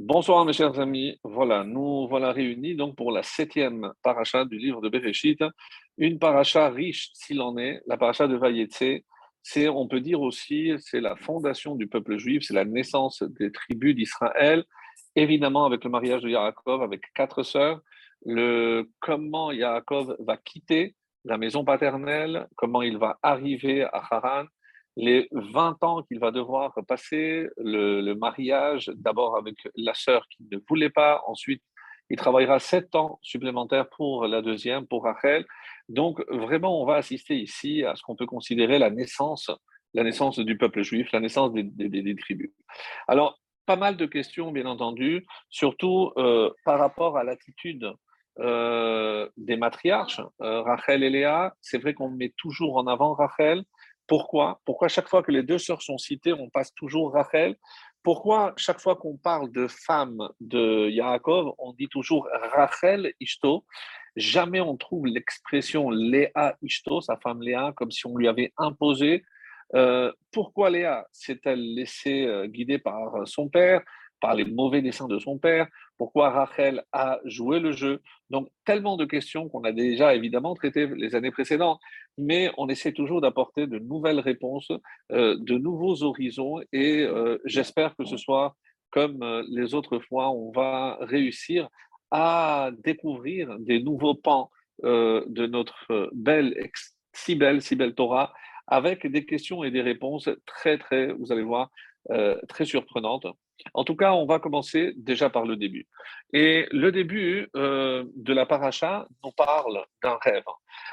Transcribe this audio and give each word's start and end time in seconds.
Bonsoir 0.00 0.44
mes 0.44 0.52
chers 0.52 0.78
amis, 0.78 1.18
voilà, 1.24 1.64
nous 1.64 2.06
voilà 2.06 2.30
réunis 2.30 2.76
donc 2.76 2.94
pour 2.94 3.10
la 3.10 3.24
septième 3.24 3.92
paracha 4.00 4.44
du 4.44 4.56
livre 4.56 4.80
de 4.80 4.88
Bereshit, 4.88 5.42
une 5.96 6.20
paracha 6.20 6.70
riche 6.70 7.10
s'il 7.14 7.40
en 7.40 7.58
est, 7.58 7.82
la 7.88 7.96
paracha 7.96 8.28
de 8.28 8.36
Vayetse, 8.36 9.02
c'est, 9.42 9.68
on 9.68 9.88
peut 9.88 10.00
dire 10.00 10.20
aussi, 10.20 10.70
c'est 10.78 11.00
la 11.00 11.16
fondation 11.16 11.74
du 11.74 11.88
peuple 11.88 12.16
juif, 12.16 12.44
c'est 12.46 12.54
la 12.54 12.64
naissance 12.64 13.24
des 13.24 13.50
tribus 13.50 13.96
d'Israël, 13.96 14.62
évidemment 15.16 15.64
avec 15.64 15.82
le 15.82 15.90
mariage 15.90 16.22
de 16.22 16.28
Yaakov 16.28 16.80
avec 16.80 17.02
quatre 17.12 17.42
sœurs, 17.42 17.80
le 18.24 18.88
comment 19.00 19.50
Yaakov 19.50 20.14
va 20.20 20.36
quitter 20.36 20.94
la 21.24 21.38
maison 21.38 21.64
paternelle, 21.64 22.46
comment 22.54 22.82
il 22.82 22.98
va 22.98 23.18
arriver 23.20 23.82
à 23.82 24.04
Haran, 24.12 24.44
les 24.98 25.28
20 25.30 25.82
ans 25.84 26.02
qu'il 26.02 26.18
va 26.18 26.32
devoir 26.32 26.74
passer, 26.88 27.48
le, 27.56 28.12
mariage, 28.14 28.90
d'abord 28.96 29.36
avec 29.36 29.54
la 29.76 29.94
sœur 29.94 30.26
qui 30.28 30.44
ne 30.50 30.58
voulait 30.68 30.90
pas, 30.90 31.22
ensuite 31.28 31.62
il 32.10 32.16
travaillera 32.16 32.58
7 32.58 32.96
ans 32.96 33.20
supplémentaires 33.22 33.88
pour 33.90 34.26
la 34.26 34.42
deuxième, 34.42 34.86
pour 34.88 35.04
Rachel. 35.04 35.46
Donc 35.88 36.24
vraiment, 36.28 36.82
on 36.82 36.84
va 36.84 36.96
assister 36.96 37.36
ici 37.36 37.84
à 37.84 37.94
ce 37.94 38.02
qu'on 38.02 38.16
peut 38.16 38.26
considérer 38.26 38.78
la 38.78 38.90
naissance, 38.90 39.52
la 39.94 40.02
naissance 40.02 40.40
du 40.40 40.58
peuple 40.58 40.82
juif, 40.82 41.12
la 41.12 41.20
naissance 41.20 41.52
des, 41.52 42.16
tribus. 42.16 42.50
Alors, 43.06 43.38
pas 43.66 43.76
mal 43.76 43.96
de 43.96 44.06
questions, 44.06 44.50
bien 44.50 44.66
entendu, 44.66 45.26
surtout 45.48 46.10
euh, 46.16 46.50
par 46.64 46.80
rapport 46.80 47.18
à 47.18 47.24
l'attitude 47.24 47.92
euh, 48.40 49.28
des 49.36 49.56
matriarches, 49.56 50.22
euh, 50.42 50.62
Rachel 50.62 51.04
et 51.04 51.10
Léa. 51.10 51.54
C'est 51.60 51.78
vrai 51.78 51.92
qu'on 51.92 52.10
met 52.10 52.32
toujours 52.36 52.78
en 52.78 52.86
avant 52.86 53.12
Rachel, 53.12 53.62
pourquoi? 54.08 54.60
Pourquoi 54.64 54.88
chaque 54.88 55.08
fois 55.08 55.22
que 55.22 55.30
les 55.30 55.42
deux 55.42 55.58
sœurs 55.58 55.82
sont 55.82 55.98
citées, 55.98 56.32
on 56.32 56.48
passe 56.48 56.74
toujours 56.74 57.12
Rachel? 57.12 57.56
Pourquoi 58.02 58.54
chaque 58.56 58.80
fois 58.80 58.96
qu'on 58.96 59.16
parle 59.16 59.52
de 59.52 59.68
femme 59.68 60.28
de 60.40 60.88
Yaakov, 60.88 61.52
on 61.58 61.74
dit 61.74 61.88
toujours 61.88 62.26
Rachel 62.54 63.12
Ishto? 63.20 63.66
Jamais 64.16 64.60
on 64.60 64.76
trouve 64.76 65.06
l'expression 65.06 65.90
Léa 65.90 66.56
Ishto, 66.62 67.02
sa 67.02 67.18
femme 67.18 67.42
Léa, 67.42 67.72
comme 67.76 67.90
si 67.90 68.06
on 68.06 68.16
lui 68.16 68.26
avait 68.26 68.52
imposé. 68.56 69.24
Euh, 69.74 70.10
pourquoi 70.32 70.70
Léa? 70.70 71.06
S'est-elle 71.12 71.74
laissée 71.74 72.24
euh, 72.24 72.46
guider 72.46 72.78
par 72.78 73.28
son 73.28 73.48
père? 73.48 73.82
Par 74.20 74.34
les 74.34 74.44
mauvais 74.44 74.82
dessins 74.82 75.08
de 75.08 75.18
son 75.18 75.38
père, 75.38 75.68
pourquoi 75.96 76.30
Rachel 76.30 76.84
a 76.92 77.18
joué 77.24 77.60
le 77.60 77.72
jeu. 77.72 78.00
Donc, 78.30 78.48
tellement 78.64 78.96
de 78.96 79.04
questions 79.04 79.48
qu'on 79.48 79.64
a 79.64 79.72
déjà 79.72 80.14
évidemment 80.14 80.54
traitées 80.54 80.86
les 80.86 81.14
années 81.14 81.30
précédentes, 81.30 81.80
mais 82.16 82.50
on 82.56 82.68
essaie 82.68 82.92
toujours 82.92 83.20
d'apporter 83.20 83.66
de 83.66 83.78
nouvelles 83.78 84.20
réponses, 84.20 84.70
euh, 85.12 85.36
de 85.38 85.58
nouveaux 85.58 86.02
horizons, 86.02 86.60
et 86.72 87.02
euh, 87.02 87.38
j'espère 87.44 87.96
que 87.96 88.04
ce 88.04 88.16
soit 88.16 88.54
comme 88.90 89.22
euh, 89.22 89.44
les 89.48 89.74
autres 89.74 89.98
fois, 89.98 90.30
on 90.30 90.50
va 90.50 90.98
réussir 91.00 91.68
à 92.10 92.70
découvrir 92.84 93.58
des 93.58 93.82
nouveaux 93.82 94.14
pans 94.14 94.50
de 94.82 95.46
notre 95.46 96.08
belle, 96.14 96.54
si 97.12 97.34
belle, 97.34 97.60
si 97.60 97.74
belle 97.74 97.96
Torah, 97.96 98.32
avec 98.68 99.04
des 99.06 99.26
questions 99.26 99.64
et 99.64 99.72
des 99.72 99.82
réponses 99.82 100.30
très, 100.46 100.78
très, 100.78 101.12
vous 101.12 101.32
allez 101.32 101.42
voir, 101.42 101.68
très 102.48 102.64
surprenantes. 102.64 103.26
En 103.74 103.84
tout 103.84 103.96
cas, 103.96 104.12
on 104.12 104.26
va 104.26 104.38
commencer 104.38 104.92
déjà 104.96 105.30
par 105.30 105.44
le 105.44 105.56
début. 105.56 105.86
Et 106.32 106.66
le 106.70 106.92
début 106.92 107.48
euh, 107.56 108.04
de 108.16 108.32
la 108.32 108.46
paracha 108.46 109.06
nous 109.24 109.32
parle 109.32 109.84
d'un 110.02 110.18
rêve. 110.22 110.44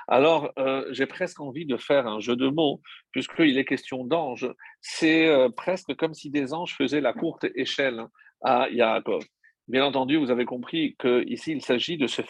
Alors, 0.08 0.52
euh, 0.58 0.86
j'ai 0.92 1.06
presque 1.06 1.40
envie 1.40 1.66
de 1.66 1.78
faire 1.78 2.08
un 2.08 2.20
jeu 2.20 2.36
de 2.36 2.48
mots, 2.48 2.82
puisqu'il 3.12 3.58
est 3.58 3.66
question 3.66 4.04
d'anges. 4.06 4.50
C'est 4.82 5.28
euh, 5.28 5.50
presque 5.50 5.96
comme 5.96 6.14
si 6.14 6.30
des 6.30 6.54
anges 6.54 6.76
faisaient 6.76 7.02
la 7.02 7.14
courte 7.14 7.46
échelle 7.56 8.06
à 8.42 8.70
Yaakov. 8.70 9.24
Bien 9.68 9.86
entendu, 9.86 10.18
vous 10.18 10.32
avez 10.32 10.46
compris 10.46 10.96
qu'ici, 11.00 11.52
il 11.54 11.62
s'agit 11.62 11.98
de 11.98 12.08
ce 12.08 12.22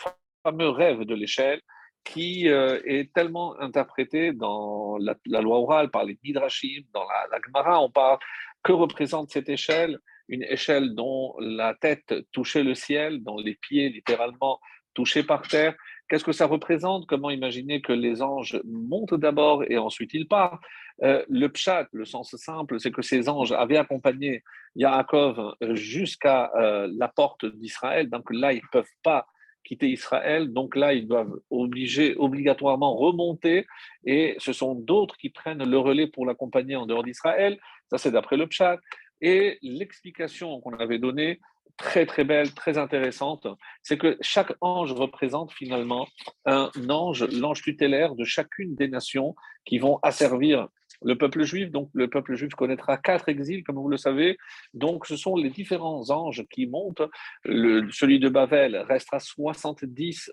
fameux 0.43 0.69
rêve 0.69 1.01
de 1.01 1.15
l'échelle 1.15 1.61
qui 2.05 2.45
est 2.45 3.11
tellement 3.15 3.59
interprété 3.59 4.31
dans 4.31 4.95
la, 4.99 5.41
loi 5.41 5.57
orale, 5.57 5.89
par 5.89 6.03
les 6.03 6.19
Midrashim, 6.23 6.83
dans 6.93 7.03
la, 7.03 7.25
la 7.31 7.39
Gemara, 7.43 7.81
on 7.81 7.89
parle 7.89 8.19
que 8.61 8.71
représente 8.71 9.31
cette 9.31 9.49
échelle 9.49 9.97
une 10.27 10.43
échelle 10.43 10.95
dont 10.95 11.35
la 11.39 11.73
tête 11.73 12.13
touchait 12.31 12.63
le 12.63 12.75
ciel, 12.75 13.23
dont 13.23 13.37
les 13.37 13.55
pieds 13.55 13.89
littéralement 13.89 14.59
touchaient 14.93 15.23
par 15.23 15.47
terre. 15.47 15.75
Qu'est-ce 16.07 16.23
que 16.23 16.31
ça 16.31 16.45
représente? 16.45 17.07
Comment 17.07 17.31
imaginer 17.31 17.81
que 17.81 17.91
les 17.91 18.21
anges 18.21 18.59
montent 18.63 19.15
d'abord 19.15 19.63
et 19.69 19.77
ensuite 19.77 20.13
ils 20.13 20.27
partent? 20.27 20.61
Euh, 21.03 21.25
Le 21.29 21.47
pshat, 21.49 21.87
le 21.91 22.05
sens 22.05 22.35
simple, 22.35 22.79
c'est 22.79 22.91
que 22.91 23.01
ces 23.01 23.27
anges 23.27 23.51
avaient 23.51 23.77
accompagné 23.77 24.43
Yaakov 24.75 25.55
jusqu'à 25.73 26.51
euh, 26.55 26.87
la 26.95 27.07
porte 27.07 27.45
d'Israël. 27.45 28.09
Donc 28.09 28.31
là, 28.31 28.53
ils 28.53 28.61
ne 28.61 28.69
peuvent 28.71 28.85
pas 29.03 29.25
quitter 29.65 29.89
Israël. 29.89 30.53
Donc 30.53 30.75
là, 30.75 30.93
ils 30.93 31.07
doivent 31.07 31.39
obligatoirement 31.49 32.95
remonter 32.95 33.65
et 34.05 34.35
ce 34.37 34.53
sont 34.53 34.75
d'autres 34.75 35.17
qui 35.17 35.29
prennent 35.29 35.67
le 35.67 35.77
relais 35.79 36.07
pour 36.07 36.25
l'accompagner 36.25 36.75
en 36.75 36.85
dehors 36.85 37.03
d'Israël. 37.03 37.57
Ça, 37.89 37.97
c'est 37.97 38.11
d'après 38.11 38.37
le 38.37 38.47
pshat. 38.47 38.77
Et 39.21 39.57
l'explication 39.61 40.59
qu'on 40.61 40.73
avait 40.73 40.99
donnée, 40.99 41.39
très 41.77 42.05
très 42.05 42.23
belle, 42.23 42.53
très 42.53 42.77
intéressante, 42.77 43.47
c'est 43.83 43.97
que 43.97 44.17
chaque 44.21 44.53
ange 44.61 44.93
représente 44.93 45.51
finalement 45.51 46.07
un 46.45 46.69
ange, 46.89 47.23
l'ange 47.31 47.61
tutélaire 47.61 48.15
de 48.15 48.23
chacune 48.23 48.75
des 48.75 48.87
nations 48.87 49.35
qui 49.65 49.77
vont 49.77 49.99
asservir 50.03 50.67
le 51.01 51.17
peuple 51.17 51.43
juif. 51.43 51.71
Donc 51.71 51.89
le 51.93 52.09
peuple 52.09 52.35
juif 52.35 52.53
connaîtra 52.55 52.97
quatre 52.97 53.29
exils, 53.29 53.63
comme 53.63 53.75
vous 53.75 53.89
le 53.89 53.97
savez. 53.97 54.37
Donc 54.73 55.05
ce 55.05 55.17
sont 55.17 55.35
les 55.35 55.49
différents 55.49 56.09
anges 56.09 56.45
qui 56.49 56.67
montent. 56.67 57.03
Le, 57.43 57.89
celui 57.91 58.19
de 58.19 58.29
Babel 58.29 58.77
restera 58.77 59.19
70 59.19 60.31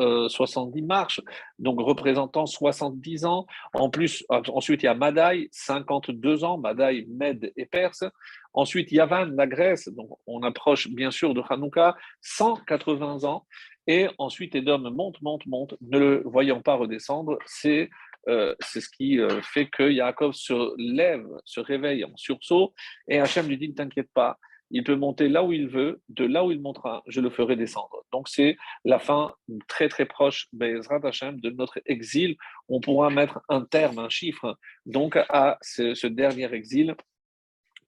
70 0.00 0.80
euh, 0.80 0.86
marches, 0.86 1.20
donc 1.58 1.80
représentant 1.80 2.46
70 2.46 3.24
ans. 3.24 3.46
En 3.74 3.90
plus, 3.90 4.24
ensuite, 4.28 4.82
il 4.82 4.86
y 4.86 4.88
a 4.88 4.94
Madaï, 4.94 5.48
52 5.52 6.44
ans, 6.44 6.58
Madaï, 6.58 7.06
Mède 7.08 7.52
et 7.56 7.66
Perse. 7.66 8.04
Ensuite, 8.52 8.90
Yavan, 8.90 9.26
la 9.36 9.46
Grèce, 9.46 9.88
donc 9.88 10.10
on 10.26 10.42
approche 10.42 10.88
bien 10.88 11.10
sûr 11.10 11.34
de 11.34 11.42
Hanouka, 11.48 11.96
180 12.22 13.24
ans. 13.24 13.46
Et 13.86 14.08
ensuite, 14.18 14.54
Edom 14.54 14.90
monte, 14.90 15.20
monte, 15.22 15.46
monte, 15.46 15.74
ne 15.80 15.98
le 15.98 16.22
voyant 16.24 16.60
pas 16.60 16.74
redescendre. 16.74 17.38
C'est 17.46 17.90
euh, 18.28 18.54
ce 18.60 18.78
qui 18.80 19.18
euh, 19.18 19.40
fait 19.42 19.66
que 19.66 19.90
Yaakov 19.90 20.32
se 20.34 20.74
lève, 20.76 21.26
se 21.44 21.60
réveille 21.60 22.04
en 22.04 22.14
sursaut, 22.16 22.74
et 23.08 23.18
Hachem 23.18 23.48
lui 23.48 23.56
dit 23.56 23.68
Ne 23.68 23.74
t'inquiète 23.74 24.10
pas, 24.12 24.38
il 24.70 24.84
peut 24.84 24.94
monter 24.96 25.28
là 25.28 25.42
où 25.42 25.52
il 25.52 25.68
veut, 25.68 26.00
de 26.08 26.24
là 26.24 26.44
où 26.44 26.52
il 26.52 26.60
montera, 26.60 27.02
je 27.06 27.20
le 27.20 27.30
ferai 27.30 27.56
descendre. 27.56 28.04
Donc 28.12 28.28
c'est 28.28 28.56
la 28.84 28.98
fin 28.98 29.32
très 29.68 29.88
très 29.88 30.06
proche 30.06 30.48
de 30.52 31.50
notre 31.50 31.80
exil. 31.86 32.36
On 32.68 32.80
pourra 32.80 33.10
mettre 33.10 33.40
un 33.48 33.62
terme, 33.64 33.98
un 33.98 34.08
chiffre, 34.08 34.56
donc 34.86 35.16
à 35.16 35.58
ce, 35.62 36.06
dernier 36.06 36.52
exil 36.52 36.94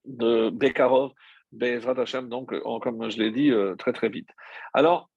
de 0.05 0.51
Bekarov, 0.51 1.13
Bezrat 1.53 2.01
Hashem, 2.01 2.29
donc 2.29 2.53
comme 2.81 3.11
je 3.11 3.19
l'ai 3.19 3.31
dit 3.31 3.51
euh, 3.51 3.77
très 3.77 3.93
très 3.93 4.09
vite. 4.09 4.29
Alors, 4.73 5.11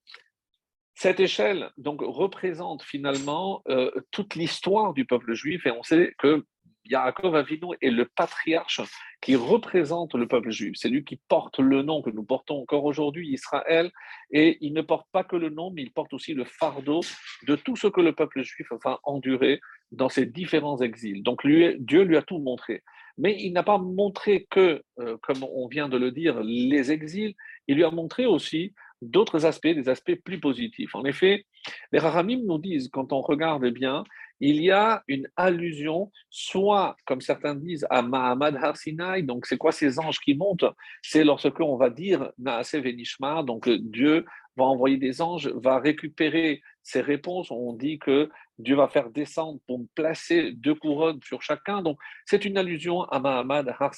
cette 0.94 1.20
échelle 1.20 1.72
donc 1.78 2.02
représente 2.02 2.84
finalement 2.84 3.62
euh, 3.68 3.92
toute 4.12 4.36
l'histoire 4.36 4.94
du 4.94 5.06
peuple 5.06 5.34
juif 5.34 5.66
et 5.66 5.72
on 5.72 5.84
sait 5.84 6.14
que 6.20 6.46
Yaakov 6.86 7.36
Avinu 7.36 7.76
est 7.82 7.90
le 7.90 8.06
patriarche 8.06 8.82
qui 9.22 9.36
représente 9.36 10.16
le 10.16 10.28
peuple 10.28 10.52
juif. 10.52 10.74
C'est 10.76 10.90
lui 10.90 11.04
qui 11.04 11.20
porte 11.28 11.60
le 11.60 11.82
nom 11.82 12.02
que 12.02 12.10
nous 12.10 12.24
portons 12.24 12.62
encore 12.62 12.86
aujourd'hui, 12.86 13.30
Israël, 13.30 13.92
et 14.32 14.58
il 14.62 14.74
ne 14.74 14.82
porte 14.82 15.08
pas 15.12 15.24
que 15.24 15.36
le 15.36 15.50
nom, 15.50 15.72
mais 15.72 15.82
il 15.82 15.92
porte 15.92 16.14
aussi 16.14 16.34
le 16.34 16.46
fardeau 16.46 17.02
de 17.48 17.56
tout 17.56 17.76
ce 17.76 17.88
que 17.88 18.02
le 18.02 18.14
peuple 18.14 18.44
juif 18.44 18.68
va 18.84 19.00
endurer 19.04 19.60
dans 19.92 20.10
ses 20.10 20.26
différents 20.26 20.80
exils. 20.82 21.24
Donc 21.24 21.46
Dieu 21.46 22.04
lui 22.04 22.18
a 22.18 22.22
tout 22.22 22.40
montré. 22.40 22.84
Mais 23.18 23.38
il 23.40 23.54
n'a 23.54 23.64
pas 23.64 23.78
montré 23.78 24.46
que, 24.50 24.84
euh, 25.00 25.18
comme 25.22 25.44
on 25.44 25.68
vient 25.68 25.88
de 25.88 25.98
le 25.98 26.12
dire, 26.12 26.42
les 26.44 26.92
exils, 26.92 27.34
il 27.68 27.76
lui 27.76 27.84
a 27.86 27.92
montré 27.92 28.26
aussi 28.26 28.74
d'autres 29.02 29.46
aspects, 29.46 29.68
des 29.68 29.90
aspects 29.90 30.16
plus 30.24 30.40
positifs. 30.40 30.96
En 30.96 31.06
effet, 31.06 31.46
les 31.92 32.00
Rahamim 32.00 32.42
nous 32.46 32.58
disent, 32.58 32.90
quand 32.90 33.14
on 33.14 33.22
regarde 33.22 33.66
bien, 33.68 34.04
il 34.40 34.62
y 34.62 34.72
a 34.72 35.04
une 35.08 35.28
allusion, 35.36 36.12
soit, 36.30 36.96
comme 37.06 37.22
certains 37.22 37.56
disent, 37.56 37.86
à 37.90 38.02
Mahamad 38.02 38.58
Har 38.58 38.76
donc 39.24 39.46
c'est 39.46 39.58
quoi 39.58 39.72
ces 39.72 40.00
anges 40.00 40.20
qui 40.20 40.36
montent? 40.36 40.66
C'est 41.02 41.24
lorsque 41.24 41.60
on 41.60 41.78
va 41.78 41.90
dire 41.90 42.32
Naase 42.38 42.76
Venishma, 42.76 43.44
donc 43.44 43.70
Dieu 43.70 44.26
va 44.58 44.66
envoyer 44.66 44.98
des 44.98 45.22
anges, 45.22 45.48
va 45.48 45.80
récupérer 45.80 46.62
ces 46.82 47.02
réponses. 47.02 47.52
On 47.52 47.74
dit 47.74 48.00
que 48.00 48.30
Dieu 48.58 48.76
va 48.76 48.88
faire 48.88 49.10
descendre 49.10 49.60
pour 49.68 49.82
placer 49.96 50.52
deux 50.54 50.76
couronnes 50.76 51.20
sur 51.24 51.42
chacun. 51.42 51.82
Donc, 51.82 51.98
c'est 52.26 52.46
une 52.46 52.58
allusion 52.58 53.04
à 53.04 53.20
Mahamad 53.20 53.76
Har 53.80 53.92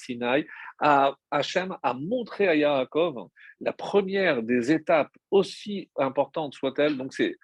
à 0.80 1.16
Hachem 1.32 1.76
a 1.84 1.94
montré 1.94 2.48
à 2.48 2.56
Yaakov 2.56 3.28
la 3.60 3.74
première 3.74 4.42
des 4.42 4.72
étapes, 4.72 5.12
aussi 5.32 5.90
importantes 5.98 6.54
soit-elle. 6.54 6.98
Donc, 6.98 7.14
c'est 7.14 7.36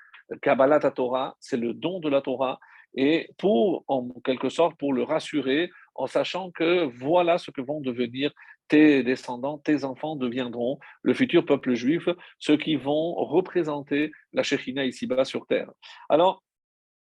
Kabbalah 0.42 0.80
Torah, 0.80 1.36
c'est 1.40 1.58
le 1.58 1.74
don 1.74 2.00
de 2.00 2.10
la 2.10 2.22
Torah 2.22 2.60
et 2.96 3.30
pour, 3.38 3.84
en 3.88 4.10
quelque 4.24 4.50
sorte, 4.50 4.78
pour 4.78 4.94
le 4.94 5.04
rassurer, 5.04 5.72
en 5.96 6.08
sachant 6.08 6.52
que 6.52 6.84
voilà 6.84 7.38
ce 7.38 7.52
que 7.52 7.62
vont 7.62 7.82
devenir 7.82 8.32
tes 8.68 9.04
descendants, 9.04 9.58
tes 9.58 9.84
enfants 9.84 10.16
deviendront 10.16 10.80
le 11.02 11.14
futur 11.14 11.46
peuple 11.46 11.74
juif, 11.74 12.08
ceux 12.40 12.58
qui 12.58 12.76
vont 12.76 13.14
représenter 13.16 14.12
la 14.32 14.44
Shekhina 14.44 14.86
ici-bas 14.86 15.26
sur 15.26 15.46
terre. 15.46 15.72
Alors, 16.10 16.44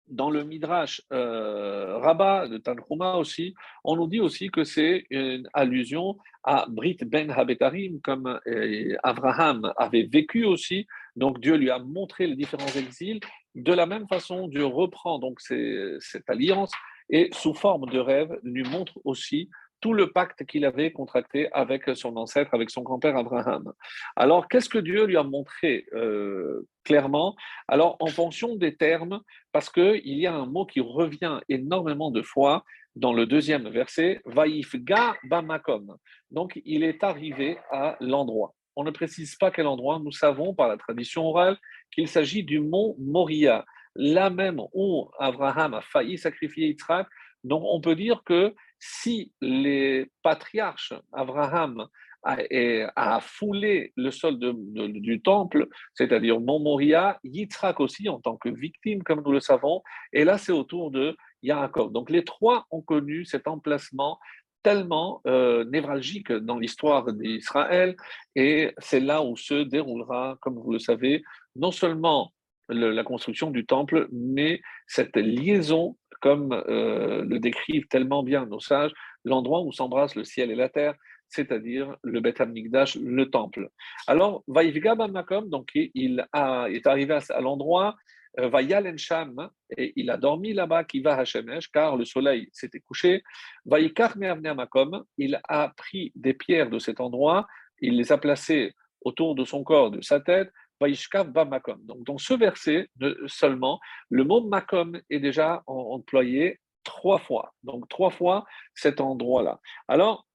dans 0.08 0.30
le 0.30 0.44
Midrash 0.44 1.02
euh, 1.14 1.98
Rabbah 2.00 2.48
de 2.48 2.58
Tanhuma 2.58 3.16
aussi, 3.16 3.54
on 3.84 3.96
nous 3.96 4.08
dit 4.08 4.20
aussi 4.20 4.50
que 4.50 4.64
c'est 4.64 5.06
une 5.10 5.48
allusion 5.54 6.18
à 6.44 6.66
Brit 6.68 6.98
Ben 7.06 7.32
Habetarim, 7.32 8.02
comme 8.02 8.40
euh, 8.48 8.96
Abraham 9.04 9.72
avait 9.78 10.04
vécu 10.04 10.44
aussi. 10.44 10.86
Donc 11.16 11.40
Dieu 11.40 11.56
lui 11.56 11.70
a 11.70 11.80
montré 11.80 12.28
les 12.28 12.36
différents 12.36 12.76
exils. 12.78 13.20
De 13.56 13.74
la 13.74 13.86
même 13.86 14.08
façon, 14.08 14.48
Dieu 14.48 14.66
reprend 14.66 15.20
donc 15.20 15.42
cette 15.42 16.30
alliance 16.30 16.72
et 17.10 17.30
sous 17.34 17.54
forme 17.54 17.90
de 17.90 18.00
rêve 18.00 18.40
lui 18.44 18.64
montre 18.64 19.00
aussi 19.04 19.50
tout 19.82 19.94
le 19.94 20.12
pacte 20.12 20.46
qu'il 20.46 20.64
avait 20.64 20.92
contracté 20.92 21.52
avec 21.52 21.90
son 21.96 22.16
ancêtre, 22.16 22.54
avec 22.54 22.70
son 22.70 22.84
grand-père 22.84 23.18
Abraham. 23.18 23.74
Alors, 24.16 24.48
qu'est-ce 24.48 24.70
que 24.70 24.78
Dieu 24.78 25.06
lui 25.06 25.18
a 25.18 25.24
montré 25.24 25.86
euh, 25.94 26.68
clairement? 26.84 27.36
Alors, 27.68 27.98
en 28.00 28.08
fonction 28.08 28.56
des 28.56 28.76
termes, 28.76 29.22
parce 29.52 29.70
qu'il 29.70 30.20
y 30.20 30.28
a 30.28 30.34
un 30.34 30.46
mot 30.46 30.66
qui 30.66 30.80
revient 30.80 31.40
énormément 31.50 32.12
de 32.12 32.22
fois 32.22 32.64
dans 32.96 33.14
le 33.14 33.26
deuxième 33.26 33.70
verset, 33.70 34.22
Vaifga 34.26 35.16
Bamakom. 35.24 35.96
Donc, 36.30 36.62
il 36.64 36.84
est 36.84 37.04
arrivé 37.04 37.58
à 37.72 37.98
l'endroit. 38.00 38.54
On 38.76 38.84
ne 38.84 38.92
précise 38.92 39.36
pas 39.36 39.52
quel 39.52 39.68
endroit, 39.68 40.00
nous 40.00 40.12
savons 40.12 40.54
par 40.54 40.68
la 40.68 40.78
tradition 40.78 41.26
orale 41.26 41.58
qu'il 41.94 42.08
s'agit 42.08 42.44
du 42.44 42.60
mont 42.60 42.96
Moria, 43.00 43.66
là 43.96 44.30
même 44.30 44.62
où 44.74 45.10
Abraham 45.20 45.74
a 45.74 45.82
failli 45.82 46.18
sacrifier 46.18 46.68
Yitzhak. 46.68 47.08
Donc, 47.44 47.64
on 47.66 47.82
peut 47.82 47.96
dire 47.96 48.22
que 48.26 48.54
si 48.80 49.32
les 49.42 50.10
patriarches, 50.24 50.94
Abraham 51.12 51.88
a, 52.24 53.20
foulé 53.22 53.94
le 53.96 54.12
sol 54.12 54.38
du 54.40 55.22
temple, 55.22 55.68
c'est-à-dire 55.94 56.40
Mont 56.40 56.60
Moria, 56.60 57.20
Yitzhak 57.24 57.80
aussi 57.80 58.10
en 58.10 58.20
tant 58.20 58.38
que 58.38 58.50
victime, 58.50 59.04
comme 59.04 59.22
nous 59.24 59.32
le 59.32 59.40
savons, 59.40 59.82
et 60.14 60.24
là 60.24 60.38
c'est 60.38 60.52
autour 60.52 60.92
de 60.92 61.18
Yaakov. 61.42 61.92
Donc 61.92 62.10
les 62.10 62.24
trois 62.24 62.68
ont 62.70 62.82
connu 62.82 63.26
cet 63.26 63.48
emplacement 63.48 64.20
tellement 64.64 65.22
euh, 65.28 65.66
névralgique 65.66 66.32
dans 66.32 66.58
l'histoire 66.58 67.12
d'Israël, 67.14 67.96
et 68.36 68.74
c'est 68.78 69.00
là 69.00 69.24
où 69.24 69.36
se 69.36 69.64
déroulera, 69.64 70.38
comme 70.42 70.60
vous 70.60 70.74
le 70.74 70.80
savez, 70.80 71.24
non 71.56 71.72
seulement 71.72 72.32
la 72.70 73.04
construction 73.04 73.52
du 73.52 73.66
temple, 73.66 74.08
mais 74.12 74.62
cette 74.88 75.18
liaison, 75.18 75.98
comme 76.22 76.54
euh, 76.54 77.26
le 77.26 77.40
décrivent 77.40 77.88
tellement 77.88 78.24
bien 78.24 78.46
nos 78.46 78.60
sages, 78.60 78.94
l'endroit 79.26 79.62
où 79.62 79.72
s'embrassent 79.72 80.16
le 80.16 80.24
ciel 80.24 80.52
et 80.52 80.56
la 80.56 80.70
terre, 80.70 80.96
c'est-à-dire 81.32 81.96
le 82.04 82.20
Beth 82.20 82.42
Amikdash, 82.42 82.96
le 82.96 83.30
temple. 83.30 83.70
Alors, 84.08 84.44
Vaïvga 84.48 84.96
Makom, 84.96 85.50
donc 85.50 85.70
il, 85.74 86.28
est 86.34 86.88
arrivé 86.88 87.20
à, 87.30 87.42
l'endroit, 87.42 87.96
Vayal 88.38 88.98
Sham, 88.98 89.50
et 89.78 89.94
il 89.96 90.10
a 90.10 90.18
dormi 90.18 90.54
là-bas, 90.54 90.84
qui 90.84 91.02
va 91.02 91.16
Hashemesh, 91.18 91.70
car 91.70 91.98
le 91.98 92.06
soleil 92.06 92.50
s'était 92.54 92.80
couché. 92.80 93.24
Vaïkar 93.66 94.18
Makom, 94.18 95.04
il 95.18 95.40
a 95.48 95.70
pris 95.76 96.12
des 96.16 96.34
pierres 96.34 96.70
de 96.70 96.80
cet 96.80 97.02
endroit, 97.02 97.48
il 97.80 97.98
les 97.98 98.12
a 98.12 98.18
placées 98.18 98.74
autour 99.02 99.36
de 99.36 99.44
son 99.44 99.64
corps, 99.64 99.92
de 99.92 100.02
sa 100.02 100.20
tête, 100.20 100.52
donc, 100.82 102.04
dans 102.06 102.18
ce 102.18 102.34
verset 102.34 102.90
seulement, 103.28 103.80
le 104.10 104.24
mot 104.24 104.42
Makom 104.42 105.00
est 105.12 105.20
déjà 105.20 105.62
employé 105.68 106.60
trois 106.84 107.20
fois. 107.20 107.54
Donc, 107.64 107.88
trois 107.88 108.10
fois 108.10 108.46
cet 108.74 109.00
endroit-là. 109.00 109.60
Alors, 109.88 110.26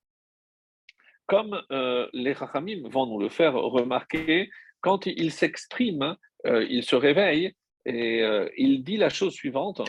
comme 1.26 1.60
euh, 1.72 2.08
les 2.12 2.32
Rachamim 2.32 2.88
vont 2.88 3.06
nous 3.06 3.18
le 3.18 3.28
faire 3.28 3.54
remarquer, 3.54 4.48
quand 4.80 5.06
il 5.06 5.32
s'exprime, 5.32 6.16
euh, 6.46 6.64
il 6.70 6.84
se 6.84 6.94
réveille 6.94 7.52
et 7.86 8.22
euh, 8.22 8.48
il 8.58 8.84
dit 8.84 8.98
la 8.98 9.08
chose 9.08 9.32
suivante, 9.32 9.80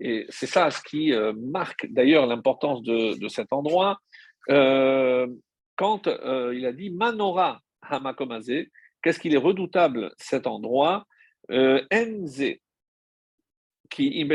et 0.00 0.26
c'est 0.30 0.46
ça 0.46 0.70
ce 0.70 0.82
qui 0.82 1.12
marque 1.36 1.86
d'ailleurs 1.86 2.26
l'importance 2.26 2.82
de, 2.82 3.28
cet 3.28 3.52
endroit. 3.52 4.00
quand 4.48 6.06
il 6.06 6.66
a 6.66 6.72
dit 6.72 6.90
Manora 6.90 7.60
Hamakomazé, 7.82 8.70
Qu'est-ce 9.02 9.18
qu'il 9.18 9.34
est 9.34 9.38
redoutable 9.38 10.12
cet 10.16 10.46
endroit? 10.46 11.06
Euh, 11.50 11.84
Enze, 11.92 12.54
qui 13.90 14.26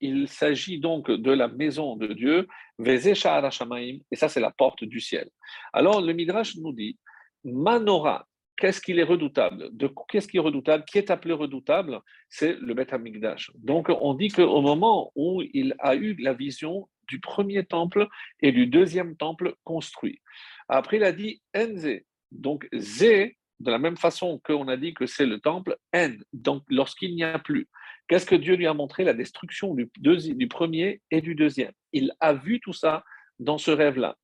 il 0.00 0.28
s'agit 0.28 0.78
donc 0.78 1.10
de 1.10 1.32
la 1.32 1.48
maison 1.48 1.96
de 1.96 2.12
Dieu, 2.12 2.46
et 2.86 4.16
ça 4.16 4.28
c'est 4.28 4.40
la 4.40 4.50
porte 4.52 4.84
du 4.84 5.00
ciel. 5.00 5.28
Alors 5.72 6.00
le 6.00 6.12
Midrash 6.12 6.56
nous 6.56 6.72
dit, 6.72 6.98
Manora, 7.44 8.26
qu'est-ce 8.56 8.80
qu'il 8.80 8.98
est 8.98 9.04
redoutable? 9.04 9.70
Qu'est-ce 10.08 10.28
qui 10.28 10.36
est 10.36 10.40
redoutable? 10.40 10.84
Qui 10.84 10.98
est 10.98 11.10
appelé 11.10 11.34
redoutable? 11.34 12.00
C'est 12.28 12.56
le 12.60 12.74
Beth 12.74 12.92
Amikdash. 12.92 13.50
Donc 13.54 13.88
on 13.88 14.14
dit 14.14 14.28
qu'au 14.28 14.60
moment 14.60 15.12
où 15.14 15.42
il 15.52 15.74
a 15.78 15.94
eu 15.94 16.14
la 16.20 16.32
vision 16.32 16.88
du 17.08 17.20
premier 17.20 17.64
temple 17.64 18.08
et 18.40 18.52
du 18.52 18.66
deuxième 18.66 19.16
temple 19.16 19.54
construit. 19.64 20.20
Après 20.68 20.96
il 20.96 21.04
a 21.04 21.12
dit 21.12 21.42
Enze, 21.54 22.00
donc 22.32 22.68
Zé 22.74 23.36
de 23.60 23.70
la 23.70 23.78
même 23.78 23.96
façon 23.96 24.40
qu'on 24.44 24.68
a 24.68 24.76
dit 24.76 24.94
que 24.94 25.06
c'est 25.06 25.26
le 25.26 25.38
temple, 25.38 25.76
N, 25.92 26.22
donc 26.32 26.64
lorsqu'il 26.68 27.14
n'y 27.14 27.22
a 27.22 27.38
plus. 27.38 27.68
Qu'est-ce 28.08 28.26
que 28.26 28.34
Dieu 28.34 28.56
lui 28.56 28.66
a 28.66 28.74
montré? 28.74 29.04
La 29.04 29.14
destruction 29.14 29.74
du 29.74 30.48
premier 30.48 31.00
et 31.10 31.20
du 31.20 31.34
deuxième. 31.34 31.72
Il 31.92 32.12
a 32.20 32.34
vu 32.34 32.60
tout 32.60 32.72
ça 32.72 33.04
dans 33.38 33.56
ce 33.56 33.70
rêve-là. 33.70 34.16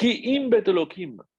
Qui 0.00 0.40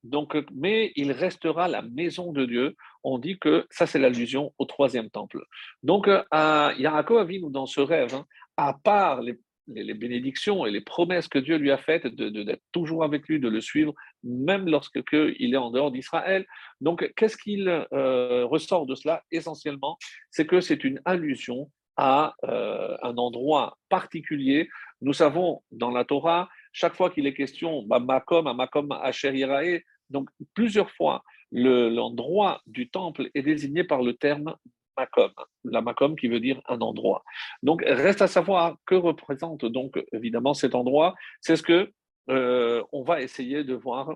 donc, 0.04 0.38
mais 0.54 0.92
il 0.96 1.12
restera 1.12 1.68
la 1.68 1.82
maison 1.82 2.32
de 2.32 2.46
Dieu. 2.46 2.76
On 3.04 3.18
dit 3.18 3.40
que 3.40 3.66
ça, 3.72 3.88
c'est 3.88 3.98
l'allusion 3.98 4.54
au 4.60 4.66
troisième 4.66 5.10
temple. 5.10 5.44
Donc, 5.82 6.08
à 6.30 6.72
Yaakov 6.78 7.32
nous 7.32 7.50
dans 7.50 7.66
ce 7.66 7.82
rêve, 7.82 8.14
hein, 8.14 8.28
à 8.58 8.76
part 8.84 9.22
les 9.24 9.94
bénédictions 9.96 10.68
et 10.68 10.72
les 10.72 10.82
promesses 10.82 11.28
que 11.28 11.40
Dieu 11.40 11.58
lui 11.58 11.72
a 11.72 11.80
faites 11.80 12.06
d'être 12.06 12.62
toujours 12.72 13.04
avec 13.04 13.28
lui, 13.28 13.40
de 13.40 13.50
le 13.50 13.62
suivre, 13.62 13.96
même 14.24 14.70
lorsque 14.70 15.00
il 15.14 15.56
est 15.56 15.58
en 15.58 15.72
dehors 15.72 15.92
d'Israël. 15.92 16.46
Donc, 16.82 17.12
qu'est-ce 17.16 17.38
qu'il 17.38 17.68
euh, 17.68 18.46
ressort 18.46 18.86
de 18.86 18.94
cela 18.94 19.24
Essentiellement, 19.32 19.98
c'est 20.30 20.46
que 20.46 20.62
c'est 20.62 20.84
une 20.84 21.02
allusion 21.06 21.72
à 21.98 22.36
euh, 22.46 22.96
un 23.02 23.18
endroit 23.18 23.78
particulier. 23.90 24.70
Nous 25.02 25.14
savons 25.14 25.62
dans 25.72 25.92
la 25.92 26.06
Torah, 26.06 26.50
chaque 26.72 26.96
fois 26.96 27.10
qu'il 27.10 27.28
est 27.28 27.34
question, 27.34 27.84
bah, 27.84 28.00
Makom, 28.00 28.52
Makom, 28.56 28.92
Asher 28.92 29.36
Yirae, 29.36 29.82
donc 30.10 30.30
plusieurs 30.54 30.92
fois, 30.92 31.24
l'endroit 31.52 32.62
du 32.66 32.90
temple 32.90 33.30
est 33.34 33.42
désigné 33.42 33.84
par 33.84 34.02
le 34.02 34.14
terme 34.14 34.56
Makom, 34.98 35.32
la 35.64 35.82
Makom 35.82 36.16
qui 36.16 36.28
veut 36.28 36.40
dire 36.40 36.62
un 36.68 36.80
endroit. 36.82 37.24
Donc 37.64 37.84
reste 37.86 38.22
à 38.22 38.28
savoir 38.28 38.76
que 38.86 38.96
représente 38.96 39.66
donc 39.66 40.04
évidemment 40.14 40.54
cet 40.54 40.76
endroit. 40.76 41.16
C'est 41.40 41.56
ce 41.56 41.64
que 41.64 41.92
euh, 42.30 42.84
on 42.92 43.04
va 43.04 43.22
essayer 43.22 43.64
de 43.64 43.74
voir 43.74 44.16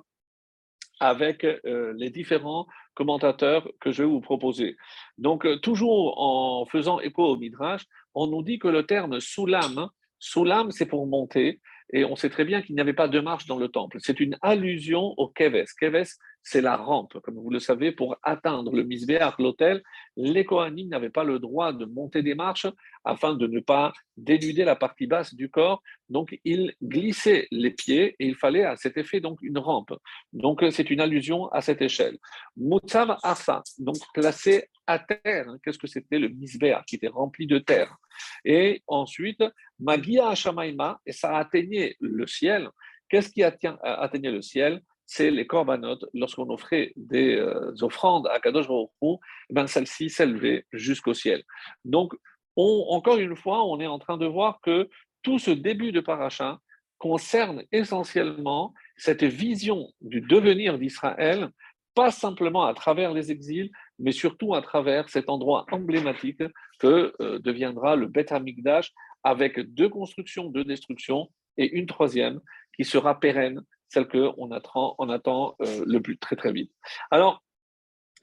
avec 1.00 1.44
euh, 1.44 1.94
les 1.98 2.10
différents 2.10 2.68
commentateurs 2.94 3.70
que 3.82 3.92
je 3.92 4.04
vais 4.04 4.10
vous 4.10 4.22
proposer. 4.22 4.78
Donc 5.18 5.46
euh, 5.46 5.58
toujours 5.58 6.22
en 6.22 6.66
faisant 6.66 7.00
écho 7.00 7.24
au 7.24 7.38
Midrash, 7.38 7.86
on 8.14 8.28
nous 8.28 8.44
dit 8.44 8.60
que 8.60 8.68
le 8.68 8.86
terme 8.86 9.20
soulam, 9.20 9.90
soulam 10.20 10.72
c'est 10.72 10.86
pour 10.86 11.06
monter, 11.08 11.60
et 11.94 12.06
on 12.06 12.16
sait 12.16 12.30
très 12.30 12.46
bien 12.46 12.62
qu'il 12.62 12.76
n'y 12.76 12.82
avait 12.82 12.94
pas 12.94 13.08
de 13.08 13.20
marche 13.20 13.46
dans 13.46 13.58
le 13.58 13.68
temple. 13.68 13.98
C'est 14.00 14.20
une 14.20 14.38
allusion 14.42 15.14
au 15.18 15.28
Keves. 15.28 15.68
Keves, 15.80 16.14
c'est 16.48 16.62
la 16.62 16.78
rampe. 16.78 17.20
Comme 17.22 17.40
vous 17.40 17.50
le 17.50 17.60
savez, 17.60 17.92
pour 17.92 18.18
atteindre 18.22 18.72
le 18.72 18.84
Misbéach, 18.84 19.34
l'hôtel, 19.40 19.82
les 20.16 20.46
Kohanim 20.46 20.88
n'avaient 20.90 21.10
pas 21.10 21.24
le 21.24 21.40
droit 21.40 21.74
de 21.74 21.86
monter 21.86 22.22
des 22.22 22.36
marches 22.36 22.68
afin 23.04 23.34
de 23.34 23.48
ne 23.48 23.60
pas 23.60 23.92
dénuder 24.16 24.64
la 24.64 24.76
partie 24.76 25.08
basse 25.08 25.34
du 25.34 25.50
corps. 25.50 25.82
Donc, 26.08 26.38
ils 26.46 26.72
glissaient 26.84 27.48
les 27.52 27.72
pieds 27.72 28.16
et 28.20 28.28
il 28.28 28.36
fallait 28.36 28.64
à 28.64 28.76
cet 28.76 28.96
effet 28.96 29.20
donc 29.20 29.42
une 29.42 29.58
rampe. 29.58 29.94
Donc, 30.34 30.64
c'est 30.70 30.92
une 30.92 31.02
allusion 31.02 31.48
à 31.48 31.62
cette 31.62 31.82
échelle. 31.82 32.18
Mutsav 32.56 33.18
Asa, 33.24 33.64
donc 33.80 33.98
placé 34.14 34.70
à 34.86 35.00
terre. 35.00 35.48
Qu'est-ce 35.64 35.80
que 35.80 35.88
c'était 35.88 36.20
le 36.20 36.30
Misbéach 36.30 36.86
qui 36.86 36.98
était 36.98 37.08
rempli 37.08 37.48
de 37.48 37.58
terre? 37.58 37.98
Et 38.46 38.84
ensuite, 38.86 39.44
Magia 39.80 40.30
Hashamaima, 40.30 41.02
et 41.08 41.12
ça 41.12 41.38
atteignait 41.38 41.96
le 42.00 42.28
ciel. 42.28 42.70
Qu'est-ce 43.10 43.30
qui 43.30 43.42
atteignait 43.44 44.32
le 44.32 44.44
ciel? 44.44 44.82
C'est 45.06 45.32
les 45.32 45.46
corbanotes, 45.46 46.06
lorsqu'on 46.14 46.50
offrait 46.50 46.94
des 46.96 47.36
euh, 47.36 47.74
offrandes 47.82 48.28
à 48.28 48.40
Kadosh 48.40 48.68
Baruch 48.68 48.90
eh 49.02 49.54
ben 49.54 49.68
celles-ci 49.68 50.10
s'élevaient 50.10 50.66
jusqu'au 50.72 51.14
ciel. 51.14 51.44
Donc, 51.84 52.14
encore 52.58 53.18
une 53.18 53.36
fois, 53.36 53.66
on 53.66 53.80
est 53.80 53.88
en 53.88 54.00
train 54.00 54.18
de 54.18 54.26
voir 54.26 54.60
que 54.62 54.90
tout 55.24 55.40
ce 55.40 55.52
début 55.52 55.92
de 55.92 56.00
paracha 56.00 56.60
concerne 56.98 57.64
essentiellement 57.72 58.74
cette 58.96 59.24
vision 59.24 59.92
du 60.02 60.22
devenir 60.22 60.80
d'Israël, 60.80 61.50
pas 61.94 62.12
simplement 62.12 62.66
à 62.66 62.74
travers 62.74 63.14
les 63.14 63.32
exils, 63.32 63.72
mais 64.00 64.12
surtout 64.12 64.56
à 64.56 64.62
travers 64.62 65.10
cet 65.10 65.30
endroit 65.30 65.66
emblématique 65.72 66.42
que 66.80 67.14
euh, 67.22 67.40
deviendra 67.40 67.96
le 67.96 68.08
Beth 68.08 68.32
Amikdash 68.32 68.92
avec 69.24 69.60
deux 69.74 69.90
constructions, 69.90 70.50
deux 70.50 70.64
destructions, 70.64 71.30
et 71.58 71.72
une 71.78 71.86
troisième 71.86 72.40
qui 72.76 72.84
sera 72.84 73.20
pérenne, 73.20 73.62
celle 73.90 74.08
qu'on 74.08 74.52
attend, 74.52 74.96
on 74.98 75.10
attend 75.10 75.56
le 75.60 76.00
plus 76.00 76.18
très 76.18 76.36
très 76.36 76.52
vite. 76.52 76.72
Alors, 77.12 77.44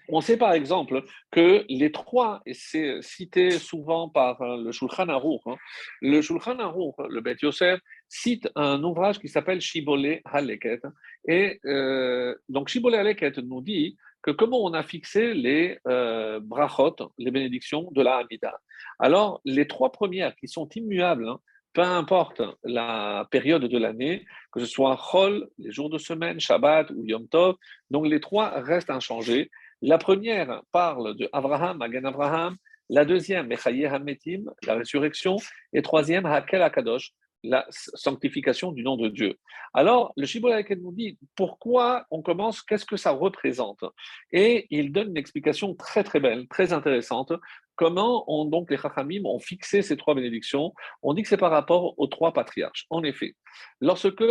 on 0.09 0.21
sait 0.21 0.37
par 0.37 0.53
exemple 0.53 1.03
que 1.31 1.65
les 1.69 1.93
trois, 1.93 2.43
et 2.47 2.55
c'est 2.55 3.01
cité 3.03 3.53
souvent 3.53 4.09
par 4.09 4.41
euh, 4.43 4.63
le 4.63 4.73
Shulchan 4.73 5.09
Aruch, 5.09 5.41
hein, 5.47 5.57
le 6.01 6.21
Shulchan 6.21 6.59
Aruch, 6.59 6.95
le 7.09 7.21
Bet 7.21 7.37
Yosef, 7.43 7.81
cite 8.09 8.49
un 8.57 8.83
ouvrage 8.83 9.19
qui 9.19 9.29
s'appelle 9.29 9.61
Shibboleh 9.61 10.21
Haleket. 10.25 10.83
Et 11.29 11.61
euh, 11.67 12.35
donc 12.49 12.69
Shibboleh 12.69 12.99
Haleket 12.99 13.39
nous 13.39 13.63
dit 13.63 13.97
que 14.23 14.31
comment 14.31 14.63
on 14.63 14.73
a 14.73 14.83
fixé 14.83 15.35
les 15.35 15.79
euh, 15.89 16.41
brachot, 16.41 16.97
les 17.19 17.31
bénédictions 17.31 17.89
de 17.93 18.03
la 18.03 18.17
Hamida. 18.17 18.59
Alors, 18.99 19.41
les 19.45 19.67
trois 19.67 19.93
premières 19.93 20.37
qui 20.37 20.49
sont 20.49 20.69
immuables, 20.69 21.29
hein, 21.29 21.41
peu 21.73 21.83
importe 21.83 22.43
la 22.65 23.27
période 23.31 23.65
de 23.65 23.79
l'année, 23.79 24.25
que 24.53 24.61
ce 24.61 24.67
soit 24.67 24.97
Chol, 24.97 25.49
les 25.59 25.71
jours 25.71 25.91
de 25.91 25.99
semaine, 25.99 26.39
Shabbat 26.39 26.91
ou 26.91 27.05
Yom 27.07 27.27
Tov, 27.29 27.57
donc 27.91 28.07
les 28.07 28.21
trois 28.21 28.51
restent 28.61 28.91
inchangés. 28.91 29.51
La 29.81 29.99
première 29.99 30.63
parle 30.71 31.17
de 31.17 31.29
Abraham, 31.33 31.79
Magan 31.79 32.05
Abraham. 32.05 32.57
La 32.89 33.05
deuxième, 33.05 33.47
Mechaye 33.47 33.87
Hametim, 33.87 34.45
la 34.67 34.75
résurrection. 34.75 35.37
Et 35.73 35.83
troisième, 35.83 36.27
Hakel 36.27 36.63
Akadosh, 36.63 37.13
la 37.43 37.67
sanctification 37.69 38.73
du 38.73 38.83
nom 38.83 38.97
de 38.97 39.09
Dieu. 39.09 39.39
Alors, 39.75 40.13
le 40.17 40.27
Shibboleth 40.27 40.71
nous 40.71 40.93
dit 40.93 41.19
pourquoi 41.35 42.07
on 42.11 42.23
commence, 42.23 42.63
qu'est-ce 42.63 42.85
que 42.85 42.97
ça 42.97 43.11
représente? 43.11 43.85
Et 44.31 44.67
il 44.71 44.93
donne 44.93 45.09
une 45.09 45.17
explication 45.17 45.75
très 45.75 46.05
très 46.05 46.21
belle, 46.21 46.47
très 46.49 46.73
intéressante. 46.73 47.33
Comment 47.77 48.25
ont 48.31 48.45
donc 48.45 48.71
les 48.71 48.77
Chachamim 48.77 49.25
ont 49.25 49.41
fixé 49.41 49.83
ces 49.83 49.97
trois 49.97 50.15
bénédictions? 50.15 50.73
On 51.03 51.15
dit 51.15 51.23
que 51.23 51.29
c'est 51.29 51.37
par 51.37 51.51
rapport 51.51 51.99
aux 51.99 52.07
trois 52.07 52.33
patriarches. 52.33 52.87
En 52.91 53.03
effet, 53.03 53.35
lorsque 53.81 54.25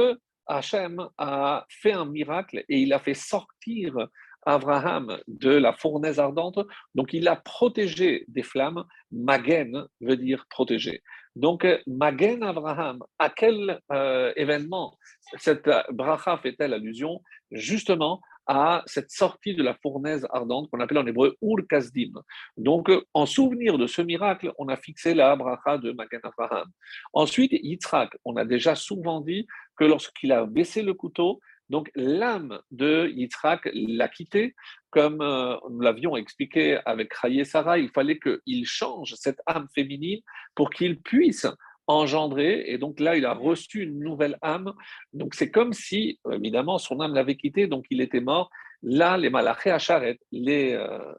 Hachem 0.47 1.07
a 1.17 1.65
fait 1.69 1.93
un 1.93 2.05
miracle 2.05 2.63
et 2.67 2.79
il 2.79 2.93
a 2.93 2.99
fait 2.99 3.13
sortir 3.13 3.95
Abraham 4.43 5.19
de 5.27 5.51
la 5.51 5.73
fournaise 5.73 6.19
ardente, 6.19 6.59
donc 6.95 7.13
il 7.13 7.27
a 7.27 7.35
protégé 7.35 8.25
des 8.27 8.43
flammes. 8.43 8.83
Magen 9.11 9.85
veut 10.01 10.17
dire 10.17 10.45
protéger. 10.49 11.03
Donc, 11.35 11.65
Magen 11.87 12.43
Abraham, 12.43 13.03
à 13.19 13.29
quel 13.29 13.79
euh, 13.91 14.33
événement 14.35 14.97
cette 15.37 15.69
bracha 15.91 16.37
fait-elle 16.37 16.73
allusion? 16.73 17.21
Justement 17.51 18.21
à 18.47 18.83
cette 18.85 19.11
sortie 19.11 19.55
de 19.55 19.63
la 19.63 19.75
fournaise 19.75 20.27
ardente 20.31 20.69
qu'on 20.69 20.79
appelle 20.79 20.97
en 20.97 21.05
hébreu 21.05 21.37
Ur 21.41 21.67
Kasdim. 21.69 22.13
Donc, 22.57 22.89
en 23.13 23.25
souvenir 23.25 23.77
de 23.77 23.87
ce 23.87 24.01
miracle, 24.01 24.51
on 24.57 24.67
a 24.67 24.75
fixé 24.75 25.13
la 25.13 25.35
bracha 25.35 25.77
de 25.77 25.91
Magen 25.91 26.21
Abraham. 26.23 26.69
Ensuite, 27.13 27.53
Yitzhak, 27.53 28.17
on 28.25 28.35
a 28.35 28.45
déjà 28.45 28.75
souvent 28.75 29.21
dit 29.21 29.47
que 29.77 29.83
lorsqu'il 29.85 30.31
a 30.31 30.45
baissé 30.45 30.81
le 30.81 30.93
couteau, 30.93 31.39
donc 31.69 31.89
l'âme 31.95 32.59
de 32.71 33.07
Yitzhak 33.07 33.69
l'a 33.73 34.09
quitté, 34.09 34.55
comme 34.89 35.21
euh, 35.21 35.55
nous 35.69 35.79
l'avions 35.79 36.17
expliqué 36.17 36.79
avec 36.85 37.13
Chaye 37.15 37.45
Sarah, 37.45 37.79
il 37.79 37.89
fallait 37.89 38.19
qu'il 38.19 38.65
change 38.65 39.13
cette 39.15 39.39
âme 39.45 39.67
féminine 39.73 40.19
pour 40.53 40.69
qu'il 40.69 40.99
puisse 40.99 41.47
engendrer, 41.91 42.63
et 42.67 42.77
donc 42.77 42.99
là, 42.99 43.15
il 43.15 43.25
a 43.25 43.33
reçu 43.33 43.83
une 43.83 43.99
nouvelle 43.99 44.37
âme. 44.41 44.73
Donc 45.13 45.35
c'est 45.35 45.51
comme 45.51 45.73
si, 45.73 46.19
évidemment, 46.31 46.77
son 46.77 46.99
âme 46.99 47.13
l'avait 47.13 47.35
quitté, 47.35 47.67
donc 47.67 47.85
il 47.89 48.01
était 48.01 48.21
mort. 48.21 48.49
Là, 48.81 49.17
les 49.17 49.29
malachés 49.29 49.71
Acharet, 49.71 50.19
les, 50.31 50.73
euh, 50.73 51.13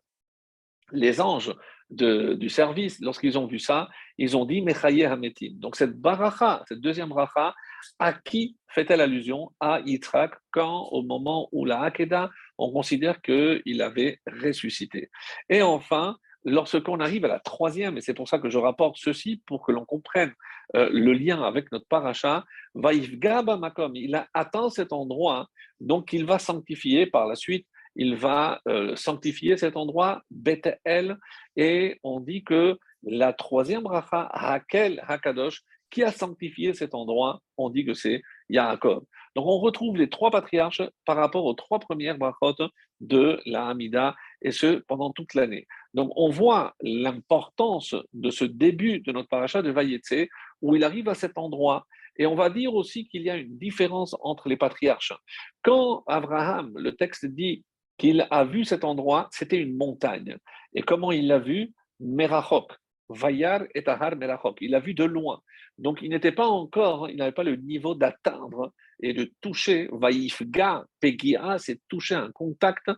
les 0.93 1.21
anges 1.21 1.55
du 1.91 2.49
service, 2.49 2.99
lorsqu'ils 3.01 3.39
ont 3.39 3.47
vu 3.47 3.59
ça, 3.59 3.89
ils 4.17 4.37
ont 4.37 4.47
dit 4.47 4.63
Mechaye 4.63 5.05
Hametim. 5.05 5.53
Donc 5.57 5.77
cette 5.77 6.01
baracha, 6.01 6.65
cette 6.67 6.81
deuxième 6.81 7.11
baracha, 7.11 7.55
à 7.99 8.15
qui 8.15 8.57
fait-elle 8.69 9.03
allusion? 9.03 9.53
À 9.61 9.81
Yitzhak, 9.81 10.33
quand 10.51 10.89
au 10.91 11.03
moment 11.03 11.49
où 11.53 11.67
la 11.67 11.83
Hakeda, 11.83 12.31
on 12.57 12.73
considère 12.73 13.21
qu'il 13.21 13.83
avait 13.83 14.21
ressuscité. 14.27 15.11
Et 15.51 15.61
enfin, 15.61 16.17
lorsqu'on 16.45 17.01
arrive 17.01 17.25
à 17.27 17.29
la 17.29 17.41
troisième, 17.41 17.99
et 17.99 18.01
c'est 18.01 18.15
pour 18.15 18.29
ça 18.29 18.39
que 18.39 18.49
je 18.49 18.59
rapporte 18.59 18.97
ceci, 18.99 19.43
pour 19.47 19.65
que 19.65 19.73
l'on 19.73 19.85
comprenne 19.85 20.33
euh, 20.77 20.89
le 20.91 21.13
lien 21.13 21.43
avec 21.43 21.71
notre 21.73 21.87
paracha, 21.87 22.45
Vaïfgaba 22.75 23.57
Makom, 23.57 23.95
il 23.97 24.15
a 24.15 24.29
atteint 24.35 24.71
cet 24.71 24.93
endroit, 24.93 25.49
donc 25.81 26.13
il 26.13 26.25
va 26.25 26.39
sanctifier 26.39 27.07
par 27.07 27.27
la 27.27 27.35
suite 27.35 27.67
il 27.97 28.17
va 28.17 28.61
euh, 28.69 28.97
sanctifier 28.97 29.57
cet 29.57 29.77
endroit, 29.77 30.23
Bethel, 30.31 31.19
et 31.57 31.99
on 32.03 32.21
dit 32.21 32.43
que 32.43 32.79
la 33.03 33.33
troisième 33.33 33.83
bracha, 33.83 34.29
Hakel 34.33 35.03
Hakadosh, 35.07 35.63
qui 35.91 36.03
a 36.03 36.11
sanctifié 36.11 36.73
cet 36.73 36.95
endroit, 36.95 37.41
on 37.59 37.69
dit 37.69 37.85
que 37.85 37.93
c'est 37.93 38.23
Yaakov. 38.49 39.05
Donc 39.35 39.47
on 39.47 39.59
retrouve 39.59 39.97
les 39.97 40.09
trois 40.09 40.31
patriarches 40.31 40.83
par 41.05 41.17
rapport 41.17 41.45
aux 41.45 41.55
trois 41.55 41.79
premières 41.79 42.17
brachot 42.17 42.55
de 43.01 43.41
la 43.45 43.69
Hamida, 43.69 44.15
et 44.41 44.53
ce 44.53 44.77
pendant 44.87 45.11
toute 45.11 45.35
l'année. 45.35 45.67
Donc 45.93 46.11
on 46.17 46.31
voit 46.31 46.75
l'importance 46.81 47.95
de 48.15 48.31
ce 48.31 48.45
début 48.45 49.01
de 49.01 49.13
notre 49.13 49.29
paracha 49.29 49.61
de 49.61 49.71
Vayetse, 49.71 50.29
où 50.63 50.75
il 50.77 50.85
arrive 50.85 51.09
à 51.09 51.15
cet 51.15 51.37
endroit, 51.37 51.87
et 52.17 52.27
on 52.27 52.35
va 52.35 52.51
dire 52.51 52.75
aussi 52.75 53.09
qu'il 53.09 53.23
y 53.23 53.31
a 53.31 53.37
une 53.37 53.59
différence 53.59 54.17
entre 54.21 54.49
les 54.49 54.57
patriarches. 54.57 55.15
Quand 55.63 56.03
Abraham, 56.07 56.73
le 56.77 56.95
texte 56.95 57.27
dit 57.27 57.65
qu'il 57.99 58.27
a 58.31 58.45
vu 58.45 58.65
cet 58.65 58.85
endroit, 58.85 59.29
c'était 59.31 59.59
une 59.59 59.77
montagne. 59.77 60.37
Et 60.75 60.83
comment 60.83 61.13
il 61.13 61.27
l'a 61.29 61.39
vu? 61.39 61.73
Merachok. 62.01 62.73
Vayar 63.09 63.63
et 63.75 63.85
Tahar 63.85 64.17
Merachok. 64.17 64.59
Il 64.61 64.73
l'a 64.73 64.81
vu 64.81 64.95
de 64.95 65.05
loin. 65.05 65.41
Donc 65.79 66.01
il 66.03 66.11
n'était 66.11 66.33
pas 66.33 66.47
encore, 66.47 67.09
il 67.09 67.17
n'avait 67.17 67.33
pas 67.33 67.45
le 67.45 67.57
niveau 67.57 67.95
d'atteindre 67.95 68.73
et 69.03 69.15
de 69.15 69.33
toucher. 69.41 69.89
Vaïfga, 69.93 70.85
Pegia, 71.01 71.57
c'est 71.59 71.81
toucher 71.89 72.15
un 72.15 72.31
contact. 72.33 72.91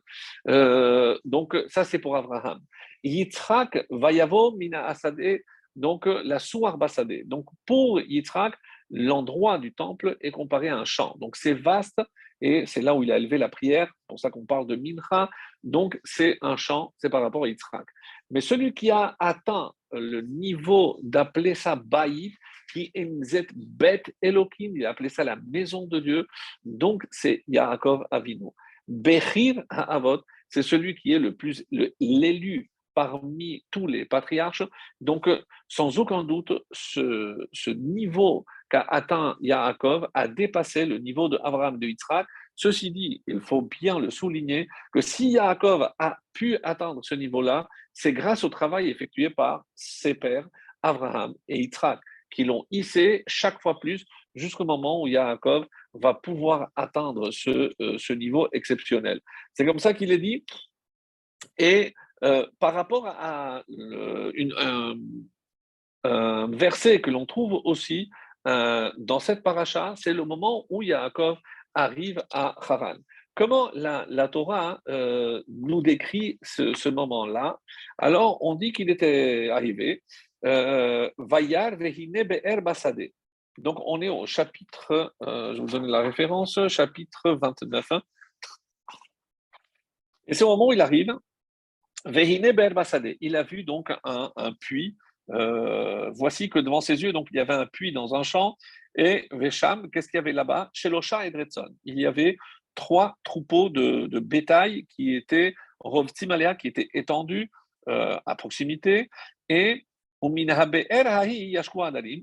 Euh, 0.49 1.19
donc 1.25 1.57
ça, 1.69 1.85
c'est 1.85 1.99
pour 1.99 2.17
Abraham. 2.17 2.61
Yitzhak, 3.05 3.87
Vayavo, 3.91 4.57
Mina 4.57 4.87
Asade, 4.87 5.41
donc 5.77 6.07
la 6.07 6.39
Souar 6.39 6.79
Basade. 6.79 7.27
Donc 7.27 7.47
pour 7.67 8.01
Yitzhak, 8.01 8.55
l'endroit 8.91 9.59
du 9.59 9.73
temple 9.73 10.17
est 10.21 10.31
comparé 10.31 10.69
à 10.69 10.77
un 10.77 10.85
champ. 10.85 11.17
Donc 11.19 11.37
c'est 11.37 11.55
vaste 11.55 12.01
et 12.41 12.67
c'est 12.67 12.83
là 12.83 12.95
où 12.95 13.03
il 13.03 13.11
a 13.13 13.17
élevé 13.17 13.39
la 13.39 13.49
prière, 13.49 13.93
pour 14.07 14.19
ça 14.19 14.31
qu'on 14.31 14.45
parle 14.45 14.67
de 14.67 14.77
Mincha, 14.77 15.31
donc 15.63 15.99
c'est 16.05 16.37
un 16.43 16.57
chant, 16.57 16.93
c'est 16.99 17.09
par 17.09 17.23
rapport 17.23 17.45
à 17.45 17.49
Yitzhak. 17.49 17.87
Mais 18.31 18.41
celui 18.41 18.75
qui 18.75 18.91
a 18.91 19.17
atteint 19.19 19.73
le 19.93 20.21
niveau 20.23 20.99
d'appeler 21.03 21.55
ça 21.55 21.77
Baïf, 21.77 22.37
qui 22.73 22.91
est 22.95 23.09
Bet 23.55 24.03
Elohim, 24.21 24.73
il 24.77 24.85
a 24.85 24.91
appelé 24.91 25.09
ça 25.09 25.25
la 25.25 25.37
maison 25.37 25.87
de 25.87 26.01
Dieu, 26.01 26.27
donc 26.65 27.07
c'est 27.11 27.45
Yaakov 27.49 28.05
Avinu. 28.11 28.49
Bechir 28.89 29.63
Ha'avot, 29.71 30.21
c'est 30.49 30.63
celui 30.63 30.95
qui 30.95 31.13
est 31.13 31.19
le 31.19 31.35
plus 31.35 31.65
l'élu 32.01 32.71
parmi 32.95 33.65
tous 33.71 33.87
les 33.87 34.05
patriarches. 34.05 34.63
Donc, 35.01 35.29
sans 35.69 35.99
aucun 35.99 36.25
doute, 36.25 36.53
ce, 36.73 37.49
ce 37.53 37.71
niveau 37.71 38.45
qu'a 38.71 38.81
atteint 38.81 39.37
Yaakov 39.41 40.09
a 40.15 40.29
dépassé 40.29 40.87
le 40.87 40.99
niveau 40.99 41.29
de 41.29 41.39
Abraham 41.43 41.79
de 41.79 41.87
Yitzhak. 41.87 42.27
Ceci 42.57 42.91
dit, 42.91 43.23
il 43.27 43.41
faut 43.41 43.63
bien 43.63 43.99
le 43.99 44.11
souligner 44.11 44.69
que 44.93 45.01
si 45.01 45.31
Yaakov 45.31 45.91
a 45.99 46.19
pu 46.33 46.59
atteindre 46.63 47.01
ce 47.05 47.15
niveau-là, 47.15 47.69
c'est 47.93 48.13
grâce 48.13 48.45
au 48.45 48.49
travail 48.49 48.89
effectué 48.91 49.31
par 49.31 49.65
ses 49.75 50.15
pères, 50.15 50.49
Abraham 50.83 51.35
et 51.49 51.61
Yitzhak, 51.61 52.01
qui 52.31 52.45
l'ont 52.45 52.67
hissé 52.71 53.25
chaque 53.27 53.61
fois 53.61 53.81
plus 53.81 54.05
jusqu'au 54.35 54.65
moment 54.65 55.03
où 55.03 55.07
Yaakov 55.07 55.67
va 55.95 56.15
pouvoir 56.15 56.71
atteindre 56.75 57.31
ce, 57.31 57.73
euh, 57.81 57.99
ce 57.99 58.13
niveau 58.13 58.49
exceptionnel. 58.53 59.21
C'est 59.53 59.65
comme 59.65 59.79
ça 59.79 59.95
qu'il 59.95 60.11
est 60.13 60.19
dit. 60.19 60.45
Et 61.59 61.95
euh, 62.25 62.47
par 62.59 62.73
rapport 62.73 63.07
à 63.07 63.63
un, 63.69 64.97
verset 66.49 67.01
que 67.01 67.11
l'on 67.11 67.27
trouve 67.27 67.61
aussi 67.65 68.11
euh, 68.47 68.91
dans 68.99 69.21
cette 69.21 69.43
paracha, 69.43 69.95
c'est 69.97 70.13
le 70.15 70.25
moment 70.25 70.65
où 70.71 70.83
Yaakov 70.83 71.39
arrive 71.75 72.23
à 72.31 72.55
Haran. 72.61 72.97
Comment 73.35 73.71
la, 73.75 74.29
Torah 74.29 74.81
euh, 74.89 75.43
nous 75.49 75.83
décrit 75.83 76.39
ce, 76.43 76.89
moment-là? 76.89 77.59
Alors, 77.99 78.39
on 78.43 78.55
dit 78.55 78.73
qu'il 78.73 78.91
était 78.91 79.49
arrivé, 79.51 80.03
Vayar. 80.43 81.73
Donc, 83.59 83.79
on 83.87 84.01
est 84.03 84.09
au 84.09 84.27
chapitre, 84.27 85.15
je 85.21 85.61
vous 85.61 85.67
donne 85.67 85.87
la 85.87 86.01
référence, 86.01 86.59
chapitre 86.69 87.33
29. 87.43 87.89
Et 90.27 90.35
c'est 90.35 90.45
au 90.45 90.49
moment 90.49 90.69
où 90.69 90.73
il 90.73 90.81
arrive, 90.81 91.15
il 93.21 93.37
a 93.37 93.43
vu 93.43 93.65
donc 93.65 93.93
un, 94.05 94.31
puits. 94.61 94.97
Euh, 95.31 96.11
voici 96.11 96.51
que 96.51 96.59
devant 96.59 96.83
ses 96.83 97.03
yeux, 97.03 97.13
donc 97.13 97.29
il 97.31 97.37
y 97.37 97.41
avait 97.41 97.55
un 97.55 97.67
puits 97.67 97.93
dans 97.93 98.15
un 98.15 98.23
champ. 98.23 98.57
Et 98.97 99.27
Vesham, 99.33 99.91
qu'est-ce 99.91 100.09
qu'il 100.09 100.19
y 100.19 100.21
avait 100.21 100.33
là-bas? 100.33 100.71
Chez 100.73 100.89
Losha 100.89 101.27
et. 101.27 101.33
Il 101.85 101.99
y 101.99 102.07
avait 102.07 102.37
trois 102.75 103.17
troupeaux 103.25 103.71
de, 103.71 104.19
bétail 104.19 104.87
qui 104.87 105.15
étaient 105.15 105.55
Rovtimalea, 105.81 106.55
qui 106.55 106.69
étaient 106.69 106.89
étendus 106.95 107.51
euh, 107.89 108.19
à 108.27 108.37
proximité. 108.37 109.09
Et 109.49 109.87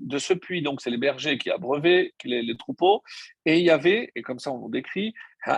De 0.02 0.18
ce 0.18 0.34
puits, 0.34 0.62
donc, 0.62 0.80
c'est 0.80 0.90
les 0.90 0.98
bergers 0.98 1.38
qui 1.38 1.50
abreuvaient 1.50 2.12
les, 2.24 2.56
troupeaux. 2.56 3.02
Et 3.44 3.58
il 3.58 3.64
y 3.64 3.70
avait, 3.70 4.10
et 4.14 4.22
comme 4.22 4.38
ça 4.38 4.50
on 4.50 4.68
décrit, 4.68 5.14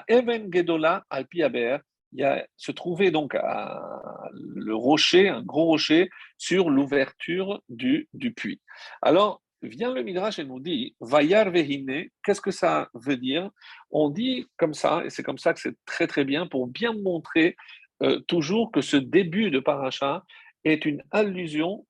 Even 0.08 0.52
Gedola 0.52 1.04
Alpiaber, 1.10 1.78
il 2.14 2.20
y 2.20 2.24
a, 2.24 2.46
se 2.56 2.72
trouvait 2.72 3.10
donc 3.10 3.34
le 3.34 4.74
rocher, 4.74 5.28
un 5.28 5.42
gros 5.42 5.64
rocher, 5.64 6.10
sur 6.38 6.70
l'ouverture 6.70 7.60
du, 7.68 8.08
du 8.14 8.32
puits. 8.32 8.60
Alors, 9.02 9.42
vient 9.62 9.92
le 9.92 10.02
Midrash 10.02 10.38
et 10.38 10.44
nous 10.44 10.60
dit 10.60 10.94
Vayar 11.00 11.50
Vehine, 11.50 12.08
qu'est-ce 12.22 12.40
que 12.40 12.50
ça 12.50 12.88
veut 12.94 13.16
dire? 13.16 13.50
On 13.90 14.10
dit 14.10 14.46
comme 14.56 14.74
ça, 14.74 15.02
et 15.04 15.10
c'est 15.10 15.22
comme 15.22 15.38
ça 15.38 15.54
que 15.54 15.60
c'est 15.60 15.76
très 15.84 16.06
très 16.06 16.24
bien, 16.24 16.46
pour 16.46 16.66
bien 16.66 16.92
montrer 16.92 17.56
euh, 18.02 18.20
toujours 18.28 18.70
que 18.72 18.80
ce 18.80 18.96
début 18.96 19.50
de 19.50 19.60
Paracha 19.60 20.24
est 20.64 20.84
une 20.84 21.02
allusion, 21.10 21.86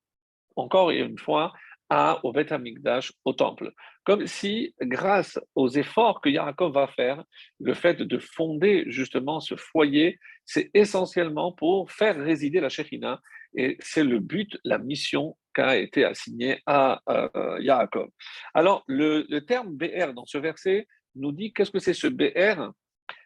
encore 0.57 0.91
une 0.91 1.19
fois, 1.19 1.53
à, 1.91 2.25
au 2.25 2.33
Beth 2.33 2.53
Amikdash, 2.53 3.13
au 3.25 3.33
temple. 3.33 3.73
Comme 4.05 4.27
si, 4.27 4.75
grâce 4.81 5.39
aux 5.55 5.69
efforts 5.69 6.21
que 6.21 6.29
Yaakov 6.29 6.73
va 6.73 6.87
faire, 6.89 7.25
le 7.61 7.75
fait 7.75 8.03
de 8.03 8.19
fonder 8.19 8.85
justement 8.89 9.41
ce 9.41 9.57
foyer, 9.57 10.19
c'est 10.45 10.71
essentiellement 10.75 11.53
pour 11.53 11.91
faire 11.91 12.17
résider 12.17 12.61
la 12.61 12.69
Shekhinah, 12.69 13.21
et 13.57 13.77
c'est 13.81 14.05
le 14.05 14.19
but, 14.19 14.59
la 14.65 14.79
mission 14.79 15.37
qu'a 15.55 15.77
été 15.77 16.05
assignée 16.05 16.61
à 16.67 17.01
euh, 17.09 17.59
Yaakov. 17.61 18.09
Alors, 18.53 18.83
le, 18.89 19.39
terme 19.41 19.77
BR 19.77 20.13
dans 20.15 20.27
ce 20.27 20.39
verset 20.39 20.87
nous 21.15 21.33
dit 21.33 21.53
qu'est-ce 21.53 21.71
que 21.71 21.79
c'est 21.79 21.95
ce 21.95 22.09
BR 22.09 22.73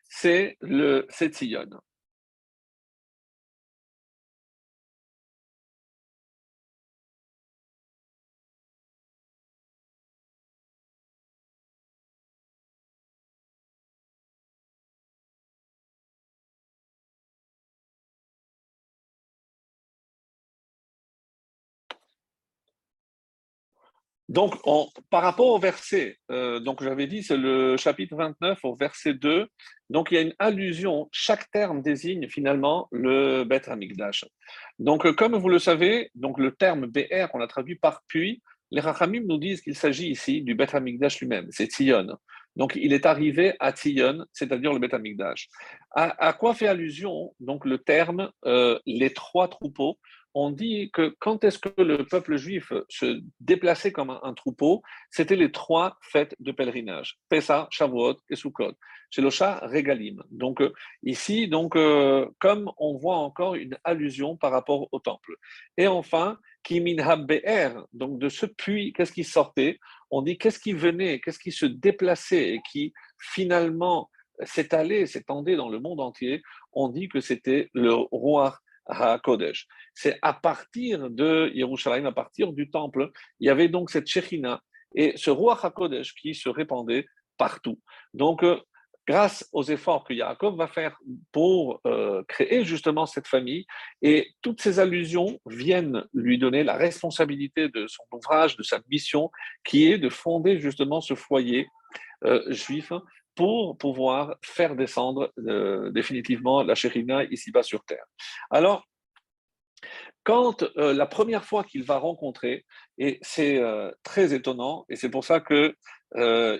C'est 0.04 0.56
le 0.60 1.06
Sion. 1.10 1.70
Donc, 24.28 24.56
par 25.08 25.22
rapport 25.22 25.46
au 25.46 25.58
verset, 25.58 26.18
euh, 26.30 26.60
donc 26.60 26.82
j'avais 26.82 27.06
dit, 27.06 27.22
c'est 27.22 27.38
le 27.38 27.78
chapitre 27.78 28.14
29 28.14 28.58
au 28.62 28.74
verset 28.74 29.14
2. 29.14 29.46
Donc, 29.88 30.10
il 30.10 30.14
y 30.16 30.18
a 30.18 30.20
une 30.20 30.34
allusion. 30.38 31.08
Chaque 31.12 31.50
terme 31.50 31.80
désigne 31.80 32.28
finalement 32.28 32.88
le 32.92 33.44
Bet 33.44 33.70
Hamikdash. 33.70 34.26
Donc, 34.78 35.06
euh, 35.06 35.14
comme 35.14 35.34
vous 35.34 35.48
le 35.48 35.58
savez, 35.58 36.10
donc 36.14 36.38
le 36.38 36.52
terme 36.52 36.86
BR, 36.86 37.28
on 37.32 37.38
l'a 37.38 37.46
traduit 37.46 37.76
par 37.76 38.02
puis. 38.06 38.42
Les 38.70 38.82
Rachamim 38.82 39.22
nous 39.26 39.38
disent 39.38 39.62
qu'il 39.62 39.74
s'agit 39.74 40.10
ici 40.10 40.42
du 40.42 40.54
Bet 40.54 40.76
Hamikdash 40.76 41.20
lui-même. 41.20 41.46
C'est 41.50 41.70
Tzion. 41.70 42.18
Donc, 42.54 42.74
il 42.76 42.92
est 42.92 43.06
arrivé 43.06 43.54
à 43.60 43.72
Tzion, 43.72 44.26
c'est-à-dire 44.34 44.74
le 44.74 44.78
Bet 44.78 44.94
Hamikdash. 44.94 45.48
À, 45.92 46.34
quoi 46.34 46.52
fait 46.52 46.66
allusion 46.66 47.34
donc 47.40 47.64
le 47.64 47.78
terme 47.78 48.30
euh, 48.44 48.78
les 48.84 49.10
trois 49.14 49.48
troupeaux 49.48 49.98
on 50.34 50.50
dit 50.50 50.90
que 50.92 51.14
quand 51.18 51.44
est-ce 51.44 51.58
que 51.58 51.80
le 51.80 52.04
peuple 52.04 52.36
juif 52.36 52.72
se 52.88 53.20
déplaçait 53.40 53.92
comme 53.92 54.10
un, 54.10 54.34
troupeau, 54.34 54.82
c'était 55.10 55.36
les 55.36 55.50
trois 55.50 55.98
fêtes 56.02 56.34
de 56.38 56.52
pèlerinage, 56.52 57.18
Pessah, 57.28 57.66
Shavuot 57.70 58.16
et 58.30 58.36
Sukkot. 58.36 58.74
Chez 59.10 59.22
le 59.22 59.30
chat, 59.30 59.60
Regalim. 59.62 60.22
Donc 60.30 60.60
euh, 60.60 60.72
ici, 61.02 61.48
donc, 61.48 61.76
euh, 61.76 62.28
comme 62.38 62.70
on 62.76 62.96
voit 62.96 63.16
encore 63.16 63.54
une 63.54 63.78
allusion 63.84 64.36
par 64.36 64.52
rapport 64.52 64.88
au 64.92 64.98
temple. 64.98 65.34
Et 65.78 65.86
enfin, 65.86 66.38
Kimin 66.62 67.16
Be'er, 67.16 67.70
donc 67.94 68.18
de 68.18 68.28
ce 68.28 68.44
puits, 68.44 68.92
qu'est-ce 68.92 69.12
qui 69.12 69.24
sortait? 69.24 69.78
On 70.10 70.20
dit 70.20 70.36
qu'est-ce 70.36 70.58
qui 70.58 70.74
venait, 70.74 71.20
qu'est-ce 71.20 71.38
qui 71.38 71.52
se 71.52 71.64
déplaçait 71.64 72.50
et 72.50 72.60
qui 72.70 72.92
finalement 73.18 74.10
s'étalait, 74.44 75.06
s'étendait 75.06 75.56
dans 75.56 75.70
le 75.70 75.80
monde 75.80 76.00
entier? 76.00 76.42
On 76.72 76.88
dit 76.88 77.08
que 77.08 77.20
c'était 77.20 77.70
le 77.72 77.94
roi 77.94 78.58
HaKodesh. 78.88 79.66
C'est 79.94 80.18
à 80.22 80.32
partir 80.32 81.10
de 81.10 81.50
Yerushalayim, 81.54 82.06
à 82.06 82.12
partir 82.12 82.52
du 82.52 82.70
temple, 82.70 83.10
il 83.40 83.46
y 83.46 83.50
avait 83.50 83.68
donc 83.68 83.90
cette 83.90 84.06
Shechina 84.06 84.62
et 84.94 85.12
ce 85.16 85.30
roi 85.30 85.58
HaKodesh 85.62 86.14
qui 86.14 86.34
se 86.34 86.48
répandait 86.48 87.06
partout. 87.36 87.78
Donc, 88.14 88.42
euh, 88.42 88.58
grâce 89.08 89.48
aux 89.52 89.62
efforts 89.62 90.04
que 90.04 90.12
Yaakov 90.12 90.56
va 90.56 90.68
faire 90.68 90.98
pour 91.32 91.80
euh, 91.86 92.22
créer 92.28 92.62
justement 92.62 93.06
cette 93.06 93.26
famille, 93.26 93.64
et 94.02 94.28
toutes 94.42 94.60
ces 94.60 94.80
allusions 94.80 95.40
viennent 95.46 96.04
lui 96.12 96.36
donner 96.36 96.62
la 96.62 96.76
responsabilité 96.76 97.68
de 97.70 97.86
son 97.86 98.04
ouvrage, 98.12 98.56
de 98.56 98.62
sa 98.62 98.80
mission, 98.90 99.30
qui 99.64 99.90
est 99.90 99.98
de 99.98 100.10
fonder 100.10 100.60
justement 100.60 101.00
ce 101.00 101.14
foyer 101.14 101.68
euh, 102.24 102.42
juif 102.52 102.92
pour 103.38 103.78
pouvoir 103.78 104.34
faire 104.42 104.74
descendre 104.74 105.32
euh, 105.38 105.92
définitivement 105.92 106.64
la 106.64 106.74
Chérina 106.74 107.22
ici-bas 107.22 107.62
sur 107.62 107.84
terre. 107.84 108.04
Alors, 108.50 108.82
quand 110.24 110.64
euh, 110.64 110.92
la 110.92 111.06
première 111.06 111.44
fois 111.44 111.62
qu'il 111.62 111.84
va 111.84 111.98
rencontrer, 111.98 112.66
et 112.98 113.20
c'est 113.22 113.58
euh, 113.58 113.92
très 114.02 114.34
étonnant, 114.34 114.86
et 114.88 114.96
c'est 114.96 115.08
pour 115.08 115.24
ça 115.24 115.38
que 115.38 115.72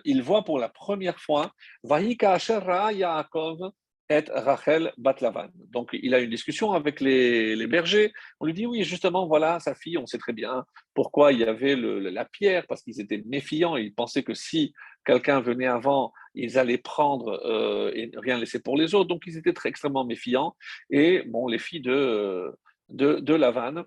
il 0.05 0.23
voit 0.23 0.45
pour 0.45 0.59
la 0.61 0.69
première 0.69 1.19
fois 1.19 1.51
Vahika 1.83 2.39
Yaakov 2.93 3.73
et 4.11 4.25
Rachel 4.31 4.93
Batlavan. 4.97 5.49
Donc, 5.71 5.91
il 5.93 6.15
a 6.15 6.21
une 6.21 6.31
discussion 6.31 6.73
avec 6.73 7.01
les, 7.01 7.67
bergers. 7.67 8.13
On 8.41 8.47
lui 8.47 8.55
dit 8.55 8.67
Oui, 8.67 8.85
justement, 8.85 9.27
voilà, 9.27 9.61
sa 9.61 9.75
fille, 9.75 9.99
on 9.99 10.07
sait 10.07 10.19
très 10.19 10.33
bien 10.33 10.65
pourquoi 10.95 11.33
il 11.33 11.41
y 11.41 11.45
avait 11.45 11.77
la 11.77 12.25
pierre, 12.25 12.67
parce 12.69 12.83
qu'ils 12.83 13.01
étaient 13.01 13.23
méfiants. 13.27 13.77
Ils 13.77 13.95
pensaient 13.95 14.23
que 14.23 14.35
si 14.35 14.73
quelqu'un 15.09 15.41
venait 15.41 15.67
avant, 15.67 16.13
ils 16.35 16.59
allaient 16.59 16.77
prendre 16.77 17.41
euh, 17.47 17.91
et 17.95 18.11
rien 18.15 18.39
laisser 18.39 18.61
pour 18.63 18.77
les 18.77 18.95
autres. 18.95 19.09
Donc, 19.09 19.23
ils 19.27 19.39
étaient 19.39 19.55
très 19.55 19.71
extrêmement 19.71 20.05
méfiants. 20.05 20.55
Et 20.91 21.23
bon, 21.27 21.49
les 21.49 21.59
filles 21.59 21.81
de, 21.81 22.53
de, 22.91 23.15
de 23.15 23.35
Lavanne, 23.35 23.85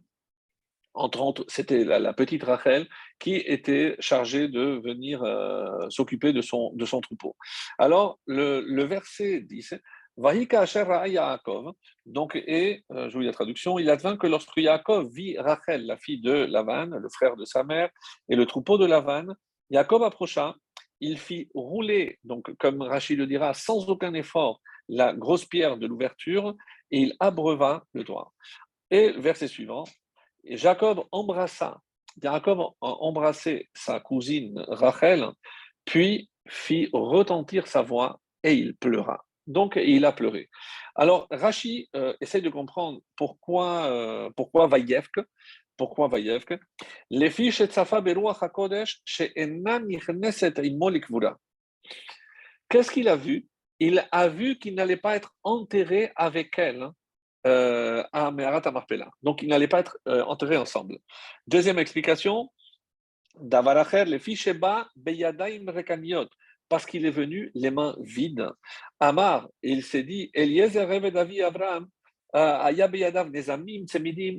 c'était 1.48 1.84
la, 1.86 2.14
petite 2.14 2.44
Rachel 2.44 2.88
qui 3.20 3.36
était 3.36 3.96
chargée 4.00 4.48
de 4.48 4.82
venir 4.84 5.24
euh, 5.24 5.90
s'occuper 5.90 6.34
de 6.34 6.42
son, 6.42 6.74
de 6.74 6.86
son 6.86 7.02
troupeau. 7.02 7.36
Alors, 7.78 8.20
le, 8.26 8.62
le 8.62 8.84
verset 8.84 9.42
10, 9.42 9.76
Vahika 10.18 10.66
Yaakov, 11.08 11.74
donc, 12.08 12.36
et, 12.36 12.84
euh, 12.92 13.10
je 13.10 13.14
vous 13.14 13.20
lis 13.22 13.28
la 13.28 13.34
traduction, 13.34 13.78
il 13.78 13.90
advint 13.92 14.18
que 14.18 14.28
lorsque 14.28 14.58
Yaakov 14.58 15.08
vit 15.14 15.38
Rachel, 15.38 15.86
la 15.86 15.98
fille 15.98 16.20
de 16.20 16.34
Lavan, 16.34 16.88
le 16.88 17.10
frère 17.10 17.36
de 17.36 17.46
sa 17.46 17.64
mère, 17.64 17.90
et 18.28 18.36
le 18.36 18.46
troupeau 18.46 18.80
de 18.80 18.86
Lavan, 18.86 19.28
Yaakov 19.70 20.04
approcha 20.04 20.56
il 21.02 21.18
fit 21.18 21.50
rouler, 21.54 22.20
donc 22.24 22.56
comme 22.58 22.82
Rachid 22.82 23.18
le 23.18 23.28
dira, 23.28 23.54
sans 23.54 23.90
aucun 23.90 24.14
effort, 24.14 24.62
la 24.88 25.14
grosse 25.14 25.46
pierre 25.46 25.78
de 25.78 25.88
l'ouverture 25.88 26.56
et 26.92 27.00
il 27.00 27.14
abreuva 27.20 27.84
le 27.94 28.04
toit. 28.04 28.34
Et 28.90 29.12
verset 29.12 29.48
suivant, 29.48 29.86
Jacob 30.46 31.04
embrassa, 31.12 31.82
Jacob 32.22 32.62
embrassé 32.82 33.70
sa 33.74 34.00
cousine 34.00 34.64
Rachel, 34.68 35.30
puis 35.86 36.30
fit 36.48 36.90
retentir 36.94 37.68
sa 37.68 37.82
voix 37.82 38.20
et 38.44 38.54
il 38.54 38.76
pleura. 38.76 39.24
Donc, 39.48 39.76
il 39.76 40.06
a 40.06 40.12
pleuré. 40.12 40.50
Alors, 40.96 41.28
Rachi 41.32 41.90
euh, 41.96 42.14
essaie 42.22 42.42
de 42.42 42.50
comprendre 42.50 43.02
pourquoi, 43.16 43.86
euh, 43.86 44.30
pourquoi 44.36 44.68
Vaïevk, 44.68 45.20
pourquoi 45.82 46.10
Vayevke? 46.10 46.60
Les 47.10 47.32
Beruach 48.06 48.44
HaKodesh, 48.44 49.02
chez 49.04 49.32
Imolikvura. 49.36 51.40
Qu'est-ce 52.70 52.92
qu'il 52.92 53.08
a 53.08 53.16
vu? 53.16 53.48
Il 53.80 54.08
a 54.12 54.28
vu 54.28 54.60
qu'il 54.60 54.76
n'allait 54.76 55.04
pas 55.06 55.16
être 55.16 55.34
enterré 55.42 56.12
avec 56.16 56.60
elle 56.60 56.88
euh, 57.48 58.04
à 58.14 58.30
Meharat 58.30 58.62
Amarpela. 58.66 59.10
Donc, 59.24 59.42
il 59.42 59.50
n'allait 59.50 59.68
pas 59.68 59.80
être 59.80 59.98
euh, 60.08 60.24
enterré 60.26 60.56
ensemble. 60.56 61.00
Deuxième 61.48 61.80
explication, 61.80 62.48
Davaracher, 63.40 64.06
les 64.06 64.20
filles 64.20 64.36
Sheba 64.36 64.88
Beyadaim 64.96 65.66
Rekaniot 65.68 66.30
parce 66.70 66.86
qu'il 66.86 67.08
est 67.08 67.18
venu 67.24 67.50
les 67.56 67.72
mains 67.72 67.96
vides. 68.02 68.50
Amar, 69.00 69.50
il 69.64 69.84
s'est 69.84 70.04
dit, 70.04 70.30
Eliezer 70.36 71.12
David 71.12 71.42
Abraham, 71.42 71.88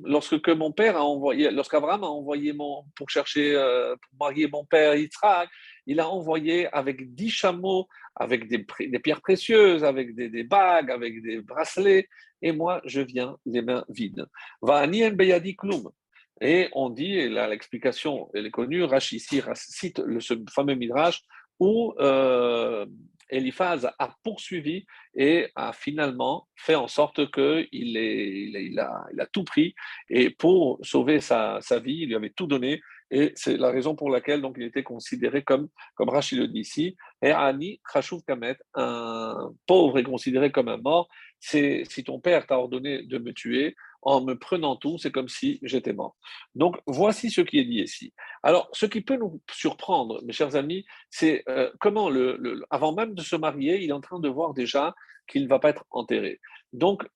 lorsque 0.04 0.48
mon 0.48 0.72
père 0.72 0.96
a 0.96 1.04
envoyé, 1.04 1.50
lorsqu'Abraham 1.50 2.04
a 2.04 2.06
envoyé 2.06 2.52
mon, 2.52 2.84
pour 2.96 3.10
chercher, 3.10 3.54
euh, 3.54 3.94
pour 3.96 4.26
marier 4.26 4.48
mon 4.48 4.64
père 4.64 4.94
Yitzhak, 4.94 5.48
il 5.86 6.00
a 6.00 6.08
envoyé 6.08 6.68
avec 6.74 7.14
dix 7.14 7.30
chameaux, 7.30 7.86
avec 8.16 8.48
des, 8.48 8.64
des 8.80 8.98
pierres 8.98 9.20
précieuses, 9.20 9.84
avec 9.84 10.14
des, 10.14 10.28
des, 10.28 10.44
bagues, 10.44 10.90
avec 10.90 11.22
des 11.22 11.40
bracelets, 11.40 12.08
et 12.40 12.52
moi 12.52 12.80
je 12.84 13.00
viens 13.00 13.36
les 13.44 13.62
mains 13.62 13.84
vides. 13.88 14.26
Et 16.40 16.68
on 16.72 16.90
dit, 16.90 17.14
et 17.14 17.28
l'explication 17.28 18.30
elle 18.34 18.46
est 18.46 18.50
connue, 18.50 18.84
Rashi 18.84 19.16
ici 19.16 19.42
cite 19.54 19.98
le, 19.98 20.18
fameux 20.50 20.74
midrash 20.74 21.22
où 21.60 21.94
euh, 22.00 22.86
Eliphaz 23.32 23.90
a 23.98 24.14
poursuivi 24.22 24.84
et 25.14 25.48
a 25.56 25.72
finalement 25.72 26.46
fait 26.54 26.74
en 26.74 26.86
sorte 26.86 27.30
qu'il 27.32 27.68
il, 27.72 28.78
a, 28.78 29.26
tout 29.32 29.44
pris. 29.44 29.74
Et 30.08 30.30
pour 30.30 30.78
sauver 30.82 31.20
sa, 31.20 31.58
vie, 31.82 32.02
il 32.02 32.08
lui 32.08 32.14
avait 32.14 32.30
tout 32.30 32.46
donné. 32.46 32.80
Et 33.10 33.32
c'est 33.34 33.56
la 33.56 33.70
raison 33.70 33.94
pour 33.94 34.10
laquelle 34.10 34.40
donc, 34.40 34.56
il 34.58 34.64
était 34.64 34.82
considéré 34.82 35.42
comme, 35.42 35.68
comme 35.94 36.08
Rachid 36.08 36.38
le 36.38 36.48
dit 36.48 36.60
ici, 36.60 36.96
et 37.20 37.30
Ani 37.30 37.80
Khashouf 37.92 38.22
Kamet, 38.24 38.56
un 38.74 39.52
pauvre 39.66 39.98
est 39.98 40.04
considéré 40.04 40.50
comme 40.50 40.68
un 40.68 40.78
mort. 40.78 41.08
C'est 41.38 41.82
si 41.90 42.04
ton 42.04 42.20
père 42.20 42.46
t'a 42.46 42.58
ordonné 42.58 43.02
de 43.02 43.18
me 43.18 43.32
tuer, 43.32 43.74
en 44.02 44.20
me 44.20 44.34
prenant 44.34 44.76
tout, 44.76 44.98
c'est 44.98 45.12
comme 45.12 45.28
si 45.28 45.58
j'étais 45.62 45.92
mort. 45.92 46.16
Donc 46.54 46.76
voici 46.86 47.30
ce 47.30 47.40
qui 47.40 47.58
est 47.58 47.64
dit 47.64 47.80
ici. 47.80 48.12
Alors, 48.42 48.68
ce 48.72 48.86
qui 48.86 49.00
peut 49.00 49.16
nous 49.16 49.40
surprendre, 49.50 50.20
mes 50.24 50.32
chers 50.32 50.56
amis, 50.56 50.84
c'est 51.10 51.44
euh, 51.48 51.70
comment, 51.80 52.10
le, 52.10 52.62
avant 52.70 52.92
même 52.92 53.14
de 53.14 53.22
se 53.22 53.36
marier, 53.36 53.82
il 53.82 53.90
est 53.90 53.94
en 53.94 54.00
train 54.00 54.20
de 54.20 54.28
voir 54.28 54.54
déjà 54.54 54.94
qu'il 55.28 55.44
ne 55.44 55.48
va 55.48 55.58
pas 55.58 55.70
être 55.70 55.84
enterré. 55.90 56.40
Donc, 56.72 57.06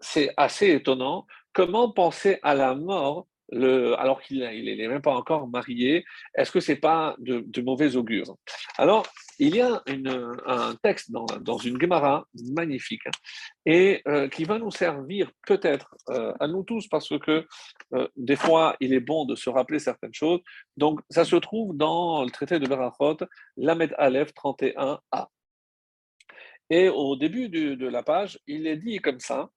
c'est 0.00 0.34
assez 0.36 0.70
étonnant. 0.70 1.26
Comment 1.52 1.90
penser 1.90 2.38
à 2.42 2.54
la 2.54 2.74
mort 2.74 3.26
alors 3.52 4.20
qu'il 4.22 4.40
n'est 4.40 4.88
même 4.88 5.02
pas 5.02 5.14
encore 5.14 5.48
marié, 5.48 6.04
est-ce 6.34 6.50
que 6.50 6.60
ce 6.60 6.72
n'est 6.72 6.78
pas 6.78 7.14
de, 7.18 7.60
mauvais 7.62 7.96
augure? 7.96 8.36
Alors, 8.78 9.06
il 9.38 9.56
y 9.56 9.60
a 9.60 9.82
un 9.86 10.74
texte 10.82 11.10
dans, 11.10 11.58
une 11.58 11.80
Gemara 11.80 12.26
magnifique 12.52 13.06
hein, 13.06 13.10
et 13.66 14.02
euh, 14.06 14.28
qui 14.28 14.44
va 14.44 14.58
nous 14.58 14.70
servir 14.70 15.30
peut-être 15.46 15.94
euh, 16.10 16.32
à 16.40 16.46
nous 16.46 16.62
tous 16.62 16.86
parce 16.88 17.18
que 17.18 17.46
euh, 17.94 18.08
des 18.16 18.36
fois, 18.36 18.76
il 18.80 18.92
est 18.94 19.00
bon 19.00 19.24
de 19.24 19.34
se 19.34 19.50
rappeler 19.50 19.78
certaines 19.78 20.14
choses. 20.14 20.40
Donc, 20.76 21.00
ça 21.10 21.24
se 21.24 21.36
trouve 21.36 21.76
dans 21.76 22.24
le 22.24 22.30
traité 22.30 22.58
de 22.58 22.66
Berachot, 22.66 23.18
Lamed 23.56 23.94
Aleph 23.98 24.32
31a. 24.34 25.26
Et 26.70 26.88
au 26.88 27.16
début 27.16 27.48
de 27.50 27.86
la 27.86 28.02
page, 28.02 28.38
il 28.46 28.66
est 28.66 28.78
dit 28.78 28.98
comme 28.98 29.20
ça 29.20 29.50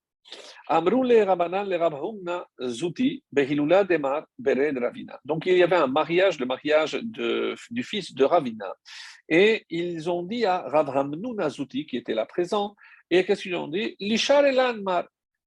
donc 5.26 5.46
il 5.46 5.58
y 5.58 5.64
avait 5.64 5.76
un 5.76 5.88
mariage, 5.88 6.40
le 6.40 6.46
mariage 6.46 7.00
du 7.72 7.84
fils 7.84 8.14
de 8.14 8.24
Ravina. 8.24 8.74
Et 9.30 9.66
ils 9.70 10.10
ont 10.10 10.24
dit 10.24 10.46
à 10.46 10.62
Rav 10.68 10.90
Zuti, 11.50 11.86
qui 11.86 11.98
était 11.98 12.14
là 12.14 12.26
présent, 12.26 12.76
et 13.10 13.24
qu'est-ce 13.26 13.44
qu'ils 13.44 13.56
ont 13.56 13.68
dit? 13.68 13.96
Lishar 14.00 14.44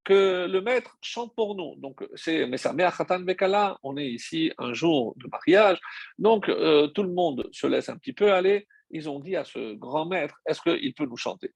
que 0.04 0.46
le 0.46 0.60
maître 0.62 0.96
chante 1.02 1.34
pour 1.34 1.54
nous. 1.54 1.74
Donc, 1.76 2.02
c'est 2.14 2.56
ça, 2.56 2.72
Khatan 2.74 3.20
Bekala, 3.20 3.78
on 3.82 3.96
est 3.98 4.08
ici 4.08 4.50
un 4.56 4.72
jour 4.72 5.14
de 5.16 5.28
mariage, 5.30 5.78
donc 6.18 6.48
euh, 6.48 6.86
tout 6.88 7.02
le 7.02 7.12
monde 7.12 7.46
se 7.52 7.66
laisse 7.66 7.88
un 7.88 7.98
petit 7.98 8.14
peu 8.14 8.32
aller. 8.32 8.66
Ils 8.90 9.10
ont 9.10 9.20
dit 9.20 9.36
à 9.36 9.44
ce 9.44 9.74
grand 9.74 10.06
maître, 10.06 10.40
est-ce 10.46 10.62
qu'il 10.62 10.94
peut 10.94 11.04
nous 11.04 11.18
chanter? 11.18 11.52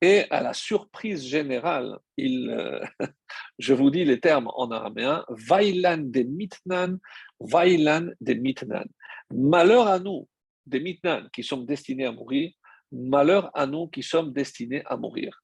Et 0.00 0.24
à 0.30 0.42
la 0.42 0.54
surprise 0.54 1.26
générale, 1.26 1.98
il, 2.16 2.50
euh, 2.50 2.80
je 3.58 3.74
vous 3.74 3.90
dis 3.90 4.04
les 4.04 4.20
termes 4.20 4.50
en 4.54 4.70
araméen, 4.70 5.24
Vailan 5.28 5.98
de 5.98 6.22
Mitnan, 6.22 6.98
Vailan 7.38 8.08
de 8.20 8.34
Mitnan. 8.34 8.86
Malheur 9.30 9.86
à 9.86 9.98
nous, 9.98 10.28
des 10.66 10.80
Mitnan, 10.80 11.28
qui 11.32 11.42
sommes 11.42 11.66
destinés 11.66 12.06
à 12.06 12.12
mourir, 12.12 12.50
malheur 12.92 13.50
à 13.54 13.66
nous 13.66 13.88
qui 13.88 14.02
sommes 14.02 14.32
destinés 14.32 14.82
à 14.86 14.96
mourir. 14.96 15.42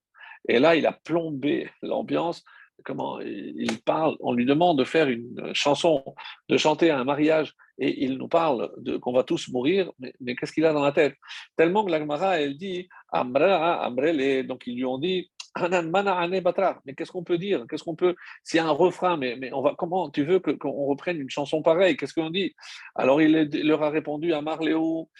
Et 0.48 0.58
là, 0.58 0.76
il 0.76 0.86
a 0.86 0.92
plombé 0.92 1.70
l'ambiance 1.82 2.42
comment 2.84 3.20
il 3.20 3.80
parle, 3.82 4.16
on 4.20 4.32
lui 4.32 4.44
demande 4.44 4.78
de 4.78 4.84
faire 4.84 5.08
une 5.08 5.52
chanson, 5.54 6.04
de 6.48 6.56
chanter 6.56 6.90
un 6.90 7.04
mariage, 7.04 7.54
et 7.78 8.04
il 8.04 8.16
nous 8.16 8.28
parle 8.28 8.70
qu'on 9.00 9.12
va 9.12 9.22
tous 9.22 9.48
mourir, 9.48 9.92
mais, 10.20 10.34
qu'est-ce 10.36 10.52
qu'il 10.52 10.64
a 10.64 10.72
dans 10.72 10.82
la 10.82 10.92
tête? 10.92 11.14
Tellement 11.56 11.84
que 11.84 11.90
l'Agmara, 11.90 12.40
elle 12.40 12.56
dit, 12.56 12.88
donc 13.12 14.66
ils 14.66 14.76
lui 14.76 14.84
ont 14.84 14.98
dit, 14.98 15.30
mais 15.58 16.94
qu'est-ce 16.94 17.12
qu'on 17.12 17.24
peut 17.24 17.38
dire? 17.38 17.64
Qu'est-ce 17.68 17.84
qu'on 17.84 17.96
peut 17.96 18.14
C'est 18.42 18.58
un 18.58 18.70
refrain, 18.70 19.16
mais, 19.16 19.52
on 19.52 19.62
va 19.62 19.74
comment 19.76 20.10
Tu 20.10 20.24
veux 20.24 20.40
qu'on 20.40 20.86
reprenne 20.86 21.20
une 21.20 21.30
chanson 21.30 21.62
pareille? 21.62 21.96
Qu'est-ce 21.96 22.14
qu'on 22.14 22.30
dit? 22.30 22.54
Alors 22.94 23.20
il, 23.22 23.48
leur 23.66 23.82
a 23.82 23.90
répondu 23.90 24.32
à 24.32 24.42
Marléo, 24.42 25.10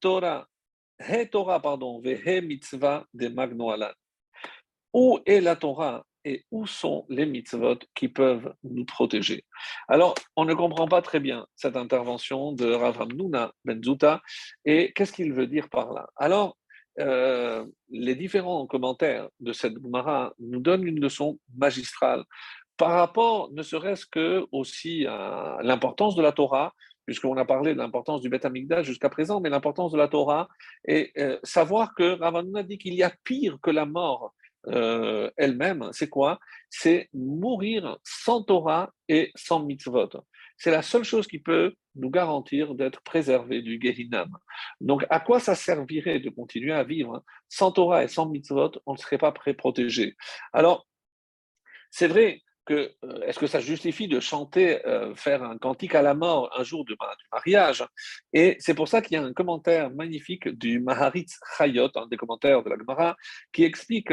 Torah, 0.00 0.46
He 1.00 1.30
Torah, 1.30 1.60
pardon, 1.60 2.00
Vehe 2.00 2.42
mitzvah 2.42 3.06
de 3.14 3.28
Magnoalan. 3.28 3.92
Où 4.92 5.18
est 5.24 5.40
la 5.40 5.56
Torah 5.56 6.04
et 6.24 6.44
où 6.50 6.66
sont 6.66 7.06
les 7.08 7.26
mitzvot 7.26 7.78
qui 7.94 8.08
peuvent 8.08 8.54
nous 8.64 8.84
protéger. 8.84 9.44
Alors, 9.88 10.14
on 10.36 10.44
ne 10.44 10.54
comprend 10.54 10.86
pas 10.86 11.02
très 11.02 11.20
bien 11.20 11.46
cette 11.56 11.76
intervention 11.76 12.52
de 12.52 12.72
Rav 12.72 13.06
Nuna 13.14 13.52
Benzuta 13.64 14.20
et 14.64 14.92
qu'est-ce 14.92 15.12
qu'il 15.12 15.32
veut 15.32 15.46
dire 15.46 15.68
par 15.68 15.92
là? 15.92 16.08
Alors, 16.16 16.56
euh, 16.98 17.64
les 17.88 18.14
différents 18.14 18.66
commentaires 18.66 19.28
de 19.38 19.52
cette 19.52 19.74
Gemara 19.74 20.34
nous 20.38 20.60
donnent 20.60 20.86
une 20.86 21.00
leçon 21.00 21.38
magistrale 21.56 22.24
par 22.80 22.92
rapport 22.92 23.52
ne 23.52 23.62
serait-ce 23.62 24.06
que 24.06 24.46
aussi 24.52 25.04
à 25.06 25.58
l'importance 25.62 26.16
de 26.16 26.22
la 26.22 26.32
Torah, 26.32 26.72
puisqu'on 27.04 27.36
a 27.36 27.44
parlé 27.44 27.74
de 27.74 27.78
l'importance 27.78 28.22
du 28.22 28.30
Beth 28.30 28.46
jusqu'à 28.84 29.10
présent, 29.10 29.38
mais 29.38 29.50
l'importance 29.50 29.92
de 29.92 29.98
la 29.98 30.08
Torah, 30.08 30.48
et 30.88 31.12
euh, 31.18 31.38
savoir 31.42 31.94
que 31.94 32.18
Rav 32.18 32.42
dit 32.64 32.78
qu'il 32.78 32.94
y 32.94 33.02
a 33.02 33.12
pire 33.22 33.58
que 33.62 33.70
la 33.70 33.84
mort 33.84 34.32
euh, 34.68 35.30
elle-même, 35.36 35.88
c'est 35.92 36.08
quoi? 36.08 36.38
C'est 36.68 37.08
mourir 37.12 37.98
sans 38.04 38.42
Torah 38.42 38.92
et 39.08 39.30
sans 39.34 39.64
mitzvot. 39.64 40.10
C'est 40.56 40.70
la 40.70 40.82
seule 40.82 41.04
chose 41.04 41.26
qui 41.26 41.38
peut 41.38 41.74
nous 41.94 42.10
garantir 42.10 42.74
d'être 42.74 43.00
préservés 43.02 43.62
du 43.62 43.80
Gehinam. 43.82 44.36
Donc, 44.80 45.06
à 45.08 45.18
quoi 45.18 45.40
ça 45.40 45.54
servirait 45.54 46.20
de 46.20 46.30
continuer 46.30 46.72
à 46.72 46.84
vivre 46.84 47.24
sans 47.48 47.72
Torah 47.72 48.04
et 48.04 48.08
sans 48.08 48.28
mitzvot? 48.28 48.72
On 48.86 48.92
ne 48.92 48.98
serait 48.98 49.18
pas 49.18 49.32
pré-protégé. 49.32 50.16
Alors, 50.52 50.86
c'est 51.90 52.08
vrai 52.08 52.42
que, 52.66 52.92
euh, 53.04 53.22
est-ce 53.22 53.38
que 53.38 53.46
ça 53.46 53.60
justifie 53.60 54.06
de 54.06 54.20
chanter, 54.20 54.86
euh, 54.86 55.14
faire 55.14 55.42
un 55.42 55.58
cantique 55.58 55.94
à 55.94 56.02
la 56.02 56.14
mort 56.14 56.50
un 56.56 56.62
jour 56.62 56.84
du, 56.84 56.94
mariage? 57.32 57.84
Et 58.32 58.56
c'est 58.60 58.74
pour 58.74 58.86
ça 58.86 59.02
qu'il 59.02 59.14
y 59.14 59.16
a 59.16 59.22
un 59.22 59.32
commentaire 59.32 59.90
magnifique 59.90 60.48
du 60.48 60.80
Maharitz 60.80 61.38
Chayot, 61.56 61.90
un 61.96 62.06
des 62.06 62.16
commentaires 62.16 62.62
de 62.62 62.70
la 62.70 62.76
Gemara, 62.76 63.16
qui 63.52 63.64
explique 63.64 64.12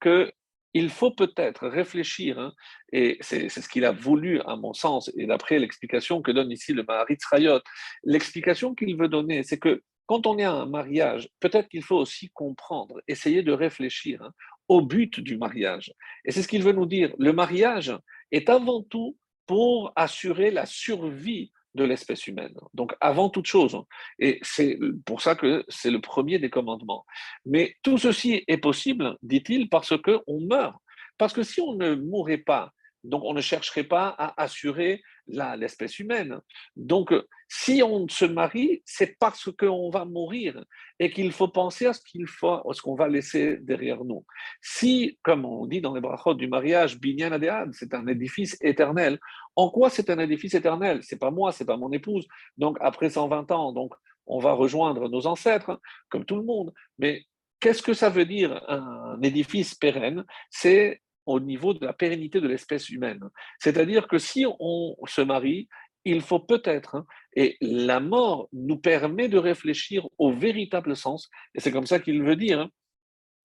qu'il 0.00 0.90
faut 0.90 1.10
peut-être 1.10 1.68
réfléchir, 1.68 2.38
hein, 2.38 2.52
et 2.92 3.18
c'est 3.20 3.48
ce 3.48 3.68
qu'il 3.68 3.84
a 3.84 3.92
voulu 3.92 4.40
à 4.42 4.56
mon 4.56 4.72
sens, 4.72 5.10
et 5.16 5.26
d'après 5.26 5.58
l'explication 5.58 6.22
que 6.22 6.32
donne 6.32 6.50
ici 6.50 6.72
le 6.72 6.84
Maharit 6.84 7.18
Rayot, 7.30 7.60
l'explication 8.04 8.74
qu'il 8.74 8.96
veut 8.96 9.08
donner, 9.08 9.42
c'est 9.42 9.58
que 9.58 9.82
quand 10.06 10.26
on 10.26 10.38
est 10.38 10.44
à 10.44 10.52
un 10.52 10.66
mariage, 10.66 11.28
peut-être 11.40 11.68
qu'il 11.68 11.82
faut 11.82 11.96
aussi 11.96 12.30
comprendre, 12.32 13.00
essayer 13.08 13.42
de 13.42 13.52
réfléchir 13.52 14.22
hein, 14.22 14.30
au 14.68 14.80
but 14.80 15.20
du 15.20 15.36
mariage. 15.36 15.92
Et 16.24 16.32
c'est 16.32 16.42
ce 16.42 16.48
qu'il 16.48 16.62
veut 16.62 16.72
nous 16.72 16.86
dire. 16.86 17.12
Le 17.18 17.32
mariage 17.32 17.92
est 18.30 18.48
avant 18.48 18.82
tout 18.82 19.16
pour 19.46 19.92
assurer 19.96 20.50
la 20.50 20.66
survie 20.66 21.52
l'espèce 21.84 22.26
humaine. 22.26 22.54
Donc 22.74 22.94
avant 23.00 23.30
toute 23.30 23.46
chose. 23.46 23.78
Et 24.18 24.38
c'est 24.42 24.78
pour 25.04 25.20
ça 25.20 25.34
que 25.34 25.64
c'est 25.68 25.90
le 25.90 26.00
premier 26.00 26.38
des 26.38 26.50
commandements. 26.50 27.04
Mais 27.44 27.76
tout 27.82 27.98
ceci 27.98 28.44
est 28.48 28.58
possible, 28.58 29.16
dit-il, 29.22 29.68
parce 29.68 29.94
qu'on 30.00 30.40
meurt. 30.40 30.76
Parce 31.18 31.32
que 31.32 31.42
si 31.42 31.60
on 31.60 31.74
ne 31.74 31.94
mourrait 31.94 32.38
pas, 32.38 32.72
donc 33.04 33.24
on 33.24 33.34
ne 33.34 33.40
chercherait 33.40 33.84
pas 33.84 34.08
à 34.08 34.42
assurer 34.42 35.02
l'espèce 35.28 35.98
humaine. 35.98 36.40
Donc 36.76 37.12
si 37.48 37.82
on 37.82 38.08
se 38.08 38.24
marie, 38.24 38.82
c'est 38.84 39.16
parce 39.18 39.50
qu'on 39.52 39.88
va 39.90 40.04
mourir 40.04 40.64
et 40.98 41.10
qu'il 41.10 41.30
faut 41.32 41.48
penser 41.48 41.86
à 41.86 41.92
ce 41.92 42.00
qu'il 42.00 42.26
faut, 42.26 42.48
à 42.48 42.72
ce 42.72 42.82
qu'on 42.82 42.96
va 42.96 43.08
laisser 43.08 43.58
derrière 43.58 44.04
nous. 44.04 44.24
Si, 44.60 45.18
comme 45.22 45.44
on 45.44 45.66
dit 45.66 45.80
dans 45.80 45.94
les 45.94 46.00
brachot 46.00 46.34
du 46.34 46.48
mariage, 46.48 46.98
binyan 46.98 47.38
c'est 47.72 47.94
un 47.94 48.06
édifice 48.08 48.56
éternel. 48.60 49.18
En 49.54 49.70
quoi 49.70 49.90
c'est 49.90 50.10
un 50.10 50.18
édifice 50.18 50.54
éternel? 50.54 51.00
C'est 51.02 51.18
pas 51.18 51.30
moi, 51.30 51.52
c'est 51.52 51.64
pas 51.64 51.76
mon 51.76 51.92
épouse. 51.92 52.26
Donc 52.56 52.78
après 52.80 53.10
120 53.10 53.50
ans, 53.52 53.72
donc 53.72 53.94
on 54.26 54.40
va 54.40 54.52
rejoindre 54.52 55.08
nos 55.08 55.26
ancêtres, 55.26 55.80
comme 56.08 56.24
tout 56.24 56.36
le 56.36 56.42
monde. 56.42 56.72
Mais 56.98 57.22
qu'est-ce 57.60 57.82
que 57.82 57.94
ça 57.94 58.10
veut 58.10 58.26
dire 58.26 58.60
un 58.68 59.20
édifice 59.22 59.74
pérenne? 59.74 60.24
C'est 60.50 61.00
au 61.26 61.40
niveau 61.40 61.74
de 61.74 61.84
la 61.84 61.92
pérennité 61.92 62.40
de 62.40 62.48
l'espèce 62.48 62.88
humaine. 62.88 63.20
C'est-à-dire 63.58 64.06
que 64.06 64.18
si 64.18 64.46
on 64.60 64.96
se 65.06 65.20
marie, 65.20 65.68
il 66.06 66.22
faut 66.22 66.38
peut-être, 66.38 66.94
hein, 66.94 67.06
et 67.34 67.56
la 67.60 68.00
mort 68.00 68.48
nous 68.52 68.78
permet 68.78 69.28
de 69.28 69.38
réfléchir 69.38 70.08
au 70.18 70.32
véritable 70.32 70.96
sens, 70.96 71.28
et 71.54 71.60
c'est 71.60 71.72
comme 71.72 71.86
ça 71.86 71.98
qu'il 71.98 72.22
veut 72.22 72.36
dire, 72.36 72.60
hein, 72.60 72.70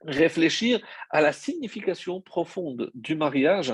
réfléchir 0.05 0.79
à 1.09 1.21
la 1.21 1.31
signification 1.31 2.21
profonde 2.21 2.91
du 2.93 3.15
mariage 3.15 3.73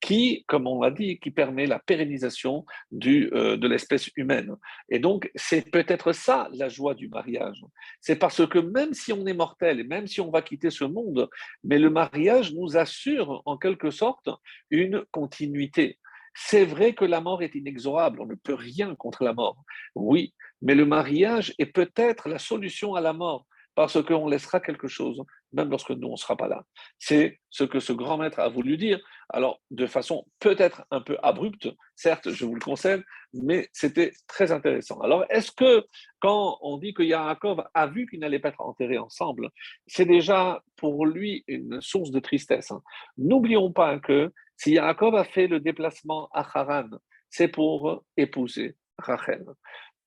qui, 0.00 0.44
comme 0.46 0.66
on 0.66 0.80
l'a 0.80 0.90
dit, 0.90 1.18
qui 1.18 1.30
permet 1.30 1.66
la 1.66 1.78
pérennisation 1.78 2.64
euh, 3.04 3.56
de 3.56 3.68
l'espèce 3.68 4.10
humaine. 4.16 4.56
Et 4.88 4.98
donc, 4.98 5.30
c'est 5.34 5.70
peut-être 5.70 6.12
ça 6.12 6.48
la 6.52 6.68
joie 6.68 6.94
du 6.94 7.08
mariage. 7.08 7.64
C'est 8.00 8.16
parce 8.16 8.46
que 8.46 8.58
même 8.58 8.94
si 8.94 9.12
on 9.12 9.26
est 9.26 9.34
mortel 9.34 9.80
et 9.80 9.84
même 9.84 10.06
si 10.06 10.20
on 10.20 10.30
va 10.30 10.42
quitter 10.42 10.70
ce 10.70 10.84
monde, 10.84 11.28
mais 11.64 11.78
le 11.78 11.90
mariage 11.90 12.54
nous 12.54 12.76
assure 12.76 13.42
en 13.44 13.56
quelque 13.56 13.90
sorte 13.90 14.28
une 14.70 15.04
continuité. 15.10 15.98
C'est 16.34 16.64
vrai 16.64 16.94
que 16.94 17.04
la 17.04 17.20
mort 17.20 17.42
est 17.42 17.54
inexorable, 17.54 18.20
on 18.20 18.26
ne 18.26 18.34
peut 18.34 18.54
rien 18.54 18.94
contre 18.94 19.24
la 19.24 19.32
mort. 19.32 19.56
Oui, 19.94 20.34
mais 20.62 20.74
le 20.74 20.86
mariage 20.86 21.54
est 21.58 21.66
peut-être 21.66 22.28
la 22.28 22.38
solution 22.38 22.94
à 22.94 23.00
la 23.00 23.12
mort 23.12 23.46
parce 23.78 24.02
qu'on 24.02 24.26
laissera 24.26 24.58
quelque 24.58 24.88
chose, 24.88 25.22
même 25.52 25.70
lorsque 25.70 25.92
nous, 25.92 26.08
on 26.08 26.12
ne 26.12 26.16
sera 26.16 26.36
pas 26.36 26.48
là. 26.48 26.64
C'est 26.98 27.38
ce 27.48 27.62
que 27.62 27.78
ce 27.78 27.92
grand 27.92 28.18
maître 28.18 28.40
a 28.40 28.48
voulu 28.48 28.76
dire. 28.76 28.98
Alors, 29.28 29.60
de 29.70 29.86
façon 29.86 30.26
peut-être 30.40 30.82
un 30.90 31.00
peu 31.00 31.16
abrupte, 31.22 31.68
certes, 31.94 32.28
je 32.32 32.44
vous 32.44 32.56
le 32.56 32.60
concède, 32.60 33.04
mais 33.32 33.68
c'était 33.72 34.10
très 34.26 34.50
intéressant. 34.50 34.98
Alors, 35.00 35.24
est-ce 35.30 35.52
que 35.52 35.86
quand 36.18 36.58
on 36.60 36.78
dit 36.78 36.92
que 36.92 37.04
Yaakov 37.04 37.62
a 37.72 37.86
vu 37.86 38.08
qu'ils 38.08 38.18
n'allaient 38.18 38.40
pas 38.40 38.48
être 38.48 38.62
enterrés 38.62 38.98
ensemble, 38.98 39.48
c'est 39.86 40.06
déjà 40.06 40.60
pour 40.74 41.06
lui 41.06 41.44
une 41.46 41.80
source 41.80 42.10
de 42.10 42.18
tristesse. 42.18 42.72
Hein. 42.72 42.82
N'oublions 43.16 43.70
pas 43.70 44.00
que 44.00 44.32
si 44.58 44.72
Yaakov 44.72 45.14
a 45.14 45.24
fait 45.24 45.46
le 45.46 45.60
déplacement 45.60 46.28
à 46.32 46.40
Haran, 46.40 46.90
c'est 47.30 47.48
pour 47.48 48.04
épouser 48.16 48.76
Rachel 48.98 49.46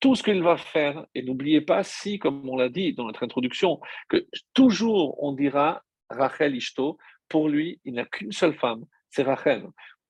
tout 0.01 0.15
ce 0.15 0.23
qu'il 0.23 0.43
va 0.43 0.57
faire, 0.57 1.05
et 1.13 1.21
n'oubliez 1.21 1.61
pas, 1.61 1.83
si, 1.83 2.19
comme 2.19 2.49
on 2.49 2.57
l'a 2.57 2.69
dit 2.69 2.93
dans 2.93 3.05
notre 3.05 3.23
introduction, 3.23 3.79
que 4.09 4.27
toujours 4.53 5.23
on 5.23 5.31
dira 5.31 5.83
Rachel 6.09 6.55
Ishto, 6.55 6.97
pour 7.29 7.47
lui, 7.47 7.79
il 7.85 7.93
n'a 7.93 8.05
qu'une 8.05 8.31
seule 8.31 8.55
femme, 8.55 8.83
c'est 9.11 9.21
Rachel. 9.21 9.63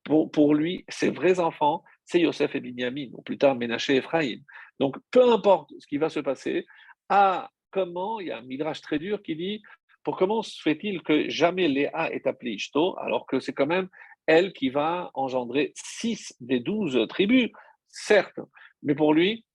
Pour, 0.03 0.31
pour 0.31 0.55
lui, 0.55 0.85
ses 0.87 1.11
vrais 1.11 1.39
enfants, 1.39 1.83
c'est 2.05 2.21
Yosef 2.21 2.55
et 2.55 2.61
Binyamin, 2.61 3.09
ou 3.13 3.21
plus 3.21 3.37
tard 3.37 3.55
Ménaché 3.55 3.95
et 3.95 3.97
Ephraïm. 3.97 4.41
Donc, 4.79 4.95
peu 5.11 5.31
importe 5.31 5.71
ce 5.77 5.85
qui 5.85 5.97
va 5.97 6.09
se 6.09 6.21
passer, 6.21 6.65
à 7.09 7.51
comment, 7.69 8.21
il 8.21 8.27
y 8.27 8.31
a 8.31 8.37
un 8.37 8.43
midrash 8.43 8.81
très 8.81 8.97
dur 8.97 9.21
qui 9.21 9.35
dit, 9.35 9.61
pour 10.03 10.17
comment 10.17 10.41
se 10.41 10.59
fait-il 10.61 11.03
que 11.03 11.29
jamais 11.29 11.67
Léa 11.67 12.11
est 12.13 12.25
appelée 12.27 12.53
Ishto, 12.53 12.97
alors 12.97 13.25
que 13.27 13.41
c'est 13.41 13.53
quand 13.53 13.67
même 13.67 13.89
elle 14.31 14.53
qui 14.53 14.69
va 14.69 15.11
engendrer 15.13 15.73
six 15.75 16.33
des 16.39 16.59
douze 16.59 16.97
tribus, 17.09 17.49
certes, 17.89 18.39
mais 18.81 18.95
pour 18.95 19.13
lui, 19.13 19.45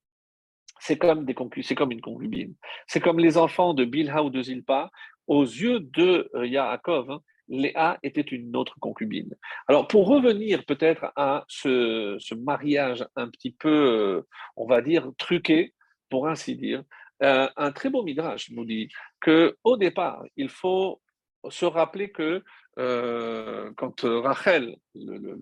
c'est 0.81 0.99
comme, 0.99 1.25
des 1.25 1.35
c'est 1.63 1.75
comme 1.75 1.93
une 1.93 2.03
concubine. 2.03 2.55
C'est 2.87 3.01
comme 3.01 3.19
les 3.19 3.39
enfants 3.39 3.73
de 3.73 3.85
Bilha 3.85 4.23
ou 4.23 4.31
de 4.31 4.43
Zilpa. 4.43 4.91
Aux 5.27 5.43
yeux 5.43 5.81
de 5.81 6.31
euh, 6.35 6.47
Yaakov, 6.47 7.11
hein, 7.11 7.21
Léa 7.49 7.99
était 8.03 8.21
une 8.21 8.55
autre 8.55 8.77
concubine. 8.79 9.35
Alors, 9.67 9.89
pour 9.89 10.07
revenir 10.07 10.65
peut-être 10.65 11.13
à 11.17 11.45
ce, 11.49 12.35
mariage 12.35 13.05
un 13.17 13.29
petit 13.29 13.51
peu, 13.51 13.69
euh, 13.69 14.23
on 14.57 14.67
va 14.67 14.83
dire, 14.83 15.11
truqué, 15.19 15.75
pour 16.11 16.29
ainsi 16.29 16.55
dire, 16.55 16.85
euh, 17.23 17.49
un 17.57 17.73
très 17.73 17.91
beau 17.91 18.03
midrash 18.05 18.51
nous 18.51 18.65
dit 18.65 18.89
qu'au 19.21 19.77
départ, 19.77 20.23
il 20.37 20.49
faut 20.49 21.01
se 21.49 21.65
rappeler 21.65 22.11
que 22.11 22.45
quand 22.77 24.01
Rachel, 24.03 24.77
le, 24.95 25.39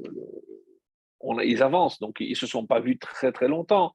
ils 1.42 1.62
avancent, 1.62 1.99
donc 2.01 2.16
ils 2.20 2.31
ne 2.31 2.35
se 2.35 2.47
sont 2.47 2.66
pas 2.66 2.81
vus 2.81 2.99
très 2.99 3.33
très 3.33 3.49
longtemps. 3.49 3.92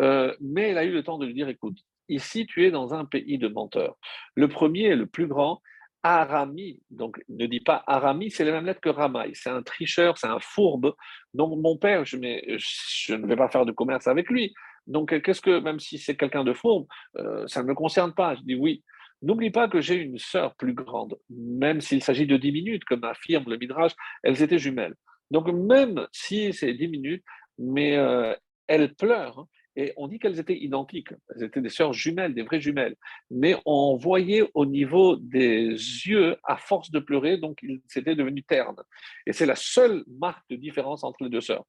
Euh, 0.00 0.34
mais 0.40 0.70
elle 0.70 0.78
a 0.78 0.84
eu 0.84 0.92
le 0.92 1.02
temps 1.02 1.18
de 1.18 1.26
lui 1.26 1.34
dire, 1.34 1.48
écoute, 1.48 1.78
ici 2.08 2.46
tu 2.46 2.64
es 2.66 2.70
dans 2.70 2.94
un 2.94 3.04
pays 3.04 3.38
de 3.38 3.48
menteurs. 3.48 3.96
Le 4.34 4.48
premier, 4.48 4.94
le 4.94 5.06
plus 5.06 5.26
grand, 5.26 5.62
Arami, 6.02 6.80
donc 6.90 7.22
ne 7.28 7.46
dis 7.46 7.60
pas 7.60 7.84
Arami, 7.86 8.30
c'est 8.30 8.44
la 8.44 8.52
même 8.52 8.66
lettre 8.66 8.80
que 8.80 8.88
Ramaï. 8.88 9.30
C'est 9.34 9.50
un 9.50 9.62
tricheur, 9.62 10.18
c'est 10.18 10.26
un 10.26 10.40
fourbe. 10.40 10.94
Donc 11.32 11.56
mon 11.62 11.76
père, 11.76 12.04
je, 12.04 12.16
ne 12.16 13.26
vais 13.26 13.36
pas 13.36 13.48
faire 13.48 13.64
de 13.64 13.72
commerce 13.72 14.08
avec 14.08 14.28
lui. 14.28 14.52
Donc 14.88 15.16
qu'est-ce 15.22 15.40
que, 15.40 15.60
même 15.60 15.78
si 15.78 15.98
c'est 15.98 16.16
quelqu'un 16.16 16.42
de 16.42 16.52
fourbe, 16.52 16.86
euh, 17.16 17.46
ça 17.46 17.62
ne 17.62 17.68
me 17.68 17.74
concerne 17.74 18.12
pas. 18.12 18.34
Je 18.34 18.42
dis 18.42 18.56
oui. 18.56 18.82
N'oublie 19.22 19.50
pas 19.50 19.68
que 19.68 19.80
j'ai 19.80 19.94
une 19.94 20.18
sœur 20.18 20.54
plus 20.56 20.74
grande, 20.74 21.16
même 21.30 21.80
s'il 21.80 22.02
s'agit 22.02 22.26
de 22.26 22.36
10 22.36 22.52
minutes, 22.52 22.84
comme 22.84 23.04
affirme 23.04 23.48
le 23.48 23.56
Midrash, 23.56 23.92
elles 24.22 24.42
étaient 24.42 24.58
jumelles. 24.58 24.94
Donc 25.30 25.48
même 25.48 26.06
si 26.12 26.52
c'est 26.52 26.74
10 26.74 26.88
minutes, 26.88 27.24
mais 27.58 27.96
euh, 27.96 28.34
elles 28.66 28.94
pleurent. 28.94 29.40
Hein, 29.40 29.48
et 29.74 29.94
on 29.96 30.06
dit 30.06 30.18
qu'elles 30.18 30.38
étaient 30.38 30.58
identiques. 30.58 31.14
Elles 31.30 31.44
étaient 31.44 31.60
des 31.60 31.70
sœurs 31.70 31.92
jumelles, 31.92 32.34
des 32.34 32.42
vraies 32.42 32.60
jumelles. 32.60 32.96
Mais 33.30 33.56
on 33.64 33.96
voyait 33.96 34.50
au 34.54 34.66
niveau 34.66 35.16
des 35.16 35.68
yeux, 35.68 36.36
à 36.44 36.56
force 36.56 36.90
de 36.90 36.98
pleurer, 36.98 37.38
donc 37.38 37.58
ils 37.62 37.80
s'étaient 37.88 38.14
devenus 38.14 38.44
ternes. 38.46 38.82
Et 39.26 39.32
c'est 39.32 39.46
la 39.46 39.56
seule 39.56 40.04
marque 40.20 40.44
de 40.50 40.56
différence 40.56 41.04
entre 41.04 41.22
les 41.24 41.30
deux 41.30 41.40
sœurs. 41.40 41.64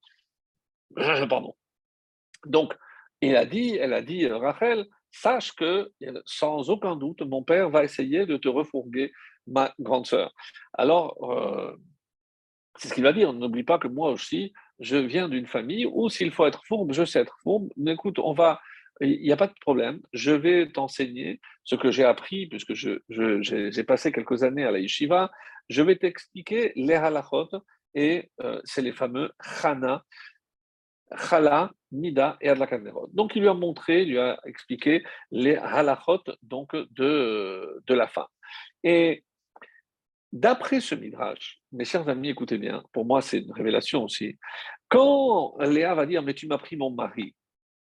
Pardon. 1.30 1.56
Donc, 2.46 2.74
il 3.28 3.36
a 3.36 3.46
dit, 3.46 3.76
elle 3.76 3.94
a 3.94 4.02
dit, 4.02 4.28
Rachel, 4.28 4.86
sache 5.12 5.54
que 5.54 5.92
sans 6.26 6.70
aucun 6.70 6.96
doute, 6.96 7.22
mon 7.22 7.44
père 7.44 7.70
va 7.70 7.84
essayer 7.84 8.26
de 8.26 8.38
te 8.38 8.48
refourguer 8.48 9.12
ma 9.48 9.74
grande 9.80 10.08
sœur. 10.08 10.34
Alors, 10.74 11.32
euh, 11.32 11.76
c'est 12.78 12.88
ce 12.88 12.94
qu'il 12.94 13.04
va 13.04 13.14
dire. 13.14 13.34
N'oublie 13.34 13.64
pas 13.64 13.78
que 13.78 13.88
moi 13.88 14.12
aussi, 14.12 14.54
je 14.80 14.98
viens 14.98 15.30
d'une 15.30 15.48
famille 15.48 15.86
où 15.86 16.10
s'il 16.10 16.32
faut 16.32 16.46
être 16.46 16.66
fourbe, 16.66 16.94
je 16.94 17.06
sais 17.06 17.20
être 17.20 17.38
fourbe. 17.44 17.70
Mais 17.78 17.94
écoute, 17.94 18.20
on 18.20 18.34
va, 18.34 18.60
il 19.02 19.22
n'y 19.22 19.32
a 19.32 19.38
pas 19.38 19.48
de 19.48 19.54
problème. 19.62 20.02
Je 20.14 20.32
vais 20.32 20.72
t'enseigner 20.72 21.40
ce 21.64 21.76
que 21.76 21.92
j'ai 21.92 22.04
appris, 22.04 22.48
puisque 22.48 22.74
j'ai 22.74 22.98
je, 23.10 23.82
passé 23.82 24.12
quelques 24.12 24.44
années 24.44 24.66
à 24.66 24.72
la 24.72 24.80
yeshiva. 24.80 25.32
Je 25.70 25.82
vais 25.82 25.96
t'expliquer 25.96 26.74
les 26.76 26.96
halachot, 26.96 27.50
et 27.96 28.32
euh, 28.42 28.60
c'est 28.64 28.82
les 28.82 28.92
fameux 28.92 29.32
chana, 29.40 30.04
nida 31.91 32.38
et. 32.41 32.54
Donc 33.13 33.36
il 33.36 33.41
lui 33.41 33.49
a 33.49 33.54
montré, 33.54 34.06
lui 34.06 34.17
a 34.17 34.39
expliqué 34.45 35.04
les 35.32 35.56
halachot 35.56 36.23
donc 36.41 36.76
de, 36.76 37.82
de 37.86 37.93
la 37.93 38.08
femme. 38.08 38.28
Et 38.84 39.23
D'après 40.34 40.82
ce 40.82 40.95
midrash, 40.95 41.62
mes 41.71 41.86
chers 41.86 42.10
amis, 42.10 42.30
écoutez 42.30 42.58
bien, 42.58 42.84
pour 42.91 43.06
moi 43.06 43.21
c'est 43.21 43.38
une 43.38 43.52
révélation 43.52 44.04
aussi. 44.04 44.39
Quand 44.89 45.56
Léa 45.60 45.93
va 45.93 46.08
dire 46.08 46.23
Mais 46.23 46.34
tu 46.34 46.47
m'as 46.47 46.58
pris 46.58 46.76
mon 46.76 46.89
mari, 46.89 47.36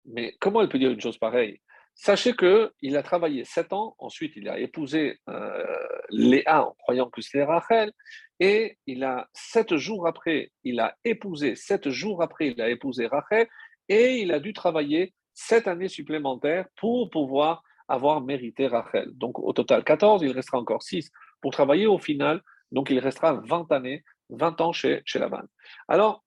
mais 0.04 0.36
comment 0.41 0.62
elle 0.62 0.67
peut 0.67 0.78
dire 0.78 0.91
une 0.91 0.99
chose 0.99 1.17
pareille? 1.17 1.62
Sachez 1.95 2.36
qu'il 2.36 2.97
a 2.97 3.03
travaillé 3.03 3.45
sept 3.45 3.73
ans, 3.73 3.95
ensuite 3.99 4.34
il 4.36 4.49
a 4.49 4.60
épousé 4.60 5.17
euh, 5.29 5.65
Léa 6.10 6.67
en 6.67 6.73
croyant 6.73 7.10
que 7.10 7.21
c'était 7.21 7.43
Rachel, 7.43 7.91
et 8.39 8.77
il 8.86 9.03
a 9.03 9.27
sept 9.34 9.75
jours 9.77 10.08
après, 10.08 10.51
il 10.63 10.79
a 10.79 10.95
épousé, 11.03 11.55
sept 11.55 11.89
jours 11.89 12.21
après, 12.21 12.49
il 12.49 12.62
a 12.62 12.69
épousé 12.69 13.08
Rachel, 13.08 13.47
et 13.88 14.17
il 14.17 14.31
a 14.34 14.39
dû 14.39 14.53
travailler 14.53 15.13
sept 15.34 15.67
années 15.67 15.88
supplémentaires 15.88 16.67
pour 16.75 17.10
pouvoir 17.10 17.63
avoir 17.88 18.21
mérité 18.21 18.67
Rachel. 18.67 19.12
Donc 19.13 19.39
au 19.39 19.53
total 19.53 19.84
14, 19.84 20.21
il 20.23 20.31
restera 20.31 20.60
encore 20.60 20.84
6 20.84 21.12
pour 21.41 21.51
travailler 21.51 21.86
au 21.86 21.99
final. 21.99 22.41
Donc, 22.71 22.89
il 22.89 22.99
restera 22.99 23.34
20 23.34 23.71
années, 23.71 24.03
20 24.29 24.62
ans 24.62 24.73
chez, 24.73 25.01
chez 25.05 25.19
Laban. 25.19 25.43
Alors, 25.88 26.23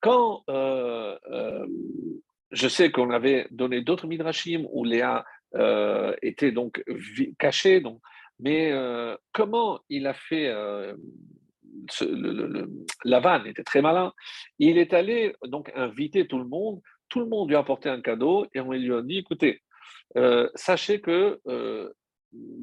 quand 0.00 0.42
euh, 0.48 1.18
euh, 1.30 1.66
je 2.52 2.68
sais 2.68 2.90
qu'on 2.90 3.10
avait 3.10 3.46
donné 3.50 3.80
d'autres 3.80 4.06
midrashim 4.06 4.66
où 4.70 4.84
Léa 4.84 5.24
euh, 5.54 6.14
était 6.22 6.52
donc 6.52 6.82
cachée, 7.38 7.80
donc, 7.80 8.00
mais 8.38 8.72
comment 9.32 9.80
il 9.88 10.06
a 10.06 10.14
fait 10.14 10.52
Lavan 13.04 13.44
était 13.44 13.62
très 13.62 13.82
malin. 13.82 14.12
Il 14.58 14.78
est 14.78 14.92
allé 14.92 15.34
donc 15.46 15.70
inviter 15.74 16.26
tout 16.26 16.38
le 16.38 16.46
monde. 16.46 16.80
Tout 17.08 17.20
le 17.20 17.26
monde 17.26 17.48
lui 17.48 17.56
a 17.56 17.60
apporté 17.60 17.88
un 17.88 18.00
cadeau 18.00 18.46
et 18.54 18.60
on 18.60 18.72
lui 18.72 18.92
a 18.92 19.02
dit 19.02 19.18
écoutez, 19.18 19.62
sachez 20.54 21.00
que 21.00 21.40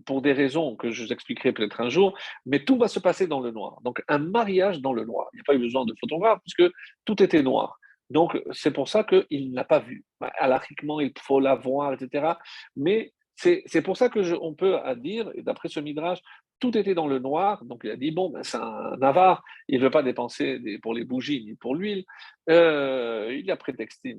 pour 0.05 0.21
des 0.21 0.33
raisons 0.33 0.75
que 0.75 0.91
je 0.91 1.03
vous 1.03 1.13
expliquerai 1.13 1.51
peut-être 1.53 1.81
un 1.81 1.89
jour, 1.89 2.17
mais 2.45 2.63
tout 2.63 2.77
va 2.77 2.87
se 2.87 2.99
passer 2.99 3.27
dans 3.27 3.39
le 3.39 3.51
noir. 3.51 3.79
Donc 3.83 4.03
un 4.07 4.17
mariage 4.17 4.81
dans 4.81 4.93
le 4.93 5.05
noir. 5.05 5.29
Il 5.33 5.37
n'y 5.37 5.41
a 5.41 5.43
pas 5.45 5.55
eu 5.55 5.59
besoin 5.59 5.85
de 5.85 5.93
photographe 5.99 6.39
puisque 6.41 6.71
tout 7.05 7.21
était 7.21 7.43
noir. 7.43 7.78
Donc 8.09 8.41
c'est 8.51 8.71
pour 8.71 8.87
ça 8.87 9.03
qu'il 9.03 9.51
n'a 9.51 9.63
pas 9.63 9.79
vu. 9.79 10.03
Bah, 10.19 10.31
Alachiquement, 10.39 10.99
il 10.99 11.11
faut 11.19 11.39
la 11.39 11.55
voir, 11.55 11.93
etc. 11.93 12.33
Mais 12.75 13.13
c'est 13.35 13.81
pour 13.81 13.95
ça 13.95 14.09
que 14.09 14.19
on 14.41 14.53
peut 14.53 14.77
dire, 14.97 15.31
d'après 15.37 15.69
ce 15.69 15.79
midrash, 15.79 16.19
tout 16.59 16.77
était 16.77 16.93
dans 16.93 17.07
le 17.07 17.19
noir. 17.19 17.63
Donc 17.65 17.81
il 17.83 17.91
a 17.91 17.95
dit 17.95 18.11
bon, 18.11 18.29
ben, 18.29 18.43
c'est 18.43 18.57
un 18.57 19.01
avare, 19.01 19.43
il 19.67 19.79
ne 19.79 19.85
veut 19.85 19.91
pas 19.91 20.03
dépenser 20.03 20.59
pour 20.81 20.93
les 20.93 21.05
bougies 21.05 21.45
ni 21.45 21.55
pour 21.55 21.75
l'huile. 21.75 22.05
Euh, 22.49 23.33
il 23.33 23.49
a 23.49 23.57
prétexté 23.57 24.17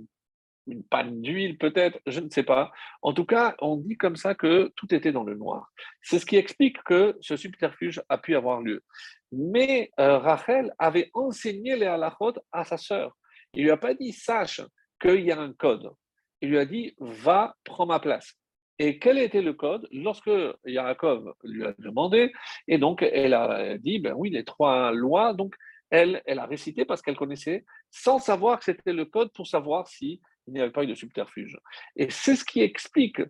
une 0.67 0.85
panne 0.85 1.21
d'huile 1.21 1.59
peut-être, 1.59 1.99
je 2.07 2.21
ne 2.21 2.31
sais 2.31 2.43
pas. 2.43 2.73
En 3.03 3.13
tout 3.13 3.25
cas, 3.25 3.55
on 3.61 3.77
dit 3.77 3.97
comme 3.97 4.17
ça 4.17 4.35
que 4.35 4.73
tout 4.77 4.95
était 4.95 5.13
dans 5.13 5.25
le 5.25 5.35
noir. 5.35 5.71
C'est 6.03 6.19
ce 6.19 6.27
qui 6.27 6.37
explique 6.37 6.83
que 6.85 7.17
ce 7.21 7.37
subterfuge 7.37 8.03
a 8.09 8.19
pu 8.19 8.37
avoir 8.37 8.61
lieu. 8.61 8.83
Mais 9.33 9.91
euh, 9.99 10.19
Rachel 10.19 10.73
avait 10.79 11.11
enseigné 11.15 11.77
les 11.77 11.87
halachot 11.87 12.35
à 12.53 12.65
sa 12.65 12.77
sœur. 12.77 13.17
Il 13.55 13.65
lui 13.65 13.71
a 13.71 13.77
pas 13.77 13.95
dit 13.95 14.13
sache 14.13 14.61
qu'il 15.01 15.21
y 15.21 15.33
a 15.33 15.41
un 15.41 15.53
code. 15.53 15.91
Il 16.41 16.51
lui 16.51 16.59
a 16.59 16.65
dit 16.65 16.95
va, 16.99 17.57
prends 17.65 17.87
ma 17.87 18.01
place. 18.01 18.35
Et 18.79 18.99
quel 18.99 19.19
était 19.19 19.43
le 19.43 19.53
code? 19.53 19.87
Lorsque 19.93 20.31
Yaakov 20.65 21.35
lui 21.45 21.67
a 21.67 21.75
demandé, 21.79 22.33
et 22.67 22.79
donc 22.79 23.03
elle 23.03 23.35
a 23.35 23.77
dit 23.77 23.99
ben 23.99 24.15
oui, 24.17 24.31
les 24.31 24.45
trois 24.45 24.93
lois, 24.93 25.35
donc 25.35 25.55
elle, 25.91 26.23
elle 26.25 26.39
a 26.39 26.47
récité 26.47 26.85
parce 26.85 27.03
qu'elle 27.03 27.17
connaissait, 27.17 27.65
sans 27.91 28.19
savoir 28.19 28.59
que 28.59 28.65
c'était 28.65 28.93
le 28.93 29.05
code 29.05 29.33
pour 29.33 29.47
savoir 29.47 29.87
si 29.89 30.21
il 30.47 30.55
n'y 30.55 30.61
avait 30.61 30.71
pas 30.71 30.85
eu 30.85 30.87
de 30.87 30.95
subterfuge. 30.95 31.59
Et 31.97 32.09
c'est 32.11 32.37
ce 32.37 32.45
qui 32.45 32.61
explique 32.61 33.21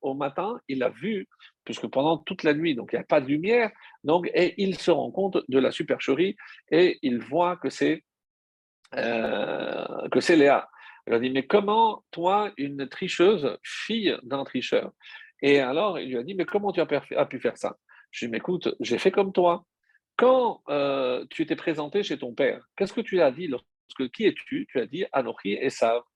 au 0.00 0.14
matin, 0.14 0.60
il 0.68 0.82
a 0.82 0.88
vu, 0.90 1.28
puisque 1.64 1.86
pendant 1.88 2.18
toute 2.18 2.42
la 2.42 2.54
nuit, 2.54 2.74
donc 2.74 2.90
il 2.92 2.96
n'y 2.96 3.02
a 3.02 3.04
pas 3.04 3.20
de 3.20 3.26
lumière, 3.26 3.70
donc, 4.04 4.30
et 4.34 4.54
il 4.62 4.78
se 4.78 4.90
rend 4.90 5.10
compte 5.10 5.38
de 5.48 5.58
la 5.58 5.70
supercherie 5.70 6.36
et 6.70 6.98
il 7.02 7.18
voit 7.18 7.56
que 7.56 7.68
c'est 7.68 8.04
euh, 8.94 10.08
que 10.10 10.20
c'est 10.20 10.36
Léa. 10.36 10.68
Il 11.06 11.14
a 11.14 11.18
dit, 11.18 11.30
mais 11.30 11.46
comment, 11.46 12.04
toi, 12.10 12.52
une 12.56 12.88
tricheuse, 12.88 13.56
fille 13.62 14.16
d'un 14.22 14.44
tricheur? 14.44 14.92
Et 15.42 15.60
alors, 15.60 15.98
il 15.98 16.10
lui 16.10 16.18
a 16.18 16.22
dit, 16.22 16.34
mais 16.34 16.44
comment 16.44 16.72
tu 16.72 16.80
as 16.80 17.26
pu 17.26 17.40
faire 17.40 17.56
ça? 17.56 17.76
Je 18.10 18.26
lui 18.26 18.30
ai 18.30 18.32
dit, 18.32 18.36
écoute, 18.38 18.74
j'ai 18.80 18.98
fait 18.98 19.10
comme 19.10 19.32
toi. 19.32 19.64
Quand 20.16 20.62
euh, 20.68 21.24
tu 21.30 21.46
t'es 21.46 21.56
présenté 21.56 22.02
chez 22.02 22.18
ton 22.18 22.34
père, 22.34 22.66
qu'est-ce 22.76 22.92
que 22.92 23.00
tu 23.00 23.22
as 23.22 23.30
dit 23.30 23.46
lorsque, 23.46 24.10
Qui 24.12 24.26
es-tu? 24.26 24.66
Tu 24.68 24.78
as 24.78 24.86
dit, 24.86 25.04
Anochi 25.12 25.54
Esav 25.54 26.02
Bechorecha. 26.02 26.09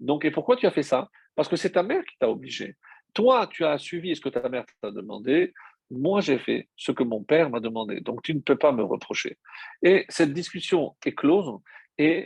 Donc, 0.00 0.24
et 0.24 0.30
pourquoi 0.30 0.56
tu 0.56 0.66
as 0.66 0.70
fait 0.70 0.82
ça? 0.82 1.08
Parce 1.34 1.48
que 1.48 1.56
c'est 1.56 1.70
ta 1.70 1.82
mère 1.82 2.04
qui 2.04 2.16
t'a 2.18 2.28
obligé. 2.28 2.76
Toi, 3.14 3.46
tu 3.46 3.64
as 3.64 3.78
suivi 3.78 4.14
ce 4.14 4.20
que 4.20 4.28
ta 4.28 4.48
mère 4.48 4.64
t'a 4.80 4.90
demandé. 4.90 5.52
Moi, 5.90 6.20
j'ai 6.20 6.38
fait 6.38 6.68
ce 6.76 6.92
que 6.92 7.02
mon 7.02 7.22
père 7.22 7.50
m'a 7.50 7.60
demandé. 7.60 8.00
Donc, 8.00 8.22
tu 8.22 8.34
ne 8.34 8.40
peux 8.40 8.56
pas 8.56 8.72
me 8.72 8.82
reprocher. 8.82 9.38
Et 9.82 10.06
cette 10.08 10.32
discussion 10.32 10.96
est 11.04 11.14
close 11.14 11.58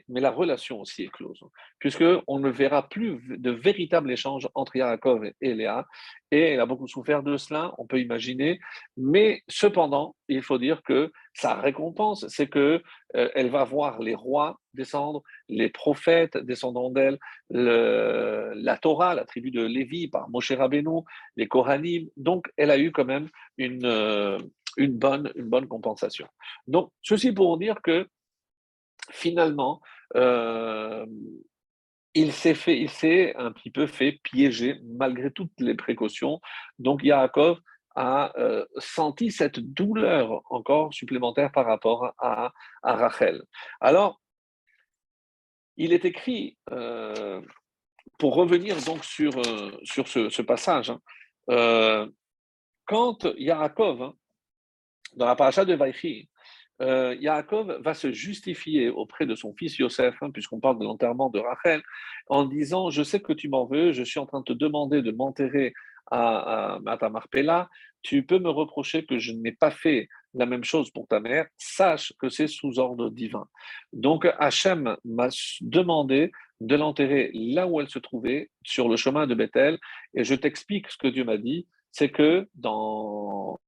mais 0.08 0.20
la 0.20 0.30
relation 0.30 0.80
aussi 0.80 1.04
est 1.04 1.10
close, 1.10 1.40
puisqu'on 1.78 2.38
ne 2.38 2.48
verra 2.48 2.88
plus 2.88 3.20
de 3.28 3.50
véritable 3.50 4.10
échange 4.10 4.48
entre 4.54 4.76
Yaakov 4.76 5.30
et 5.40 5.54
Léa, 5.54 5.86
et 6.30 6.40
elle 6.52 6.60
a 6.60 6.66
beaucoup 6.66 6.86
souffert 6.86 7.22
de 7.22 7.36
cela, 7.36 7.74
on 7.78 7.86
peut 7.86 8.00
imaginer, 8.00 8.60
mais 8.96 9.42
cependant, 9.48 10.14
il 10.28 10.42
faut 10.42 10.58
dire 10.58 10.82
que 10.82 11.12
sa 11.32 11.54
récompense, 11.54 12.26
c'est 12.28 12.48
que 12.48 12.82
euh, 13.16 13.28
elle 13.34 13.50
va 13.50 13.64
voir 13.64 14.00
les 14.00 14.14
rois 14.14 14.60
descendre, 14.74 15.22
les 15.48 15.70
prophètes 15.70 16.36
descendant 16.36 16.90
d'elle, 16.90 17.18
la 17.50 18.78
Torah, 18.78 19.14
la 19.14 19.24
tribu 19.24 19.50
de 19.50 19.64
Lévi 19.64 20.08
par 20.08 20.28
Moshe 20.30 20.52
Rabbeinu, 20.52 21.00
les 21.36 21.48
Kohanim, 21.48 22.08
donc 22.16 22.46
elle 22.56 22.70
a 22.70 22.78
eu 22.78 22.92
quand 22.92 23.04
même 23.04 23.28
une, 23.58 23.84
euh, 23.84 24.38
une, 24.76 24.96
bonne, 24.98 25.32
une 25.34 25.48
bonne 25.48 25.68
compensation. 25.68 26.26
Donc, 26.66 26.90
ceci 27.02 27.32
pour 27.32 27.58
dire 27.58 27.80
que 27.82 28.08
finalement, 29.10 29.80
euh, 30.16 31.06
il 32.14 32.32
s'est 32.32 32.54
fait, 32.54 32.78
il 32.78 32.90
s'est 32.90 33.34
un 33.36 33.50
petit 33.52 33.70
peu 33.70 33.86
fait 33.86 34.12
piéger 34.22 34.80
malgré 34.84 35.30
toutes 35.30 35.58
les 35.58 35.74
précautions. 35.74 36.40
Donc 36.78 37.02
Yaakov 37.02 37.58
a 37.96 38.32
euh, 38.38 38.64
senti 38.78 39.30
cette 39.30 39.58
douleur 39.58 40.42
encore 40.50 40.92
supplémentaire 40.92 41.50
par 41.52 41.66
rapport 41.66 42.12
à, 42.18 42.52
Rachel. 42.82 43.42
Alors, 43.80 44.20
il 45.76 45.92
est 45.92 46.04
écrit, 46.04 46.56
euh, 46.70 47.40
pour 48.18 48.34
revenir 48.34 48.76
donc 48.84 49.04
sur, 49.04 49.32
sur 49.82 50.06
ce, 50.06 50.42
passage, 50.42 50.92
hein, 51.48 52.08
quand 52.84 53.26
Yaakov, 53.36 54.02
hein, 54.02 54.14
dans 55.16 55.26
la 55.26 55.36
paracha 55.36 55.64
de 55.64 55.74
Vaïchi, 55.74 56.28
euh, 56.80 57.14
Yaakov 57.20 57.80
va 57.82 57.94
se 57.94 58.12
justifier 58.12 58.90
auprès 58.90 59.26
de 59.26 59.34
son 59.34 59.54
fils 59.54 59.78
Yosef, 59.78 60.16
hein, 60.20 60.30
puisqu'on 60.30 60.60
parle 60.60 60.78
de 60.78 60.84
l'enterrement 60.84 61.30
de 61.30 61.38
Rachel, 61.38 61.82
en 62.28 62.44
disant 62.44 62.90
Je 62.90 63.02
sais 63.02 63.20
que 63.20 63.32
tu 63.32 63.48
m'en 63.48 63.66
veux, 63.66 63.92
je 63.92 64.02
suis 64.02 64.20
en 64.20 64.26
train 64.26 64.40
de 64.40 64.44
te 64.44 64.52
demander 64.52 65.02
de 65.02 65.12
m'enterrer 65.12 65.72
à, 66.10 66.76
à, 66.76 66.92
à 66.92 67.68
tu 68.02 68.22
peux 68.22 68.38
me 68.38 68.50
reprocher 68.50 69.06
que 69.06 69.18
je 69.18 69.32
n'ai 69.32 69.52
pas 69.52 69.70
fait 69.70 70.08
la 70.34 70.46
même 70.46 70.64
chose 70.64 70.90
pour 70.90 71.08
ta 71.08 71.20
mère, 71.20 71.46
sache 71.56 72.12
que 72.18 72.28
c'est 72.28 72.48
sous 72.48 72.78
ordre 72.78 73.08
divin. 73.08 73.46
Donc 73.92 74.26
Hachem 74.38 74.96
m'a 75.04 75.28
demandé 75.62 76.30
de 76.60 76.76
l'enterrer 76.76 77.30
là 77.32 77.66
où 77.66 77.80
elle 77.80 77.88
se 77.88 77.98
trouvait, 77.98 78.50
sur 78.64 78.88
le 78.88 78.96
chemin 78.96 79.26
de 79.26 79.34
Bethel, 79.34 79.78
et 80.14 80.24
je 80.24 80.34
t'explique 80.34 80.90
ce 80.90 80.98
que 80.98 81.08
Dieu 81.08 81.24
m'a 81.24 81.38
dit, 81.38 81.66
c'est 81.92 82.10
que 82.10 82.48
dans 82.54 83.58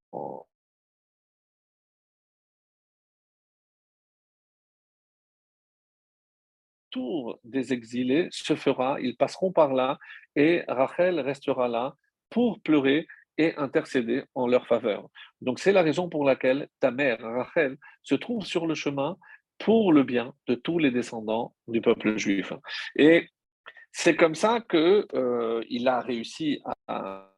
des 7.45 7.73
exilés 7.73 8.29
se 8.31 8.55
fera, 8.55 9.01
ils 9.01 9.17
passeront 9.17 9.53
par 9.53 9.75
là 9.75 9.99
et 10.35 10.63
Rachel 10.69 11.21
restera 11.21 11.69
là 11.69 11.95
pour 12.31 12.61
pleurer 12.61 13.07
et 13.39 13.55
intercéder 13.57 14.25
en 14.35 14.47
leur 14.47 14.67
faveur. 14.67 15.09
Donc 15.41 15.59
c'est 15.59 15.73
la 15.73 15.83
raison 15.83 16.09
pour 16.09 16.25
laquelle 16.25 16.69
ta 16.81 16.91
mère, 16.91 17.19
Rachel, 17.21 17.77
se 18.03 18.15
trouve 18.15 18.45
sur 18.45 18.67
le 18.67 18.75
chemin 18.75 19.17
pour 19.59 19.93
le 19.93 20.03
bien 20.03 20.33
de 20.47 20.55
tous 20.55 20.79
les 20.79 20.91
descendants 20.91 21.55
du 21.69 21.81
peuple 21.81 22.17
juif. 22.17 22.53
Et 22.97 23.29
c'est 23.93 24.17
comme 24.17 24.35
ça 24.35 24.61
qu'il 24.61 25.07
euh, 25.15 25.63
il 25.69 25.89
a 25.89 26.01
réussi 26.01 26.61
à, 26.87 27.31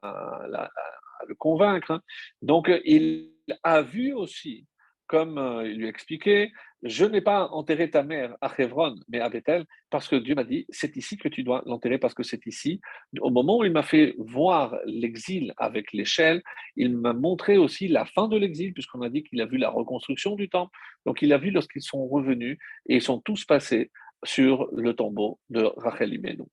le 1.26 1.34
convaincre. 1.34 2.00
Donc 2.42 2.70
il 2.84 3.32
a 3.62 3.82
vu 3.82 4.12
aussi, 4.12 4.66
comme 5.08 5.38
euh, 5.38 5.68
il 5.68 5.78
lui 5.78 5.88
expliquait, 5.88 6.52
je 6.82 7.04
n'ai 7.04 7.20
pas 7.20 7.48
enterré 7.48 7.90
ta 7.90 8.04
mère 8.04 8.36
à 8.40 8.52
Hebron, 8.56 8.94
mais 9.08 9.18
à 9.20 9.28
Bethel, 9.28 9.64
parce 9.90 10.06
que 10.06 10.14
Dieu 10.14 10.36
m'a 10.36 10.44
dit, 10.44 10.64
c'est 10.68 10.96
ici 10.96 11.16
que 11.16 11.28
tu 11.28 11.42
dois 11.42 11.62
l'enterrer, 11.66 11.98
parce 11.98 12.14
que 12.14 12.22
c'est 12.22 12.46
ici. 12.46 12.80
Au 13.20 13.30
moment 13.30 13.58
où 13.58 13.64
il 13.64 13.72
m'a 13.72 13.82
fait 13.82 14.14
voir 14.18 14.76
l'exil 14.84 15.52
avec 15.56 15.92
l'échelle, 15.92 16.42
il 16.76 16.96
m'a 16.96 17.14
montré 17.14 17.56
aussi 17.56 17.88
la 17.88 18.04
fin 18.04 18.28
de 18.28 18.36
l'exil, 18.36 18.72
puisqu'on 18.72 19.02
a 19.02 19.08
dit 19.08 19.24
qu'il 19.24 19.40
a 19.40 19.46
vu 19.46 19.58
la 19.58 19.70
reconstruction 19.70 20.36
du 20.36 20.48
temple. 20.48 20.76
Donc 21.04 21.22
il 21.22 21.32
a 21.32 21.38
vu 21.38 21.50
lorsqu'ils 21.50 21.82
sont 21.82 22.06
revenus, 22.06 22.58
et 22.88 22.96
ils 22.96 23.02
sont 23.02 23.20
tous 23.20 23.44
passés 23.44 23.90
sur 24.24 24.68
le 24.72 24.94
tombeau 24.94 25.40
de 25.50 25.62
Rachel 25.76 26.12
Imenu. 26.12 26.44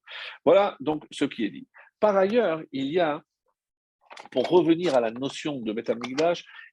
Voilà 0.44 0.76
donc 0.80 1.06
ce 1.12 1.26
qui 1.26 1.46
est 1.46 1.50
dit. 1.50 1.68
Par 2.00 2.16
ailleurs, 2.16 2.62
il 2.72 2.88
y 2.88 3.00
a, 3.00 3.22
pour 4.32 4.48
revenir 4.48 4.96
à 4.96 5.02
la 5.02 5.12
notion 5.12 5.60
de 5.60 5.74
Beth 5.74 5.92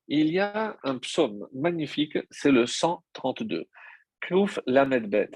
il 0.08 0.30
y 0.30 0.38
a 0.38 0.76
un 0.82 0.98
psaume 0.98 1.46
magnifique, 1.52 2.18
c'est 2.30 2.50
le 2.50 2.66
132, 2.66 3.66
Klouf 4.20 4.58
Lamed 4.66 5.08
Bet, 5.08 5.30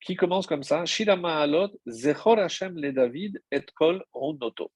qui 0.00 0.16
commence 0.16 0.46
comme 0.46 0.62
ça 0.62 0.84
Shidama 0.84 1.40
Alot, 1.40 1.70
Zechor 1.86 2.38
Hashem 2.38 2.78
le 2.78 2.92
David 2.92 3.42
et 3.50 3.62
Kol 3.74 4.04
Runoto. 4.12 4.70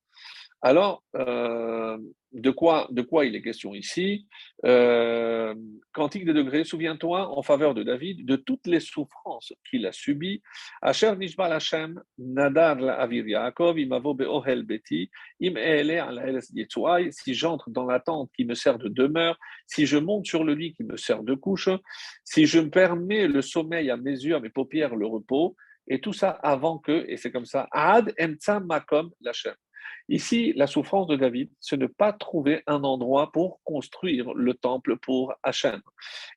Alors, 0.63 1.03
euh, 1.15 1.99
de, 2.33 2.51
quoi, 2.51 2.89
il 3.25 3.35
est 3.35 3.43
question 3.43 3.75
ici? 3.75 4.27
Euh, 4.65 5.55
Cantique 5.93 6.25
des 6.25 6.35
degrés, 6.35 6.65
souviens-toi 6.65 7.29
en 7.37 7.43
faveur 7.43 7.75
de 7.75 7.83
David 7.83 8.27
de 8.27 8.37
toutes 8.37 8.67
les 8.67 8.81
souffrances 8.81 9.53
qu'il 9.69 9.87
a 9.87 9.93
subies. 9.93 10.43
Asher 10.83 11.15
Nadar 12.19 12.83
Avir 12.83 13.27
Yaakov, 13.27 13.79
Imavo 13.79 14.15
Beti, 14.15 15.11
Im 15.43 15.57
Ala 15.57 16.41
si 17.11 17.35
j'entre 17.35 17.71
dans 17.71 17.87
la 17.87 18.01
tente 18.01 18.31
qui 18.37 18.45
me 18.45 18.55
sert 18.55 18.79
de 18.79 18.89
demeure, 18.89 19.39
si 19.67 19.87
je 19.87 19.99
monte 19.99 20.27
sur 20.27 20.45
le 20.45 20.55
lit 20.55 20.75
qui 20.75 20.85
me 20.85 20.97
sert 20.97 21.23
de 21.23 21.35
couche, 21.35 21.71
si 22.25 22.47
je 22.47 22.61
me 22.61 22.71
permets 22.71 23.29
le 23.29 23.41
sommeil 23.41 23.91
à 23.91 23.97
mes 23.97 24.11
yeux, 24.11 24.35
à 24.35 24.41
mes 24.41 24.51
paupières, 24.51 24.97
le 24.97 25.07
repos, 25.07 25.57
et 25.89 26.01
tout 26.01 26.13
ça 26.13 26.31
avant 26.31 26.79
que, 26.79 27.05
et 27.09 27.17
c'est 27.17 27.31
comme 27.31 27.47
ça, 27.47 27.69
Ad 27.71 28.13
Emtsa 28.19 28.61
Makom 28.61 29.11
Lachem 29.21 29.55
Ici, 30.09 30.53
la 30.57 30.67
souffrance 30.67 31.07
de 31.09 31.17
David, 31.17 31.51
c'est 31.61 31.77
ne 31.77 31.87
pas 31.87 32.13
trouver 32.13 32.63
un 32.67 32.85
endroit 32.85 33.33
pour 33.33 33.61
construire 33.65 34.33
le 34.35 34.55
temple 34.55 34.97
pour 34.99 35.35
Hachem. 35.43 35.81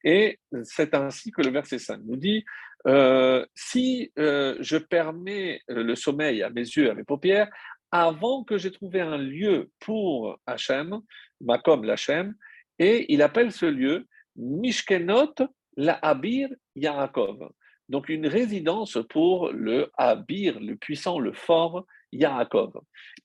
Et 0.03 0.39
c'est 0.63 0.95
ainsi 0.95 1.31
que 1.31 1.41
le 1.41 1.51
verset 1.51 1.79
5 1.79 2.01
nous 2.05 2.15
dit, 2.15 2.43
euh, 2.87 3.45
si 3.55 4.11
euh, 4.17 4.55
je 4.59 4.77
permets 4.77 5.61
le 5.67 5.95
sommeil 5.95 6.41
à 6.43 6.49
mes 6.49 6.61
yeux, 6.61 6.89
à 6.89 6.93
mes 6.93 7.03
paupières, 7.03 7.49
avant 7.91 8.43
que 8.43 8.57
j'ai 8.57 8.71
trouvé 8.71 9.01
un 9.01 9.17
lieu 9.17 9.69
pour 9.79 10.39
Hachem, 10.45 10.99
Makom 11.41 11.83
l'Hachem, 11.83 12.35
et 12.77 13.11
il 13.13 13.21
appelle 13.21 13.51
ce 13.51 13.65
lieu 13.65 14.07
Mishkenot 14.35 15.33
la 15.75 15.93
Abir 16.01 16.49
Yaakov. 16.75 17.49
Donc 17.89 18.09
une 18.09 18.27
résidence 18.27 18.97
pour 19.09 19.51
le 19.51 19.91
Abir, 19.97 20.59
le 20.59 20.75
puissant, 20.75 21.19
le 21.19 21.33
fort 21.33 21.85
Yaakov. 22.11 22.73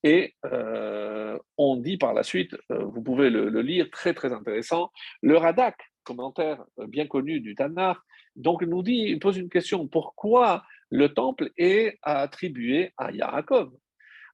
Et 0.03 0.35
euh, 0.47 1.39
on 1.57 1.77
dit 1.77 1.97
par 1.97 2.15
la 2.15 2.23
suite, 2.23 2.55
euh, 2.71 2.85
vous 2.85 3.03
pouvez 3.03 3.31
le, 3.31 3.49
lire, 3.61 3.91
très 3.91 4.15
très 4.15 4.33
intéressant, 4.33 4.91
le 5.23 5.37
Radak, 5.37 5.77
commentaire 6.03 6.65
euh, 6.79 6.87
bien 6.87 7.07
connu 7.07 7.41
du 7.41 7.55
Tanakh, 7.55 7.99
donc 8.37 8.63
nous 8.63 8.83
dit, 8.83 9.05
il 9.09 9.19
pose 9.19 9.39
une 9.39 9.49
question, 9.49 9.87
pourquoi 9.87 10.65
le 10.91 11.13
temple 11.13 11.51
est 11.57 11.99
attribué 12.03 12.93
à 12.97 13.13
Yaakov? 13.13 13.71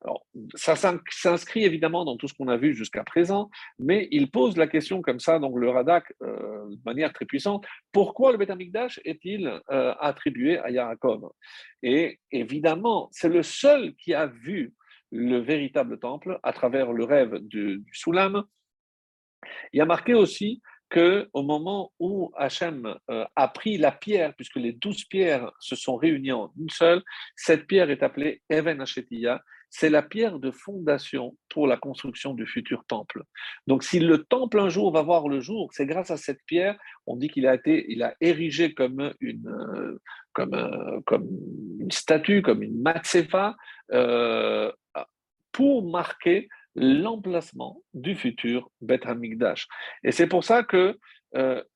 Alors, 0.02 0.26
ça 0.54 0.76
s'inscrit 0.76 1.64
évidemment 1.64 2.06
dans 2.06 2.16
tout 2.16 2.26
ce 2.26 2.32
qu'on 2.32 2.48
a 2.48 2.56
vu 2.56 2.74
jusqu'à 2.74 3.04
présent, 3.04 3.50
mais 3.78 4.08
il 4.10 4.30
pose 4.30 4.56
la 4.56 4.66
question 4.66 5.02
comme 5.02 5.20
ça, 5.20 5.38
donc 5.38 5.58
le 5.58 5.68
Radak, 5.68 6.14
euh, 6.22 6.70
de 6.70 6.80
manière 6.86 7.12
très 7.12 7.26
puissante, 7.26 7.66
pourquoi 7.92 8.32
le 8.32 8.38
Beth 8.38 8.50
est-il 9.04 9.60
euh, 9.70 9.94
attribué 10.00 10.58
à 10.58 10.70
Yaakov? 10.70 11.30
Et 11.82 12.18
évidemment, 12.30 13.10
c'est 13.12 13.28
le 13.28 13.42
seul 13.42 13.94
qui 13.96 14.14
a 14.14 14.26
vu 14.26 14.74
le 15.12 15.38
véritable 15.38 15.98
temple 15.98 16.38
à 16.42 16.52
travers 16.52 16.92
le 16.92 17.04
rêve 17.04 17.38
du, 17.38 17.78
du 17.78 17.94
Soulam. 17.94 18.44
Il 19.72 19.80
a 19.82 19.86
marqué 19.86 20.14
aussi 20.14 20.62
que 20.88 21.28
au 21.34 21.42
moment 21.42 21.92
où 21.98 22.32
Hachem 22.36 22.96
euh, 23.10 23.24
a 23.36 23.48
pris 23.48 23.76
la 23.76 23.92
pierre, 23.92 24.34
puisque 24.34 24.56
les 24.56 24.72
douze 24.72 25.04
pierres 25.04 25.50
se 25.60 25.76
sont 25.76 25.96
réunies 25.96 26.32
en 26.32 26.52
une 26.58 26.70
seule, 26.70 27.02
cette 27.36 27.66
pierre 27.66 27.90
est 27.90 28.02
appelée 28.02 28.42
Even 28.50 28.80
Hachetiya, 28.80 29.40
c'est 29.70 29.88
la 29.88 30.02
pierre 30.02 30.40
de 30.40 30.50
fondation 30.50 31.36
pour 31.48 31.68
la 31.68 31.76
construction 31.76 32.34
du 32.34 32.44
futur 32.44 32.84
temple. 32.86 33.22
Donc, 33.68 33.84
si 33.84 34.00
le 34.00 34.24
temple 34.24 34.58
un 34.58 34.68
jour 34.68 34.92
va 34.92 35.02
voir 35.02 35.28
le 35.28 35.40
jour, 35.40 35.70
c'est 35.72 35.86
grâce 35.86 36.10
à 36.10 36.16
cette 36.16 36.40
pierre, 36.44 36.76
on 37.06 37.16
dit 37.16 37.28
qu'il 37.28 37.46
a 37.46 37.54
été, 37.54 37.86
il 37.88 38.02
a 38.02 38.14
érigé 38.20 38.74
comme 38.74 39.14
une, 39.20 39.48
euh, 39.48 39.98
euh, 40.40 41.00
comme 41.06 41.28
une 41.78 41.92
statue, 41.92 42.42
comme 42.42 42.64
une 42.64 42.82
matsefa, 42.82 43.56
euh, 43.92 44.72
pour 45.52 45.88
marquer 45.88 46.48
l'emplacement 46.74 47.82
du 47.94 48.16
futur 48.16 48.70
Beth 48.80 49.06
Hamikdash. 49.06 49.68
Et 50.02 50.12
c'est 50.12 50.28
pour 50.28 50.44
ça 50.44 50.62
que 50.62 50.98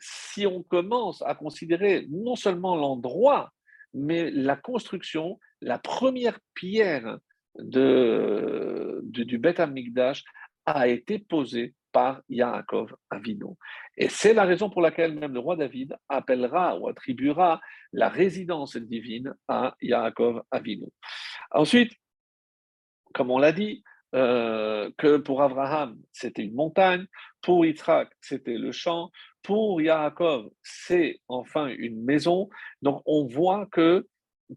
si 0.00 0.48
on 0.48 0.64
commence 0.64 1.22
à 1.22 1.36
considérer 1.36 2.06
non 2.10 2.34
seulement 2.34 2.74
l'endroit, 2.74 3.52
mais 3.92 4.30
la 4.32 4.56
construction, 4.56 5.38
la 5.60 5.78
première 5.78 6.40
pierre 6.54 7.18
de, 7.58 9.00
du 9.02 9.38
Beth 9.38 9.60
Amikdash 9.60 10.24
a 10.66 10.88
été 10.88 11.18
posée 11.18 11.74
par 11.92 12.22
Yaakov 12.28 12.94
Avinu. 13.10 13.54
Et 13.96 14.08
c'est 14.08 14.34
la 14.34 14.44
raison 14.44 14.68
pour 14.68 14.82
laquelle 14.82 15.18
même 15.18 15.32
le 15.32 15.38
roi 15.38 15.56
David 15.56 15.96
appellera 16.08 16.76
ou 16.78 16.88
attribuera 16.88 17.60
la 17.92 18.08
résidence 18.08 18.76
divine 18.76 19.32
à 19.46 19.76
Yaakov 19.80 20.42
Avinu. 20.50 20.86
Ensuite, 21.52 21.92
comme 23.14 23.30
on 23.30 23.38
l'a 23.38 23.52
dit, 23.52 23.84
euh, 24.14 24.90
que 24.96 25.16
pour 25.16 25.42
Abraham, 25.42 25.96
c'était 26.12 26.44
une 26.44 26.54
montagne, 26.54 27.06
pour 27.42 27.66
Yitzhak, 27.66 28.10
c'était 28.20 28.58
le 28.58 28.70
champ, 28.70 29.10
pour 29.42 29.80
Yaakov, 29.80 30.50
c'est 30.62 31.20
enfin 31.28 31.66
une 31.66 32.04
maison. 32.04 32.48
Donc 32.80 33.02
on 33.06 33.26
voit 33.26 33.66
que 33.66 34.06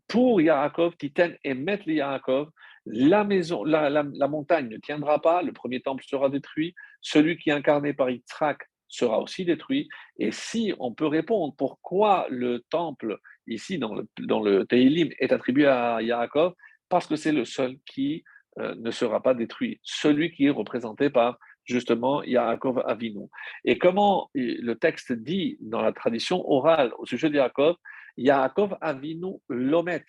pour 0.08 0.42
Yaakov, 0.42 0.96
Titen 0.98 1.38
et 1.44 1.54
Maître 1.54 1.88
Yaakov, 1.88 2.50
la 2.90 3.24
maison, 3.24 3.64
la, 3.64 4.04
montagne 4.28 4.70
ne 4.70 4.78
tiendra 4.78 5.22
pas, 5.22 5.42
le 5.42 5.52
premier 5.52 5.82
temple 5.82 6.04
sera 6.06 6.30
détruit, 6.30 6.74
celui 7.02 7.38
qui 7.38 7.50
est 7.50 7.54
incarné 7.54 7.94
par 7.94 8.10
Yitzhak 8.10 8.60
sera 8.88 9.20
aussi 9.20 9.46
détruit. 9.46 9.90
Et 10.18 10.32
si 10.32 10.74
on 10.80 10.94
peut 10.94 11.08
répondre 11.08 11.54
pourquoi 11.58 12.28
le 12.30 12.64
temple, 12.70 13.18
ici 13.48 13.78
dans 13.78 13.94
le, 13.94 14.08
dans 14.20 14.46
est 14.46 15.32
attribué 15.32 15.68
à 15.68 16.02
Yaakov, 16.02 16.54
parce 16.90 17.08
que 17.08 17.16
c'est 17.16 17.32
le 17.34 17.46
seul 17.46 17.78
qui 17.86 18.24
euh, 18.60 18.76
ne 18.78 18.92
sera 18.92 19.22
pas 19.22 19.34
détruit, 19.34 19.80
celui 19.84 20.32
qui 20.32 20.46
est 20.46 20.52
représenté 20.52 21.10
par 21.10 21.38
justement 21.66 22.24
Yaakov 22.24 22.82
Avinu. 22.88 23.28
Et 23.66 23.78
comment 23.78 24.30
le 24.34 24.74
texte 24.74 25.12
dit 25.12 25.58
dans 25.60 25.82
la 25.82 25.92
tradition 25.92 26.50
orale 26.50 26.92
au 26.98 27.06
sujet 27.06 27.30
de 27.30 27.36
Yaakov, 27.36 27.76
Yaakov 28.16 28.78
Avinu 28.82 29.36
l'omet. 29.50 30.04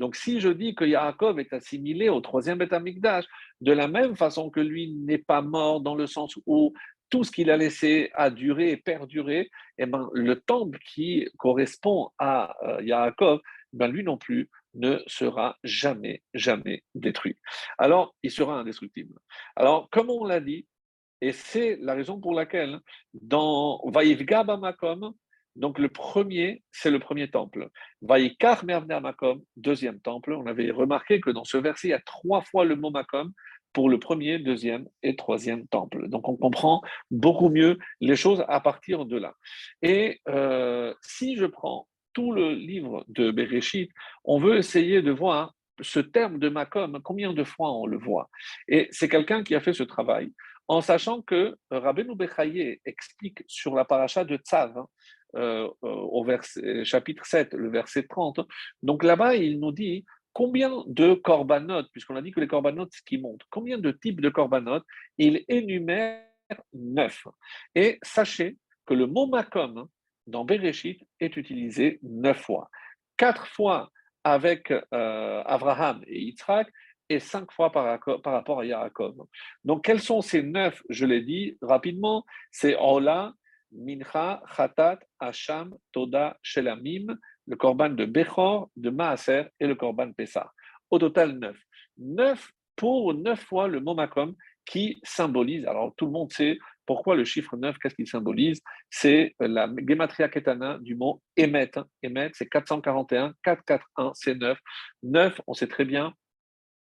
Donc, 0.00 0.16
si 0.16 0.40
je 0.40 0.48
dis 0.48 0.74
que 0.74 0.86
Yaakov 0.86 1.38
est 1.40 1.52
assimilé 1.52 2.08
au 2.08 2.22
troisième 2.22 2.56
Beth 2.56 2.74
de 3.60 3.72
la 3.72 3.86
même 3.86 4.16
façon 4.16 4.48
que 4.48 4.60
lui 4.60 4.94
n'est 4.94 5.18
pas 5.18 5.42
mort 5.42 5.82
dans 5.82 5.94
le 5.94 6.06
sens 6.06 6.38
où 6.46 6.72
tout 7.10 7.22
ce 7.22 7.30
qu'il 7.30 7.50
a 7.50 7.58
laissé 7.58 8.10
a 8.14 8.30
duré 8.30 8.70
et 8.70 8.76
perduré, 8.78 9.50
eh 9.76 9.84
ben, 9.84 10.08
le 10.14 10.40
temple 10.40 10.78
qui 10.86 11.28
correspond 11.36 12.08
à 12.18 12.56
euh, 12.62 12.82
Yaakov, 12.82 13.40
ben, 13.74 13.88
lui 13.88 14.02
non 14.02 14.16
plus 14.16 14.48
ne 14.72 15.02
sera 15.06 15.58
jamais, 15.64 16.22
jamais 16.32 16.82
détruit. 16.94 17.36
Alors, 17.76 18.14
il 18.22 18.30
sera 18.30 18.58
indestructible. 18.58 19.18
Alors, 19.54 19.90
comme 19.90 20.08
on 20.08 20.24
l'a 20.24 20.40
dit, 20.40 20.66
et 21.20 21.32
c'est 21.32 21.76
la 21.82 21.92
raison 21.92 22.18
pour 22.18 22.32
laquelle 22.32 22.80
dans 23.12 23.82
Vaïvga 23.84 24.44
Makom, 24.44 25.12
donc 25.60 25.78
le 25.78 25.90
premier, 25.90 26.62
c'est 26.72 26.90
le 26.90 26.98
premier 26.98 27.30
temple. 27.30 27.68
Vaïkar 28.00 28.64
Makom, 28.64 29.42
deuxième 29.56 30.00
temple. 30.00 30.32
On 30.32 30.46
avait 30.46 30.70
remarqué 30.70 31.20
que 31.20 31.28
dans 31.28 31.44
ce 31.44 31.58
verset, 31.58 31.88
il 31.88 31.90
y 31.90 31.94
a 31.94 32.00
trois 32.00 32.40
fois 32.40 32.64
le 32.64 32.76
mot 32.76 32.90
Makom 32.90 33.30
pour 33.74 33.90
le 33.90 33.98
premier, 33.98 34.38
deuxième 34.38 34.88
et 35.02 35.16
troisième 35.16 35.68
temple. 35.68 36.08
Donc 36.08 36.28
on 36.28 36.36
comprend 36.36 36.80
beaucoup 37.10 37.50
mieux 37.50 37.78
les 38.00 38.16
choses 38.16 38.42
à 38.48 38.60
partir 38.60 39.04
de 39.04 39.18
là. 39.18 39.34
Et 39.82 40.20
euh, 40.28 40.94
si 41.02 41.36
je 41.36 41.44
prends 41.44 41.86
tout 42.14 42.32
le 42.32 42.54
livre 42.54 43.04
de 43.08 43.30
Bereshit, 43.30 43.90
on 44.24 44.38
veut 44.38 44.56
essayer 44.56 45.02
de 45.02 45.12
voir 45.12 45.54
ce 45.82 46.00
terme 46.00 46.38
de 46.38 46.48
Makom, 46.48 47.00
combien 47.04 47.34
de 47.34 47.44
fois 47.44 47.70
on 47.72 47.86
le 47.86 47.98
voit. 47.98 48.30
Et 48.66 48.88
c'est 48.92 49.10
quelqu'un 49.10 49.44
qui 49.44 49.54
a 49.54 49.60
fait 49.60 49.74
ce 49.74 49.82
travail 49.82 50.32
en 50.70 50.80
sachant 50.80 51.20
que 51.20 51.56
Rabbeinu 51.72 52.14
Bechaye 52.14 52.80
explique 52.84 53.42
sur 53.48 53.74
la 53.74 53.84
paracha 53.84 54.24
de 54.24 54.36
Tzav, 54.36 54.78
hein, 54.78 54.86
au 55.34 56.24
verset, 56.24 56.84
chapitre 56.84 57.24
7, 57.24 57.54
le 57.54 57.70
verset 57.70 58.04
30. 58.04 58.40
Donc 58.82 59.04
là-bas, 59.04 59.36
il 59.36 59.60
nous 59.60 59.72
dit 59.72 60.04
combien 60.32 60.70
de 60.86 61.14
corbanotes, 61.14 61.88
puisqu'on 61.92 62.16
a 62.16 62.22
dit 62.22 62.32
que 62.32 62.40
les 62.40 62.48
corbanotes, 62.48 62.92
ce 62.92 63.02
qui 63.02 63.18
monte, 63.18 63.42
combien 63.50 63.78
de 63.78 63.90
types 63.90 64.20
de 64.20 64.28
corbanotes, 64.28 64.84
il 65.18 65.44
énumère 65.48 66.24
neuf. 66.72 67.26
Et 67.74 67.98
sachez 68.02 68.56
que 68.86 68.94
le 68.94 69.06
mot 69.06 69.26
makom 69.26 69.88
dans 70.26 70.44
Bereshit 70.44 71.02
est 71.18 71.36
utilisé 71.36 71.98
neuf 72.02 72.40
fois. 72.40 72.70
Quatre 73.16 73.46
fois 73.46 73.90
avec 74.24 74.70
euh, 74.70 75.42
Abraham 75.46 76.02
et 76.06 76.20
Yitzhak, 76.20 76.68
et 77.10 77.18
cinq 77.18 77.50
fois 77.50 77.72
par, 77.72 77.98
rapport 78.24 78.60
à 78.60 78.64
Yaakov. 78.64 79.16
Donc, 79.64 79.84
quels 79.84 80.00
sont 80.00 80.20
ces 80.20 80.42
neuf? 80.42 80.80
Je 80.88 81.04
l'ai 81.06 81.22
dit 81.22 81.58
rapidement 81.60 82.24
c'est 82.52 82.76
Ola, 82.76 83.34
Mincha, 83.72 84.42
Khatat, 84.56 84.98
Hacham, 85.18 85.74
Toda, 85.92 86.36
Shelamim, 86.42 87.16
le 87.46 87.56
korban 87.56 87.90
de 87.90 88.04
Bechor, 88.04 88.70
de 88.76 88.90
Maaser 88.90 89.44
et 89.58 89.66
le 89.66 89.74
korban 89.74 90.12
Pessah. 90.12 90.50
Au 90.90 90.98
total, 90.98 91.38
neuf. 91.38 91.58
Neuf 91.98 92.50
pour 92.76 93.14
neuf 93.14 93.40
fois 93.44 93.68
le 93.68 93.80
mot 93.80 93.94
Makom 93.94 94.34
qui 94.64 94.98
symbolise, 95.02 95.66
alors 95.66 95.92
tout 95.96 96.06
le 96.06 96.12
monde 96.12 96.32
sait 96.32 96.58
pourquoi 96.86 97.14
le 97.14 97.24
chiffre 97.24 97.56
9, 97.56 97.76
qu'est-ce 97.78 97.94
qu'il 97.94 98.08
symbolise? 98.08 98.60
C'est 98.90 99.36
la 99.38 99.68
Gematria 99.86 100.28
Ketana 100.28 100.78
du 100.80 100.96
mot 100.96 101.22
Emet. 101.36 101.70
Emet, 102.02 102.30
c'est 102.34 102.48
441, 102.48 103.34
441, 103.44 104.10
c'est 104.14 104.34
9. 104.34 104.58
9, 105.04 105.40
on 105.46 105.54
sait 105.54 105.68
très 105.68 105.84
bien, 105.84 106.12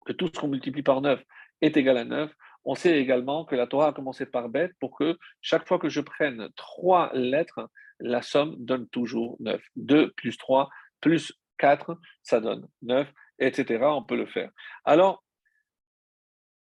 que 0.06 0.14
tout 0.14 0.30
ce 0.34 0.40
qu'on 0.40 0.48
multiplie 0.48 0.84
par 0.84 1.02
9 1.02 1.22
est 1.62 1.76
égal 1.76 1.98
à 1.98 2.06
9, 2.06 2.32
on 2.70 2.76
sait 2.76 3.00
également 3.00 3.46
que 3.46 3.56
la 3.56 3.66
Torah 3.66 3.88
a 3.88 3.94
commencé 3.94 4.28
par 4.28 4.48
bête 4.48 4.74
pour 4.80 4.96
que 4.96 5.18
chaque 5.42 5.68
fois 5.68 5.80
que 5.80 5.90
je 5.90 6.02
prenne 6.02 6.50
trois 6.56 7.10
lettres, 7.16 7.68
la 8.00 8.22
somme 8.22 8.56
donne 8.60 8.88
toujours 8.90 9.38
9. 9.40 9.60
2 9.76 10.12
plus 10.12 10.38
3 10.38 10.70
plus 11.02 11.34
4, 11.58 12.00
ça 12.22 12.40
donne 12.40 12.68
9, 12.84 13.12
etc. 13.40 13.84
On 13.86 14.04
peut 14.04 14.18
le 14.18 14.28
faire. 14.28 14.52
Alors, 14.86 15.24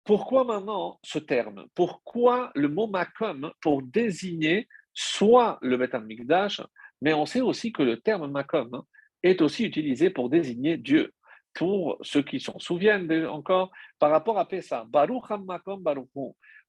pourquoi 0.04 0.44
maintenant 0.44 1.00
ce 1.02 1.18
terme? 1.18 1.64
Pourquoi 1.74 2.52
le 2.54 2.68
mot 2.68 2.88
makom 2.88 3.50
pour 3.62 3.80
désigner 3.82 4.68
soit 4.92 5.58
le 5.62 5.78
Mikdash, 5.78 6.60
mais 7.00 7.14
on 7.14 7.24
sait 7.24 7.40
aussi 7.40 7.72
que 7.72 7.82
le 7.82 8.02
terme 8.02 8.30
makom 8.30 8.82
est 9.22 9.40
aussi 9.40 9.64
utilisé 9.64 10.10
pour 10.10 10.28
désigner 10.28 10.76
Dieu? 10.76 11.14
Pour 11.56 11.98
ceux 12.02 12.22
qui 12.22 12.38
s'en 12.38 12.58
souviennent 12.58 13.10
encore, 13.26 13.70
par 13.98 14.10
rapport 14.10 14.38
à 14.38 14.46
Pessah, 14.46 14.84
Baruch 14.86 15.30
HaMakom 15.30 15.82
Baruch 15.82 16.08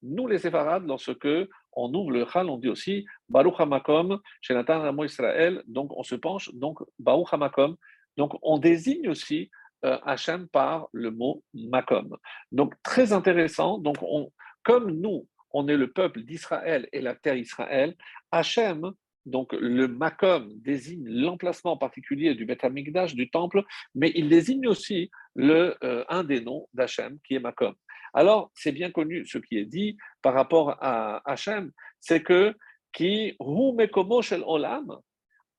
Nous, 0.02 0.28
les 0.28 0.40
séfarades, 0.40 0.88
lorsque 0.88 1.28
on 1.74 1.94
ouvre 1.94 2.12
le 2.12 2.26
Chal, 2.26 2.50
on 2.50 2.58
dit 2.58 2.70
aussi 2.70 3.06
Baruch 3.28 3.60
HaMakom, 3.60 4.20
chez 4.42 4.54
Nathan 4.54 5.04
Israël, 5.04 5.62
donc 5.68 5.92
on 5.96 6.04
se 6.04 6.16
penche, 6.16 6.50
donc 6.54 6.80
Baruch 7.00 7.28
HaMakom. 7.34 7.76
Donc 8.16 8.34
on 8.42 8.58
désigne 8.58 9.10
aussi 9.10 9.50
euh, 9.86 10.00
Hachem 10.04 10.48
par 10.48 10.88
le 10.92 11.12
mot 11.12 11.44
Makom. 11.54 12.18
Donc 12.52 12.74
très 12.82 13.14
intéressant. 13.14 13.78
Donc 13.78 13.98
on, 14.02 14.32
comme 14.64 14.90
nous, 14.90 15.28
on 15.52 15.68
est 15.68 15.78
le 15.78 15.92
peuple 15.92 16.22
d'Israël 16.22 16.88
et 16.94 17.02
la 17.02 17.14
terre 17.14 17.38
Israël, 17.38 17.96
Hachem 18.32 18.94
donc 19.28 19.52
le 19.54 19.88
Makom 19.88 20.50
désigne 20.56 21.08
l'emplacement 21.08 21.76
particulier 21.78 22.34
du 22.34 22.46
Beth 22.46 22.64
Amikdash, 22.64 23.14
du 23.14 23.30
temple, 23.30 23.64
mais 23.94 24.12
il 24.16 24.30
désigne 24.30 24.68
aussi 24.68 25.12
le, 25.36 25.76
euh, 25.84 26.06
un 26.08 26.24
des 26.24 26.42
noms 26.42 26.68
d'Hachem, 26.74 27.20
qui 27.26 27.36
est 27.36 27.40
Makom. 27.40 27.76
Alors, 28.14 28.50
c'est 28.56 28.72
bien 28.72 28.90
connu 28.90 29.26
ce 29.26 29.38
qui 29.38 29.58
est 29.58 29.66
dit 29.66 29.98
par 30.22 30.34
rapport 30.34 30.78
à 30.82 31.22
Hachem, 31.30 31.72
c'est 32.00 32.24
que 32.24 32.56
qui 32.94 33.36
hu 33.40 33.74
mekomo 33.74 34.22
shel 34.22 34.44
olam, 34.46 34.98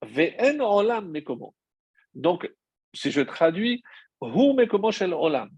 ve'en 0.02 0.60
olam 0.60 1.10
mekomo. 1.10 1.54
Donc, 2.14 2.50
si 2.94 3.10
je 3.10 3.20
traduis, 3.20 3.82
hu 4.22 4.54
mekomo 4.54 4.90
shel 4.90 5.12
olam, 5.12 5.50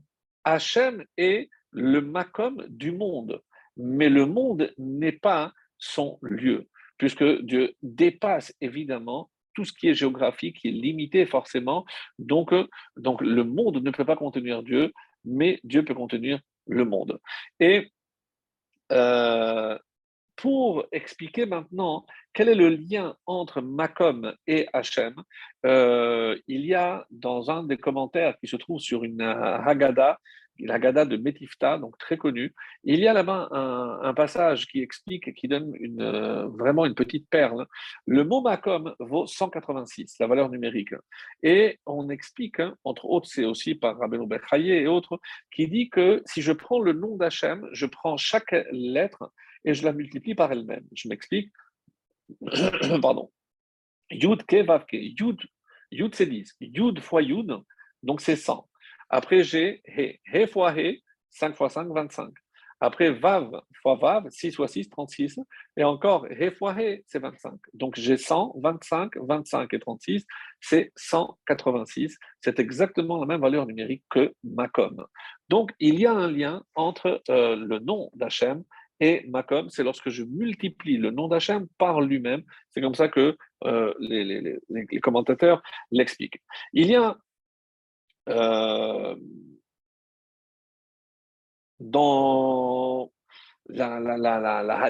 Hachem 0.44 1.04
est 1.16 1.48
le 1.70 2.00
Makom 2.00 2.66
du 2.68 2.90
monde, 2.90 3.40
mais 3.76 4.08
le 4.08 4.26
monde 4.26 4.74
n'est 4.78 5.12
pas 5.12 5.52
son 5.78 6.18
lieu 6.22 6.68
puisque 7.00 7.24
Dieu 7.40 7.74
dépasse 7.82 8.54
évidemment 8.60 9.30
tout 9.54 9.64
ce 9.64 9.72
qui 9.72 9.88
est 9.88 9.94
géographique, 9.94 10.58
qui 10.60 10.68
est 10.68 10.82
limité 10.86 11.24
forcément. 11.24 11.86
Donc, 12.18 12.52
euh, 12.52 12.68
donc 12.98 13.22
le 13.22 13.42
monde 13.42 13.82
ne 13.82 13.90
peut 13.90 14.04
pas 14.04 14.16
contenir 14.16 14.62
Dieu, 14.62 14.92
mais 15.24 15.60
Dieu 15.64 15.82
peut 15.82 15.94
contenir 15.94 16.40
le 16.66 16.84
monde. 16.84 17.18
Et 17.58 17.90
euh, 18.92 19.78
pour 20.36 20.84
expliquer 20.92 21.46
maintenant 21.46 22.04
quel 22.34 22.50
est 22.50 22.54
le 22.54 22.68
lien 22.68 23.16
entre 23.24 23.62
Macom 23.62 24.34
et 24.46 24.68
Hachem, 24.74 25.14
euh, 25.64 26.38
il 26.48 26.66
y 26.66 26.74
a 26.74 27.06
dans 27.10 27.50
un 27.50 27.62
des 27.64 27.78
commentaires 27.78 28.36
qui 28.40 28.46
se 28.46 28.56
trouve 28.56 28.80
sur 28.80 29.04
une 29.04 29.22
Haggadah 29.22 30.18
la 30.60 30.78
Gada 30.78 31.04
de 31.04 31.16
Metifta, 31.16 31.78
donc 31.78 31.98
très 31.98 32.16
connue. 32.16 32.54
Il 32.84 33.00
y 33.00 33.08
a 33.08 33.12
là-bas 33.12 33.48
un, 33.52 34.14
passage 34.14 34.66
qui 34.66 34.80
explique 34.82 35.32
qui 35.34 35.48
donne 35.48 35.72
euh, 36.00 36.46
vraiment 36.48 36.84
une 36.86 36.94
petite 36.94 37.28
perle. 37.30 37.66
Le 38.06 38.24
mot 38.24 38.40
Makom 38.40 38.94
vaut 38.98 39.26
186, 39.26 40.16
la 40.18 40.26
valeur 40.26 40.50
numérique. 40.50 40.94
Et 41.42 41.78
on 41.86 42.08
explique, 42.08 42.60
hein, 42.60 42.76
entre 42.84 43.06
autres, 43.06 43.28
c'est 43.28 43.44
aussi 43.44 43.74
par 43.74 43.98
Rabbeinu 43.98 44.26
Bechaye 44.26 44.70
et 44.70 44.86
autres, 44.86 45.20
qui 45.54 45.68
dit 45.68 45.88
que 45.88 46.22
si 46.26 46.42
je 46.42 46.52
prends 46.52 46.80
le 46.80 46.92
nom 46.92 47.16
d'Hachem, 47.16 47.68
je 47.72 47.86
prends 47.86 48.16
chaque 48.16 48.54
lettre 48.72 49.32
et 49.64 49.74
je 49.74 49.84
la 49.84 49.92
multiplie 49.92 50.34
par 50.34 50.52
elle-même. 50.52 50.86
Je 50.94 51.08
m'explique. 51.08 51.50
Pardon. 53.02 53.30
Yud, 54.10 54.44
Ke, 54.44 54.64
Vav. 54.64 54.84
Yud, 54.92 55.38
Yud 55.90 56.14
c'est 56.14 56.26
10. 56.26 56.56
Yud 56.60 57.00
fois 57.00 57.22
Yud, 57.22 57.56
donc 58.02 58.20
c'est 58.20 58.36
100. 58.36 58.68
Après, 59.10 59.42
j'ai 59.42 59.82
He. 59.86 60.20
He 60.32 60.46
fois 60.46 60.72
He, 60.72 61.02
5 61.30 61.56
fois 61.56 61.68
5, 61.68 61.88
25. 61.88 62.30
Après, 62.82 63.10
Vav 63.10 63.60
fois 63.82 63.96
Vav, 63.96 64.30
6 64.30 64.52
fois 64.52 64.68
6, 64.68 64.88
36. 64.88 65.40
Et 65.76 65.84
encore, 65.84 66.26
He 66.30 66.50
fois 66.50 66.74
He, 66.78 67.02
c'est 67.06 67.18
25. 67.18 67.52
Donc, 67.74 67.96
j'ai 67.96 68.16
100, 68.16 68.54
25, 68.62 69.12
25 69.16 69.74
et 69.74 69.78
36, 69.78 70.26
c'est 70.60 70.92
186. 70.96 72.16
C'est 72.40 72.58
exactement 72.58 73.18
la 73.18 73.26
même 73.26 73.40
valeur 73.40 73.66
numérique 73.66 74.04
que 74.08 74.32
Makom. 74.44 75.04
Donc, 75.48 75.72
il 75.80 76.00
y 76.00 76.06
a 76.06 76.12
un 76.12 76.30
lien 76.30 76.62
entre 76.74 77.22
euh, 77.28 77.56
le 77.56 77.80
nom 77.80 78.10
d'Hachem 78.14 78.64
et 79.00 79.24
Makom, 79.28 79.70
c'est 79.70 79.82
lorsque 79.82 80.10
je 80.10 80.22
multiplie 80.24 80.98
le 80.98 81.10
nom 81.10 81.26
d'Hachem 81.26 81.66
par 81.78 82.02
lui-même. 82.02 82.42
C'est 82.70 82.82
comme 82.82 82.94
ça 82.94 83.08
que 83.08 83.36
euh, 83.64 83.94
les, 83.98 84.58
commentateurs 85.00 85.62
l'expliquent. 85.90 86.40
Il 86.74 86.86
y 86.86 86.96
a 86.96 87.16
euh, 88.28 89.16
dans 91.78 93.10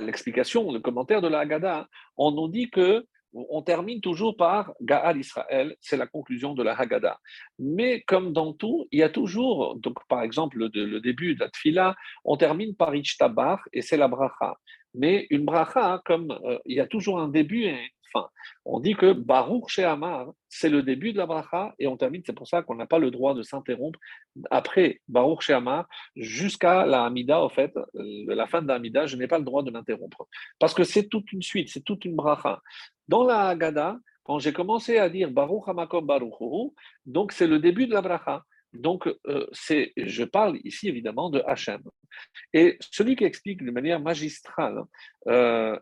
l'explication, 0.01 0.73
le 0.73 0.81
commentaire 0.81 1.21
de 1.21 1.29
la 1.29 1.41
Haggadah, 1.41 1.89
on 2.17 2.33
nous 2.33 2.49
dit 2.49 2.71
que 2.71 3.07
on 3.33 3.63
termine 3.63 4.01
toujours 4.01 4.37
par 4.37 4.73
Gaal 4.81 5.19
Israël, 5.19 5.77
c'est 5.81 5.97
la 5.97 6.07
conclusion 6.07 6.55
de 6.55 6.65
la 6.65 6.75
Haggadah. 6.79 7.19
Mais 7.59 8.03
comme 8.03 8.33
dans 8.33 8.53
tout, 8.53 8.89
il 8.91 8.99
y 8.99 9.03
a 9.05 9.09
toujours, 9.09 9.77
donc 9.77 9.99
par 10.09 10.23
exemple 10.23 10.59
le, 10.59 11.01
début 11.01 11.37
de 11.37 11.41
la 11.41 11.49
Tfila, 11.49 11.95
on 12.25 12.37
termine 12.37 12.75
par 12.75 12.95
Ichtabar 12.95 13.61
et 13.73 13.83
c'est 13.83 13.97
la 13.97 14.09
bracha. 14.09 14.57
Mais 14.95 15.29
une 15.31 15.45
bracha, 15.45 16.03
comme 16.05 16.33
euh, 16.45 16.59
il 16.67 16.77
y 16.77 16.81
a 16.81 16.87
toujours 16.87 17.21
un 17.21 17.29
début 17.29 17.65
et 17.67 17.93
On 18.65 18.81
dit 18.81 18.95
que 18.95 19.13
Baruch 19.13 19.69
Shehamar, 19.69 20.33
c'est 20.49 20.69
le 20.69 20.83
début 20.83 21.13
de 21.13 21.19
la 21.19 21.27
bracha 21.27 21.75
et 21.79 21.87
on 21.87 21.97
termine, 21.97 22.23
c'est 22.25 22.35
pour 22.35 22.49
ça 22.49 22.63
qu'on 22.63 22.75
n'a 22.75 22.87
pas 22.87 22.99
le 22.99 23.11
droit 23.11 23.35
de 23.35 23.43
s'interrompre 23.43 23.99
après 24.51 25.01
Baruch 25.09 25.43
Shehamar 25.43 25.89
jusqu'à 26.17 26.87
la 26.87 27.05
Hamida, 27.05 27.43
en 27.43 27.49
fait, 27.49 27.73
euh, 27.77 28.35
la 28.35 28.47
fin 28.47 28.63
de 28.63 28.69
la 28.69 29.07
je 29.07 29.17
n'ai 29.17 29.27
pas 29.27 29.39
le 29.39 29.45
droit 29.45 29.63
de 29.63 29.71
m'interrompre. 29.71 30.27
Parce 30.59 30.75
que 30.75 30.85
c'est 30.85 31.09
toute 31.09 31.33
une 31.33 31.43
suite, 31.43 31.69
c'est 31.71 31.85
toute 31.85 32.05
une 32.05 32.17
bracha. 32.17 32.61
Dans 33.09 33.25
la 33.25 33.49
Haggadah, 33.49 33.99
quand 34.25 34.39
j'ai 34.39 34.53
commencé 34.53 34.99
à 34.99 35.09
dire 35.09 35.31
Baruch 35.31 35.67
Hamakom 35.67 36.07
Baruch 36.07 36.35
donc 37.07 37.33
c'est 37.33 37.47
le 37.47 37.59
début 37.59 37.87
de 37.87 37.93
la 37.93 38.03
bracha. 38.03 38.45
Donc, 38.73 39.09
euh, 39.27 39.47
c'est, 39.53 39.93
je 39.97 40.23
parle 40.23 40.59
ici 40.65 40.89
évidemment 40.89 41.31
de 41.31 41.43
Hachem. 41.47 41.83
Et 42.53 42.77
celui 42.91 43.17
qui 43.17 43.25
explique 43.25 43.65
de 43.65 43.71
manière 43.71 44.01
magistrale 44.01 44.83
euh, 45.27 45.79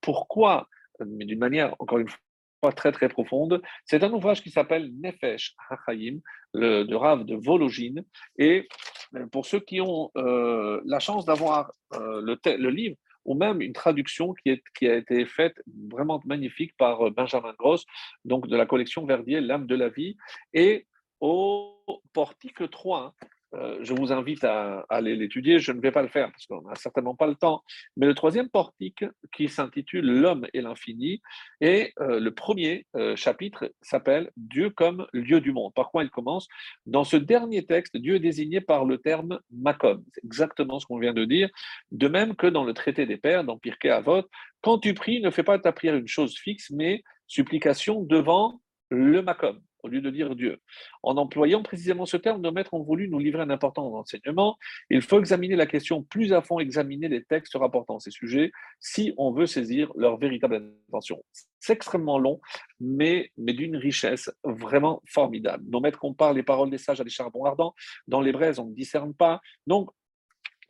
pourquoi 0.00 0.68
mais 1.04 1.24
d'une 1.24 1.38
manière, 1.38 1.74
encore 1.78 1.98
une 1.98 2.08
fois, 2.08 2.72
très 2.74 2.92
très 2.92 3.08
profonde. 3.08 3.62
C'est 3.84 4.02
un 4.02 4.12
ouvrage 4.12 4.42
qui 4.42 4.50
s'appelle 4.50 4.90
Nefesh 5.00 5.54
HaChaim, 5.70 6.20
le, 6.54 6.84
de 6.84 6.94
Rav 6.94 7.24
de 7.24 7.36
Vologine. 7.36 8.04
Et 8.38 8.68
euh, 9.14 9.26
pour 9.26 9.46
ceux 9.46 9.60
qui 9.60 9.80
ont 9.80 10.10
euh, 10.16 10.80
la 10.84 10.98
chance 10.98 11.24
d'avoir 11.24 11.72
euh, 11.94 12.20
le, 12.22 12.38
le, 12.44 12.70
livre, 12.70 12.96
ou 13.24 13.34
même 13.34 13.60
une 13.60 13.72
traduction 13.72 14.34
qui, 14.34 14.50
est, 14.50 14.62
qui, 14.76 14.88
a 14.88 14.96
été 14.96 15.26
faite 15.26 15.60
vraiment 15.90 16.20
magnifique 16.24 16.74
par 16.76 17.10
Benjamin 17.10 17.54
Gross, 17.58 17.84
donc 18.24 18.48
de 18.48 18.56
la 18.56 18.66
collection 18.66 19.04
Verdier, 19.04 19.40
L'âme 19.40 19.66
de 19.66 19.74
la 19.74 19.88
vie, 19.88 20.16
et 20.54 20.86
au 21.20 21.76
portique 22.12 22.68
3, 22.68 23.14
euh, 23.22 23.26
je 23.80 23.92
vous 23.92 24.12
invite 24.12 24.44
à, 24.44 24.84
aller 24.88 25.16
l'étudier. 25.16 25.58
Je 25.58 25.72
ne 25.72 25.80
vais 25.80 25.92
pas 25.92 26.02
le 26.02 26.08
faire 26.08 26.30
parce 26.30 26.46
qu'on 26.46 26.62
n'a 26.62 26.74
certainement 26.74 27.14
pas 27.14 27.26
le 27.26 27.34
temps. 27.34 27.62
Mais 27.96 28.06
le 28.06 28.14
troisième 28.14 28.48
portique 28.48 29.04
qui 29.32 29.48
s'intitule 29.48 30.06
L'homme 30.06 30.46
et 30.52 30.60
l'infini, 30.60 31.20
et 31.60 31.92
euh, 32.00 32.20
le 32.20 32.30
premier 32.32 32.86
euh, 32.96 33.16
chapitre 33.16 33.72
s'appelle 33.82 34.30
Dieu 34.36 34.70
comme 34.70 35.06
lieu 35.12 35.40
du 35.40 35.52
monde. 35.52 35.72
Par 35.74 35.90
quoi 35.90 36.04
il 36.04 36.10
commence? 36.10 36.48
Dans 36.86 37.04
ce 37.04 37.16
dernier 37.16 37.64
texte, 37.64 37.96
Dieu 37.96 38.16
est 38.16 38.20
désigné 38.20 38.60
par 38.60 38.84
le 38.84 38.98
terme 38.98 39.40
Makom. 39.50 40.04
C'est 40.12 40.24
exactement 40.24 40.78
ce 40.78 40.86
qu'on 40.86 40.98
vient 40.98 41.14
de 41.14 41.24
dire. 41.24 41.48
De 41.92 42.08
même 42.08 42.34
que 42.34 42.46
dans 42.46 42.64
le 42.64 42.74
traité 42.74 43.06
des 43.06 43.16
pères, 43.16 43.44
dans 43.44 43.58
Pirkei 43.58 43.90
Avot, 43.90 44.22
quand 44.62 44.78
tu 44.78 44.94
pries, 44.94 45.20
ne 45.20 45.30
fais 45.30 45.44
pas 45.44 45.58
ta 45.58 45.72
prière 45.72 45.96
une 45.96 46.08
chose 46.08 46.36
fixe, 46.36 46.70
mais 46.70 47.02
supplication 47.26 48.02
devant 48.02 48.60
le 48.90 49.22
Makom 49.22 49.60
au 49.86 49.88
lieu 49.88 50.00
de 50.00 50.10
dire 50.10 50.34
Dieu. 50.34 50.60
En 51.02 51.16
employant 51.16 51.62
précisément 51.62 52.06
ce 52.06 52.16
terme, 52.16 52.42
nos 52.42 52.52
maîtres 52.52 52.74
ont 52.74 52.82
voulu 52.82 53.08
nous 53.08 53.18
livrer 53.18 53.42
un 53.42 53.50
important 53.50 53.94
enseignement. 53.94 54.56
Il 54.90 55.00
faut 55.00 55.18
examiner 55.18 55.56
la 55.56 55.66
question 55.66 56.02
plus 56.02 56.32
à 56.32 56.42
fond, 56.42 56.58
examiner 56.58 57.08
les 57.08 57.24
textes 57.24 57.54
rapportant 57.54 57.98
ces 57.98 58.10
sujets, 58.10 58.52
si 58.80 59.14
on 59.16 59.32
veut 59.32 59.46
saisir 59.46 59.92
leur 59.96 60.18
véritable 60.18 60.74
intention. 60.88 61.22
C'est 61.60 61.72
extrêmement 61.72 62.18
long, 62.18 62.40
mais, 62.80 63.30
mais 63.36 63.52
d'une 63.52 63.76
richesse 63.76 64.30
vraiment 64.44 65.02
formidable. 65.06 65.64
Nos 65.68 65.80
maîtres 65.80 65.98
comparent 65.98 66.34
les 66.34 66.42
paroles 66.42 66.70
des 66.70 66.78
sages 66.78 67.00
à 67.00 67.04
des 67.04 67.10
charbons 67.10 67.44
ardents. 67.44 67.74
Dans 68.06 68.20
les 68.20 68.32
braises, 68.32 68.58
on 68.58 68.66
ne 68.66 68.74
discerne 68.74 69.14
pas. 69.14 69.40
Donc, 69.66 69.90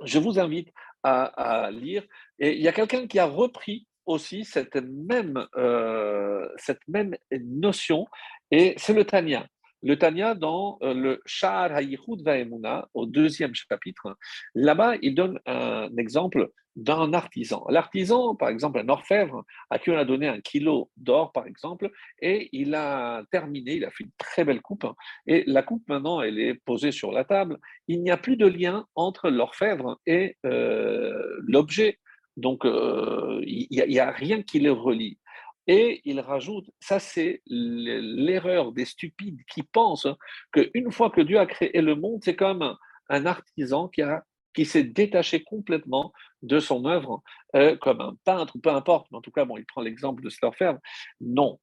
je 0.05 0.19
vous 0.19 0.39
invite 0.39 0.71
à, 1.03 1.71
lire. 1.71 2.05
Et 2.39 2.57
il 2.57 2.63
y 2.63 2.69
a 2.69 2.73
quelqu'un 2.73 3.07
qui 3.07 3.19
a 3.19 3.27
repris 3.27 3.87
aussi 4.07 4.45
cette 4.45 4.77
même, 4.77 5.47
euh, 5.57 6.49
cette 6.57 6.81
même 6.89 7.17
notion 7.31 8.07
et 8.51 8.75
c'est 8.77 8.95
le 8.95 9.05
Tanya. 9.05 9.47
Le 9.83 9.99
Tanya 9.99 10.35
dans 10.35 10.79
euh, 10.83 10.95
le 10.95 11.21
Sha'ar 11.27 11.73
HaYichud 11.73 12.23
Va'emuna, 12.23 12.89
au 12.95 13.07
deuxième 13.07 13.55
chapitre, 13.55 14.17
là-bas, 14.55 14.97
il 15.03 15.15
donne 15.15 15.39
un 15.47 15.95
exemple 15.97 16.51
d'un 16.77 17.15
artisan. 17.15 17.65
L'artisan, 17.71 18.37
par 18.37 18.51
exemple, 18.51 18.79
un 18.79 18.89
orfèvre, 18.89 19.45
à 19.71 19.79
qui 19.79 19.91
on 19.91 19.97
a 19.97 20.05
donné 20.05 20.29
un 20.29 20.41
kilo 20.41 20.91
d'or, 20.97 21.33
par 21.33 21.47
exemple, 21.47 21.91
et 22.21 22.49
il 22.53 22.75
a 22.75 23.23
terminé, 23.31 23.77
il 23.77 23.85
a 23.85 23.91
fait 23.91 24.05
une 24.05 24.11
très 24.19 24.45
belle 24.45 24.61
coupe, 24.61 24.87
et 25.27 25.43
la 25.47 25.63
coupe, 25.63 25.89
maintenant, 25.89 26.21
elle 26.21 26.39
est 26.39 26.55
posée 26.55 26.93
sur 26.93 27.13
la 27.13 27.25
table. 27.25 27.59
Il 27.89 28.03
n'y 28.03 28.11
a 28.11 28.19
plus 28.19 28.37
de 28.37 28.47
lien 28.47 28.87
entre 28.95 29.31
l'orfèvre 29.31 29.99
et 30.07 30.37
euh, 30.45 31.39
l'objet. 31.47 31.99
Donc, 32.37 32.67
euh, 32.67 33.41
il 33.47 33.69
n'y 33.71 33.99
a, 33.99 34.09
a, 34.09 34.11
rien 34.11 34.43
qui 34.43 34.59
les 34.59 34.71
relie. 34.71 35.19
Et 35.67 36.01
il 36.05 36.21
rajoute, 36.21 36.71
ça 36.81 37.01
c'est 37.01 37.43
l'erreur 37.47 38.73
des 38.73 38.85
stupides 38.85 39.41
qui 39.53 39.63
pensent 39.63 40.09
qu'une 40.53 40.93
fois 40.93 41.11
que 41.11 41.21
Dieu 41.21 41.39
a 41.39 41.47
créé 41.47 41.81
le 41.81 41.97
monde, 41.97 42.21
c'est 42.23 42.37
comme 42.37 42.77
un 43.09 43.27
artisan 43.27 43.89
qui, 43.89 44.03
qui 44.55 44.65
s'est 44.65 44.85
détaché 44.85 45.43
complètement 45.43 46.13
de 46.43 46.61
son 46.61 46.87
œuvre, 46.87 47.23
euh, 47.55 47.77
comme 47.77 48.01
un 48.01 48.17
peintre, 48.25 48.57
peu 48.63 48.71
importe, 48.71 49.09
mais 49.11 49.19
en 49.19 49.21
tout 49.21 49.33
cas, 49.33 49.45
bon, 49.45 49.57
il 49.57 49.67
prend 49.67 49.83
l'exemple 49.83 50.23
de 50.23 50.31
Slorfer. 50.31 50.75
Non. 51.21 51.59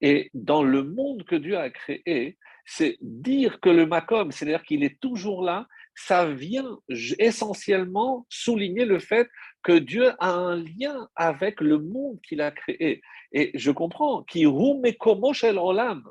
Et 0.00 0.30
dans 0.32 0.62
le 0.62 0.84
monde 0.84 1.24
que 1.24 1.36
Dieu 1.36 1.58
a 1.58 1.70
créé, 1.70 2.38
c'est 2.64 2.96
dire 3.00 3.60
que 3.60 3.70
le 3.70 3.86
Macom, 3.86 4.30
c'est-à-dire 4.30 4.62
qu'il 4.62 4.84
est 4.84 5.00
toujours 5.00 5.42
là, 5.42 5.66
ça 5.94 6.26
vient 6.30 6.78
essentiellement 7.18 8.26
souligner 8.28 8.84
le 8.84 8.98
fait 8.98 9.28
que 9.62 9.78
Dieu 9.78 10.12
a 10.18 10.30
un 10.30 10.56
lien 10.56 11.08
avec 11.16 11.60
le 11.60 11.78
monde 11.78 12.20
qu'il 12.26 12.40
a 12.40 12.50
créé. 12.50 13.02
Et 13.32 13.50
je 13.54 13.70
comprends, 13.70 14.22
qui 14.22 14.46
olam, 14.46 16.02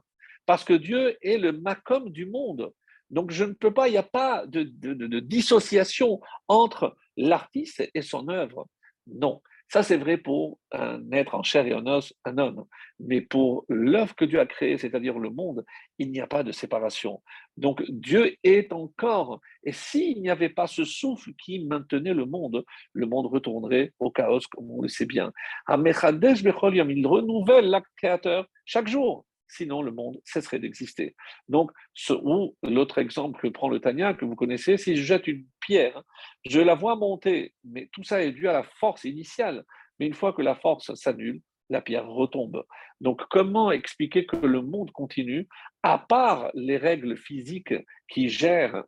parce 0.45 0.63
que 0.63 0.73
Dieu 0.73 1.17
est 1.21 1.37
le 1.37 1.53
makom 1.53 2.09
du 2.09 2.25
monde. 2.25 2.71
Donc 3.09 3.31
je 3.31 3.43
ne 3.43 3.53
peux 3.53 3.73
pas, 3.73 3.87
il 3.87 3.91
n'y 3.91 3.97
a 3.97 4.03
pas 4.03 4.45
de, 4.45 4.63
de 4.63 5.19
dissociation 5.19 6.21
entre 6.47 6.95
l'artiste 7.17 7.89
et 7.93 8.01
son 8.01 8.29
œuvre. 8.29 8.67
Non, 9.07 9.41
ça, 9.69 9.83
c'est 9.83 9.97
vrai 9.97 10.17
pour 10.17 10.57
un 10.71 10.99
être 11.11 11.35
en 11.35 11.43
chair 11.43 11.65
et 11.67 11.75
en 11.75 11.85
os, 11.85 12.13
un 12.25 12.39
homme. 12.39 12.65
Mais 12.99 13.21
pour 13.21 13.65
l'œuvre 13.69 14.15
que 14.15 14.25
Dieu 14.25 14.39
a 14.39 14.47
créée, 14.47 14.79
c'est-à-dire 14.79 15.19
le 15.19 15.29
monde, 15.29 15.63
il 15.99 16.11
n'y 16.11 16.19
a 16.19 16.25
pas 16.25 16.41
de 16.41 16.51
séparation. 16.51 17.21
Donc 17.55 17.83
Dieu 17.87 18.35
est 18.43 18.73
encore. 18.73 19.39
Et 19.63 19.71
s'il 19.71 20.21
n'y 20.21 20.29
avait 20.31 20.49
pas 20.49 20.65
ce 20.65 20.85
souffle 20.85 21.33
qui 21.35 21.65
maintenait 21.65 22.15
le 22.15 22.25
monde, 22.25 22.65
le 22.93 23.05
monde 23.05 23.27
retournerait 23.27 23.93
au 23.99 24.09
chaos, 24.09 24.39
comme 24.51 24.71
on 24.71 24.81
le 24.81 24.87
sait 24.87 25.05
bien. 25.05 25.31
Il 25.69 27.07
renouvelle 27.07 27.69
l'acte 27.69 27.91
créateur 27.95 28.47
chaque 28.65 28.87
jour 28.87 29.25
sinon 29.51 29.81
le 29.81 29.91
monde 29.91 30.19
cesserait 30.23 30.59
d'exister. 30.59 31.15
Donc, 31.47 31.71
ce, 31.93 32.13
ou 32.13 32.55
l'autre 32.63 32.99
exemple 32.99 33.41
que 33.41 33.47
prend 33.47 33.67
le 33.67 33.79
Tania, 33.79 34.13
que 34.13 34.25
vous 34.25 34.35
connaissez, 34.35 34.77
si 34.77 34.95
je 34.95 35.01
jette 35.01 35.27
une 35.27 35.45
pierre, 35.69 36.01
je 36.45 36.59
la 36.59 36.73
vois 36.73 36.95
monter, 36.95 37.53
mais 37.63 37.89
tout 37.93 38.03
ça 38.03 38.23
est 38.23 38.31
dû 38.31 38.47
à 38.47 38.53
la 38.53 38.63
force 38.63 39.03
initiale. 39.03 39.63
Mais 39.99 40.07
une 40.07 40.15
fois 40.15 40.33
que 40.33 40.41
la 40.41 40.55
force 40.55 40.95
s'annule, 40.95 41.41
la 41.69 41.81
pierre 41.81 42.07
retombe. 42.07 42.63
Donc, 43.01 43.21
comment 43.29 43.71
expliquer 43.71 44.25
que 44.25 44.47
le 44.55 44.63
monde 44.63 44.91
continue, 44.91 45.47
à 45.83 45.99
part 45.99 46.49
les 46.55 46.77
règles 46.77 47.15
physiques 47.15 47.75
qui 48.07 48.29
gèrent 48.29 48.83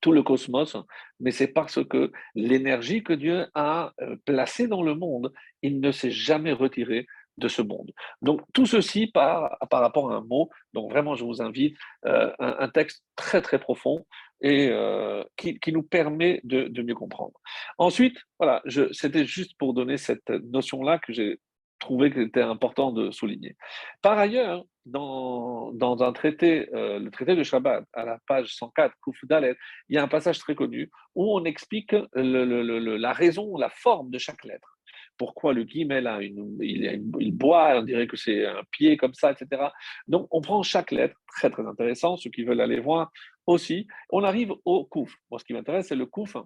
tout 0.00 0.10
le 0.10 0.24
cosmos, 0.24 0.76
mais 1.20 1.30
c'est 1.30 1.52
parce 1.60 1.82
que 1.84 2.10
l'énergie 2.34 3.04
que 3.04 3.12
Dieu 3.14 3.46
a 3.54 3.92
euh, 4.00 4.16
placée 4.26 4.66
dans 4.66 4.82
le 4.82 4.96
monde, 4.96 5.32
il 5.62 5.80
ne 5.80 5.92
s'est 5.92 6.10
jamais 6.10 6.52
retiré 6.52 7.06
de 7.38 7.48
ce 7.48 7.62
monde. 7.62 7.90
Donc 8.22 8.42
tout 8.52 8.66
ceci 8.66 9.06
par, 9.06 9.56
par 9.70 9.80
rapport 9.80 10.12
à 10.12 10.16
un 10.16 10.20
mot, 10.20 10.50
donc 10.72 10.90
vraiment 10.90 11.14
je 11.14 11.24
vous 11.24 11.42
invite, 11.42 11.76
euh, 12.06 12.32
un, 12.38 12.68
texte 12.68 13.04
très 13.16 13.42
très 13.42 13.58
profond 13.58 14.04
et 14.40 14.68
euh, 14.70 15.24
qui, 15.36 15.58
qui, 15.58 15.72
nous 15.72 15.82
permet 15.82 16.40
de, 16.44 16.68
de, 16.68 16.82
mieux 16.82 16.94
comprendre. 16.94 17.34
Ensuite, 17.78 18.16
voilà, 18.38 18.62
c'était 18.92 19.24
juste 19.24 19.56
pour 19.58 19.74
donner 19.74 19.96
cette 19.96 20.28
notion-là 20.28 20.98
que 20.98 21.12
j'ai 21.12 21.40
trouvé 21.78 22.10
qu'il 22.10 22.22
était 22.22 22.42
important 22.42 22.92
de 22.92 23.10
souligner. 23.10 23.56
Par 24.00 24.18
ailleurs, 24.18 24.64
dans, 24.86 25.72
dans 25.72 26.02
un 26.02 26.12
traité, 26.12 26.68
euh, 26.74 26.98
le 26.98 27.10
traité 27.10 27.36
de 27.36 27.42
Shabbat, 27.42 27.84
à 27.92 28.04
la 28.04 28.18
page 28.26 28.54
104, 28.54 28.94
Kouf 29.00 29.16
il 29.22 29.56
y 29.90 29.98
a 29.98 30.02
un 30.02 30.08
passage 30.08 30.38
très 30.38 30.54
connu 30.54 30.90
où 31.14 31.36
on 31.36 31.44
explique 31.44 31.94
la 32.14 33.12
raison, 33.12 33.56
la 33.56 33.70
forme 33.70 34.10
de 34.10 34.18
chaque 34.18 34.44
lettre 34.44 34.73
pourquoi 35.16 35.52
le 35.52 35.64
guillemets 35.64 36.02
une, 36.22 36.58
il, 36.60 37.32
boit, 37.32 37.78
on 37.78 37.82
dirait 37.82 38.06
que 38.06 38.16
c'est 38.16 38.46
un 38.46 38.62
pied 38.70 38.96
comme 38.96 39.14
ça, 39.14 39.32
etc. 39.32 39.68
Donc 40.08 40.28
on 40.30 40.40
prend 40.40 40.62
chaque 40.62 40.90
lettre, 40.90 41.16
très 41.36 41.50
très 41.50 41.66
intéressant, 41.66 42.16
ceux 42.16 42.30
qui 42.30 42.44
veulent 42.44 42.60
aller 42.60 42.80
voir 42.80 43.10
aussi. 43.46 43.86
On 44.10 44.24
arrive 44.24 44.52
au 44.64 44.84
kouf. 44.84 45.14
Moi, 45.30 45.38
ce 45.38 45.44
qui 45.44 45.52
m'intéresse, 45.52 45.88
c'est 45.88 45.96
le 45.96 46.06
kouf. 46.06 46.36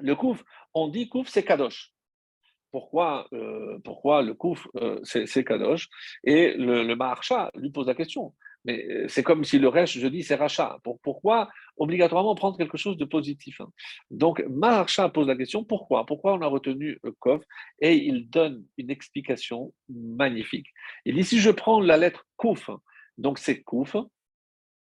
Le 0.00 0.14
kouf, 0.14 0.42
on 0.74 0.88
dit 0.88 1.08
kouf, 1.08 1.28
c'est 1.28 1.44
kadosh 1.44 1.94
pourquoi, 2.74 3.28
euh, 3.32 3.78
pourquoi 3.84 4.20
le 4.22 4.34
kouf, 4.34 4.66
euh, 4.78 4.98
c'est 5.04 5.44
Kadosh? 5.44 5.88
Et 6.24 6.54
le, 6.54 6.82
le 6.82 7.60
lui 7.60 7.70
pose 7.70 7.86
la 7.86 7.94
question. 7.94 8.34
Mais 8.64 8.84
euh, 8.88 9.08
c'est 9.08 9.22
comme 9.22 9.44
si 9.44 9.58
le 9.58 9.68
reste, 9.68 9.98
je 9.98 10.06
dis, 10.06 10.22
c'est 10.22 10.34
rachat. 10.34 10.78
pourquoi 11.02 11.50
obligatoirement 11.76 12.34
prendre 12.34 12.56
quelque 12.56 12.78
chose 12.78 12.96
de 12.96 13.04
positif 13.04 13.60
hein? 13.60 13.70
Donc, 14.10 14.42
Maharsha 14.48 15.08
pose 15.08 15.26
la 15.26 15.36
question 15.36 15.64
pourquoi? 15.64 16.06
Pourquoi 16.06 16.34
on 16.34 16.42
a 16.42 16.46
retenu 16.46 16.98
Kov? 17.18 17.42
Et 17.80 17.94
il 17.94 18.28
donne 18.30 18.64
une 18.78 18.90
explication 18.90 19.72
magnifique. 19.88 20.68
Il 21.04 21.14
dit 21.16 21.24
si 21.24 21.40
je 21.40 21.50
prends 21.50 21.80
la 21.80 21.96
lettre 21.96 22.26
Kouf, 22.36 22.70
donc 23.18 23.38
c'est 23.38 23.62
Kouf, 23.62 23.96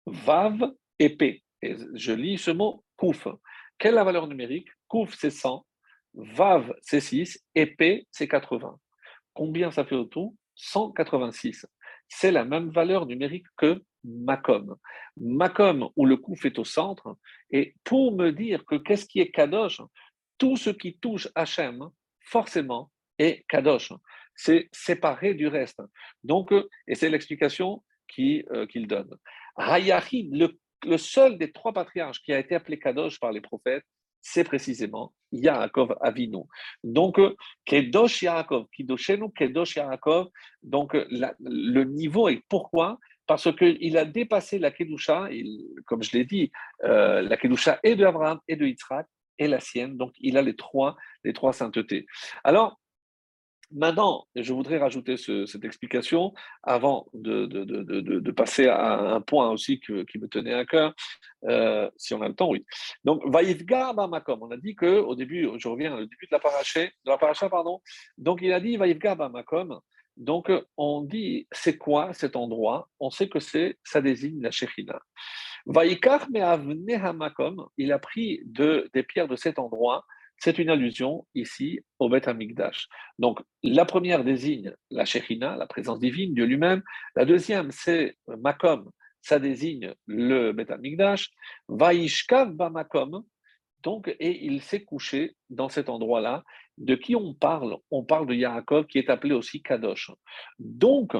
Vav 0.07 0.73
et 0.99 1.11
P. 1.11 1.43
Et 1.63 1.77
je 1.95 2.13
lis 2.13 2.39
ce 2.39 2.51
mot 2.51 2.85
Kouf. 2.97 3.27
Quelle 3.79 3.95
est 3.95 3.97
la 3.97 4.05
valeur 4.05 4.29
numérique? 4.29 4.69
Kouf, 4.89 5.15
c'est 5.19 5.31
100. 5.31 5.67
Vav, 6.15 6.73
c'est 6.81 7.01
6, 7.01 7.43
et 7.55 7.67
P, 7.67 8.07
c'est 8.11 8.29
80. 8.29 8.79
Combien 9.33 9.71
ça 9.71 9.85
fait 9.85 9.97
au 9.97 10.05
tout? 10.05 10.37
186. 10.55 11.67
C'est 12.17 12.31
la 12.31 12.45
même 12.45 12.71
valeur 12.71 13.07
numérique 13.07 13.47
que 13.57 13.83
Macom. 14.05 14.77
Macom, 15.17 15.91
où 15.97 16.07
le 16.07 16.17
coup 16.17 16.37
fait 16.37 16.57
au 16.61 16.65
centre, 16.65 17.17
et 17.51 17.75
pour 17.83 18.17
me 18.17 18.31
dire 18.31 18.65
que 18.65 18.77
qu'est-ce 18.77 19.07
qui 19.07 19.19
est 19.19 19.33
Kadosh, 19.33 19.81
tout 20.39 20.57
ce 20.57 20.71
qui 20.71 20.97
touche 20.99 21.27
Hachem, 21.35 21.89
forcément, 22.21 22.93
est 23.19 23.45
Kadosh. 23.49 23.93
C'est 24.37 24.69
séparé 24.71 25.35
du 25.35 25.49
reste. 25.49 25.83
Donc, 26.23 26.53
et 26.87 26.95
c'est 26.95 27.11
l'explication 27.11 27.83
euh, 28.21 28.67
qu'il 28.69 28.87
donne. 28.87 29.11
Hayahid, 29.57 30.33
le, 30.37 30.57
le 30.85 30.99
seul 30.99 31.37
des 31.37 31.51
trois 31.51 31.73
patriarches 31.73 32.23
qui 32.23 32.33
a 32.33 32.39
été 32.39 32.55
appelé 32.55 32.79
Kadosh 32.79 33.19
par 33.19 33.33
les 33.33 33.41
prophètes, 33.41 33.85
c'est 34.27 34.43
précisément 34.43 35.13
Yaakov 35.33 35.97
Avinu. 36.01 36.45
Donc, 36.83 37.21
Kedosh 37.67 38.23
Yaakov, 38.23 38.67
Kidoshenu, 38.75 39.31
Kedosh 39.33 39.77
Yaakov, 39.77 40.31
donc 40.63 40.95
le 40.95 41.85
niveau 41.85 42.29
est 42.29 42.43
pourquoi? 42.49 42.99
Parce 43.27 43.55
qu'il 43.55 43.99
a 43.99 44.05
dépassé 44.07 44.59
la 44.59 44.71
Kedusha, 44.71 45.29
comme 45.87 46.03
je 46.03 46.17
l'ai 46.17 46.25
dit, 46.25 46.51
euh, 46.85 47.21
la 47.23 47.37
Kedusha 47.37 47.79
est 47.83 47.97
de 47.97 48.05
Abraham 48.05 48.41
et 48.49 48.57
de 48.57 48.67
Yitzhak 48.67 49.07
et 49.39 49.47
la 49.47 49.61
sienne, 49.61 49.97
donc 49.97 50.13
il 50.19 50.39
a 50.39 50.43
les 50.43 50.57
trois, 50.57 50.97
les 51.23 51.33
trois 51.35 51.53
saintetés. 51.53 52.07
Alors, 52.45 52.81
Maintenant, 53.75 54.27
je 54.37 54.53
voudrais 54.53 54.79
rajouter 54.79 55.17
cette 55.17 55.65
explication 55.65 56.33
avant 56.63 57.09
de, 57.13 58.31
passer 58.31 58.69
à 58.69 59.15
un 59.15 59.21
point 59.21 59.51
aussi 59.51 59.81
qui 59.81 60.19
me 60.19 60.29
tenait 60.29 60.55
à 60.55 60.65
cœur, 60.65 60.95
euh, 61.49 61.91
si 61.97 62.15
on 62.15 62.23
a 62.23 62.29
le 62.29 62.35
temps, 62.35 62.49
oui. 62.49 62.65
Donc, 63.03 63.23
Vaïfga 63.27 63.93
Bamakom, 63.93 64.43
on 64.43 64.51
a 64.51 64.57
dit 64.57 64.77
qu'au 64.77 65.15
début, 65.17 65.49
je 65.59 65.69
reviens 65.69 65.95
au 65.95 66.01
début 66.01 66.27
de 66.27 66.33
la 66.33 66.39
paracha, 66.39 66.85
de 66.85 66.91
la 67.07 67.19
pardon, 67.49 67.81
donc 68.17 68.41
il 68.43 68.53
a 68.53 68.61
dit 68.61 68.77
Vaïfga 68.77 69.17
Bamakom, 69.17 69.81
donc 70.17 70.51
on 70.77 71.03
dit 71.03 71.49
c'est 71.51 71.77
quoi 71.77 72.13
cet 72.13 72.37
endroit? 72.37 72.89
On 73.01 73.11
sait 73.11 73.29
que 73.29 73.41
c'est 73.41 73.79
ça 73.83 74.01
désigne 74.01 74.41
la 74.41 74.53
Shechina. 74.53 75.01
Vaïkar 75.67 76.29
Hamakom, 76.37 77.67
il 77.79 77.93
a 77.93 77.99
pris 77.99 78.41
de, 78.45 78.89
des 78.93 79.03
pierres 79.03 79.29
de 79.29 79.37
cet 79.37 79.59
endroit 79.59 80.05
c'est 80.39 80.59
une 80.59 80.71
allusion 80.71 81.27
ici 81.35 81.81
au 81.99 82.09
Beth 82.09 82.29
Amikdash. 82.29 82.89
Donc, 83.19 83.41
la 83.63 83.85
première 83.85 84.25
désigne 84.25 84.75
la 84.91 85.05
Shekhinah, 85.05 85.57
la 85.57 85.67
présence 85.67 85.99
divine, 85.99 86.35
Dieu 86.35 86.45
lui-même. 86.45 86.83
La 87.17 87.25
deuxième, 87.25 87.71
c'est 87.71 88.17
Makom, 88.27 88.91
ça 89.23 89.39
désigne 89.39 89.95
le 90.07 90.53
Beth 90.53 90.71
Amikdash. 90.71 91.31
Vaishkav 91.69 92.53
Bamakom, 92.53 93.25
donc, 93.83 94.15
et 94.19 94.45
il 94.45 94.63
s'est 94.63 94.83
couché 94.83 95.37
dans 95.51 95.69
cet 95.69 95.89
endroit-là. 95.89 96.43
De 96.79 96.95
qui 96.95 97.15
on 97.15 97.35
parle? 97.35 97.77
On 97.91 98.03
parle 98.03 98.27
de 98.27 98.35
Yaakov, 98.35 98.87
qui 98.87 98.99
est 98.99 99.11
appelé 99.11 99.35
aussi 99.35 99.63
Kadosh. 99.63 100.11
Donc, 100.59 101.13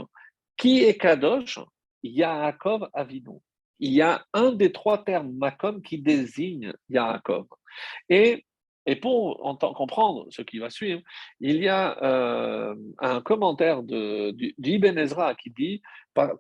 qui 0.57 0.83
est 0.83 0.97
Kadosh? 0.97 1.61
Yaakov 2.03 2.89
Avinu. 2.93 3.39
Il 3.79 3.93
y 3.93 4.03
a 4.03 4.25
un 4.33 4.53
des 4.53 4.73
trois 4.73 5.05
termes 5.05 5.33
Makom 5.33 5.83
qui 5.83 5.99
désigne 5.99 6.73
Yaakov. 6.89 7.47
Et 8.09 8.45
et 8.87 8.97
pour 8.97 9.39
comprendre 9.59 10.27
ce 10.31 10.43
qui 10.43 10.59
va 10.59 10.71
suivre, 10.71 11.01
il 11.41 11.57
y 11.57 11.69
a 11.69 12.03
euh, 12.03 12.75
un 12.99 13.21
commentaire 13.23 13.83
d'Ibn 13.83 14.99
Ezra 14.99 15.35
qui 15.35 15.51
dit, 15.51 15.83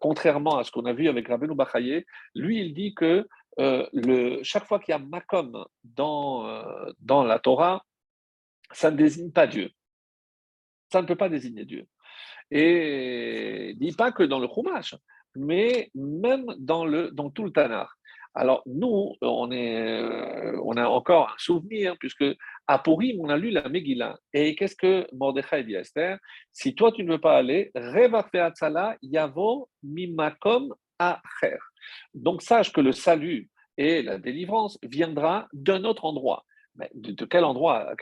contrairement 0.01 0.59
à 0.59 0.65
ce 0.65 0.71
qu'on 0.71 0.85
a 0.85 0.93
vu 0.93 1.09
avec 1.09 1.29
Rabbeinu 1.29 1.55
Bachaye, 1.55 2.05
lui 2.35 2.61
il 2.61 2.75
dit 2.75 2.95
que 2.95 3.27
euh, 3.61 4.41
chaque 4.43 4.67
fois 4.67 4.79
qu'il 4.79 4.93
y 4.93 4.95
a 4.95 4.99
Makom 4.99 5.65
dans, 5.85 6.47
euh, 6.47 6.93
dans 7.01 7.25
la 7.25 7.39
Torah, 7.39 7.85
ça 8.73 8.91
ne 8.91 8.97
désigne 8.97 9.31
pas 9.31 9.47
Dieu. 9.47 9.71
Ça 10.93 11.01
ne 11.01 11.07
peut 11.07 11.17
pas 11.17 11.29
désigner 11.29 11.65
Dieu. 11.65 11.87
Et 12.51 13.71
il 13.71 13.79
ne 13.79 13.81
dit 13.81 13.97
pas 13.97 14.13
que 14.13 14.23
dans 14.23 14.39
le 14.39 14.49
Chumash, 14.49 14.97
mais 15.35 15.91
même 15.95 16.47
dans, 16.59 16.87
dans 17.13 17.31
tout 17.31 17.45
le 17.45 17.53
Tanakh. 17.53 17.89
Alors, 18.37 18.63
nous, 18.67 19.15
euh, 19.23 20.61
on 20.65 20.77
a 20.77 20.87
encore 20.89 21.31
un 21.31 21.39
souvenir, 21.39 21.97
puisque 21.99 22.25
à 22.67 22.79
Purim, 22.81 23.21
on 23.21 23.29
a 23.29 23.37
lu 23.37 23.51
la 23.51 23.69
Megillah. 23.69 24.19
Et 24.33 24.57
qu'est-ce 24.57 24.75
que 24.75 25.07
Mordechai 25.13 25.63
dit 25.63 25.77
à 25.77 25.81
Esther? 25.81 26.19
Si 26.53 26.75
toi, 26.75 26.91
tu 26.91 27.05
ne 27.05 27.13
veux 27.13 27.21
pas 27.21 27.37
aller, 27.37 27.71
Reva 27.77 28.29
Yavo 29.03 29.69
Mimakom 29.85 30.75
Acher. 30.99 31.59
Donc, 32.13 32.43
sache 32.43 32.73
que 32.73 32.81
le 32.81 32.91
salut 32.91 33.49
et 33.77 34.03
la 34.03 34.19
délivrance 34.19 34.79
viendra 34.83 35.47
d'un 35.53 35.85
autre 35.85 36.05
endroit. 36.05 36.45
Mais 36.75 36.91
de, 36.95 37.25
quel 37.25 37.45
endroit 37.45 37.91
à, 37.91 37.95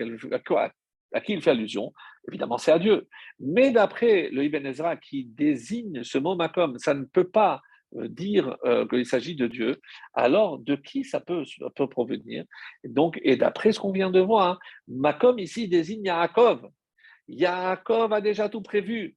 à, 1.12 1.20
qui 1.20 1.32
il 1.34 1.42
fait 1.42 1.50
allusion? 1.50 1.92
Évidemment, 2.28 2.56
c'est 2.56 2.72
à 2.72 2.78
Dieu. 2.78 3.06
Mais 3.38 3.70
d'après 3.70 4.30
le 4.30 4.44
Ibn 4.44 4.64
Ezra 4.64 4.96
qui 4.96 5.24
désigne 5.24 6.04
ce 6.04 6.16
mot 6.16 6.36
Makom, 6.36 6.78
ça 6.78 6.94
ne 6.94 7.04
peut 7.04 7.28
pas 7.28 7.60
dire 8.08 8.56
euh, 8.64 8.86
qu'il 8.86 9.06
s'agit 9.06 9.34
de 9.34 9.46
Dieu, 9.46 9.80
alors 10.14 10.58
de 10.58 10.76
qui 10.76 11.04
ça 11.04 11.20
peut, 11.20 11.44
peut 11.74 11.88
provenir? 11.88 12.44
Donc, 12.84 13.18
et 13.22 13.36
d'après 13.36 13.72
ce 13.72 13.80
qu'on 13.80 13.92
vient 13.92 14.10
de 14.10 14.20
voir, 14.20 14.46
hein, 14.46 14.58
Makom 14.88 15.38
ici 15.38 15.68
désigne 15.68 16.04
Yaakov. 16.04 16.68
Yaakov 17.28 18.12
a 18.12 18.20
déjà 18.20 18.48
tout 18.48 18.62
prévu. 18.62 19.16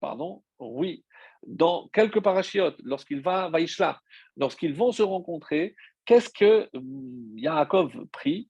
Pardon? 0.00 0.42
Oui. 0.58 1.04
Dans 1.46 1.88
quelques 1.92 2.20
parachiotes, 2.20 2.78
lorsqu'il 2.84 3.20
va 3.20 3.44
à 3.44 3.50
Vaishla, 3.50 4.00
lorsqu'ils 4.36 4.74
vont 4.74 4.92
se 4.92 5.02
rencontrer, 5.02 5.74
qu'est-ce 6.04 6.30
que 6.30 6.68
hum, 6.74 7.32
Yaakov 7.36 8.06
prie? 8.12 8.48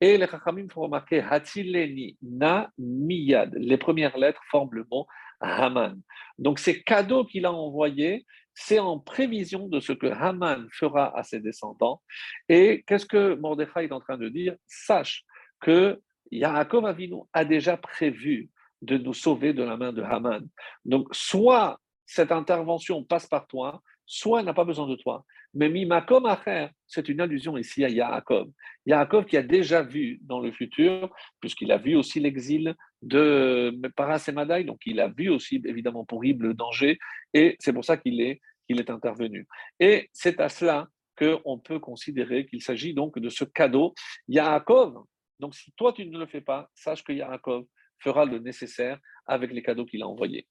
Et 0.00 0.18
les 0.18 0.26
Chachamim 0.26 0.68
font 0.68 0.80
remarquer 0.82 1.20
Hatileni 1.20 2.18
na 2.20 2.70
miyad. 2.76 3.54
Les 3.54 3.76
premières 3.78 4.18
lettres 4.18 4.42
forment 4.50 4.74
le 4.74 4.86
mot 4.90 5.06
Haman. 5.42 6.00
Donc 6.38 6.58
ces 6.58 6.82
cadeaux 6.82 7.24
qu'il 7.24 7.46
a 7.46 7.52
envoyés, 7.52 8.24
c'est 8.54 8.78
en 8.78 8.98
prévision 8.98 9.68
de 9.68 9.80
ce 9.80 9.92
que 9.92 10.06
Haman 10.06 10.66
fera 10.72 11.16
à 11.16 11.22
ses 11.22 11.40
descendants. 11.40 12.02
Et 12.48 12.84
qu'est-ce 12.86 13.06
que 13.06 13.34
Mordechai 13.34 13.84
est 13.84 13.92
en 13.92 14.00
train 14.00 14.18
de 14.18 14.28
dire? 14.28 14.56
Sache 14.66 15.24
que 15.60 16.00
Yaakov 16.30 16.86
Avinu 16.86 17.22
a 17.32 17.44
déjà 17.44 17.76
prévu 17.76 18.50
de 18.82 18.98
nous 18.98 19.14
sauver 19.14 19.52
de 19.52 19.62
la 19.62 19.76
main 19.76 19.92
de 19.92 20.02
Haman. 20.02 20.46
Donc 20.84 21.08
soit 21.12 21.78
cette 22.04 22.32
intervention 22.32 23.04
passe 23.04 23.26
par 23.26 23.46
toi, 23.46 23.80
soit 24.06 24.40
elle 24.40 24.46
n'a 24.46 24.54
pas 24.54 24.64
besoin 24.64 24.88
de 24.88 24.96
toi. 24.96 25.24
Mais 25.54 25.68
Mimakom 25.68 26.26
Acher, 26.26 26.68
c'est 26.86 27.08
une 27.08 27.20
allusion 27.20 27.58
ici 27.58 27.84
à 27.84 27.88
Yaakov. 27.88 28.50
Yaakov 28.86 29.26
qui 29.26 29.36
a 29.36 29.42
déjà 29.42 29.82
vu 29.82 30.18
dans 30.22 30.40
le 30.40 30.50
futur, 30.52 31.14
puisqu'il 31.40 31.70
a 31.72 31.78
vu 31.78 31.94
aussi 31.94 32.20
l'exil 32.20 32.74
de 33.02 33.78
Parasemadaï, 33.96 34.64
donc 34.64 34.80
il 34.86 35.00
a 35.00 35.08
vu 35.08 35.28
aussi 35.28 35.62
évidemment 35.64 36.04
pour 36.04 36.22
le 36.22 36.54
danger, 36.54 36.98
et 37.34 37.56
c'est 37.58 37.72
pour 37.72 37.84
ça 37.84 37.96
qu'il 37.96 38.20
est 38.20 38.40
intervenu. 38.88 39.46
Et 39.78 40.08
c'est 40.12 40.40
à 40.40 40.48
cela 40.48 40.88
qu'on 41.18 41.58
peut 41.58 41.78
considérer 41.78 42.46
qu'il 42.46 42.62
s'agit 42.62 42.94
donc 42.94 43.18
de 43.18 43.28
ce 43.28 43.44
cadeau. 43.44 43.94
Yaakov, 44.28 45.04
donc 45.38 45.54
si 45.54 45.72
toi 45.76 45.92
tu 45.92 46.06
ne 46.06 46.18
le 46.18 46.26
fais 46.26 46.40
pas, 46.40 46.70
sache 46.74 47.04
que 47.04 47.12
Yaakov 47.12 47.66
fera 47.98 48.24
le 48.24 48.38
nécessaire 48.38 48.98
avec 49.26 49.52
les 49.52 49.62
cadeaux 49.62 49.84
qu'il 49.84 50.02
a 50.02 50.08
envoyés. 50.08 50.46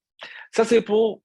Ça, 0.51 0.65
c'est 0.65 0.81
pour 0.81 1.21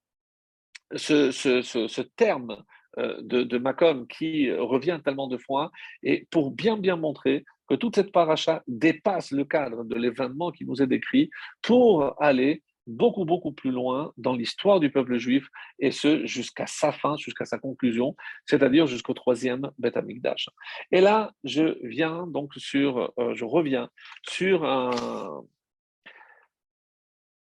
ce, 0.95 2.01
terme 2.15 2.63
de, 2.97 3.43
de 3.43 3.57
Macom 3.57 4.07
qui 4.07 4.51
revient 4.51 4.99
tellement 5.03 5.27
de 5.27 5.37
fois 5.37 5.71
et 6.03 6.27
pour 6.31 6.51
bien 6.51 6.77
bien 6.77 6.95
montrer 6.95 7.45
que 7.67 7.75
toute 7.75 7.95
cette 7.95 8.11
paracha 8.11 8.63
dépasse 8.67 9.31
le 9.31 9.45
cadre 9.45 9.83
de 9.83 9.95
l'événement 9.95 10.51
qui 10.51 10.65
nous 10.65 10.81
est 10.81 10.87
décrit 10.87 11.29
pour 11.61 12.21
aller 12.21 12.63
beaucoup, 12.87 13.25
beaucoup 13.25 13.51
plus 13.51 13.71
loin 13.71 14.13
dans 14.17 14.33
l'histoire 14.33 14.79
du 14.79 14.89
peuple 14.89 15.17
juif, 15.17 15.47
et 15.79 15.91
ce, 15.91 16.25
jusqu'à 16.25 16.65
sa 16.65 16.91
fin, 16.91 17.17
jusqu'à 17.17 17.45
sa 17.45 17.59
conclusion, 17.59 18.15
c'est-à-dire 18.45 18.87
jusqu'au 18.87 19.13
troisième 19.13 19.69
Beth 19.77 19.97
Amikdash. 19.97 20.49
Et 20.91 21.01
là, 21.01 21.33
je 21.43 21.77
viens 21.85 22.25
donc 22.27 22.53
sur, 22.55 23.11
euh, 23.19 23.35
je 23.35 23.45
reviens 23.45 23.89
sur 24.23 24.63
un, 24.63 25.43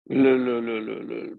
le, 0.09 1.38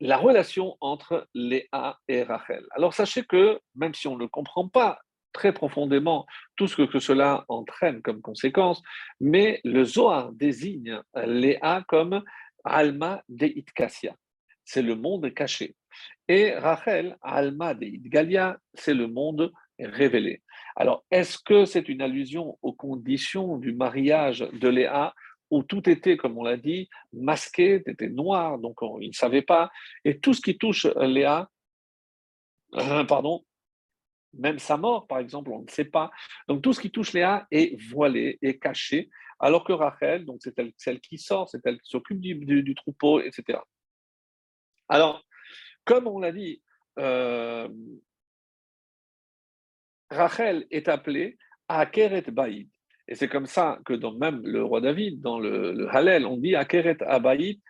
la 0.00 0.16
relation 0.16 0.76
entre 0.80 1.28
Léa 1.34 1.98
et 2.08 2.22
Rachel. 2.22 2.64
Alors 2.72 2.94
sachez 2.94 3.24
que, 3.24 3.60
même 3.74 3.94
si 3.94 4.08
on 4.08 4.16
ne 4.16 4.26
comprend 4.26 4.68
pas 4.68 5.00
très 5.32 5.52
profondément 5.52 6.26
tout 6.56 6.66
ce 6.66 6.82
que 6.82 6.98
cela 6.98 7.44
entraîne 7.48 8.02
comme 8.02 8.20
conséquence, 8.20 8.82
mais 9.20 9.60
le 9.64 9.84
Zohar 9.84 10.32
désigne 10.32 11.00
Léa 11.14 11.84
comme 11.86 12.22
Alma 12.64 13.22
de 13.28 13.46
Itkasia, 13.46 14.16
c'est 14.64 14.82
le 14.82 14.96
monde 14.96 15.32
caché. 15.34 15.76
Et 16.28 16.54
Rachel, 16.54 17.16
Alma 17.22 17.74
de 17.74 17.86
Itgalia, 17.86 18.58
c'est 18.74 18.94
le 18.94 19.06
monde 19.06 19.52
révélé. 19.78 20.42
Alors, 20.76 21.04
est-ce 21.10 21.38
que 21.44 21.64
c'est 21.64 21.88
une 21.88 22.02
allusion 22.02 22.58
aux 22.62 22.72
conditions 22.72 23.58
du 23.58 23.72
mariage 23.72 24.40
de 24.52 24.68
Léa 24.68 25.14
où 25.50 25.62
tout 25.62 25.88
était, 25.88 26.16
comme 26.16 26.38
on 26.38 26.44
l'a 26.44 26.56
dit, 26.56 26.88
masqué, 27.12 27.82
était 27.86 28.08
noir, 28.08 28.58
donc 28.58 28.78
il 29.00 29.08
ne 29.08 29.14
savait 29.14 29.42
pas. 29.42 29.70
Et 30.04 30.18
tout 30.18 30.34
ce 30.34 30.40
qui 30.40 30.56
touche 30.56 30.86
Léa, 30.96 31.50
euh, 32.74 33.04
pardon, 33.04 33.44
même 34.32 34.58
sa 34.58 34.76
mort, 34.76 35.06
par 35.06 35.18
exemple, 35.18 35.50
on 35.50 35.62
ne 35.62 35.70
sait 35.70 35.84
pas. 35.84 36.10
Donc 36.48 36.62
tout 36.62 36.72
ce 36.72 36.80
qui 36.80 36.90
touche 36.90 37.12
Léa 37.12 37.46
est 37.50 37.80
voilé, 37.90 38.38
est 38.42 38.58
caché, 38.58 39.10
alors 39.40 39.64
que 39.64 39.72
Rachel, 39.72 40.26
c'est 40.40 40.54
celle 40.76 41.00
qui 41.00 41.18
sort, 41.18 41.48
c'est 41.48 41.64
elle 41.64 41.80
qui 41.80 41.90
s'occupe 41.90 42.20
du, 42.20 42.74
troupeau, 42.74 43.20
etc. 43.20 43.58
Alors, 44.88 45.24
comme 45.84 46.06
on 46.06 46.18
l'a 46.18 46.30
dit, 46.30 46.62
euh, 46.98 47.68
Rachel 50.10 50.66
est 50.70 50.88
appelée 50.88 51.38
Akeret 51.68 52.30
Baïd. 52.30 52.68
Et 53.10 53.16
c'est 53.16 53.28
comme 53.28 53.46
ça 53.46 53.78
que 53.84 53.92
dans 53.92 54.14
même 54.14 54.40
le 54.44 54.62
roi 54.64 54.80
David, 54.80 55.20
dans 55.20 55.40
le, 55.40 55.72
le 55.72 55.88
Hallel, 55.88 56.24
on 56.26 56.36
dit 56.36 56.54
Akeret 56.54 57.02
Abaïd, 57.02 57.60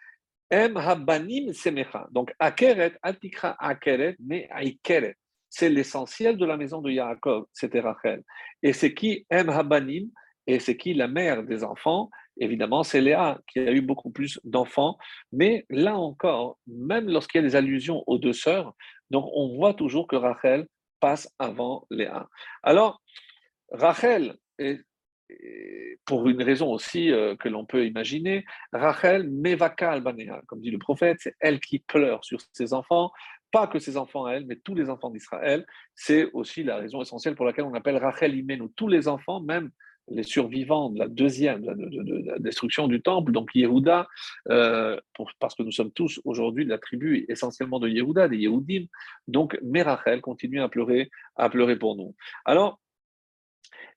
Em 0.52 0.76
Habanim 0.76 1.52
Semecha. 1.54 2.06
Donc 2.12 2.32
Akeret, 2.38 2.92
Atikra 3.02 3.56
Akeret, 3.58 4.16
mais 4.20 4.48
Aikeret. 4.54 5.16
C'est 5.48 5.70
l'essentiel 5.70 6.36
de 6.36 6.44
la 6.44 6.56
maison 6.56 6.82
de 6.82 6.90
Yaakov, 6.90 7.46
c'était 7.52 7.80
Rachel. 7.80 8.22
Et 8.62 8.72
c'est 8.72 8.94
qui 8.94 9.26
Em 9.30 9.48
Habanim? 9.48 10.10
Et 10.46 10.58
c'est 10.58 10.76
qui 10.76 10.94
la 10.94 11.08
mère 11.08 11.42
des 11.42 11.64
enfants? 11.64 12.10
Évidemment, 12.38 12.82
c'est 12.82 13.00
Léa 13.00 13.38
qui 13.46 13.60
a 13.60 13.72
eu 13.72 13.80
beaucoup 13.80 14.10
plus 14.10 14.40
d'enfants. 14.44 14.98
Mais 15.32 15.64
là 15.70 15.96
encore, 15.96 16.58
même 16.66 17.08
lorsqu'il 17.08 17.40
y 17.40 17.44
a 17.44 17.48
des 17.48 17.56
allusions 17.56 18.02
aux 18.06 18.18
deux 18.18 18.32
sœurs, 18.32 18.74
donc 19.10 19.26
on 19.34 19.56
voit 19.56 19.74
toujours 19.74 20.06
que 20.06 20.16
Rachel 20.16 20.66
passe 21.00 21.32
avant 21.38 21.86
Léa. 21.90 22.28
Alors, 22.62 23.00
Rachel, 23.72 24.36
pour 26.04 26.28
une 26.28 26.42
raison 26.42 26.72
aussi 26.72 27.12
euh, 27.12 27.36
que 27.36 27.48
l'on 27.48 27.64
peut 27.64 27.86
imaginer, 27.86 28.44
Rachel 28.72 29.30
mevaka 29.30 29.92
albanea, 29.92 30.42
comme 30.46 30.60
dit 30.60 30.70
le 30.70 30.78
prophète, 30.78 31.18
c'est 31.20 31.34
elle 31.40 31.60
qui 31.60 31.78
pleure 31.78 32.24
sur 32.24 32.40
ses 32.52 32.72
enfants, 32.72 33.12
pas 33.52 33.66
que 33.66 33.78
ses 33.78 33.96
enfants 33.96 34.24
à 34.24 34.32
elle, 34.32 34.46
mais 34.46 34.56
tous 34.56 34.74
les 34.74 34.90
enfants 34.90 35.10
d'Israël. 35.10 35.66
C'est 35.94 36.30
aussi 36.32 36.62
la 36.62 36.76
raison 36.76 37.02
essentielle 37.02 37.34
pour 37.34 37.46
laquelle 37.46 37.64
on 37.64 37.74
appelle 37.74 37.96
Rachel 37.96 38.34
Imenu, 38.34 38.70
tous 38.76 38.88
les 38.88 39.08
enfants, 39.08 39.40
même 39.40 39.70
les 40.08 40.22
survivants 40.22 40.90
de 40.90 40.98
la 40.98 41.08
deuxième, 41.08 41.62
de, 41.62 42.26
la 42.26 42.38
destruction 42.38 42.88
du 42.88 43.00
temple, 43.00 43.32
donc 43.32 43.50
Yehuda, 43.54 44.08
euh, 44.48 44.98
parce 45.38 45.54
que 45.54 45.62
nous 45.62 45.70
sommes 45.70 45.92
tous 45.92 46.20
aujourd'hui 46.24 46.64
de 46.64 46.70
la 46.70 46.78
tribu 46.78 47.24
essentiellement 47.28 47.78
de 47.78 47.88
Yehuda, 47.88 48.28
des 48.28 48.38
Yehudim, 48.38 48.86
donc 49.28 49.58
Merachel 49.62 50.20
continue 50.20 50.60
à 50.60 50.68
pleurer, 50.68 51.10
à 51.36 51.48
pleurer 51.48 51.76
pour 51.76 51.96
nous. 51.96 52.16
Alors, 52.44 52.79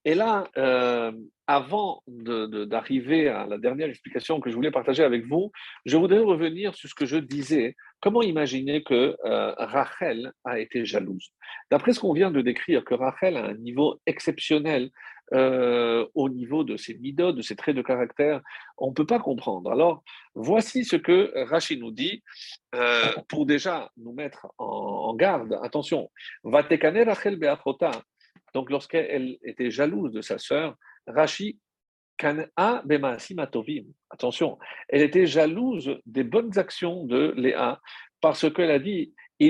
et 0.05 0.15
là, 0.15 0.49
euh, 0.57 1.11
avant 1.47 2.03
d'arriver 2.07 3.29
à 3.29 3.45
la 3.45 3.57
dernière 3.57 3.89
explication 3.89 4.39
que 4.39 4.49
je 4.49 4.55
voulais 4.55 4.71
partager 4.71 5.03
avec 5.03 5.25
vous, 5.25 5.51
je 5.85 5.97
voudrais 5.97 6.19
revenir 6.19 6.75
sur 6.75 6.89
ce 6.89 6.95
que 6.95 7.05
je 7.05 7.17
disais. 7.17 7.75
Comment 8.01 8.21
imaginer 8.21 8.83
que 8.83 9.15
euh, 9.25 9.53
Rachel 9.57 10.33
a 10.43 10.59
été 10.59 10.83
jalouse? 10.83 11.31
D'après 11.71 11.93
ce 11.93 12.01
qu'on 12.01 12.13
vient 12.13 12.31
de 12.31 12.41
décrire, 12.41 12.83
que 12.83 12.95
Rachel 12.95 13.37
a 13.37 13.45
un 13.45 13.53
niveau 13.53 13.99
exceptionnel 14.05 14.89
euh, 15.33 16.05
au 16.15 16.27
niveau 16.27 16.65
de 16.65 16.75
ses 16.75 16.95
midotes, 16.95 17.37
de 17.37 17.41
ses 17.41 17.55
traits 17.55 17.75
de 17.75 17.81
caractère, 17.81 18.41
on 18.77 18.89
ne 18.89 18.93
peut 18.93 19.05
pas 19.05 19.19
comprendre. 19.19 19.71
Alors, 19.71 20.03
voici 20.35 20.83
ce 20.83 20.97
que 20.97 21.31
Rachid 21.49 21.79
nous 21.79 21.91
dit 21.91 22.23
pour 23.29 23.45
déjà 23.45 23.89
nous 23.95 24.11
mettre 24.11 24.47
en, 24.57 25.15
garde. 25.15 25.57
Attention, 25.63 26.11
Vatekane 26.43 27.03
Rachel 27.03 27.37
Beafrota, 27.37 27.91
donc, 28.53 28.69
lorsqu'elle 28.69 29.37
était 29.43 29.71
jalouse 29.71 30.11
de 30.11 30.21
sa 30.21 30.37
sœur, 30.37 30.75
Rashi 31.07 31.59
attention, 34.09 34.59
elle 34.87 35.01
était 35.01 35.25
jalouse 35.25 35.99
des 36.05 36.23
bonnes 36.23 36.57
actions 36.57 37.05
de 37.05 37.33
Léa 37.35 37.81
parce 38.21 38.49
qu'elle 38.53 38.71
a 38.71 38.79
dit 38.79 39.13
si 39.39 39.49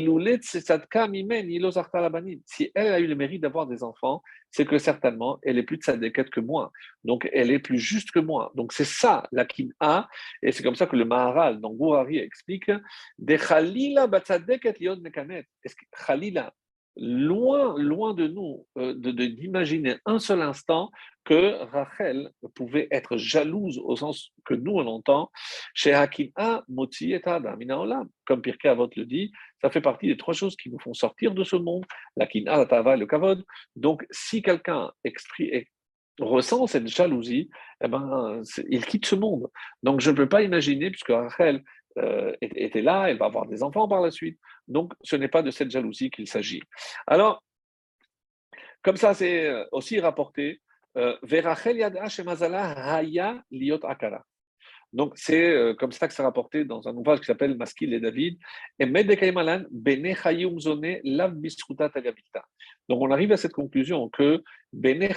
elle 2.74 2.94
a 2.94 3.00
eu 3.00 3.08
le 3.08 3.16
mérite 3.16 3.42
d'avoir 3.42 3.68
des 3.68 3.84
enfants, 3.84 4.24
c'est 4.50 4.66
que 4.66 4.80
certainement 4.80 5.40
elle 5.44 5.60
est 5.60 5.64
plus 5.64 5.78
de 5.78 5.84
sadeket 5.84 6.30
que 6.32 6.40
moi. 6.40 6.72
Donc 7.04 7.30
elle 7.32 7.52
est 7.52 7.60
plus 7.60 7.78
juste 7.78 8.12
que 8.12 8.20
moi. 8.20 8.52
Donc 8.56 8.74
c'est 8.74 8.86
ça 8.86 9.28
la 9.32 9.46
kin'a, 9.46 10.10
et 10.42 10.52
c'est 10.52 10.64
comme 10.64 10.76
ça 10.76 10.88
que 10.88 10.96
le 10.96 11.06
Maharal 11.06 11.60
dans 11.60 11.74
Gourari 11.74 12.18
explique 12.18 12.72
de 13.20 13.36
Khalila 13.36 14.08
batzadeket 14.08 14.80
liot 14.80 14.96
mekanet. 14.98 15.46
Khalila, 16.08 16.54
loin, 16.96 17.78
loin 17.78 18.14
de 18.14 18.28
nous 18.28 18.66
euh, 18.78 18.94
d'imaginer 18.94 19.96
un 20.06 20.20
seul 20.20 20.42
instant 20.42 20.92
que 21.26 21.64
Rachel 21.72 22.30
pouvait 22.54 22.88
être 22.92 23.18
jalouse 23.18 23.80
au 23.84 23.96
sens 23.96 24.32
que 24.46 24.54
nous 24.54 24.74
on 24.74 24.88
entend 24.88 25.32
chez 25.74 25.94
Hakim'a 25.94 26.64
Moti 26.68 27.14
et 27.14 27.22
Olam. 27.26 28.10
Comme 28.26 28.42
Pirkei 28.42 28.70
Avot 28.70 28.90
le 28.96 29.06
dit, 29.06 29.32
ça 29.62 29.70
fait 29.70 29.82
partie 29.82 30.08
des 30.08 30.18
trois 30.18 30.34
choses 30.34 30.56
qui 30.56 30.70
nous 30.70 30.80
font 30.80 30.94
sortir 30.94 31.34
de 31.34 31.44
ce 31.44 31.56
monde, 31.56 31.86
la 32.18 32.28
Kin'a, 32.28 32.58
la 32.58 32.66
Tava 32.66 32.96
et 32.96 33.00
le 33.00 33.08
Kavod. 33.08 33.44
Donc 33.76 34.06
si 34.12 34.42
quelqu'un 34.42 34.92
ressent 36.20 36.68
cette 36.68 36.88
jalousie, 36.88 37.50
eh 37.84 37.88
ben, 37.88 38.42
il 38.70 38.86
quitte 38.86 39.06
ce 39.06 39.16
monde. 39.16 39.50
Donc 39.82 40.02
je 40.02 40.12
ne 40.12 40.16
peux 40.16 40.30
pas 40.30 40.44
imaginer, 40.44 40.92
puisque 40.92 41.10
Rachel 41.10 41.64
euh, 41.98 42.34
était 42.42 42.82
là, 42.82 43.10
elle 43.10 43.18
va 43.18 43.26
avoir 43.26 43.46
des 43.46 43.64
enfants 43.64 43.88
par 43.88 44.02
la 44.02 44.12
suite. 44.12 44.40
Donc, 44.68 44.94
ce 45.04 45.16
n'est 45.16 45.28
pas 45.28 45.44
de 45.44 45.52
cette 45.52 45.72
jalousie 45.72 46.10
qu'il 46.10 46.28
s'agit. 46.28 46.62
Alors, 47.08 47.44
comme 48.82 48.98
ça, 48.98 49.14
c'est 49.14 49.48
euh, 49.48 49.64
aussi 49.72 50.00
rapporté. 50.00 50.62
Euh, 50.98 51.16
Donc, 54.94 55.14
c'est 55.16 55.76
comme 55.80 55.92
ça 55.92 56.08
que 56.08 56.14
c'est 56.14 56.22
rapporté 56.22 56.66
dans 56.66 56.88
un 56.88 56.96
ouvrage 56.96 57.20
qui 57.20 57.26
s'appelle 57.26 57.58
Maskil 57.58 57.96
et 57.96 58.00
David. 58.00 58.38
Et 58.78 58.86
Donc, 58.86 59.08
on 63.02 63.12
arrive 63.12 63.32
à 63.32 63.38
cette 63.38 63.54
conclusion 63.54 64.08
que 64.10 64.44
Bene 64.72 65.12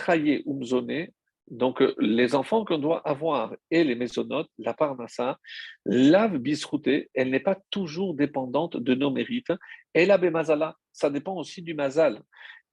Umzone, 0.46 1.08
donc, 1.48 1.80
euh, 1.80 1.94
les 1.98 2.34
enfants 2.34 2.64
qu'on 2.64 2.78
doit 2.78 3.06
avoir 3.06 3.54
et 3.70 3.84
les 3.84 3.94
mésonotes, 3.94 4.50
la 4.58 4.74
parnassa, 4.74 5.38
la 5.84 6.28
bisrouté, 6.28 7.10
elle 7.14 7.30
n'est 7.30 7.40
pas 7.40 7.58
toujours 7.70 8.14
dépendante 8.14 8.76
de 8.76 8.94
nos 8.94 9.10
mérites. 9.10 9.52
Et 9.94 10.06
la 10.06 10.18
bémazala, 10.18 10.76
ça 10.92 11.08
dépend 11.08 11.36
aussi 11.36 11.62
du 11.62 11.74
mazal. 11.74 12.20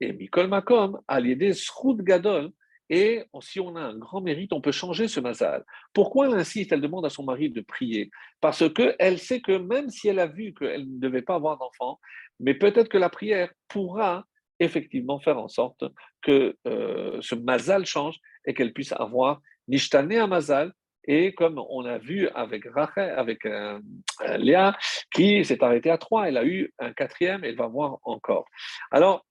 Et 0.00 0.12
Mikol 0.12 0.48
Makom, 0.48 1.00
l'idée 1.20 1.52
sroud 1.52 2.02
gadol, 2.02 2.50
et 2.90 3.24
si 3.40 3.60
on 3.60 3.76
a 3.76 3.80
un 3.80 3.96
grand 3.96 4.20
mérite, 4.20 4.52
on 4.52 4.60
peut 4.60 4.72
changer 4.72 5.08
ce 5.08 5.20
mazal. 5.20 5.64
Pourquoi 5.94 6.26
elle 6.26 6.34
insiste 6.34 6.72
Elle 6.72 6.82
demande 6.82 7.06
à 7.06 7.10
son 7.10 7.22
mari 7.22 7.48
de 7.48 7.62
prier? 7.62 8.10
Parce 8.40 8.68
qu'elle 8.72 9.18
sait 9.18 9.40
que 9.40 9.56
même 9.56 9.88
si 9.88 10.08
elle 10.08 10.18
a 10.18 10.26
vu 10.26 10.52
qu'elle 10.52 10.82
ne 10.82 10.98
devait 10.98 11.22
pas 11.22 11.36
avoir 11.36 11.56
d'enfant, 11.58 11.98
mais 12.40 12.54
peut-être 12.54 12.88
que 12.88 12.98
la 12.98 13.08
prière 13.08 13.50
pourra 13.68 14.26
effectivement 14.60 15.20
faire 15.20 15.38
en 15.38 15.48
sorte 15.48 15.84
que 16.22 16.56
euh, 16.66 17.18
ce 17.20 17.34
mazal 17.34 17.86
change 17.86 18.18
et 18.46 18.54
qu'elle 18.54 18.72
puisse 18.72 18.92
avoir 18.92 19.40
nishtane 19.68 20.12
à 20.12 20.26
mazal, 20.26 20.72
et 21.06 21.34
comme 21.34 21.58
on 21.68 21.84
a 21.84 21.98
vu 21.98 22.28
avec 22.30 22.64
Rachel, 22.74 23.10
avec 23.10 23.44
euh, 23.44 23.78
euh, 24.22 24.36
Léa, 24.38 24.76
qui 25.12 25.44
s'est 25.44 25.62
arrêtée 25.62 25.90
à 25.90 25.98
trois, 25.98 26.28
elle 26.28 26.38
a 26.38 26.44
eu 26.44 26.72
un 26.78 26.92
quatrième, 26.92 27.44
elle 27.44 27.56
va 27.56 27.66
voir 27.66 27.98
encore. 28.04 28.46
Alors, 28.90 29.26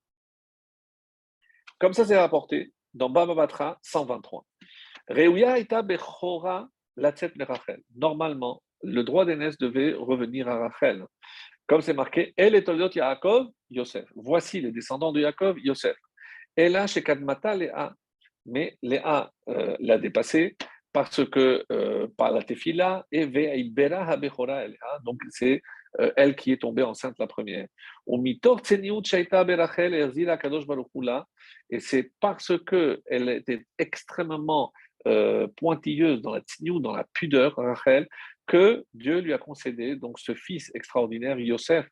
comme 1.79 1.93
ça 1.93 2.05
c'est 2.05 2.17
rapporté 2.17 2.71
dans 2.93 3.09
Baba 3.09 3.33
Batra 3.33 3.79
123. 3.81 4.45
Reuya 5.09 5.57
ita 5.57 5.81
bechora 5.81 6.67
latzet 6.95 7.33
Rachel. 7.39 7.81
Normalement, 7.95 8.61
le 8.83 9.03
droit 9.03 9.25
d'aînesse 9.25 9.57
devait 9.57 9.93
revenir 9.93 10.47
à 10.47 10.59
Rachel. 10.59 11.05
Comme 11.67 11.81
c'est 11.81 11.93
marqué, 11.93 12.33
elle 12.35 12.55
est 12.55 12.63
Toldot 12.63 12.89
Yaakov, 12.89 13.47
Yosef. 13.69 14.05
Voici 14.15 14.61
les 14.61 14.71
descendants 14.71 15.11
de 15.11 15.21
Yaakov, 15.21 15.59
Yosef. 15.59 15.95
Et 16.57 16.69
là, 16.69 16.87
chez 16.87 17.03
Kadmata, 17.03 17.55
Léa. 17.55 17.93
Mais 18.45 18.77
Léa 18.81 19.31
euh, 19.47 19.75
l'a 19.79 19.97
dépassé 19.97 20.57
parce 20.91 21.25
que 21.25 21.65
euh, 21.71 22.07
par 22.17 22.31
la 22.31 22.43
tefila, 22.43 23.05
et 23.11 23.25
donc 23.25 25.21
c'est 25.29 25.61
euh, 25.99 26.11
elle 26.17 26.35
qui 26.35 26.51
est 26.51 26.61
tombée 26.61 26.83
enceinte 26.83 27.17
la 27.17 27.27
première. 27.27 27.67
Et 31.69 31.79
c'est 31.79 32.11
parce 32.19 32.51
qu'elle 32.65 33.29
était 33.29 33.65
extrêmement 33.79 34.73
pointilleuse 35.57 36.21
dans 36.21 36.33
la 36.35 36.41
tignou, 36.41 36.79
dans 36.79 36.95
la 36.95 37.05
pudeur, 37.13 37.55
Rachel, 37.57 38.07
que 38.47 38.85
Dieu 38.93 39.19
lui 39.19 39.33
a 39.33 39.37
concédé 39.37 39.95
donc 39.95 40.19
ce 40.19 40.33
fils 40.33 40.71
extraordinaire, 40.73 41.39
Yosef. 41.39 41.87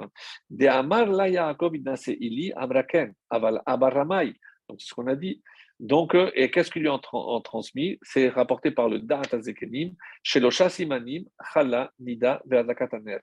De 0.49 0.67
Amar 0.67 1.07
la 1.07 1.29
Yaakov 1.29 1.75
ili 2.07 2.51
Amraken, 2.55 3.13
aval 3.29 3.61
Abaramai. 3.65 4.33
Donc 4.67 4.81
c'est 4.81 4.87
ce 4.87 4.93
qu'on 4.93 5.07
a 5.07 5.15
dit. 5.15 5.41
Donc, 5.81 6.13
euh, 6.13 6.29
et 6.35 6.51
qu'est-ce 6.51 6.69
qu'il 6.69 6.83
lui 6.83 6.89
a 6.89 6.99
transmis 7.43 7.97
C'est 8.03 8.29
rapporté 8.29 8.69
par 8.69 8.87
le 8.87 8.99
Da'at 8.99 9.33
Azekenim, 9.33 9.95
Shelosha 10.21 10.69
Simanim, 10.69 11.25
Chala, 11.53 11.91
Nida, 11.99 12.41
Ve'azakataner. 12.45 13.17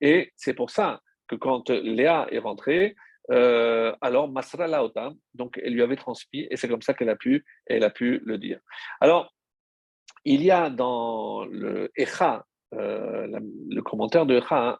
Et 0.00 0.30
c'est 0.36 0.52
pour 0.52 0.68
ça 0.68 1.00
que 1.26 1.36
quand 1.36 1.70
Léa 1.70 2.26
est 2.30 2.38
rentrée, 2.38 2.94
euh, 3.30 3.96
alors 4.02 4.30
Masra 4.30 4.66
Laotam, 4.66 5.14
donc 5.32 5.58
elle 5.62 5.72
lui 5.72 5.80
avait 5.80 5.96
transmis, 5.96 6.46
et 6.50 6.56
c'est 6.56 6.68
comme 6.68 6.82
ça 6.82 6.92
qu'elle 6.92 7.08
a 7.08 7.16
pu, 7.16 7.46
elle 7.66 7.84
a 7.84 7.90
pu 7.90 8.20
le 8.26 8.36
dire. 8.36 8.60
Alors, 9.00 9.34
il 10.24 10.42
y 10.42 10.50
a 10.50 10.68
dans 10.68 11.46
le 11.46 11.90
Echa, 11.96 12.44
euh, 12.74 13.26
le 13.70 13.82
commentaire 13.82 14.26
de 14.26 14.36
Ra, 14.36 14.78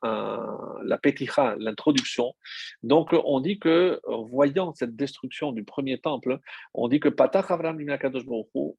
la 0.84 0.98
Peticha, 0.98 1.54
l'introduction. 1.58 2.34
Donc, 2.82 3.14
on 3.24 3.40
dit 3.40 3.58
que, 3.58 4.00
voyant 4.30 4.72
cette 4.74 4.96
destruction 4.96 5.52
du 5.52 5.64
premier 5.64 5.98
temple, 5.98 6.38
on 6.74 6.88
dit 6.88 7.00
que 7.00 7.08
Patach 7.08 7.50
Avram 7.50 7.78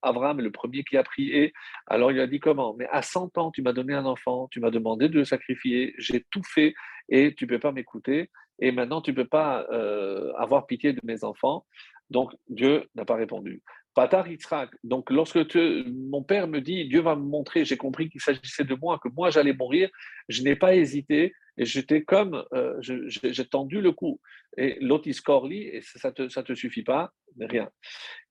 Avram 0.01 0.39
est 0.39 0.43
le 0.43 0.51
premier 0.51 0.83
qui 0.83 0.97
a 0.97 1.03
prié. 1.03 1.53
Alors, 1.87 2.11
il 2.11 2.19
a 2.19 2.27
dit 2.27 2.39
comment? 2.39 2.73
Mais 2.77 2.87
à 2.91 3.01
100 3.01 3.37
ans, 3.37 3.51
tu 3.51 3.61
m'as 3.61 3.73
donné 3.73 3.93
un 3.93 4.05
enfant, 4.05 4.47
tu 4.51 4.59
m'as 4.59 4.71
demandé 4.71 5.09
de 5.09 5.15
le 5.15 5.25
sacrifier, 5.25 5.93
j'ai 5.97 6.25
tout 6.31 6.43
fait 6.43 6.73
et 7.09 7.33
tu 7.35 7.45
ne 7.45 7.49
peux 7.49 7.59
pas 7.59 7.71
m'écouter. 7.71 8.29
Et 8.59 8.71
maintenant, 8.71 9.01
tu 9.01 9.11
ne 9.11 9.15
peux 9.15 9.27
pas 9.27 9.65
euh, 9.71 10.31
avoir 10.37 10.67
pitié 10.67 10.93
de 10.93 11.01
mes 11.03 11.23
enfants. 11.23 11.65
Donc, 12.09 12.31
Dieu 12.49 12.87
n'a 12.95 13.05
pas 13.05 13.15
répondu. 13.15 13.61
Patar 13.93 14.27
Yitzhak. 14.27 14.71
Donc, 14.83 15.09
lorsque 15.09 15.55
mon 15.55 16.23
père 16.23 16.47
me 16.47 16.59
dit, 16.59 16.87
Dieu 16.87 17.01
va 17.01 17.15
me 17.15 17.23
montrer, 17.23 17.65
j'ai 17.65 17.77
compris 17.77 18.09
qu'il 18.09 18.21
s'agissait 18.21 18.63
de 18.63 18.75
moi, 18.75 18.99
que 19.03 19.09
moi 19.09 19.29
j'allais 19.29 19.53
mourir, 19.53 19.89
je 20.29 20.43
n'ai 20.43 20.55
pas 20.55 20.75
hésité 20.75 21.33
et 21.57 21.65
j'étais 21.65 22.03
comme, 22.03 22.43
euh, 22.53 22.75
j'ai 22.81 23.45
tendu 23.45 23.81
le 23.81 23.91
cou. 23.91 24.19
Et 24.57 24.77
l'otis 24.81 25.21
corli, 25.21 25.63
et 25.63 25.81
ça 25.81 26.09
ne 26.09 26.13
te, 26.13 26.29
ça 26.29 26.43
te 26.43 26.53
suffit 26.53 26.83
pas, 26.83 27.11
rien. 27.39 27.69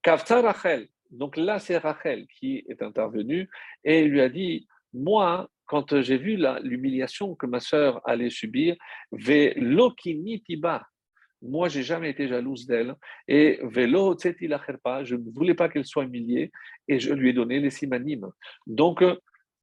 Kafta 0.03 0.41
Rachel. 0.41 0.89
Donc 1.11 1.37
là, 1.37 1.59
c'est 1.59 1.77
Rachel 1.77 2.27
qui 2.39 2.65
est 2.69 2.83
intervenue 2.83 3.49
et 3.85 4.05
lui 4.05 4.21
a 4.21 4.29
dit, 4.29 4.67
moi, 4.93 5.49
quand 5.67 6.01
j'ai 6.03 6.19
vu 6.19 6.37
l'humiliation 6.63 7.35
que 7.35 7.47
ma 7.47 7.61
sœur 7.61 8.01
allait 8.05 8.31
subir, 8.31 8.77
ve 9.11 9.55
tiba 10.45 10.83
moi, 11.43 11.69
j'ai 11.69 11.83
jamais 11.83 12.11
été 12.11 12.29
jalouse 12.29 12.67
d'elle. 12.67 12.95
Et 13.29 13.59
velo 13.63 14.17
je 14.19 15.15
ne 15.15 15.31
voulais 15.31 15.55
pas 15.55 15.69
qu'elle 15.69 15.85
soit 15.85 16.05
humiliée 16.05 16.51
et 16.89 16.99
je 16.99 17.13
lui 17.13 17.31
ai 17.31 17.33
donné 17.33 17.61
les 17.61 17.71
simanimes. 17.71 18.29
Donc, 18.67 19.05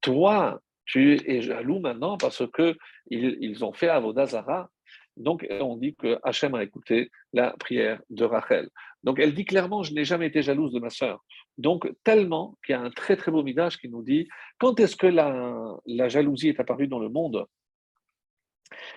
toi, 0.01 0.59
tu 0.85 1.19
es 1.25 1.41
jaloux 1.41 1.79
maintenant 1.79 2.17
parce 2.17 2.43
que 2.51 2.75
ils, 3.09 3.63
ont 3.63 3.73
fait 3.73 3.89
Avodazara. 3.89 4.69
Donc, 5.17 5.45
on 5.49 5.75
dit 5.77 5.95
que 5.95 6.17
Hachem 6.23 6.55
a 6.55 6.63
écouté 6.63 7.11
la 7.33 7.51
prière 7.57 8.01
de 8.09 8.23
Rachel. 8.23 8.69
Donc, 9.03 9.19
elle 9.19 9.33
dit 9.33 9.45
clairement 9.45 9.83
Je 9.83 9.93
n'ai 9.93 10.05
jamais 10.05 10.27
été 10.27 10.41
jalouse 10.41 10.71
de 10.71 10.79
ma 10.79 10.89
sœur. 10.89 11.23
Donc, 11.57 11.89
tellement 12.03 12.57
qu'il 12.65 12.73
y 12.73 12.77
a 12.77 12.81
un 12.81 12.89
très 12.89 13.15
très 13.15 13.31
beau 13.31 13.43
midage 13.43 13.77
qui 13.77 13.89
nous 13.89 14.03
dit 14.03 14.27
Quand 14.59 14.79
est-ce 14.79 14.95
que 14.95 15.07
la 15.07 16.07
jalousie 16.09 16.49
est 16.49 16.59
apparue 16.59 16.87
dans 16.87 16.99
le 16.99 17.09
monde? 17.09 17.45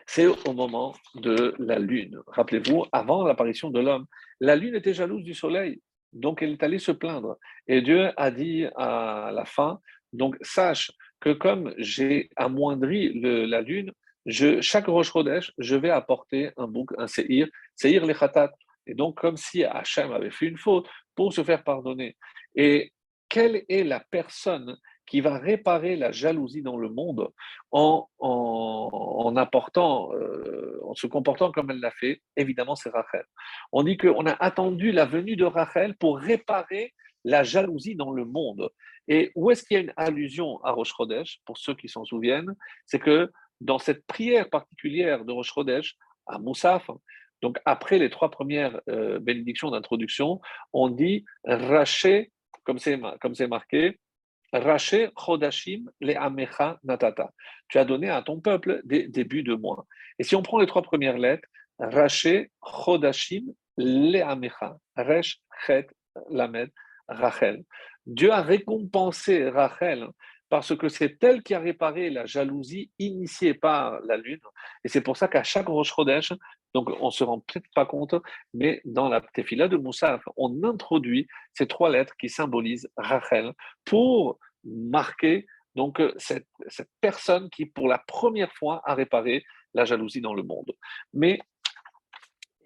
C'est 0.07 0.27
au 0.27 0.53
moment 0.53 0.95
de 1.15 1.55
la 1.59 1.79
lune. 1.79 2.21
Rappelez-vous, 2.27 2.85
avant 2.93 3.27
l'apparition 3.27 3.71
de 3.71 3.81
l'homme, 3.81 4.07
la 4.41 4.57
lune 4.57 4.75
était 4.75 4.95
jalouse 4.95 5.25
du 5.25 5.35
soleil, 5.35 5.81
donc 6.13 6.43
elle 6.43 6.53
est 6.53 6.63
allée 6.63 6.79
se 6.79 6.93
plaindre. 6.93 7.39
Et 7.67 7.83
Dieu 7.83 8.11
a 8.17 8.31
dit 8.31 8.67
à 8.77 9.31
la 9.33 9.45
fin, 9.45 9.81
donc 10.13 10.37
sache 10.43 10.93
que 11.21 11.31
comme 11.31 11.75
j'ai 11.79 12.29
amoindri 12.37 13.13
la 13.15 13.61
lune, 13.61 13.93
je, 14.27 14.61
chaque 14.61 14.87
roche 14.87 15.13
Chodesh, 15.13 15.53
je 15.59 15.77
vais 15.77 15.91
apporter 15.91 16.51
un 16.57 16.69
bouc, 16.69 16.91
un 16.99 17.07
seir, 17.07 17.49
seir 17.75 18.07
les 18.07 18.15
khatat. 18.15 18.53
Et 18.87 18.95
donc, 18.95 19.21
comme 19.21 19.37
si 19.37 19.65
Hachem 19.65 20.13
avait 20.13 20.31
fait 20.31 20.47
une 20.47 20.59
faute 20.59 20.89
pour 21.15 21.33
se 21.33 21.43
faire 21.45 21.63
pardonner. 21.63 22.17
Et 22.55 22.93
quelle 23.29 23.63
est 23.69 23.85
la 23.85 24.01
personne 24.11 24.77
qui 25.13 25.21
va 25.21 25.37
réparer 25.37 25.95
la 25.95 26.11
jalousie 26.11 26.63
dans 26.63 26.79
le 26.79 26.89
monde 26.89 27.29
en, 27.71 28.09
en, 28.19 29.37
apportant, 29.37 30.11
euh, 30.15 30.81
en 30.85 30.95
se 30.95 31.07
comportant 31.07 31.53
comme 31.53 31.71
elle 31.71 31.81
l'a 31.81 31.91
fait, 31.91 32.23
évidemment, 32.35 32.77
c'est 32.77 32.89
Rachel. 32.89 33.25
On 33.73 33.83
dit 33.83 33.99
qu'on 33.99 34.25
a 34.25 34.33
attendu 34.33 34.91
la 34.91 35.05
venue 35.05 35.37
de 35.37 35.45
Rachel 35.45 35.95
pour 35.99 36.17
réparer 36.17 36.95
la 37.25 37.43
jalousie 37.43 37.95
dans 37.95 38.11
le 38.11 38.25
monde. 38.25 38.71
Et 39.07 39.33
où 39.35 39.51
est-ce 39.51 39.65
qu'il 39.65 39.75
y 39.75 39.81
a 39.81 39.83
une 39.83 39.93
allusion 39.99 40.65
à 40.65 40.71
Rosh 40.73 40.95
pour 41.45 41.59
ceux 41.59 41.75
qui 41.75 41.91
s'en 41.91 42.07
souviennent 42.07 42.55
C'est 42.87 42.99
que 42.99 43.31
dans 43.61 43.79
cette 43.79 44.07
prière 44.07 44.49
particulière 44.49 45.27
de 45.27 45.33
Rosh 45.33 45.53
à 46.27 46.39
Moussaf, 46.39 46.89
donc 47.43 47.59
après 47.67 47.99
les 47.99 48.09
trois 48.09 48.31
premières 48.31 48.81
euh, 48.89 49.19
bénédictions 49.19 49.73
d'introduction, 49.73 50.41
on 50.73 50.89
dit 50.89 51.27
Raché, 51.45 52.33
comme 52.65 52.79
c'est 52.79 53.47
marqué, 53.47 53.99
Raché 54.53 55.11
Chodashim 55.17 55.85
le 56.01 56.15
Amecha 56.17 56.79
Natata. 56.85 57.31
Tu 57.69 57.79
as 57.79 57.85
donné 57.85 58.11
à 58.11 58.23
ton 58.23 58.41
peuple 58.41 58.83
des 58.85 59.09
débuts 59.09 59.43
de 59.43 59.55
mois. 59.55 59.87
Et 60.19 60.25
si 60.25 60.37
on 60.37 60.43
prend 60.43 60.59
les 60.61 60.67
trois 60.67 60.83
premières 60.83 61.19
lettres, 61.19 61.49
Raché 61.79 62.51
Chodashim 62.63 63.45
le 63.77 64.21
Amecha. 64.21 64.77
Resh, 64.97 65.41
Chet, 65.67 65.87
Lamed, 66.31 66.71
Rachel. 67.09 67.65
Dieu 68.07 68.33
a 68.33 68.43
récompensé 68.43 69.49
Rachel 69.49 70.09
parce 70.49 70.77
que 70.77 70.89
c'est 70.89 71.23
elle 71.25 71.43
qui 71.43 71.55
a 71.55 71.61
réparé 71.61 72.11
la 72.11 72.27
jalousie 72.27 72.91
initiée 72.99 73.55
par 73.55 74.01
la 74.03 74.19
lune. 74.19 74.41
Et 74.85 74.89
c'est 74.89 75.01
pour 75.01 75.17
ça 75.17 75.29
qu'à 75.29 75.43
chaque 75.43 75.69
Rosh 75.69 75.95
Chodesh, 75.95 76.35
donc 76.75 76.91
on 77.01 77.07
ne 77.07 77.11
se 77.11 77.25
rend 77.25 77.41
peut-être 77.41 77.69
pas 77.75 77.87
compte, 77.87 78.15
mais 78.55 78.81
dans 78.85 79.09
la 79.09 79.21
Tefila 79.21 79.69
de 79.69 79.77
Moussaf, 79.77 80.23
on 80.37 80.63
introduit 80.65 81.29
ces 81.53 81.67
trois 81.67 81.91
lettres 81.91 82.17
qui 82.19 82.29
symbolisent 82.29 82.89
Rachel 82.97 83.53
pour 83.85 84.39
marquer 84.65 85.47
donc 85.75 86.03
cette, 86.19 86.47
personne 87.01 87.49
qui, 87.51 87.67
pour 87.67 87.89
la 87.89 87.99
première 87.99 88.53
fois, 88.53 88.83
a 88.85 88.95
réparé 88.95 89.45
la 89.75 89.85
jalousie 89.85 90.21
dans 90.21 90.35
le 90.35 90.43
monde. 90.43 90.73
Mais 91.15 91.41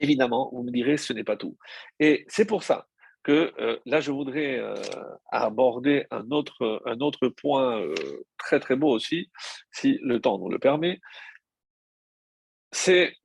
évidemment, 0.01 0.51
vous 0.53 0.63
me 0.63 0.71
direz, 0.71 0.97
ce 0.97 1.13
n'est 1.13 1.25
pas 1.25 1.37
tout. 1.37 1.57
Et 2.01 2.25
c'est 2.29 2.47
pour 2.47 2.63
ça 2.63 2.89
que 3.23 3.53
euh, 3.59 3.79
là, 3.87 4.01
je 4.01 4.13
voudrais 4.13 4.59
euh, 4.59 4.75
aborder 5.31 6.07
un 6.11 6.31
autre, 6.31 6.83
un 6.85 7.01
autre 7.01 7.29
point 7.29 7.81
euh, 7.81 7.95
très 8.39 8.61
très 8.61 8.77
beau 8.77 8.91
aussi, 8.91 9.31
si 9.73 9.99
le 10.03 10.21
temps 10.21 10.39
nous 10.39 10.49
le 10.49 10.59
permet. 10.59 11.01
C'est 12.71 13.17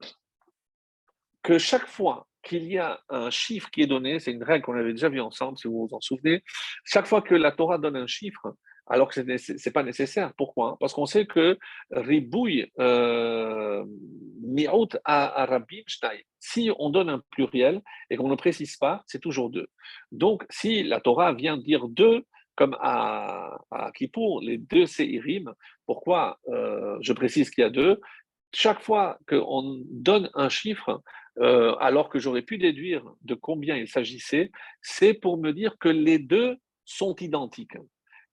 que 1.44 1.58
chaque 1.58 1.88
fois 1.88 2.28
qu'il 2.44 2.64
y 2.66 2.78
a 2.78 3.00
un 3.10 3.30
chiffre 3.30 3.70
qui 3.70 3.82
est 3.82 3.88
donné, 3.88 4.20
c'est 4.20 4.32
une 4.32 4.44
règle 4.44 4.66
qu'on 4.66 4.78
avait 4.78 4.94
déjà 4.94 5.10
vue 5.10 5.22
ensemble, 5.22 5.58
si 5.58 5.68
vous 5.68 5.88
vous 5.88 5.96
en 5.96 6.02
souvenez, 6.02 6.44
chaque 6.86 7.06
fois 7.06 7.22
que 7.22 7.36
la 7.36 7.52
Torah 7.52 7.78
donne 7.78 7.96
un 7.96 8.08
chiffre, 8.08 8.56
alors 8.88 9.08
que 9.08 9.16
ce 9.16 9.22
n'est 9.22 9.74
pas 9.74 9.84
nécessaire. 9.84 10.34
Pourquoi? 10.36 10.78
Parce 10.80 10.94
qu'on 10.94 11.06
sait 11.06 11.26
que 11.26 11.58
ribouille 11.92 12.70
euh, 12.80 13.86
mi'out 14.42 14.98
à, 15.06 15.46
Rabbi 15.46 15.86
Si 16.39 16.72
on 16.78 16.89
donne 16.89 17.10
un 17.10 17.22
pluriel 17.32 17.82
et 18.10 18.18
qu'on 18.18 18.28
ne 18.28 18.36
précise 18.36 18.76
pas, 18.78 19.04
c'est 19.08 19.22
toujours 19.22 19.50
deux. 19.50 19.68
Donc, 20.12 20.46
si 20.50 20.84
la 20.84 21.00
Torah 21.00 21.34
vient 21.34 21.58
dire 21.58 21.88
deux, 21.88 22.26
comme 22.56 22.76
à, 22.82 23.60
à 23.72 23.92
les 24.42 24.58
deux 24.58 24.86
séirim, 24.86 25.54
pourquoi 25.86 26.39
euh, 26.50 26.98
je 27.02 27.14
précise 27.14 27.50
qu'il 27.50 27.64
y 27.64 27.66
a 27.66 27.70
deux? 27.70 28.02
Chaque 28.54 28.82
fois 28.82 29.18
qu'on 29.28 29.82
donne 29.89 30.30
un 30.34 30.50
chiffre, 30.50 31.02
euh, 31.40 31.76
alors 31.76 32.10
que 32.10 32.20
j'aurais 32.20 32.42
pu 32.42 32.58
déduire 32.58 33.04
de 33.22 33.36
combien 33.36 33.78
il 33.78 33.88
s'agissait, 33.88 34.52
c'est 34.82 35.14
pour 35.14 35.38
me 35.38 35.54
dire 35.54 35.78
que 35.80 35.90
les 35.90 36.20
deux 36.20 36.58
sont 36.86 37.16
identiques. 37.18 37.78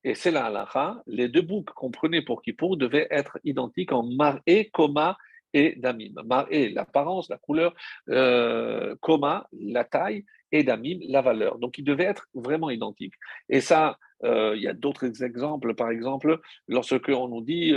et 0.05 0.15
c'est 0.15 0.31
la 0.31 0.47
halakha, 0.47 1.03
les 1.07 1.29
deux 1.29 1.43
boucs 1.43 1.71
qu'on 1.71 1.91
prenait 1.91 2.23
pour 2.23 2.43
Kippour 2.43 2.77
devaient 2.77 3.09
être 3.11 3.39
identiques 3.45 3.93
en 3.93 4.03
mar'é, 4.03 4.71
koma 4.71 5.17
et 5.53 5.75
damim. 5.77 6.15
Mar'é, 6.25 6.71
l'apparence, 6.71 7.29
la 7.29 7.39
couleur, 7.39 7.75
euh, 8.09 8.95
koma, 9.01 9.49
la 9.53 9.85
taille, 9.85 10.25
et 10.51 10.63
damim, 10.63 10.99
la 11.09 11.21
valeur. 11.21 11.59
Donc, 11.59 11.79
ils 11.79 11.85
devaient 11.85 12.05
être 12.05 12.27
vraiment 12.35 12.71
identiques. 12.71 13.15
Et 13.49 13.61
ça, 13.61 13.99
euh, 14.25 14.55
il 14.57 14.63
y 14.63 14.69
a 14.69 14.73
d'autres 14.73 15.23
exemples. 15.23 15.75
Par 15.75 15.91
exemple, 15.91 16.41
lorsque 16.69 17.09
on 17.09 17.29
nous 17.29 17.43
dit 17.43 17.75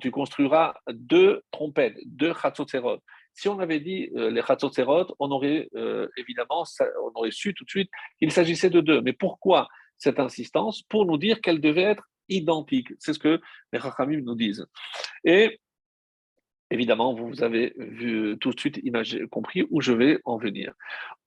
tu 0.00 0.10
construiras 0.10 0.74
deux 0.90 1.42
trompettes, 1.50 1.98
deux 2.04 2.32
chatzotserot. 2.34 2.98
Si 3.34 3.48
on 3.48 3.58
avait 3.58 3.80
dit 3.80 4.10
euh, 4.16 4.30
les 4.30 4.42
chatzotserot, 4.42 5.14
on 5.18 5.30
aurait 5.30 5.68
évidemment, 6.16 6.64
on 7.02 7.18
aurait 7.18 7.30
su 7.30 7.54
tout 7.54 7.64
de 7.64 7.70
suite 7.70 7.90
qu'il 8.18 8.30
s'agissait 8.30 8.70
de 8.70 8.80
deux. 8.80 9.00
Mais 9.00 9.12
pourquoi 9.12 9.68
cette 9.96 10.20
insistance? 10.20 10.82
Pour 10.82 11.06
nous 11.06 11.18
dire 11.18 11.40
qu'elles 11.40 11.60
devaient 11.60 11.82
être 11.82 12.04
identiques. 12.28 12.92
C'est 12.98 13.12
ce 13.12 13.18
que 13.18 13.40
les 13.72 13.80
Chachamim 13.80 14.20
nous 14.22 14.34
disent. 14.34 14.66
Et 15.24 15.60
évidemment, 16.70 17.14
vous 17.14 17.42
avez 17.42 17.74
vu 17.76 18.36
tout 18.38 18.52
de 18.52 18.60
suite 18.60 18.80
compris 19.30 19.66
où 19.70 19.80
je 19.80 19.92
vais 19.92 20.18
en 20.24 20.38
venir. 20.38 20.72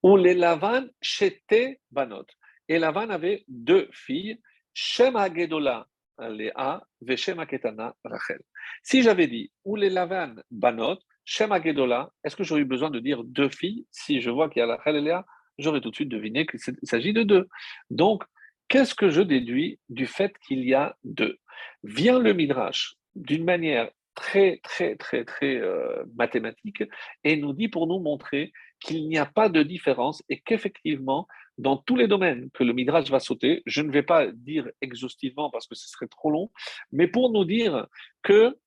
Où 0.04 0.18
Lavan 0.18 0.86
chete 1.02 1.80
banot. 1.92 2.26
Et 2.68 2.80
Lavan 2.80 3.10
avait 3.10 3.44
deux 3.48 3.90
filles, 3.92 4.40
Shema 4.74 5.34
Gedola 5.34 5.88
Léa, 6.20 6.84
Veshema 7.02 7.46
Ketana 7.46 7.96
Rachel. 8.04 8.42
Si 8.84 9.04
j'avais 9.04 9.28
dit 9.28 9.52
les 9.76 9.90
Lavan 9.90 10.36
banot, 10.50 10.98
Shema 11.26 11.62
Gedola, 11.62 12.12
est-ce 12.24 12.36
que 12.36 12.44
j'aurais 12.44 12.62
eu 12.62 12.66
besoin 12.66 12.90
de 12.90 13.00
dire 13.00 13.24
deux 13.24 13.50
filles 13.50 13.86
Si 13.92 14.22
je 14.22 14.30
vois 14.30 14.50
qu'il 14.50 14.60
y 14.60 14.64
a 14.64 14.68
Rachel 14.68 14.96
et 14.96 15.02
Léa, 15.02 15.26
j'aurais 15.58 15.82
tout 15.82 15.90
de 15.90 15.96
suite 15.96 16.10
deviné 16.10 16.46
qu'il 16.46 16.60
s'agit 16.84 17.14
de 17.14 17.24
deux. 17.24 17.48
Donc, 17.90 18.24
qu'est-ce 18.68 18.96
que 18.96 19.10
je 19.10 19.22
déduis 19.22 19.80
du 19.90 20.06
fait 20.06 20.38
qu'il 20.46 20.64
y 20.64 20.74
a 20.74 20.96
deux? 21.04 21.38
Vient 21.84 22.20
le 22.20 22.34
Midrash 22.34 22.96
d'une 23.16 23.44
manière 23.44 23.90
très, 24.14 24.60
très, 24.64 24.96
très, 24.96 25.26
très 25.26 25.58
euh, 25.58 26.04
mathématique 26.16 26.84
et 27.24 27.36
nous 27.36 27.54
dit 27.54 27.68
pour 27.68 27.88
nous 27.88 28.00
montrer 28.00 28.54
qu'il 28.80 29.08
n'y 29.08 29.18
a 29.18 29.26
pas 29.26 29.50
de 29.50 29.62
différence 29.62 30.24
et 30.30 30.40
qu'effectivement, 30.40 31.28
dans 31.58 31.78
tous 31.78 31.96
les 31.96 32.08
domaines 32.08 32.50
que 32.52 32.64
le 32.64 32.74
Midrash 32.74 33.10
va 33.10 33.20
sauter, 33.20 33.62
je 33.66 33.82
ne 33.82 33.92
vais 33.92 34.04
pas 34.04 34.28
dire 34.32 34.70
exhaustivement 34.82 35.50
parce 35.50 35.68
que 35.68 35.76
ce 35.76 35.90
serait 35.90 36.08
trop 36.08 36.32
long, 36.32 36.52
mais 36.92 37.08
pour 37.08 37.32
nous 37.32 37.46
dire 37.46 37.88
que 38.24 38.58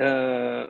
euh, 0.00 0.68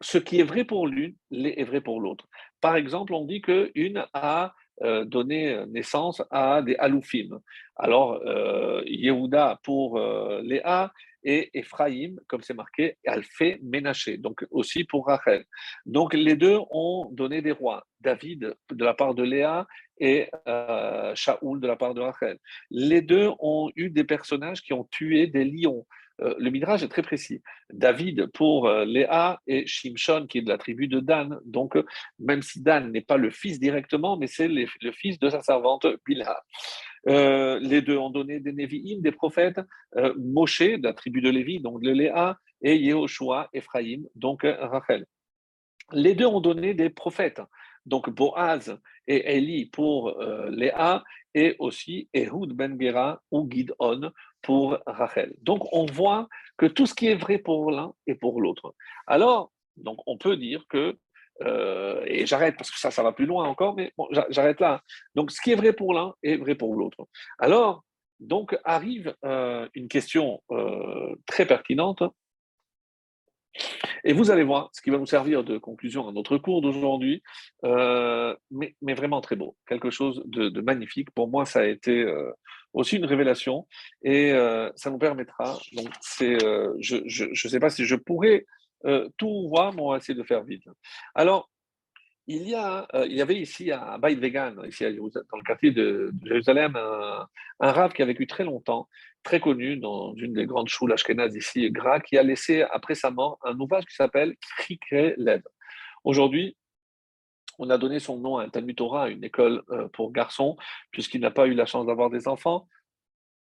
ce 0.00 0.18
qui 0.18 0.40
est 0.40 0.44
vrai 0.44 0.64
pour 0.64 0.86
l'une 0.86 1.14
est 1.32 1.64
vrai 1.64 1.80
pour 1.80 2.00
l'autre. 2.00 2.28
Par 2.60 2.76
exemple, 2.76 3.14
on 3.14 3.24
dit 3.24 3.40
qu'une 3.40 4.04
a 4.12 4.54
euh, 4.82 5.04
donné 5.04 5.64
naissance 5.68 6.22
à 6.30 6.62
des 6.62 6.76
aloufim. 6.76 7.40
Alors, 7.76 8.20
Yehuda 8.86 9.60
pour 9.62 9.98
Léa 10.42 10.92
et 11.26 11.50
Ephraim, 11.54 12.14
comme 12.28 12.40
c'est 12.40 12.54
marqué, 12.54 12.96
Alphé 13.04 13.58
Ménaché, 13.60 14.16
donc 14.16 14.46
aussi 14.52 14.84
pour 14.84 15.06
Rachel. 15.06 15.44
Donc 15.84 16.14
les 16.14 16.36
deux 16.36 16.58
ont 16.70 17.10
donné 17.10 17.42
des 17.42 17.50
rois, 17.50 17.84
David 18.00 18.54
de 18.70 18.84
la 18.84 18.94
part 18.94 19.14
de 19.14 19.24
Léa 19.24 19.66
et 19.98 20.30
euh, 20.46 21.12
Shaoul 21.16 21.60
de 21.60 21.66
la 21.66 21.74
part 21.74 21.94
de 21.94 22.00
Rachel. 22.00 22.38
Les 22.70 23.02
deux 23.02 23.30
ont 23.40 23.70
eu 23.74 23.90
des 23.90 24.04
personnages 24.04 24.62
qui 24.62 24.72
ont 24.72 24.84
tué 24.84 25.26
des 25.26 25.44
lions. 25.44 25.84
Euh, 26.22 26.34
le 26.38 26.50
Midrash 26.50 26.82
est 26.82 26.88
très 26.88 27.02
précis. 27.02 27.42
David 27.72 28.26
pour 28.32 28.66
euh, 28.66 28.84
Léa 28.84 29.40
et 29.46 29.66
Shimshon 29.66 30.26
qui 30.26 30.38
est 30.38 30.42
de 30.42 30.48
la 30.48 30.58
tribu 30.58 30.88
de 30.88 31.00
Dan. 31.00 31.38
Donc, 31.44 31.76
même 32.18 32.42
si 32.42 32.62
Dan 32.62 32.90
n'est 32.92 33.02
pas 33.02 33.16
le 33.16 33.30
fils 33.30 33.60
directement, 33.60 34.16
mais 34.16 34.26
c'est 34.26 34.48
le 34.48 34.92
fils 34.92 35.18
de 35.18 35.28
sa 35.28 35.42
servante 35.42 35.86
Bilha. 36.06 36.42
Euh, 37.08 37.58
les 37.60 37.82
deux 37.82 37.96
ont 37.96 38.10
donné 38.10 38.40
des 38.40 38.52
Névi'im, 38.52 39.00
des 39.00 39.12
prophètes, 39.12 39.60
euh, 39.96 40.12
Moshe, 40.18 40.60
de 40.60 40.82
la 40.82 40.92
tribu 40.92 41.20
de 41.20 41.30
Lévi, 41.30 41.60
donc 41.60 41.82
Léa, 41.82 42.38
et 42.62 42.76
Yehoshua, 42.76 43.48
Ephraim, 43.52 44.02
donc 44.14 44.44
euh, 44.44 44.56
Rachel. 44.60 45.06
Les 45.92 46.14
deux 46.14 46.26
ont 46.26 46.40
donné 46.40 46.74
des 46.74 46.90
prophètes, 46.90 47.40
donc 47.84 48.10
Boaz 48.10 48.76
et 49.06 49.36
Eli 49.36 49.66
pour 49.66 50.20
Léa, 50.50 51.04
et 51.32 51.54
aussi 51.60 52.08
Ehud 52.12 52.54
ben 52.54 52.76
Gera 52.80 53.22
ou 53.30 53.48
Gidon 53.48 54.10
pour 54.46 54.78
Rachel. 54.86 55.34
Donc 55.42 55.66
on 55.72 55.84
voit 55.86 56.28
que 56.56 56.66
tout 56.66 56.86
ce 56.86 56.94
qui 56.94 57.08
est 57.08 57.16
vrai 57.16 57.38
pour 57.38 57.70
l'un 57.70 57.92
est 58.06 58.14
pour 58.14 58.40
l'autre. 58.40 58.74
Alors, 59.06 59.52
donc 59.76 59.98
on 60.06 60.16
peut 60.16 60.36
dire 60.36 60.64
que 60.68 60.96
euh, 61.42 62.02
et 62.06 62.26
j'arrête 62.26 62.56
parce 62.56 62.70
que 62.70 62.78
ça, 62.78 62.90
ça 62.90 63.02
va 63.02 63.12
plus 63.12 63.26
loin 63.26 63.44
encore, 63.46 63.74
mais 63.74 63.92
j'arrête 64.30 64.60
là. 64.60 64.82
Donc, 65.14 65.30
ce 65.30 65.40
qui 65.40 65.52
est 65.52 65.56
vrai 65.56 65.72
pour 65.72 65.92
l'un 65.92 66.14
est 66.22 66.36
vrai 66.36 66.54
pour 66.54 66.74
l'autre. 66.74 67.06
Alors, 67.38 67.84
donc, 68.20 68.56
arrive 68.64 69.14
euh, 69.24 69.68
une 69.74 69.88
question 69.88 70.42
euh, 70.50 71.14
très 71.26 71.46
pertinente. 71.46 72.02
Et 74.04 74.12
vous 74.12 74.30
allez 74.30 74.44
voir 74.44 74.70
ce 74.72 74.82
qui 74.82 74.90
va 74.90 74.98
nous 74.98 75.06
servir 75.06 75.42
de 75.42 75.56
conclusion 75.58 76.08
à 76.08 76.12
notre 76.12 76.36
cours 76.36 76.60
d'aujourd'hui, 76.60 77.22
mais, 77.62 78.76
mais, 78.82 78.94
vraiment 78.94 79.22
très 79.22 79.34
beau, 79.34 79.56
quelque 79.66 79.90
chose 79.90 80.22
de, 80.26 80.60
magnifique. 80.60 81.10
Pour 81.12 81.28
moi, 81.28 81.46
ça 81.46 81.60
a 81.60 81.64
été 81.64 82.04
aussi 82.76 82.96
une 82.96 83.06
révélation 83.06 83.66
et 84.02 84.32
ça 84.76 84.90
nous 84.90 84.98
permettra. 84.98 85.58
Donc, 85.72 85.88
c'est, 86.00 86.38
je 86.80 87.24
ne 87.24 87.34
sais 87.34 87.60
pas 87.60 87.70
si 87.70 87.84
je 87.84 87.96
pourrais 87.96 88.44
euh, 88.84 89.08
tout 89.16 89.50
va, 89.54 89.72
mais 89.74 89.82
on 89.82 89.90
va 89.90 89.96
essayer 89.96 90.14
de 90.14 90.22
faire 90.22 90.44
vite. 90.44 90.64
Alors, 91.14 91.50
il 92.28 92.48
y, 92.48 92.54
a, 92.54 92.86
euh, 92.94 93.06
il 93.06 93.16
y 93.16 93.22
avait 93.22 93.36
ici 93.36 93.70
à 93.70 93.98
Beit 93.98 94.16
Vegan, 94.16 94.60
ici 94.66 94.84
dans 94.84 95.38
le 95.38 95.44
quartier 95.44 95.70
de, 95.70 96.12
Jérusalem, 96.24 96.74
un, 96.76 97.28
un 97.60 97.88
qui 97.88 98.02
a 98.02 98.04
vécu 98.04 98.26
très 98.26 98.42
longtemps, 98.44 98.88
très 99.22 99.38
connu 99.38 99.76
dans 99.76 100.12
une 100.16 100.32
des 100.32 100.44
grandes 100.44 100.68
choules 100.68 100.92
ashkénazes 100.92 101.36
ici, 101.36 101.70
Gra, 101.70 102.00
qui 102.00 102.18
a 102.18 102.24
laissé 102.24 102.62
après 102.62 102.96
sa 102.96 103.10
mort 103.12 103.38
un 103.44 103.58
ouvrage 103.58 103.84
qui 103.84 103.94
s'appelle 103.94 104.34
Krikre 104.58 105.14
Lev. 105.16 105.42
Aujourd'hui, 106.02 106.56
on 107.58 107.70
a 107.70 107.78
donné 107.78 107.98
son 107.98 108.18
nom 108.18 108.38
à 108.38 108.44
un 108.44 108.48
Talmud 108.48 108.76
Torah, 108.76 109.08
une 109.08 109.24
école 109.24 109.62
euh, 109.70 109.88
pour 109.88 110.12
garçons, 110.12 110.56
puisqu'il 110.90 111.20
n'a 111.20 111.30
pas 111.30 111.46
eu 111.46 111.54
la 111.54 111.66
chance 111.66 111.86
d'avoir 111.86 112.10
des 112.10 112.28
enfants. 112.28 112.68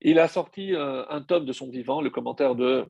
Il 0.00 0.18
a 0.18 0.28
sorti 0.28 0.74
un 0.76 1.22
tome 1.22 1.44
de 1.44 1.52
son 1.52 1.68
vivant, 1.70 2.00
le 2.00 2.10
commentaire 2.10 2.54
de 2.54 2.86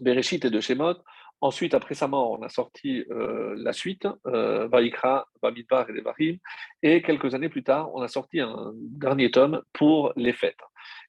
Bereshit 0.00 0.44
et 0.44 0.50
de 0.50 0.60
Shemot, 0.60 0.96
Ensuite, 1.40 1.74
après 1.74 1.94
sa 1.94 2.08
mort, 2.08 2.32
on 2.32 2.42
a 2.42 2.48
sorti 2.48 3.04
euh, 3.10 3.54
la 3.56 3.72
suite, 3.72 4.08
euh, 4.26 4.66
Vaikra, 4.66 5.28
et 5.44 5.92
Devarim. 5.92 6.38
Et 6.82 7.00
quelques 7.00 7.32
années 7.34 7.48
plus 7.48 7.62
tard, 7.62 7.94
on 7.94 8.02
a 8.02 8.08
sorti 8.08 8.40
un 8.40 8.72
dernier 8.74 9.30
tome 9.30 9.62
pour 9.72 10.12
les 10.16 10.32
fêtes. 10.32 10.58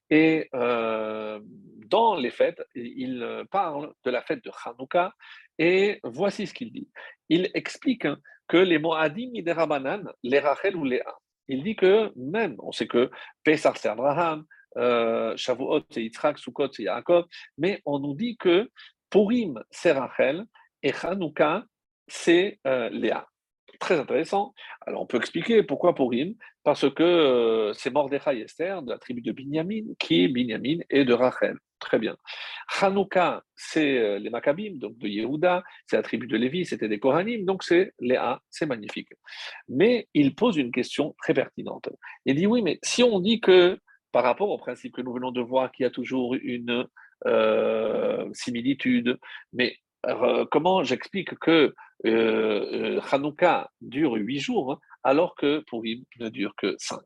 Et 0.10 0.50
euh, 0.54 1.40
dans 1.88 2.16
les 2.16 2.32
fêtes, 2.32 2.62
il 2.76 3.46
parle 3.52 3.94
de 4.04 4.12
la 4.12 4.22
fête 4.22 4.44
de 4.44 4.52
Hanouka. 4.66 5.14
Et 5.58 6.00
voici 6.04 6.48
ce 6.48 6.54
qu'il 6.54 6.72
dit. 6.72 6.90
Il 7.28 7.50
explique 7.54 8.08
que 8.48 8.58
les 8.58 8.80
Moadim 8.80 9.30
Miderabanan, 9.32 10.12
les 10.24 10.40
Rachel 10.40 10.76
ou 10.76 10.84
les 10.84 11.02
A. 11.02 11.16
Il 11.48 11.64
dit 11.64 11.76
que 11.76 12.12
même, 12.16 12.56
on 12.60 12.72
sait 12.72 12.88
que 12.88 13.10
Pesach 13.44 13.78
c'est 13.78 13.90
Abraham, 13.90 14.46
Shavuot 14.76 15.82
c'est 15.90 16.04
Yitzhak, 16.04 16.38
Sukkot 16.38 16.72
c'est 16.72 16.84
Yaakov, 16.84 17.26
mais 17.58 17.82
on 17.86 18.00
nous 18.00 18.16
dit 18.16 18.38
que 18.38 18.70
Purim, 19.10 19.62
c'est 19.72 19.92
Rachel, 19.92 20.46
et 20.84 20.94
Hanouka, 21.04 21.64
c'est 22.08 22.60
euh, 22.68 22.90
Léa. 22.90 23.28
Très 23.80 23.98
intéressant. 23.98 24.54
Alors, 24.86 25.02
on 25.02 25.06
peut 25.06 25.18
expliquer 25.18 25.64
pourquoi 25.64 25.96
Purim, 25.96 26.36
parce 26.64 26.90
que 26.94 27.04
euh, 27.04 27.74
c'est 27.74 27.92
Mordechai 27.92 28.42
Esther, 28.42 28.82
de 28.82 28.92
la 28.92 28.98
tribu 28.98 29.22
de 29.22 29.32
Binyamin, 29.32 29.94
qui, 29.98 30.28
Binyamin, 30.28 30.80
est 30.90 31.06
de 31.06 31.14
Rachel. 31.14 31.58
Très 31.80 31.98
bien. 31.98 32.18
Hanouka, 32.82 33.42
c'est 33.56 33.98
euh, 33.98 34.20
les 34.20 34.30
Maccabim, 34.30 34.74
donc 34.76 34.98
de 34.98 35.08
Yehuda, 35.08 35.64
c'est 35.88 35.96
la 35.96 36.04
tribu 36.04 36.28
de 36.28 36.36
Lévi, 36.36 36.66
c'était 36.66 36.90
des 36.90 37.00
Kohanim, 37.00 37.46
donc 37.46 37.64
c'est 37.64 37.94
Léa, 38.00 38.42
c'est 38.50 38.66
magnifique. 38.66 39.14
Mais 39.70 40.10
il 40.14 40.36
pose 40.36 40.58
une 40.58 40.72
question 40.72 41.16
très 41.24 41.34
pertinente. 41.34 41.88
Il 42.26 42.36
dit 42.36 42.48
oui, 42.48 42.62
mais 42.62 42.80
si 42.84 43.02
on 43.02 43.22
dit 43.22 43.40
que, 43.40 43.80
par 44.12 44.24
rapport 44.24 44.50
au 44.50 44.58
principe 44.58 44.94
que 44.94 45.02
nous 45.02 45.14
venons 45.14 45.32
de 45.32 45.42
voir, 45.42 45.72
qu'il 45.72 45.84
y 45.84 45.88
a 45.88 45.92
toujours 45.92 46.36
une 46.36 46.86
euh, 47.26 48.30
similitudes. 48.34 49.18
Mais 49.52 49.76
euh, 50.08 50.46
comment 50.50 50.84
j'explique 50.84 51.38
que 51.40 51.76
euh, 52.06 53.02
Hanouka 53.12 53.70
dure 53.82 54.14
huit 54.14 54.40
jours 54.40 54.74
hein, 54.74 54.80
alors 55.04 55.36
que 55.36 55.60
Purim 55.68 56.04
ne 56.20 56.30
dure 56.30 56.54
que 56.56 56.76
cinq? 56.78 57.04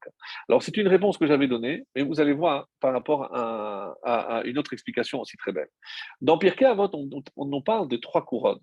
Alors 0.47 0.61
c'est 0.61 0.77
une 0.77 0.87
réponse 0.87 1.17
que 1.17 1.25
j'avais 1.25 1.47
donnée, 1.47 1.83
mais 1.95 2.03
vous 2.03 2.21
allez 2.21 2.33
voir 2.33 2.67
par 2.79 2.93
rapport 2.93 3.33
à, 3.33 4.41
une 4.45 4.57
autre 4.57 4.73
explication 4.73 5.21
aussi 5.21 5.37
très 5.37 5.51
belle. 5.51 5.69
Dans 6.21 6.37
Pirkei 6.37 6.65
Avot, 6.65 6.89
on, 6.93 7.09
on, 7.35 7.61
parle 7.61 7.87
de 7.87 7.97
trois 7.97 8.25
couronnes. 8.25 8.61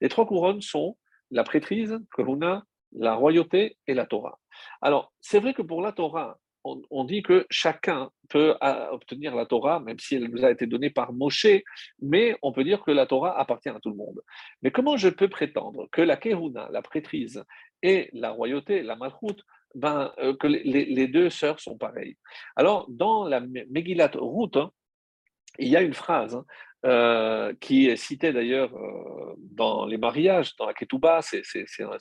Les 0.00 0.08
trois 0.08 0.26
couronnes 0.26 0.60
sont 0.60 0.96
la 1.30 1.44
prêtrise, 1.44 1.98
Koruna, 2.12 2.64
la 2.92 3.14
royauté 3.14 3.78
et 3.86 3.94
la 3.94 4.06
Torah. 4.06 4.38
Alors 4.82 5.12
c'est 5.20 5.40
vrai 5.40 5.54
que 5.54 5.62
pour 5.62 5.80
la 5.80 5.92
Torah, 5.92 6.38
on, 6.64 7.04
dit 7.04 7.22
que 7.22 7.46
chacun 7.50 8.10
peut 8.28 8.54
obtenir 8.90 9.34
la 9.34 9.46
Torah, 9.46 9.80
même 9.80 9.98
si 9.98 10.16
elle 10.16 10.28
nous 10.28 10.44
a 10.44 10.50
été 10.50 10.66
donnée 10.66 10.90
par 10.90 11.12
Moshe, 11.12 11.46
mais 12.00 12.36
on 12.42 12.52
peut 12.52 12.64
dire 12.64 12.82
que 12.82 12.90
la 12.90 13.06
Torah 13.06 13.38
appartient 13.38 13.68
à 13.68 13.80
tout 13.80 13.90
le 13.90 13.96
monde. 13.96 14.20
Mais 14.62 14.70
comment 14.70 14.96
je 14.96 15.08
peux 15.08 15.28
prétendre 15.28 15.88
que 15.90 16.02
la 16.02 16.16
Kehuna, 16.16 16.68
la 16.70 16.82
prêtrise, 16.82 17.44
et 17.82 18.10
la 18.12 18.30
royauté, 18.30 18.82
la 18.82 18.96
Malchut, 18.96 19.42
ben, 19.74 20.12
euh, 20.18 20.34
que 20.36 20.46
les, 20.46 21.08
deux 21.08 21.30
sœurs 21.30 21.60
sont 21.60 21.78
pareilles? 21.78 22.16
Alors, 22.56 22.86
dans 22.90 23.24
la 23.24 23.40
Megillat 23.40 24.10
Ruth, 24.14 24.56
hein, 24.56 24.70
il 25.58 25.68
y 25.68 25.76
a 25.76 25.82
une 25.82 25.94
phrase 25.94 26.34
hein, 26.34 26.44
euh, 26.86 27.52
qui 27.60 27.88
est 27.88 27.96
citée 27.96 28.32
d'ailleurs 28.32 28.74
euh, 28.74 29.34
dans 29.38 29.86
les 29.86 29.98
mariages, 29.98 30.56
dans 30.56 30.66
la 30.66 30.74
Ketouba, 30.74 31.20
c'est 31.22 31.42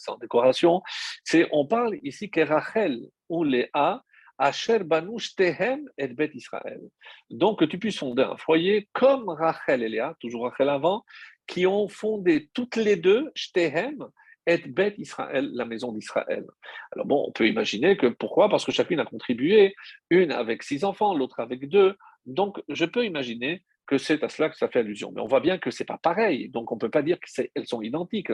en 0.08 0.18
décoration. 0.18 0.82
C'est 1.24 1.48
on 1.52 1.66
parle 1.66 1.98
ici 2.04 2.30
que 2.30 2.42
Rachel 2.42 3.02
ou 3.28 3.44
Léa 3.44 4.04
Asher 4.40 4.80
Banouch 4.80 5.36
Tehem 5.36 5.88
et 5.98 6.08
Bet 6.08 6.32
Israël. 6.34 6.82
Donc 7.30 7.60
que 7.60 7.66
tu 7.66 7.78
puisses 7.78 8.00
fonder 8.00 8.24
un 8.24 8.38
foyer 8.38 8.90
comme 8.94 9.30
Rachel 9.30 9.84
et 9.84 9.90
Léa, 9.90 10.16
toujours 10.20 10.46
Rachel 10.46 10.70
avant, 10.70 11.04
qui 11.46 11.68
ont 11.68 11.88
fondé 11.88 12.50
toutes 12.54 12.78
les 12.78 12.96
deux 12.96 13.30
Shtehem 13.36 14.08
et 14.48 14.58
Bet 14.58 14.96
Israël, 14.98 15.50
la 15.54 15.66
maison 15.66 15.92
d'Israël. 15.92 16.46
Alors 16.94 17.06
bon, 17.06 17.26
on 17.28 17.32
peut 17.32 17.48
imaginer 17.48 17.98
que 17.98 18.08
pourquoi? 18.08 18.50
Parce 18.50 18.66
que 18.66 18.72
chacune 18.72 19.00
a 19.00 19.06
contribué, 19.06 19.76
une 20.10 20.32
avec 20.32 20.64
six 20.64 20.84
enfants, 20.84 21.14
l'autre 21.14 21.40
avec 21.40 21.68
deux. 21.68 21.96
Donc 22.26 22.62
je 22.70 22.86
peux 22.86 23.06
imaginer 23.06 23.64
que 23.90 23.98
c'est 23.98 24.24
à 24.24 24.30
cela 24.30 24.50
que 24.50 24.56
ça 24.56 24.70
fait 24.70 24.80
allusion. 24.80 25.12
Mais 25.12 25.20
on 25.20 25.26
voit 25.26 25.40
bien 25.40 25.58
que 25.58 25.72
c'est 25.72 25.84
pas 25.84 25.98
pareil, 25.98 26.50
donc 26.50 26.72
on 26.72 26.76
ne 26.76 26.80
peut 26.80 26.92
pas 26.92 27.02
dire 27.02 27.18
qu'elles 27.20 27.66
sont 27.66 27.82
identiques. 27.82 28.32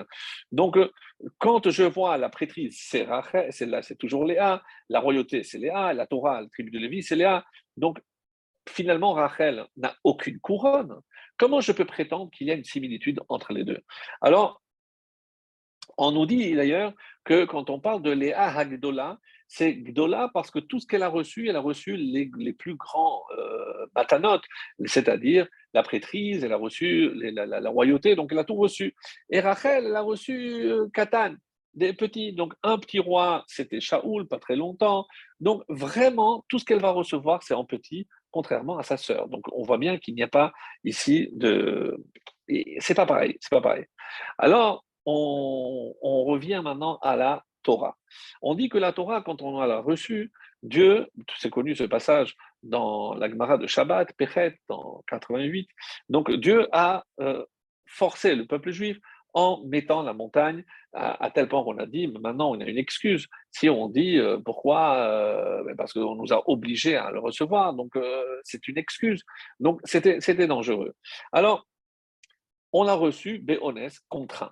Donc, 0.51 0.76
euh, 0.76 0.91
quand 1.38 1.70
je 1.70 1.84
vois 1.84 2.18
la 2.18 2.28
prêtrise, 2.28 2.78
c'est 2.78 3.08
c'est 3.82 3.97
toujours 3.97 4.26
Léa, 4.26 4.62
la 4.89 4.99
royauté, 4.99 5.43
c'est 5.43 5.58
Léa, 5.58 5.93
la 5.93 6.08
Torah, 6.08 6.41
la 6.41 6.49
tribu 6.49 6.72
de 6.72 6.80
Lévi, 6.80 7.03
c'est 7.03 7.16
Léa. 7.16 7.45
Donc, 7.78 8.01
finalement, 8.68 9.14
Rachel 9.14 9.66
n'a 9.78 9.95
aucune 10.03 10.41
couronne. 10.41 10.99
Comment 11.38 11.62
je 11.62 11.72
peux 11.72 11.86
prétendre 11.86 12.30
qu'il 12.32 12.47
y 12.47 12.51
a 12.51 12.56
une 12.56 12.66
similitude 12.66 13.22
entre 13.30 13.53
les 13.53 13.64
deux? 13.64 13.80
Alors, 14.20 14.62
on 15.97 16.12
nous 16.12 16.26
dit 16.26 16.53
d'ailleurs 16.53 16.91
que 17.24 17.45
quand 17.45 17.70
on 17.70 17.80
parle 17.80 18.01
de 18.01 18.12
Léa 18.12 18.58
Hagdola, 18.58 19.20
c'est 19.48 19.74
Gdola 19.74 20.30
parce 20.34 20.52
que 20.52 20.60
tout 20.60 20.80
ce 20.80 20.88
qu'elle 20.88 21.04
a 21.04 21.08
reçu, 21.10 21.50
elle 21.50 21.56
a 21.56 21.62
reçu 21.62 21.96
les, 21.96 22.54
plus 22.54 22.76
grands 22.76 23.24
euh, 23.38 23.86
c'est-à-dire 24.86 25.48
la 25.74 25.84
prêtrise, 25.84 26.43
elle 26.43 26.54
a 26.54 26.58
reçu 26.58 27.12
la, 27.14 27.70
royauté, 27.70 28.16
donc 28.16 28.32
elle 28.32 28.39
a 28.39 28.43
tout 28.43 28.56
reçu. 28.56 28.96
Et 29.30 29.39
Rachel, 29.39 29.86
elle 29.86 29.96
a 29.96 30.02
reçu 30.02 30.66
euh, 30.66 30.88
Katan, 30.93 31.36
des 31.74 31.93
petits. 31.93 32.34
Donc 32.34 32.54
un 32.64 32.78
petit 32.78 33.00
roi, 33.00 33.43
c'était 33.48 33.80
Shaoul, 33.80 34.28
pas 34.28 34.39
très 34.39 34.56
longtemps. 34.56 35.06
Donc 35.39 35.64
vraiment, 35.70 36.43
tout 36.50 36.60
ce 36.60 36.66
qu'elle 36.66 36.82
va 36.82 36.91
recevoir, 36.91 37.43
c'est 37.43 37.54
en 37.54 37.66
petit, 37.66 38.08
contrairement 38.32 38.78
à 38.78 38.84
sa 38.84 38.98
sœur. 38.98 39.28
Donc 39.28 39.43
on 39.52 39.64
voit 39.64 39.78
bien 39.78 39.98
qu'il 39.98 40.16
n'y 40.16 40.24
a 40.24 40.28
pas 40.28 40.54
ici 40.84 41.30
de... 41.34 42.04
C'est 42.80 42.96
pas 42.96 43.06
pareil, 43.06 43.38
c'est 43.41 43.50
pas 43.50 43.62
pareil. 43.62 43.86
Alors, 44.38 44.86
on 45.06 45.93
revient 46.04 46.62
maintenant 46.64 46.98
à 47.02 47.16
la 47.16 47.43
Torah. 47.66 47.97
On 48.41 48.55
dit 48.55 48.70
que 48.70 48.78
la 48.78 48.93
Torah, 48.93 49.22
quand 49.22 49.41
on 49.41 49.59
l'a 49.59 49.80
reçue, 49.80 50.32
Dieu, 50.63 51.07
c'est 51.38 51.49
connu 51.49 51.76
ce 51.76 51.84
passage 51.84 52.36
dans 52.63 53.13
la 53.16 53.30
Gemara 53.30 53.57
de 53.57 53.68
Shabbat, 53.68 54.13
Pechet, 54.13 54.57
dans 54.70 55.03
88, 55.09 55.68
donc 56.09 56.32
Dieu 56.32 56.68
a 56.72 57.03
euh, 57.20 57.43
forcé 57.88 58.36
le 58.36 58.45
peuple 58.45 58.72
juif 58.72 58.97
en 59.34 59.61
mettant 59.66 60.01
la 60.01 60.13
montagne 60.13 60.63
à, 60.93 61.30
tel 61.30 61.49
point 61.49 61.61
qu'on 61.66 61.78
a 61.78 61.86
dit, 61.86 62.07
maintenant 62.07 62.51
on 62.51 62.61
a 62.61 62.63
une 62.63 62.78
excuse. 62.78 63.28
Si 63.51 63.70
on 63.70 63.89
dit 63.89 64.18
euh, 64.18 64.39
pourquoi, 64.39 64.95
euh, 64.95 65.63
ben 65.66 65.76
parce 65.76 65.91
qu'on 65.91 66.16
nous 66.16 66.32
a 66.32 66.41
obligés 66.49 66.95
à 66.95 67.11
le 67.11 67.20
recevoir, 67.20 67.74
donc 67.74 67.91
c'est 68.43 68.66
une 68.70 68.78
excuse. 68.78 69.24
Donc 69.59 69.82
c'était 69.84 70.47
dangereux. 70.47 70.93
Alors, 71.34 71.68
on 72.72 72.84
l'a 72.84 72.93
reçu, 72.93 73.39
Béonès, 73.39 73.99
contraint. 74.09 74.51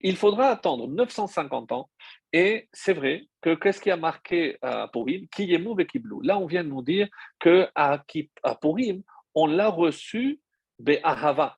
Il 0.00 0.16
faudra 0.16 0.48
attendre 0.48 0.88
950 0.88 1.72
ans 1.72 1.90
et 2.32 2.68
c'est 2.72 2.92
vrai 2.92 3.26
que 3.40 3.54
qu'est-ce 3.54 3.80
qui 3.80 3.90
a 3.90 3.96
marqué 3.96 4.56
à 4.62 4.88
Purim 4.88 5.26
Kiyemu 5.28 5.84
Kiblou. 5.86 6.20
Là, 6.22 6.38
on 6.38 6.46
vient 6.46 6.62
de 6.62 6.68
nous 6.68 6.82
dire 6.82 7.08
qu'à 7.40 7.70
à 7.74 8.54
Purim, 8.60 9.02
on 9.34 9.46
l'a 9.46 9.68
reçu 9.68 10.40
Be'ahava. 10.78 11.56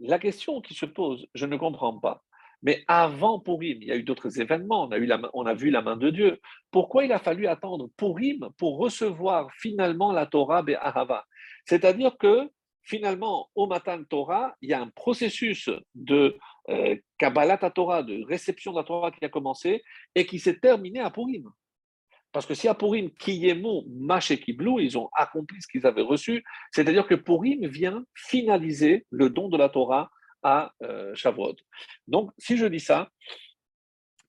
La 0.00 0.18
question 0.18 0.60
qui 0.60 0.74
se 0.74 0.86
pose, 0.86 1.26
je 1.34 1.46
ne 1.46 1.56
comprends 1.56 1.98
pas. 1.98 2.24
Mais 2.62 2.82
avant 2.88 3.40
Purim, 3.40 3.78
il 3.82 3.88
y 3.88 3.92
a 3.92 3.96
eu 3.96 4.02
d'autres 4.02 4.40
événements. 4.40 4.84
On 4.84 4.90
a, 4.92 4.96
eu 4.96 5.04
la, 5.04 5.20
on 5.34 5.44
a 5.44 5.52
vu 5.52 5.70
la 5.70 5.82
main 5.82 5.96
de 5.96 6.08
Dieu. 6.08 6.40
Pourquoi 6.70 7.04
il 7.04 7.12
a 7.12 7.18
fallu 7.18 7.46
attendre 7.46 7.90
Purim 7.98 8.48
pour 8.56 8.78
recevoir 8.78 9.50
finalement 9.52 10.12
la 10.12 10.24
Torah 10.24 10.62
Be'ahava? 10.62 11.26
C'est-à-dire 11.66 12.16
que 12.18 12.48
finalement, 12.84 13.50
au 13.54 13.66
Matan 13.66 14.04
Torah, 14.04 14.54
il 14.60 14.70
y 14.70 14.72
a 14.72 14.80
un 14.80 14.88
processus 14.88 15.70
de 15.94 16.38
euh, 16.68 16.96
Kabbalat 17.18 17.58
Torah, 17.70 18.02
de 18.02 18.24
réception 18.26 18.72
de 18.72 18.78
la 18.78 18.84
Torah 18.84 19.10
qui 19.10 19.24
a 19.24 19.28
commencé 19.28 19.82
et 20.14 20.26
qui 20.26 20.38
s'est 20.38 20.58
terminé 20.58 21.00
à 21.00 21.10
Purim. 21.10 21.50
Parce 22.32 22.46
que 22.46 22.54
si 22.54 22.68
à 22.68 22.74
Purim, 22.74 23.10
Kiyemo, 23.10 23.84
Maché 23.88 24.38
Kiblou, 24.38 24.80
ils 24.80 24.98
ont 24.98 25.08
accompli 25.14 25.60
ce 25.62 25.68
qu'ils 25.68 25.86
avaient 25.86 26.02
reçu, 26.02 26.44
c'est-à-dire 26.72 27.06
que 27.06 27.14
Purim 27.14 27.66
vient 27.68 28.04
finaliser 28.14 29.06
le 29.10 29.30
don 29.30 29.48
de 29.48 29.56
la 29.56 29.68
Torah 29.68 30.10
à 30.42 30.72
euh, 30.82 31.14
Shavuot. 31.14 31.56
Donc, 32.08 32.30
si 32.38 32.56
je 32.56 32.66
dis 32.66 32.80
ça, 32.80 33.08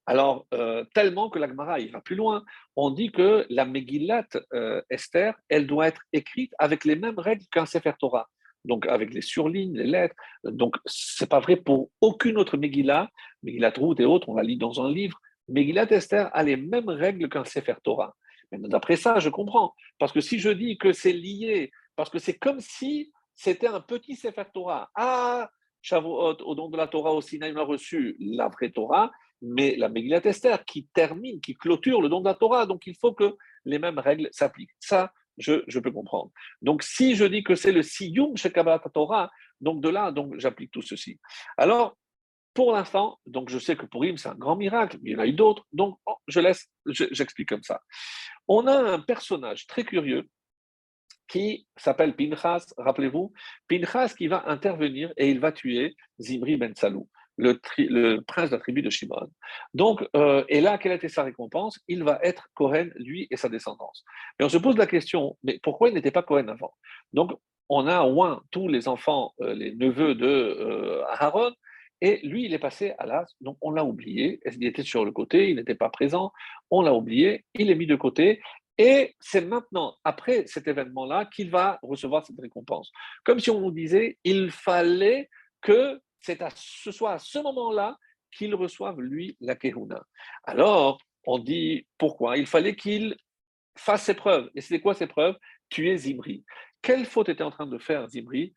alors, 0.08 0.46
euh, 0.54 0.86
tellement 0.94 1.32
que 1.32 1.40
l'Agmara 1.40 1.80
ira 1.80 2.00
plus 2.00 2.16
loin, 2.16 2.46
on 2.76 2.92
dit 2.92 3.12
que 3.12 3.48
la 3.50 3.66
Megillat 3.66 4.28
euh, 4.54 4.82
Esther, 4.92 5.34
elle 5.50 5.66
doit 5.66 5.88
être 5.88 6.02
écrite 6.14 6.54
avec 6.60 6.86
les 6.86 6.96
mêmes 6.96 7.18
règles 7.18 7.46
qu'un 7.52 7.66
Sefer 7.66 7.94
Torah 8.00 8.30
donc 8.66 8.88
avec 8.88 9.14
les 9.14 9.22
surlignes, 9.22 9.78
les 9.78 9.88
lettres. 9.88 10.16
Donc, 10.44 10.76
c'est 10.86 11.30
pas 11.30 11.40
vrai 11.40 11.56
pour 11.56 11.90
aucune 12.02 12.38
autre 12.38 12.58
Megillah. 12.58 13.10
Megillat 13.44 13.74
Ruth 13.78 14.00
et 14.00 14.06
autres, 14.06 14.30
on 14.30 14.36
la 14.36 14.44
lit 14.44 14.58
dans 14.58 14.84
un 14.84 14.92
livre. 14.92 15.20
Megillat 15.48 15.92
Esther 15.92 16.30
a 16.34 16.44
les 16.44 16.58
mêmes 16.58 16.90
règles 16.90 17.30
qu'un 17.30 17.46
Sefer 17.46 17.76
Torah. 17.84 18.16
D'après 18.52 18.96
ça, 18.96 19.20
je 19.20 19.30
comprends. 19.30 19.74
Parce 20.00 20.12
que 20.12 20.22
si 20.22 20.40
je 20.40 20.50
dis 20.50 20.78
que 20.78 20.94
c'est 20.94 21.14
lié, 21.14 21.72
parce 21.96 22.10
que 22.10 22.20
c'est 22.20 22.38
comme 22.38 22.60
si 22.60 23.12
c'était 23.36 23.68
un 23.68 23.82
petit 23.82 24.16
Sefer 24.16 24.46
Torah. 24.54 24.90
Ah, 24.96 25.50
Shavuot, 25.82 26.38
au 26.42 26.56
nom 26.56 26.70
de 26.70 26.78
la 26.78 26.88
Torah 26.88 27.14
au 27.14 27.22
Sinaï, 27.22 27.56
a 27.56 27.62
reçu 27.62 28.16
la 28.20 28.48
vraie 28.48 28.72
Torah, 28.72 29.12
mais 29.42 29.76
la 29.76 29.90
Megillat 29.90 30.26
Esther 30.26 30.66
qui 30.66 30.88
termine, 30.94 31.40
qui 31.42 31.54
clôture 31.54 32.02
le 32.02 32.10
don 32.10 32.22
de 32.22 32.26
la 32.26 32.34
Torah. 32.34 32.66
Donc, 32.66 32.88
il 32.88 32.96
faut 32.96 33.14
que 33.14 33.36
les 33.66 33.78
mêmes 33.78 34.00
règles 34.00 34.30
s'appliquent. 34.32 34.72
Ça, 34.80 35.12
je, 35.38 35.80
peux 35.80 35.92
comprendre. 35.92 36.32
Donc, 36.62 36.84
si 36.84 37.16
je 37.16 37.26
dis 37.26 37.44
que 37.44 37.56
c'est 37.56 37.72
le 37.72 37.84
Siyum 37.84 38.38
chez 38.38 38.52
Torah, 38.52 39.32
donc 39.62 39.82
de 39.82 39.90
là, 39.90 40.12
donc 40.12 40.38
j'applique 40.38 40.72
tout 40.72 40.82
ceci. 40.82 41.20
Alors, 41.58 41.98
pour 42.54 42.72
l'instant, 42.72 43.20
donc 43.26 43.50
je 43.50 43.60
sais 43.60 43.76
que 43.76 43.86
pour 43.86 44.02
Purim, 44.02 44.18
c'est 44.18 44.30
un 44.30 44.36
grand 44.36 44.56
miracle, 44.56 44.98
mais 45.02 45.12
il 45.12 45.14
y 45.14 45.16
en 45.18 45.20
a 45.20 45.28
eu 45.28 45.34
d'autres, 45.34 45.66
donc 45.74 46.00
oh, 46.06 46.16
je 46.28 46.40
laisse, 46.40 46.72
j'explique 46.86 47.50
comme 47.50 47.64
ça. 47.64 47.82
On 48.48 48.66
a 48.68 48.74
un 48.74 49.00
personnage 49.00 49.68
très 49.68 49.84
curieux 49.84 50.30
qui 51.28 51.68
s'appelle 51.76 52.16
Pinchas, 52.16 52.66
rappelez-vous, 52.78 53.34
Pinchas 53.68 54.14
qui 54.18 54.28
va 54.28 54.48
intervenir 54.50 55.12
et 55.18 55.30
il 55.30 55.40
va 55.40 55.52
tuer 55.52 55.96
Zimri 56.20 56.56
Ben 56.56 56.74
Salou 56.76 57.10
le, 57.38 58.20
prince 58.22 58.50
de 58.50 58.56
la 58.56 58.62
tribu 58.62 58.82
de 58.82 58.90
Shimon. 58.90 59.30
Donc, 59.74 60.08
euh, 60.16 60.44
et 60.50 60.62
là, 60.62 60.78
quelle 60.78 60.94
été 60.94 61.10
sa 61.10 61.24
récompense? 61.24 61.80
Il 61.88 62.04
va 62.04 62.20
être 62.24 62.48
Cohen, 62.54 62.90
lui 62.96 63.28
et 63.32 63.38
sa 63.38 63.50
descendance. 63.50 64.04
Mais 64.40 64.46
on 64.46 64.50
se 64.50 64.58
pose 64.58 64.78
la 64.78 64.88
question, 64.88 65.38
mais 65.44 65.60
pourquoi 65.62 65.90
il 65.90 65.96
n'était 65.96 66.12
pas 66.12 66.24
Cohen 66.24 66.48
avant? 66.48 66.74
Donc, 67.14 67.32
on 67.70 67.88
a 67.88 68.08
moins 68.08 68.42
tous 68.52 68.68
les 68.68 68.88
enfants, 68.88 69.34
euh, 69.42 69.54
les 69.54 69.76
neveux 69.76 70.16
de 70.16 70.28
euh, 70.28 71.04
Aaron, 71.08 71.52
et 72.02 72.20
lui, 72.24 72.46
il 72.46 72.54
est 72.54 72.60
passé 72.60 72.94
à 73.00 73.06
l'as, 73.06 73.26
donc 73.42 73.58
on 73.62 73.72
l'a 73.72 73.84
oublié, 73.84 74.40
il 74.46 74.66
était 74.66 74.84
sur 74.84 75.06
le 75.06 75.12
côté, 75.12 75.50
il 75.50 75.56
n'était 75.56 75.76
pas 75.76 75.90
présent, 75.90 76.32
on 76.70 76.82
l'a 76.82 76.94
oublié, 76.94 77.46
il 77.56 77.72
est 77.72 77.76
mis 77.76 77.88
de 77.88 77.96
côté, 77.96 78.42
et 78.78 79.16
c'est 79.20 79.42
maintenant, 79.42 79.96
après 80.04 80.46
cet 80.48 80.68
événement-là, 80.68 81.26
qu'il 81.34 81.50
va 81.50 81.80
recevoir 81.82 82.26
cette 82.26 82.40
récompense. 82.40 82.92
Comme 83.24 83.40
si 83.40 83.50
on 83.50 83.62
nous 83.62 83.72
disait, 83.72 84.18
il 84.26 84.52
fallait 84.52 85.30
que 85.62 86.02
c'est 86.26 86.42
à 86.42 86.50
ce 86.56 86.90
à 87.06 87.20
ce 87.20 87.40
moment-là 87.40 87.98
qu'il 88.36 88.56
reçoive, 88.56 89.00
lui, 89.00 89.38
la 89.40 89.56
Kehuna. 89.56 90.04
Alors, 90.44 90.98
on 91.26 91.40
dit 91.40 91.88
pourquoi? 91.98 92.38
Il 92.38 92.48
fallait 92.48 92.76
qu'il 92.76 93.16
fasse 93.78 94.04
ses 94.04 94.16
preuves. 94.16 94.50
Et 94.56 94.62
c'est 94.62 94.80
quoi 94.80 94.94
ses 94.94 95.08
preuves? 95.08 95.38
Tuer 95.70 95.98
Zimri. 95.98 96.44
Quelle 96.82 97.06
faute 97.06 97.30
était 97.30 97.44
en 97.44 97.52
train 97.52 97.68
de 97.68 97.78
faire 97.78 98.08
Zimri? 98.08 98.54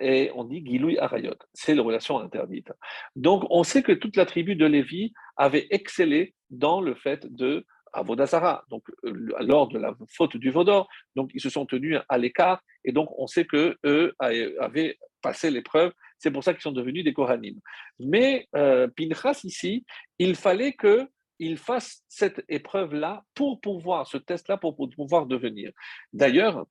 Et 0.00 0.30
on 0.34 0.44
dit 0.44 0.64
Giloui 0.64 0.96
Arayot, 0.98 1.34
c'est 1.52 1.74
la 1.74 1.82
relation 1.82 2.20
interdite. 2.20 2.70
Donc 3.16 3.44
on 3.50 3.64
sait 3.64 3.82
que 3.82 3.90
toute 3.90 4.16
la 4.16 4.26
tribu 4.26 4.54
de 4.54 4.64
Lévi 4.64 5.12
avait 5.36 5.66
excellé 5.70 6.34
dans 6.50 6.80
le 6.80 6.94
fait 6.94 7.26
de 7.26 7.66
Avodazara, 7.92 8.64
donc 8.68 8.84
euh, 9.04 9.12
lors 9.40 9.66
de 9.66 9.78
la 9.78 9.96
faute 10.08 10.36
du 10.36 10.50
Vaudor, 10.50 10.88
donc 11.16 11.30
ils 11.34 11.40
se 11.40 11.50
sont 11.50 11.66
tenus 11.66 11.98
à 12.08 12.16
l'écart, 12.16 12.62
et 12.84 12.92
donc 12.92 13.08
on 13.18 13.26
sait 13.26 13.44
que 13.44 13.76
eux 13.84 14.14
avaient 14.20 14.98
passé 15.20 15.50
l'épreuve 15.50 15.92
c'est 16.18 16.30
pour 16.30 16.44
ça 16.44 16.52
qu'ils 16.52 16.62
sont 16.62 16.72
devenus 16.72 17.04
des 17.04 17.12
Kohanim. 17.12 17.60
Mais 17.98 18.48
euh, 18.56 18.88
Pinchas, 18.88 19.40
ici, 19.44 19.84
il 20.18 20.34
fallait 20.34 20.74
qu'il 20.76 21.56
fasse 21.56 22.02
cette 22.08 22.44
épreuve-là 22.48 23.24
pour 23.34 23.60
pouvoir, 23.60 24.06
ce 24.06 24.18
test-là, 24.18 24.56
pour, 24.56 24.76
pouvoir 24.76 25.26
devenir. 25.26 25.70
D'ailleurs, 26.12 26.66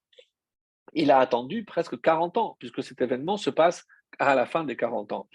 il 0.94 1.12
a 1.12 1.20
attendu 1.20 1.64
presque 1.64 2.00
40 2.00 2.38
ans, 2.38 2.56
puisque 2.60 2.84
cet 2.84 3.02
événement 3.02 3.38
se 3.38 3.50
passe 3.50 3.86
à 4.20 4.36
la 4.36 4.46
fin 4.46 4.64
des 4.64 4.76
40 4.76 5.12
ans. 5.14 5.30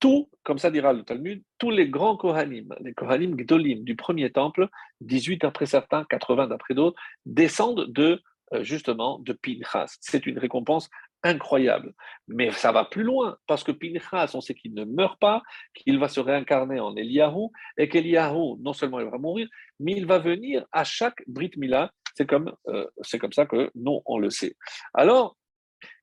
Tout, 0.00 0.28
comme 0.42 0.58
ça 0.58 0.70
dira 0.70 0.92
le 0.92 1.02
Talmud, 1.02 1.42
tous 1.58 1.70
les 1.70 1.88
grands 1.88 2.16
Kohanim, 2.16 2.74
les 2.80 2.92
Kohanim 2.92 3.36
Gdolim 3.36 3.84
du 3.84 3.96
premier 3.96 4.30
temple, 4.30 4.68
18 5.00 5.44
après 5.44 5.66
certains, 5.66 6.04
80 6.04 6.48
d'après 6.48 6.74
d'autres, 6.74 7.00
descendent 7.24 7.86
de 7.90 8.20
euh, 8.52 8.62
justement 8.62 9.18
de 9.20 9.32
Pinchas. 9.32 9.96
C'est 10.00 10.26
une 10.26 10.38
récompense 10.38 10.90
incroyable. 11.24 11.92
Mais 12.28 12.52
ça 12.52 12.70
va 12.70 12.84
plus 12.84 13.02
loin, 13.02 13.36
parce 13.46 13.64
que 13.64 13.72
Pinchas, 13.72 14.30
on 14.34 14.40
sait 14.40 14.54
qu'il 14.54 14.74
ne 14.74 14.84
meurt 14.84 15.18
pas, 15.18 15.42
qu'il 15.74 15.98
va 15.98 16.08
se 16.08 16.20
réincarner 16.20 16.78
en 16.78 16.94
Eliyahu, 16.94 17.48
et 17.76 17.88
qu'Eliyahu, 17.88 18.58
non 18.60 18.72
seulement 18.72 19.00
il 19.00 19.08
va 19.08 19.18
mourir, 19.18 19.48
mais 19.80 19.92
il 19.92 20.06
va 20.06 20.18
venir 20.18 20.64
à 20.70 20.84
chaque 20.84 21.22
Brit 21.26 21.52
Mila. 21.56 21.90
C'est 22.14 22.26
comme, 22.26 22.54
euh, 22.68 22.86
comme 23.20 23.32
ça 23.32 23.46
que 23.46 23.70
nous, 23.74 24.00
on 24.06 24.18
le 24.18 24.30
sait. 24.30 24.54
Alors, 24.92 25.36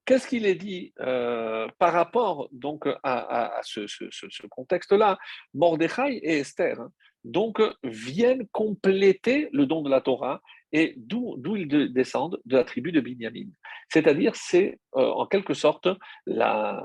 Qu'est-ce 0.05 0.27
qu'il 0.27 0.47
est 0.47 0.55
dit 0.55 0.93
euh, 0.99 1.67
par 1.77 1.93
rapport 1.93 2.49
donc 2.51 2.87
à, 3.03 3.61
ce, 3.63 4.47
contexte-là? 4.47 5.19
Mordechai 5.53 6.17
et 6.23 6.39
Esther 6.39 6.79
hein, 6.81 6.91
donc 7.23 7.61
viennent 7.83 8.47
compléter 8.51 9.49
le 9.53 9.67
don 9.67 9.83
de 9.83 9.89
la 9.91 10.01
Torah 10.01 10.41
et 10.73 10.93
d'où 10.97 11.55
ils 11.55 11.93
descendent 11.93 12.39
de 12.45 12.57
la 12.57 12.63
tribu 12.63 12.91
de 12.91 13.01
Binyamin. 13.01 13.49
C'est-à-dire 13.89 14.35
c'est 14.35 14.79
euh, 14.95 15.09
en 15.11 15.25
quelque 15.25 15.53
sorte 15.53 15.87
la 16.25 16.81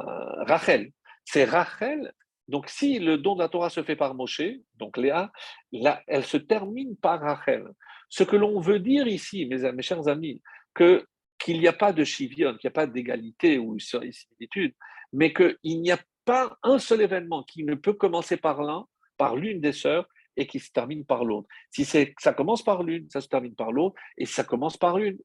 Rachel. 0.46 0.90
C'est 1.24 1.44
Rachel. 1.44 2.12
Donc 2.48 2.68
si 2.68 2.98
le 2.98 3.18
don 3.18 3.34
de 3.34 3.40
la 3.40 3.48
Torah 3.48 3.70
se 3.70 3.82
fait 3.82 3.96
par 3.96 4.14
Moshe, 4.14 4.42
donc 4.76 4.96
Léa, 4.96 5.32
là, 5.72 6.02
elle 6.06 6.24
se 6.24 6.36
termine 6.36 6.96
par 6.96 7.20
Rachel. 7.20 7.66
Ce 8.08 8.22
que 8.22 8.36
l'on 8.36 8.60
veut 8.60 8.78
dire 8.78 9.06
ici, 9.06 9.46
mes, 9.46 9.72
mes 9.72 9.82
chers 9.82 10.06
amis, 10.08 10.42
que 10.74 11.04
qu'il 11.38 11.60
n'y 11.60 11.68
a 11.68 11.72
pas 11.72 11.92
de 11.92 12.04
chivion, 12.04 12.52
qu'il 12.52 12.66
n'y 12.66 12.68
a 12.68 12.78
pas 12.80 12.86
d'égalité 12.86 13.58
ou 13.58 13.76
de 13.76 13.80
similitude, 13.80 14.74
mais 15.12 15.32
qu'il 15.32 15.80
n'y 15.82 15.90
a 15.90 15.98
pas 16.24 16.56
un 16.62 16.78
seul 16.78 17.02
événement 17.02 17.42
qui 17.42 17.64
ne 17.64 17.74
peut 17.74 17.92
commencer 17.92 18.36
par 18.36 18.62
l'un, 18.62 18.86
par 19.16 19.36
l'une 19.36 19.60
des 19.60 19.72
sœurs, 19.72 20.08
et 20.36 20.46
qui 20.46 20.60
se 20.60 20.70
termine 20.70 21.04
par 21.04 21.24
l'autre. 21.24 21.48
Si 21.70 21.84
ça 21.84 22.32
commence 22.32 22.62
par 22.62 22.82
l'une, 22.82 23.08
ça 23.10 23.20
se 23.20 23.28
termine 23.28 23.54
par 23.54 23.72
l'autre, 23.72 23.96
et 24.18 24.26
ça 24.26 24.44
commence 24.44 24.76
par 24.76 24.98
une, 24.98 25.18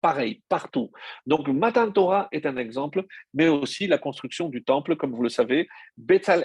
pareil, 0.00 0.42
partout. 0.48 0.90
Donc, 1.26 1.48
Matan 1.48 1.90
Torah 1.92 2.28
est 2.32 2.46
un 2.46 2.56
exemple, 2.56 3.04
mais 3.34 3.48
aussi 3.48 3.86
la 3.86 3.98
construction 3.98 4.48
du 4.48 4.64
temple, 4.64 4.96
comme 4.96 5.12
vous 5.12 5.22
le 5.22 5.28
savez. 5.28 5.68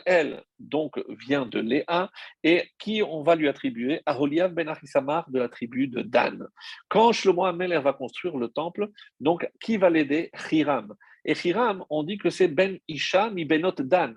El, 0.05 0.43
donc, 0.59 1.01
vient 1.25 1.45
de 1.45 1.59
Léa, 1.59 2.11
et 2.43 2.69
qui 2.77 3.01
on 3.01 3.23
va 3.23 3.35
lui 3.35 3.47
attribuer? 3.47 4.01
À 4.05 4.19
Holiav 4.19 4.53
ben 4.53 4.67
Achisamar 4.67 5.29
de 5.29 5.39
la 5.39 5.49
tribu 5.49 5.87
de 5.87 6.01
Dan. 6.01 6.47
Quand 6.89 7.11
Shlomo 7.11 7.45
Ameler 7.45 7.79
va 7.79 7.93
construire 7.93 8.37
le 8.37 8.49
temple, 8.49 8.89
donc, 9.19 9.47
qui 9.61 9.77
va 9.77 9.89
l'aider? 9.89 10.31
Hiram. 10.51 10.93
Et 11.23 11.33
Hiram, 11.43 11.83
on 11.89 12.03
dit 12.03 12.17
que 12.17 12.29
c'est 12.29 12.47
Ben 12.47 12.77
Isha 12.87 13.29
mi 13.29 13.45
Benot 13.45 13.75
Dan. 13.79 14.15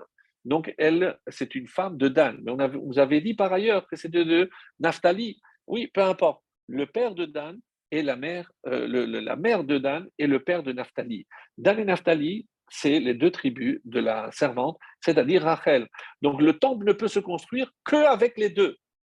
Donc, 0.48 0.74
elle, 0.78 1.18
c'est 1.28 1.54
une 1.54 1.68
femme 1.68 1.98
de 1.98 2.08
Dan. 2.08 2.40
Mais 2.42 2.50
on 2.50 2.58
avait, 2.58 2.78
vous 2.78 2.98
avez 2.98 3.20
dit 3.20 3.34
par 3.34 3.52
ailleurs 3.52 3.86
que 3.86 3.96
c'est 3.96 4.08
de, 4.08 4.24
de 4.24 4.50
Naphtali. 4.80 5.40
Oui, 5.66 5.88
peu 5.92 6.02
importe. 6.02 6.42
Le 6.68 6.86
père 6.86 7.14
de 7.14 7.26
Dan, 7.26 7.58
et 7.90 8.02
la 8.02 8.16
mère, 8.16 8.50
euh, 8.66 9.06
la 9.06 9.36
mère 9.36 9.64
de 9.64 9.78
Dan 9.78 10.08
et 10.18 10.26
le 10.26 10.42
père 10.42 10.62
de 10.62 10.72
Naphtali. 10.72 11.26
Dan 11.56 11.78
et 11.78 11.84
Naphtali, 11.84 12.46
c'est 12.70 12.98
les 12.98 13.14
deux 13.14 13.30
tribus 13.30 13.80
de 13.84 14.00
la 14.00 14.30
servante, 14.32 14.78
c'est-à-dire 15.00 15.42
Rachel. 15.42 15.86
Donc 16.22 16.40
le 16.40 16.58
temple 16.58 16.86
ne 16.86 16.92
peut 16.92 17.08
se 17.08 17.20
construire 17.20 17.70
qu'avec 17.84 18.36
les 18.38 18.50
deux. 18.50 18.76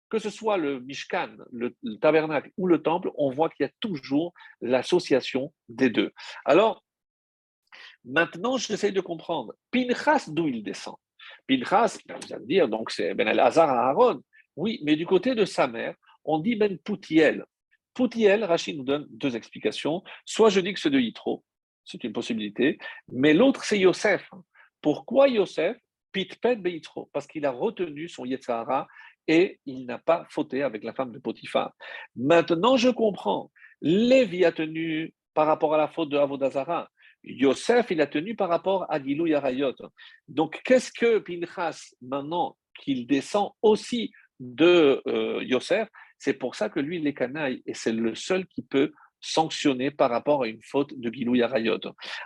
Que 0.09 0.19
ce 0.19 0.29
soit 0.29 0.57
le 0.57 0.81
Mishkan, 0.81 1.37
le, 1.51 1.73
tabernacle 2.01 2.51
ou 2.57 2.67
le 2.67 2.81
temple, 2.81 3.11
on 3.15 3.29
voit 3.29 3.49
qu'il 3.49 3.65
y 3.65 3.69
a 3.69 3.71
toujours 3.79 4.33
l'association 4.59 5.53
des 5.69 5.89
deux. 5.89 6.11
Alors, 6.43 6.83
maintenant, 8.03 8.57
j'essaie 8.57 8.91
de 8.91 8.99
comprendre. 8.99 9.53
Pinchas, 9.71 10.25
d'où 10.27 10.49
il 10.49 10.63
descend? 10.63 10.95
Pinchas, 11.57 11.97
vous 12.07 12.33
allez 12.33 12.45
dire, 12.45 12.67
donc 12.69 12.91
c'est 12.91 13.13
Ben 13.13 13.27
Elazar 13.27 13.69
à 13.69 13.89
Aaron. 13.89 14.21
Oui, 14.55 14.79
mais 14.83 14.95
du 14.95 15.05
côté 15.05 15.35
de 15.35 15.45
sa 15.45 15.67
mère, 15.67 15.95
on 16.23 16.39
dit 16.39 16.55
Ben 16.55 16.77
Poutiel. 16.77 17.45
Poutiel, 17.93 18.43
Rachid 18.43 18.77
nous 18.77 18.83
donne 18.83 19.07
deux 19.09 19.35
explications. 19.35 20.01
Soit 20.25 20.49
je 20.49 20.61
dis 20.61 20.73
que 20.73 20.79
c'est 20.79 20.89
de 20.89 20.99
Yitro, 20.99 21.43
c'est 21.83 22.03
une 22.03 22.13
possibilité, 22.13 22.77
mais 23.11 23.33
l'autre 23.33 23.63
c'est 23.63 23.79
Yosef. 23.79 24.29
Pourquoi 24.81 25.27
Yosef 25.27 25.77
Pitpet 26.11 26.55
Beitro 26.57 27.09
Parce 27.13 27.27
qu'il 27.27 27.45
a 27.45 27.51
retenu 27.51 28.07
son 28.07 28.25
Yetzahara 28.25 28.87
et 29.27 29.59
il 29.65 29.85
n'a 29.85 29.97
pas 29.97 30.25
fauté 30.29 30.63
avec 30.63 30.83
la 30.83 30.93
femme 30.93 31.11
de 31.11 31.19
Potiphar. 31.19 31.73
Maintenant, 32.15 32.77
je 32.77 32.89
comprends. 32.89 33.51
Lévi 33.81 34.45
a 34.45 34.51
tenu 34.51 35.13
par 35.33 35.47
rapport 35.47 35.73
à 35.73 35.77
la 35.77 35.87
faute 35.87 36.09
de 36.09 36.17
Avodazara. 36.17 36.89
Yosef, 37.23 37.91
il 37.91 38.01
a 38.01 38.07
tenu 38.07 38.35
par 38.35 38.49
rapport 38.49 38.85
à 38.89 39.01
Gilou 39.01 39.27
Yarayot. 39.27 39.75
Donc, 40.27 40.59
qu'est-ce 40.63 40.91
que 40.91 41.19
Pinchas, 41.19 41.93
maintenant 42.01 42.57
qu'il 42.79 43.05
descend 43.05 43.51
aussi 43.61 44.11
de 44.39 45.01
euh, 45.07 45.43
Yosef, 45.43 45.87
c'est 46.17 46.33
pour 46.33 46.55
ça 46.55 46.69
que 46.69 46.79
lui, 46.79 46.97
il 46.97 47.07
est 47.07 47.13
canaille 47.13 47.61
et 47.65 47.73
c'est 47.73 47.91
le 47.91 48.15
seul 48.15 48.45
qui 48.47 48.63
peut 48.63 48.91
sanctionner 49.19 49.91
par 49.91 50.09
rapport 50.09 50.43
à 50.43 50.47
une 50.47 50.61
faute 50.63 50.99
de 50.99 51.13
Gilou 51.13 51.35
Yarayot. 51.35 51.79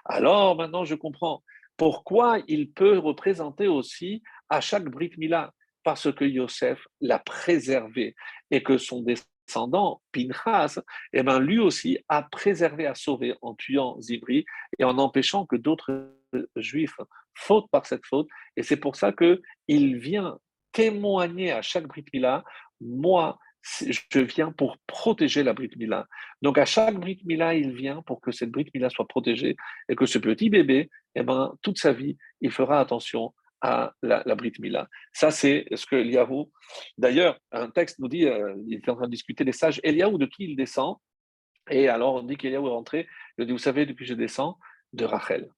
Alors 0.06 0.56
maintenant, 0.56 0.86
je 0.86 0.96
comprends 0.96 1.44
pourquoi 1.78 2.40
il 2.48 2.72
peut 2.72 2.98
représenter 2.98 3.68
aussi 3.68 4.24
à 4.50 4.62
chaque 4.62 4.86
Brit 4.86 5.12
Mila, 5.18 5.54
parce 5.84 6.12
que 6.14 6.26
Yosef 6.26 6.80
l'a 7.02 7.20
préservé 7.20 8.16
et 8.50 8.64
que 8.64 8.78
son 8.78 9.02
descendant, 9.48 10.02
Pinchas, 10.12 10.80
eh 11.14 11.24
ben, 11.24 11.40
lui 11.40 11.60
aussi 11.60 11.98
a 12.10 12.24
préservé, 12.24 12.86
a 12.88 12.96
sauvé 12.96 13.36
en 13.42 13.56
tuant 13.56 14.00
Zibri 14.02 14.46
et 14.80 14.84
en 14.84 14.98
empêchant 14.98 15.46
que 15.46 15.56
d'autres 15.56 16.12
juifs 16.56 17.00
fautent 17.34 17.70
par 17.72 17.86
cette 17.86 18.06
faute. 18.06 18.28
Et 18.58 18.64
c'est 18.64 18.78
pour 18.78 18.96
ça 18.96 19.14
qu'il 19.14 19.98
vient 19.98 20.38
témoigner 20.72 21.52
à 21.52 21.62
chaque 21.62 21.88
Brit 21.88 22.06
Mila, 22.14 22.44
moi, 22.82 23.38
je 23.64 24.20
viens 24.20 24.52
pour 24.52 24.78
protéger 24.88 25.42
la 25.42 25.54
Brit 25.54 25.72
Mila. 25.78 26.06
Donc 26.42 26.58
à 26.58 26.66
chaque 26.66 27.00
Brit 27.00 27.22
Mila, 27.26 27.56
il 27.56 27.74
vient 27.74 28.02
pour 28.04 28.22
que 28.22 28.32
cette 28.32 28.52
Brit 28.52 28.70
Mila 28.74 28.90
soit 28.90 29.08
protégée 29.08 29.56
et 29.90 29.96
que 29.96 30.06
ce 30.06 30.20
petit 30.20 30.50
bébé, 30.50 30.90
eh 31.16 31.24
ben, 31.24 31.54
toute 31.62 31.80
sa 31.80 31.94
vie, 31.94 32.18
il 32.42 32.52
fera 32.52 32.80
attention 32.80 33.34
à 33.66 33.94
la, 34.04 34.22
la 34.26 34.36
Brit. 34.36 34.54
Ça, 35.12 35.32
c'est 35.32 35.66
ce 35.74 35.86
que 35.88 35.96
Eliaou, 35.96 36.52
d'ailleurs, 36.98 37.40
un 37.52 37.70
texte 37.72 37.98
nous 38.00 38.08
dit, 38.08 38.26
euh, 38.26 38.54
il 38.68 38.76
était 38.76 38.92
en 38.92 38.96
train 38.96 39.08
de 39.08 39.12
discuter 39.12 39.44
les 39.44 39.54
sages, 39.54 39.82
Eliaou, 39.84 40.18
de 40.18 40.28
qui 40.28 40.44
il 40.44 40.56
descend? 40.56 40.98
Et 41.72 41.88
alors 41.88 42.16
on 42.16 42.24
dit 42.24 42.38
qu'Eliaou 42.38 42.68
est 42.68 42.72
rentré, 42.72 43.08
il 43.38 43.46
dit, 43.48 43.52
vous 43.52 43.58
savez, 43.58 43.88
depuis 43.88 44.06
que 44.06 44.10
je 44.10 44.14
descends, 44.14 44.60
de 44.94 45.04
Rachel. 45.04 45.50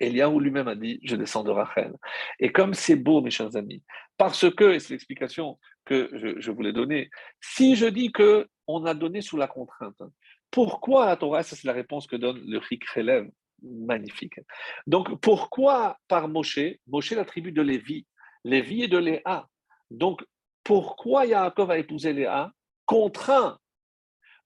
Eliaou 0.00 0.40
lui-même 0.40 0.68
a 0.68 0.74
dit 0.74 0.98
Je 1.02 1.16
descends 1.16 1.44
de 1.44 1.50
Rachel. 1.50 1.94
Et 2.38 2.52
comme 2.52 2.74
c'est 2.74 2.96
beau, 2.96 3.20
mes 3.20 3.30
chers 3.30 3.54
amis, 3.56 3.82
parce 4.16 4.50
que, 4.54 4.74
et 4.74 4.80
c'est 4.80 4.94
l'explication 4.94 5.58
que 5.84 6.10
je, 6.38 6.50
voulais 6.50 6.72
donner, 6.72 7.10
si 7.40 7.76
je 7.76 7.86
dis 7.86 8.12
que 8.12 8.48
on 8.66 8.84
a 8.84 8.94
donné 8.94 9.20
sous 9.20 9.36
la 9.36 9.46
contrainte, 9.46 10.02
pourquoi 10.50 11.06
la 11.06 11.16
Torah 11.16 11.42
c'est 11.42 11.62
la 11.64 11.72
réponse 11.72 12.06
que 12.06 12.16
donne 12.16 12.40
le 12.46 12.58
Rik 12.58 12.84
Relève. 12.90 13.30
Magnifique. 13.62 14.40
Donc, 14.86 15.20
pourquoi 15.20 15.98
par 16.08 16.28
Moshe 16.28 16.60
Moshe, 16.86 17.12
la 17.12 17.24
tribu 17.24 17.52
de 17.52 17.62
Lévi. 17.62 18.06
Lévi 18.44 18.82
est 18.82 18.88
de 18.88 18.98
Léa. 18.98 19.48
Donc, 19.90 20.24
pourquoi 20.62 21.26
Yaakov 21.26 21.70
a 21.70 21.78
épousé 21.78 22.12
Léa? 22.12 22.52
Contraint. 22.84 23.58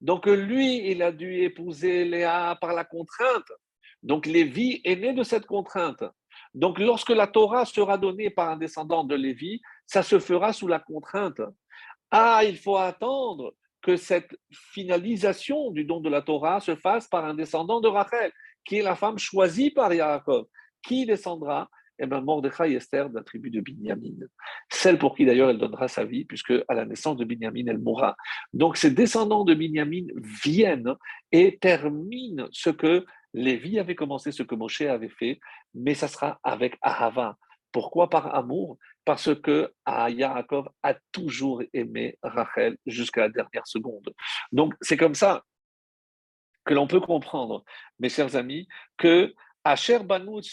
Donc, 0.01 0.27
lui, 0.27 0.91
il 0.91 1.03
a 1.03 1.13
dû 1.13 1.43
épouser 1.43 2.05
Léa 2.05 2.57
par 2.61 2.73
la 2.73 2.85
contrainte. 2.85 3.51
Donc 4.03 4.27
Lévi 4.27 4.81
est 4.85 4.97
né 4.97 5.13
de 5.13 5.23
cette 5.23 5.47
contrainte. 5.47 6.05
Donc 6.55 6.79
lorsque 6.79 7.11
la 7.11 7.27
Torah 7.27 7.65
sera 7.65 7.99
donnée 7.99 8.31
par 8.31 8.49
un 8.49 8.57
descendant 8.57 9.05
de 9.05 9.15
Lévi, 9.15 9.61
ça 9.87 10.03
se 10.03 10.19
fera 10.19 10.53
sous 10.53 10.69
la 10.69 10.79
contrainte. 10.79 11.41
Ah, 12.11 12.43
il 12.45 12.57
faut 12.57 12.77
attendre 12.77 13.55
que 13.83 13.97
cette 13.97 14.37
finalisation 14.51 15.71
du 15.71 15.85
don 15.85 16.01
de 16.01 16.11
la 16.11 16.23
Torah 16.23 16.61
se 16.61 16.75
fasse 16.77 17.09
par 17.09 17.25
un 17.25 17.35
descendant 17.35 17.81
de 17.81 17.89
Rachel, 17.89 18.33
qui 18.65 18.79
est 18.79 18.83
la 18.83 18.97
femme 18.97 19.19
choisie 19.19 19.71
par 19.71 19.93
Yaakov. 19.93 20.47
Qui 20.83 21.07
descendra? 21.07 21.69
Eh 22.03 22.07
bien, 22.07 22.23
Mordechai 22.23 22.73
Esther 22.73 23.11
de 23.11 23.17
la 23.17 23.23
tribu 23.23 23.51
de 23.51 23.61
Binyamin. 23.61 24.27
Celle 24.71 24.99
pour 24.99 25.15
qui 25.15 25.27
d'ailleurs 25.27 25.51
elle 25.51 25.59
donnera 25.59 25.87
sa 25.87 26.05
vie, 26.05 26.25
puisque 26.25 26.55
à 26.67 26.75
la 26.75 26.87
naissance 26.87 27.19
de 27.19 27.25
Binyamin, 27.25 27.67
elle 27.67 27.79
mourra. 27.79 28.17
Donc 28.55 28.79
ces 28.79 28.91
descendants 28.91 29.45
de 29.45 29.53
Binyamin 29.53 30.07
viennent 30.43 30.95
et 31.31 31.59
terminent 31.59 32.49
ce 32.53 32.71
que 32.71 33.05
Lévi 33.35 33.79
avait 33.79 33.95
commencé 33.95 34.33
ce 34.33 34.43
que 34.43 34.55
Moshe 34.55 34.81
avait 34.81 35.11
fait, 35.11 35.39
mais 35.75 35.95
ça 35.95 36.09
sera 36.09 36.41
avec 36.43 36.77
Ahava. 36.81 37.37
Pourquoi? 37.71 38.09
Par 38.09 38.35
amour 38.35 38.79
Parce 39.05 39.35
que 39.35 39.73
Yaakov 39.87 40.69
a 40.83 40.95
toujours 41.13 41.63
aimé 41.73 42.17
Rachel 42.23 42.77
jusqu'à 42.87 43.23
la 43.23 43.29
dernière 43.29 43.67
seconde. 43.67 44.13
Donc 44.53 44.75
c'est 44.81 44.97
comme 44.97 45.15
ça 45.15 45.45
que 46.65 46.75
l'on 46.75 46.87
peut 46.87 47.01
comprendre, 47.01 47.65
mes 47.99 48.09
chers 48.09 48.37
amis, 48.37 48.69
que 48.97 49.35
Asher 49.65 49.99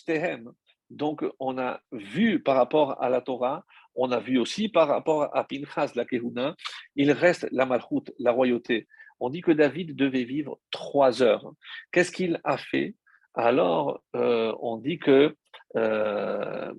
Tehem, 0.05 0.51
donc 0.89 1.25
on 1.39 1.57
a 1.57 1.79
vu 1.91 2.41
par 2.41 2.55
rapport 2.55 3.01
à 3.01 3.09
la 3.09 3.21
Torah, 3.21 3.65
on 3.95 4.11
a 4.11 4.19
vu 4.19 4.37
aussi 4.37 4.69
par 4.69 4.87
rapport 4.87 5.35
à 5.35 5.43
Pinchas, 5.43 5.91
la 5.95 6.05
Kehuna, 6.05 6.55
il 6.95 7.11
reste 7.11 7.47
la 7.51 7.65
Malchut, 7.65 8.03
la 8.19 8.31
royauté 8.31 8.87
on 9.19 9.29
dit 9.29 9.41
que 9.41 9.51
David 9.51 9.95
devait 9.95 10.23
vivre 10.23 10.59
trois 10.71 11.21
heures. 11.21 11.51
Qu'est-ce 11.91 12.11
qu'il 12.11 12.39
a 12.43 12.57
fait? 12.57 12.95
Alors, 13.33 14.01
euh, 14.15 14.53
on 14.61 14.77
dit 14.77 14.99
que 14.99 15.35
euh, 15.75 16.73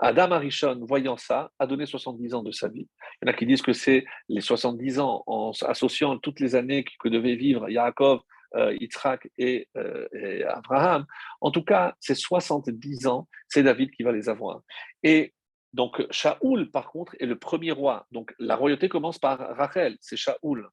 Adam 0.00 0.30
Arishon, 0.32 0.80
voyant 0.86 1.16
ça, 1.16 1.50
a 1.58 1.66
donné 1.66 1.86
70 1.86 2.34
ans 2.34 2.42
de 2.42 2.52
sa 2.52 2.68
vie. 2.68 2.88
Il 3.20 3.26
y 3.26 3.28
en 3.28 3.32
a 3.32 3.36
qui 3.36 3.46
disent 3.46 3.62
que 3.62 3.72
c'est 3.72 4.04
les 4.28 4.40
70 4.40 5.00
ans 5.00 5.22
en 5.26 5.52
associant 5.66 6.18
toutes 6.18 6.40
les 6.40 6.54
années 6.54 6.84
que 7.00 7.08
devait 7.08 7.36
vivre 7.36 7.68
Yaakov, 7.68 8.20
euh, 8.54 8.74
Yitzhak 8.80 9.28
et, 9.38 9.68
et 10.12 10.44
Abraham. 10.44 11.04
En 11.40 11.50
tout 11.50 11.64
cas, 11.64 11.94
c'est 12.00 12.14
70 12.14 13.06
ans, 13.06 13.28
c'est 13.48 13.62
David 13.62 13.90
qui 13.90 14.02
va 14.02 14.12
les 14.12 14.28
avoir. 14.28 14.62
Et 15.02 15.34
donc, 15.72 16.04
Shaoul, 16.10 16.70
par 16.70 16.90
contre, 16.90 17.14
est 17.20 17.26
le 17.26 17.38
premier 17.38 17.72
roi. 17.72 18.06
Donc, 18.10 18.34
la 18.38 18.56
royauté 18.56 18.88
commence 18.88 19.18
par 19.18 19.38
Rachel, 19.56 19.96
c'est 20.00 20.16
Shaoul. 20.16 20.68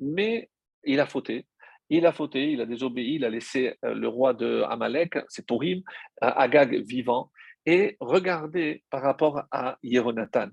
Mais 0.00 0.50
il 0.84 1.00
a 1.00 1.06
fauté. 1.06 1.46
Il 1.88 2.06
a 2.06 2.12
fauté, 2.12 2.50
il 2.52 2.60
a 2.60 2.66
désobéi, 2.66 3.14
il 3.14 3.24
a 3.24 3.30
laissé 3.30 3.76
euh, 3.84 3.94
le 3.94 4.08
roi 4.08 4.34
de 4.34 4.62
Amalek, 4.68 5.18
c'est 5.28 5.46
Purim, 5.46 5.82
Agag 6.20 6.74
vivant. 6.84 7.30
Et 7.66 7.96
regardez 8.00 8.84
par 8.90 9.02
rapport 9.02 9.42
à 9.50 9.76
Yonatan. 9.82 10.50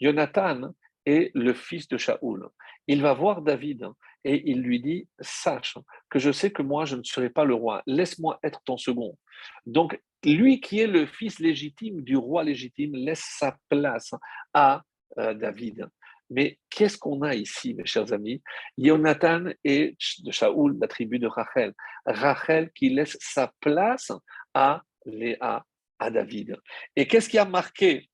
Yonatan 0.00 0.74
est 1.04 1.30
le 1.34 1.52
fils 1.52 1.86
de 1.88 1.98
Shaoul. 1.98 2.48
Il 2.86 3.02
va 3.02 3.12
voir 3.12 3.42
David 3.42 3.86
et 4.24 4.50
il 4.50 4.62
lui 4.62 4.80
dit 4.80 5.06
Sache 5.20 5.76
que 6.08 6.18
je 6.18 6.32
sais 6.32 6.50
que 6.50 6.62
moi 6.62 6.86
je 6.86 6.96
ne 6.96 7.02
serai 7.02 7.28
pas 7.28 7.44
le 7.44 7.54
roi, 7.54 7.82
laisse-moi 7.86 8.38
être 8.42 8.62
ton 8.64 8.78
second. 8.78 9.18
Donc, 9.66 10.00
lui 10.24 10.60
qui 10.60 10.80
est 10.80 10.86
le 10.86 11.06
fils 11.06 11.38
légitime 11.38 12.00
du 12.02 12.16
roi 12.16 12.44
légitime 12.44 12.94
laisse 12.94 13.24
sa 13.38 13.56
place 13.68 14.12
à 14.54 14.82
euh, 15.18 15.34
David. 15.34 15.86
Mais 16.30 16.58
qu'est-ce 16.70 16.96
qu'on 16.96 17.20
a 17.20 17.34
ici, 17.34 17.74
mes 17.74 17.84
chers 17.84 18.12
amis? 18.12 18.42
Jonathan 18.78 19.44
est 19.62 19.94
de 20.24 20.30
Shaoul, 20.30 20.78
la 20.80 20.88
tribu 20.88 21.18
de 21.18 21.26
Rachel. 21.26 21.74
Rachel 22.06 22.70
qui 22.72 22.88
laisse 22.88 23.18
sa 23.20 23.52
place 23.60 24.10
à 24.54 24.82
Léa, 25.04 25.64
à 25.98 26.10
David. 26.10 26.56
Et 26.96 27.06
qu'est-ce 27.06 27.28
qui 27.28 27.38
a 27.38 27.44
marqué? 27.44 28.08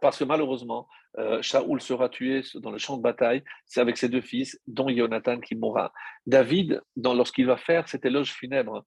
Parce 0.00 0.18
que 0.18 0.24
malheureusement, 0.24 0.88
euh, 1.18 1.40
Shaoul 1.40 1.80
sera 1.80 2.08
tué 2.10 2.42
dans 2.56 2.70
le 2.70 2.78
champ 2.78 2.98
de 2.98 3.02
bataille, 3.02 3.42
c'est 3.64 3.80
avec 3.80 3.96
ses 3.96 4.08
deux 4.08 4.20
fils, 4.20 4.60
dont 4.66 4.88
Jonathan 4.88 5.40
qui 5.40 5.54
mourra. 5.54 5.92
David, 6.26 6.82
lorsqu'il 6.96 7.46
va 7.46 7.56
faire 7.56 7.88
cet 7.88 8.04
éloge 8.04 8.32
funèbre 8.32 8.84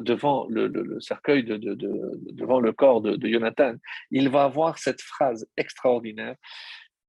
devant 0.00 0.46
le, 0.48 1.00
cercueil, 1.00 1.42
devant 1.42 2.60
le 2.60 2.72
corps 2.72 3.00
de, 3.00 3.28
Jonathan, 3.28 3.74
il 4.12 4.28
va 4.28 4.44
avoir 4.44 4.78
cette 4.78 5.02
phrase 5.02 5.48
extraordinaire 5.56 6.36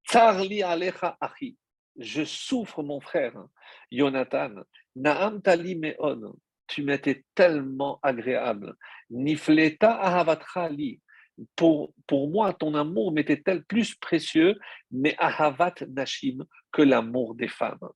Tarli 0.08 0.64
alecha 0.64 1.18
achi. 1.20 1.58
Je 2.00 2.24
souffre, 2.24 2.82
mon 2.82 3.00
frère. 3.00 3.34
Jonathan, 3.92 4.52
Naam 4.96 5.42
tali 5.42 5.76
meon. 5.76 6.34
Tu 6.68 6.84
m'étais 6.84 7.24
tellement 7.34 8.00
agréable. 8.04 8.76
Nifleta 9.10 9.92
ahavatra 9.92 10.70
li. 10.70 11.00
Pour, 11.56 11.94
pour 12.08 12.30
moi, 12.30 12.54
ton 12.54 12.74
amour 12.74 13.12
m'était-elle 13.12 13.64
plus 13.64 13.96
précieux, 13.96 14.58
mais 14.92 15.16
ahavat 15.20 15.76
nashim, 15.88 16.40
que 16.72 16.82
l'amour 16.82 17.36
des 17.36 17.48
femmes. 17.48 17.90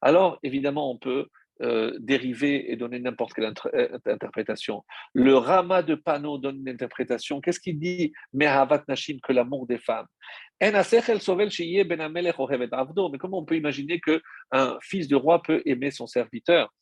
Alors, 0.00 0.38
évidemment, 0.42 0.90
on 0.90 0.98
peut 0.98 1.28
euh, 1.62 1.96
dériver 2.00 2.72
et 2.72 2.76
donner 2.76 2.98
n'importe 2.98 3.32
quelle 3.32 3.52
euh, 3.74 3.98
interprétation. 4.06 4.82
Le 5.12 5.36
Rama 5.36 5.82
de 5.82 5.94
Pano 5.94 6.36
donne 6.36 6.58
une 6.58 6.68
interprétation. 6.68 7.40
Qu'est-ce 7.40 7.60
qu'il 7.60 7.78
dit? 7.78 8.12
Mais 8.32 8.46
ahavat 8.46 8.82
nashim, 8.88 9.18
que 9.22 9.32
l'amour 9.32 9.64
des 9.66 9.78
femmes. 9.78 10.06
Mais 10.60 10.72
comment 13.18 13.38
on 13.38 13.44
peut 13.44 13.56
imaginer 13.56 14.00
qu'un 14.00 14.78
fils 14.82 15.06
de 15.06 15.14
roi 15.14 15.42
peut 15.42 15.62
aimer 15.64 15.92
son 15.92 16.08
serviteur? 16.08 16.74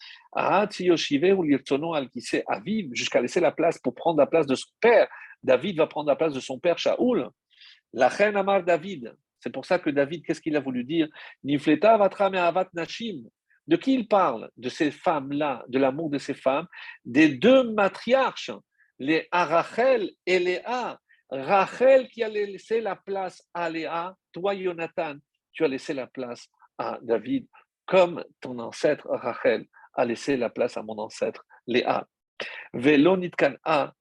Jusqu'à 2.93 3.21
laisser 3.21 3.41
la 3.41 3.53
place 3.53 3.79
pour 3.79 3.95
prendre 3.95 4.19
la 4.19 4.27
place 4.27 4.47
de 4.47 4.55
son 4.55 4.71
père. 4.81 5.07
David 5.43 5.77
va 5.77 5.87
prendre 5.87 6.09
la 6.09 6.17
place 6.17 6.33
de 6.33 6.41
son 6.41 6.59
père 6.59 6.79
Shaoul. 6.79 7.29
La 7.93 8.09
reine 8.09 8.37
Amar 8.37 8.63
David. 8.63 9.15
C'est 9.39 9.53
pour 9.53 9.67
ça 9.67 9.79
que 9.79 9.91
David, 9.91 10.25
qu'est-ce 10.25 10.41
qu'il 10.41 10.57
a 10.57 10.61
voulu 10.61 10.85
dire? 10.85 11.09
Nifleta 11.45 11.95
avat 11.95 12.69
nashim. 12.73 13.25
De 13.67 13.77
qui 13.77 13.95
il 13.95 14.09
parle? 14.09 14.51
De 14.57 14.69
ces 14.69 14.91
femmes-là, 14.91 15.65
de 15.69 15.79
l'amour 15.79 16.11
de 16.11 16.19
ces 16.19 16.35
femmes, 16.35 16.67
des 17.05 17.29
deux 17.29 17.71
matriarches, 17.71 18.51
les 18.99 19.29
Arachel 19.31 20.11
et 20.27 20.39
les 20.39 20.61
A, 20.65 20.99
Rachel 21.31 22.09
qui 22.09 22.23
a 22.23 22.29
laissé 22.29 22.81
la 22.81 22.97
place 22.97 23.43
à 23.55 23.71
Léa, 23.71 24.15
toi 24.33 24.55
Jonathan, 24.55 25.15
tu 25.53 25.65
as 25.65 25.69
laissé 25.69 25.95
la 25.95 26.07
place 26.07 26.47
à 26.77 26.99
David, 27.03 27.47
comme 27.87 28.25
ton 28.41 28.59
ancêtre 28.59 29.07
Rachel 29.09 29.67
a 29.95 30.05
laissé 30.05 30.37
la 30.37 30.51
place 30.51 30.77
à 30.77 30.83
mon 30.83 30.99
ancêtre 30.99 31.45
Léa. 31.67 32.07
Velonitkan 32.75 33.55
A, 33.65 33.93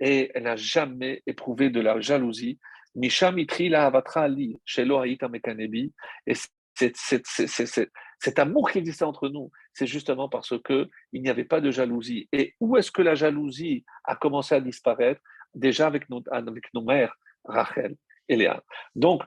et 0.00 0.30
elle 0.34 0.42
n'a 0.44 0.56
jamais 0.56 1.22
éprouvé 1.26 1.70
de 1.70 1.80
la 1.80 2.00
jalousie. 2.00 2.58
Mishamitri 2.94 3.68
la 3.68 3.86
avatra 3.86 4.22
ali. 4.22 4.56
Et 6.26 6.34
cet 6.76 8.38
amour 8.38 8.70
qui 8.70 8.78
existait 8.78 9.04
entre 9.04 9.28
nous, 9.28 9.50
c'est 9.72 9.86
justement 9.86 10.28
parce 10.28 10.58
que 10.62 10.88
il 11.12 11.22
n'y 11.22 11.30
avait 11.30 11.44
pas 11.44 11.60
de 11.60 11.70
jalousie. 11.70 12.28
Et 12.32 12.54
où 12.60 12.76
est-ce 12.76 12.90
que 12.90 13.02
la 13.02 13.14
jalousie 13.14 13.84
a 14.04 14.16
commencé 14.16 14.54
à 14.54 14.60
disparaître? 14.60 15.20
Déjà 15.54 15.86
avec 15.86 16.08
nos, 16.10 16.22
avec 16.30 16.72
nos 16.74 16.82
mères, 16.82 17.16
Rachel 17.44 17.96
et 18.28 18.36
Léa. 18.36 18.62
Donc, 18.94 19.22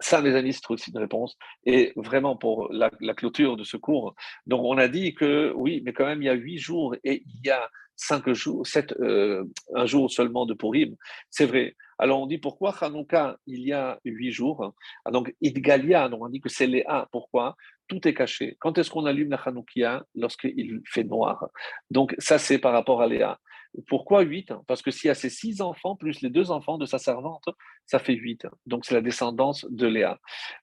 ça, 0.00 0.20
mes 0.20 0.34
amis, 0.34 0.52
c'est 0.52 0.70
aussi 0.70 0.90
une 0.90 0.98
réponse. 0.98 1.36
Et 1.64 1.92
vraiment, 1.96 2.36
pour 2.36 2.70
la, 2.70 2.90
clôture 3.14 3.56
de 3.56 3.64
ce 3.64 3.76
cours, 3.76 4.14
donc 4.46 4.62
on 4.62 4.76
a 4.76 4.88
dit 4.88 5.14
que 5.14 5.52
oui, 5.56 5.82
mais 5.84 5.92
quand 5.92 6.04
même, 6.04 6.22
il 6.22 6.26
y 6.26 6.30
a 6.30 6.34
huit 6.34 6.58
jours 6.58 6.94
et 7.02 7.22
il 7.24 7.46
y 7.46 7.50
a 7.50 7.70
cinq 7.96 8.30
jours, 8.32 8.66
sept, 8.66 8.92
euh, 9.00 9.44
un 9.74 9.86
jour 9.86 10.10
seulement 10.10 10.46
de 10.46 10.54
Purim. 10.54 10.94
C'est 11.30 11.46
vrai. 11.46 11.74
Alors 11.98 12.20
on 12.20 12.26
dit 12.26 12.38
pourquoi 12.38 12.74
Hanouka, 12.80 13.38
il 13.46 13.60
y 13.62 13.72
a 13.72 13.98
huit 14.04 14.30
jours. 14.30 14.74
Ah, 15.04 15.10
donc 15.10 15.34
Idgalia, 15.40 16.08
donc 16.08 16.22
on 16.22 16.28
dit 16.28 16.40
que 16.40 16.48
c'est 16.48 16.66
Léa. 16.66 17.08
Pourquoi? 17.10 17.56
Tout 17.88 18.06
est 18.06 18.14
caché. 18.14 18.56
Quand 18.60 18.76
est-ce 18.78 18.90
qu'on 18.90 19.06
allume 19.06 19.30
la 19.30 19.36
Hanoukia? 19.36 20.04
Lorsqu'il 20.14 20.82
fait 20.84 21.04
noir. 21.04 21.48
Donc 21.90 22.14
ça, 22.18 22.38
c'est 22.38 22.58
par 22.58 22.72
rapport 22.72 23.00
à 23.00 23.06
Léa. 23.06 23.38
Pourquoi 23.88 24.22
8 24.22 24.52
Parce 24.66 24.82
que 24.82 24.90
s'il 24.90 25.08
y 25.08 25.10
a 25.10 25.14
ces 25.14 25.30
six 25.30 25.60
enfants, 25.60 25.96
plus 25.96 26.22
les 26.22 26.30
deux 26.30 26.50
enfants 26.50 26.78
de 26.78 26.86
sa 26.86 26.98
servante, 26.98 27.44
ça 27.84 27.98
fait 27.98 28.14
8. 28.14 28.46
Donc 28.66 28.84
c'est 28.84 28.94
la 28.94 29.00
descendance 29.00 29.66
de 29.68 29.86
Léa. 29.86 30.18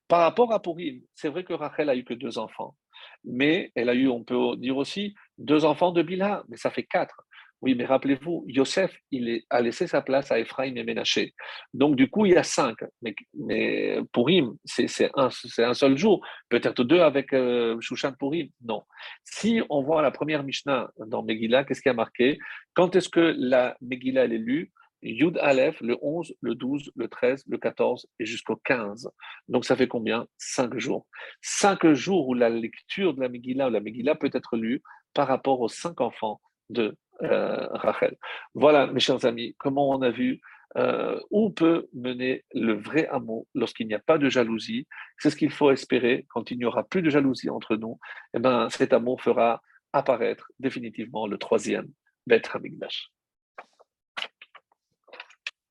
Par 0.07 0.21
rapport 0.21 0.51
à 0.51 0.61
Pourim, 0.61 1.01
c'est 1.13 1.29
vrai 1.29 1.43
que 1.43 1.53
Rachel 1.53 1.89
a 1.89 1.95
eu 1.95 2.03
que 2.03 2.13
deux 2.13 2.37
enfants. 2.37 2.75
Mais 3.23 3.71
elle 3.75 3.89
a 3.89 3.93
eu, 3.93 4.07
on 4.07 4.23
peut 4.23 4.55
dire 4.57 4.77
aussi, 4.77 5.13
deux 5.37 5.65
enfants 5.65 5.91
de 5.91 6.01
Bila, 6.01 6.43
mais 6.49 6.57
ça 6.57 6.69
fait 6.69 6.83
quatre. 6.83 7.25
Oui, 7.63 7.75
mais 7.75 7.85
rappelez-vous, 7.85 8.43
Yosef, 8.47 8.93
il 9.09 9.41
a 9.49 9.61
laissé 9.61 9.87
sa 9.87 10.01
place 10.01 10.33
à 10.33 10.37
Ephraim 10.37 10.75
et 10.75 10.83
Ménaché. 10.83 11.33
Donc, 11.73 11.95
du 11.95 12.09
coup, 12.09 12.25
il 12.25 12.33
y 12.33 12.35
a 12.35 12.43
cinq. 12.43 12.75
Mais, 13.01 13.15
mais 13.33 13.99
Purim, 14.11 14.57
c'est 14.65 15.09
un, 15.15 15.29
seul 15.73 15.97
jour. 15.97 16.27
Peut-être 16.49 16.83
deux 16.83 16.99
avec 16.99 17.31
euh, 17.31 17.79
Shushan 17.79 18.15
Purim. 18.19 18.49
Non. 18.65 18.83
Si 19.23 19.61
on 19.69 19.81
voit 19.81 20.01
la 20.01 20.11
première 20.11 20.43
Mishnah 20.43 20.91
dans 21.07 21.23
Megillah, 21.23 21.63
qu'est-ce 21.63 21.81
qui 21.81 21.87
a 21.87 21.93
marqué? 21.93 22.37
Quand 22.73 22.97
est-ce 22.97 23.07
que 23.07 23.33
la 23.37 23.77
Megillah 23.79 24.25
est 24.25 24.27
lue? 24.27 24.73
Yud 25.01 25.37
Aleph, 25.37 25.79
le 25.81 25.97
11, 26.01 26.33
le 26.41 26.55
12, 26.55 26.91
le 26.95 27.07
13, 27.07 27.45
le 27.47 27.57
14 27.57 28.07
et 28.19 28.25
jusqu'au 28.25 28.55
15. 28.57 29.09
Donc 29.47 29.65
ça 29.65 29.75
fait 29.75 29.87
combien? 29.87 30.27
Cinq 30.37 30.77
jours. 30.77 31.07
Cinq 31.41 31.87
jours 31.93 32.27
où 32.27 32.33
la 32.33 32.49
lecture 32.49 33.13
de 33.13 33.21
la 33.21 33.29
Megillah 33.29 33.67
ou 33.67 33.71
la 33.71 33.79
Megillah 33.79 34.15
peut 34.15 34.31
être 34.33 34.57
lue 34.57 34.81
par 35.13 35.27
rapport 35.27 35.61
aux 35.61 35.69
cinq 35.69 36.01
enfants 36.01 36.41
de 36.69 36.95
euh, 37.23 37.67
Rachel. 37.71 38.17
Voilà, 38.53 38.87
mes 38.87 38.99
chers 38.99 39.25
amis, 39.25 39.55
comment 39.57 39.89
on 39.89 40.01
a 40.01 40.09
vu 40.09 40.41
euh, 40.75 41.19
où 41.29 41.51
peut 41.51 41.87
mener 41.93 42.43
le 42.53 42.73
vrai 42.73 43.07
amour 43.07 43.45
lorsqu'il 43.53 43.87
n'y 43.87 43.93
a 43.93 43.99
pas 43.99 44.17
de 44.17 44.29
jalousie? 44.29 44.87
C'est 45.17 45.29
ce 45.29 45.35
qu'il 45.35 45.51
faut 45.51 45.71
espérer 45.71 46.25
quand 46.29 46.51
il 46.51 46.57
n'y 46.57 46.65
aura 46.65 46.83
plus 46.83 47.01
de 47.01 47.09
jalousie 47.09 47.49
entre 47.49 47.75
nous. 47.75 47.99
Eh 48.33 48.39
ben, 48.39 48.69
cet 48.69 48.93
amour 48.93 49.21
fera 49.21 49.61
apparaître 49.93 50.51
définitivement 50.59 51.27
le 51.27 51.37
troisième 51.37 51.87
Beth 52.25 52.49
Hamikdash. 52.53 53.09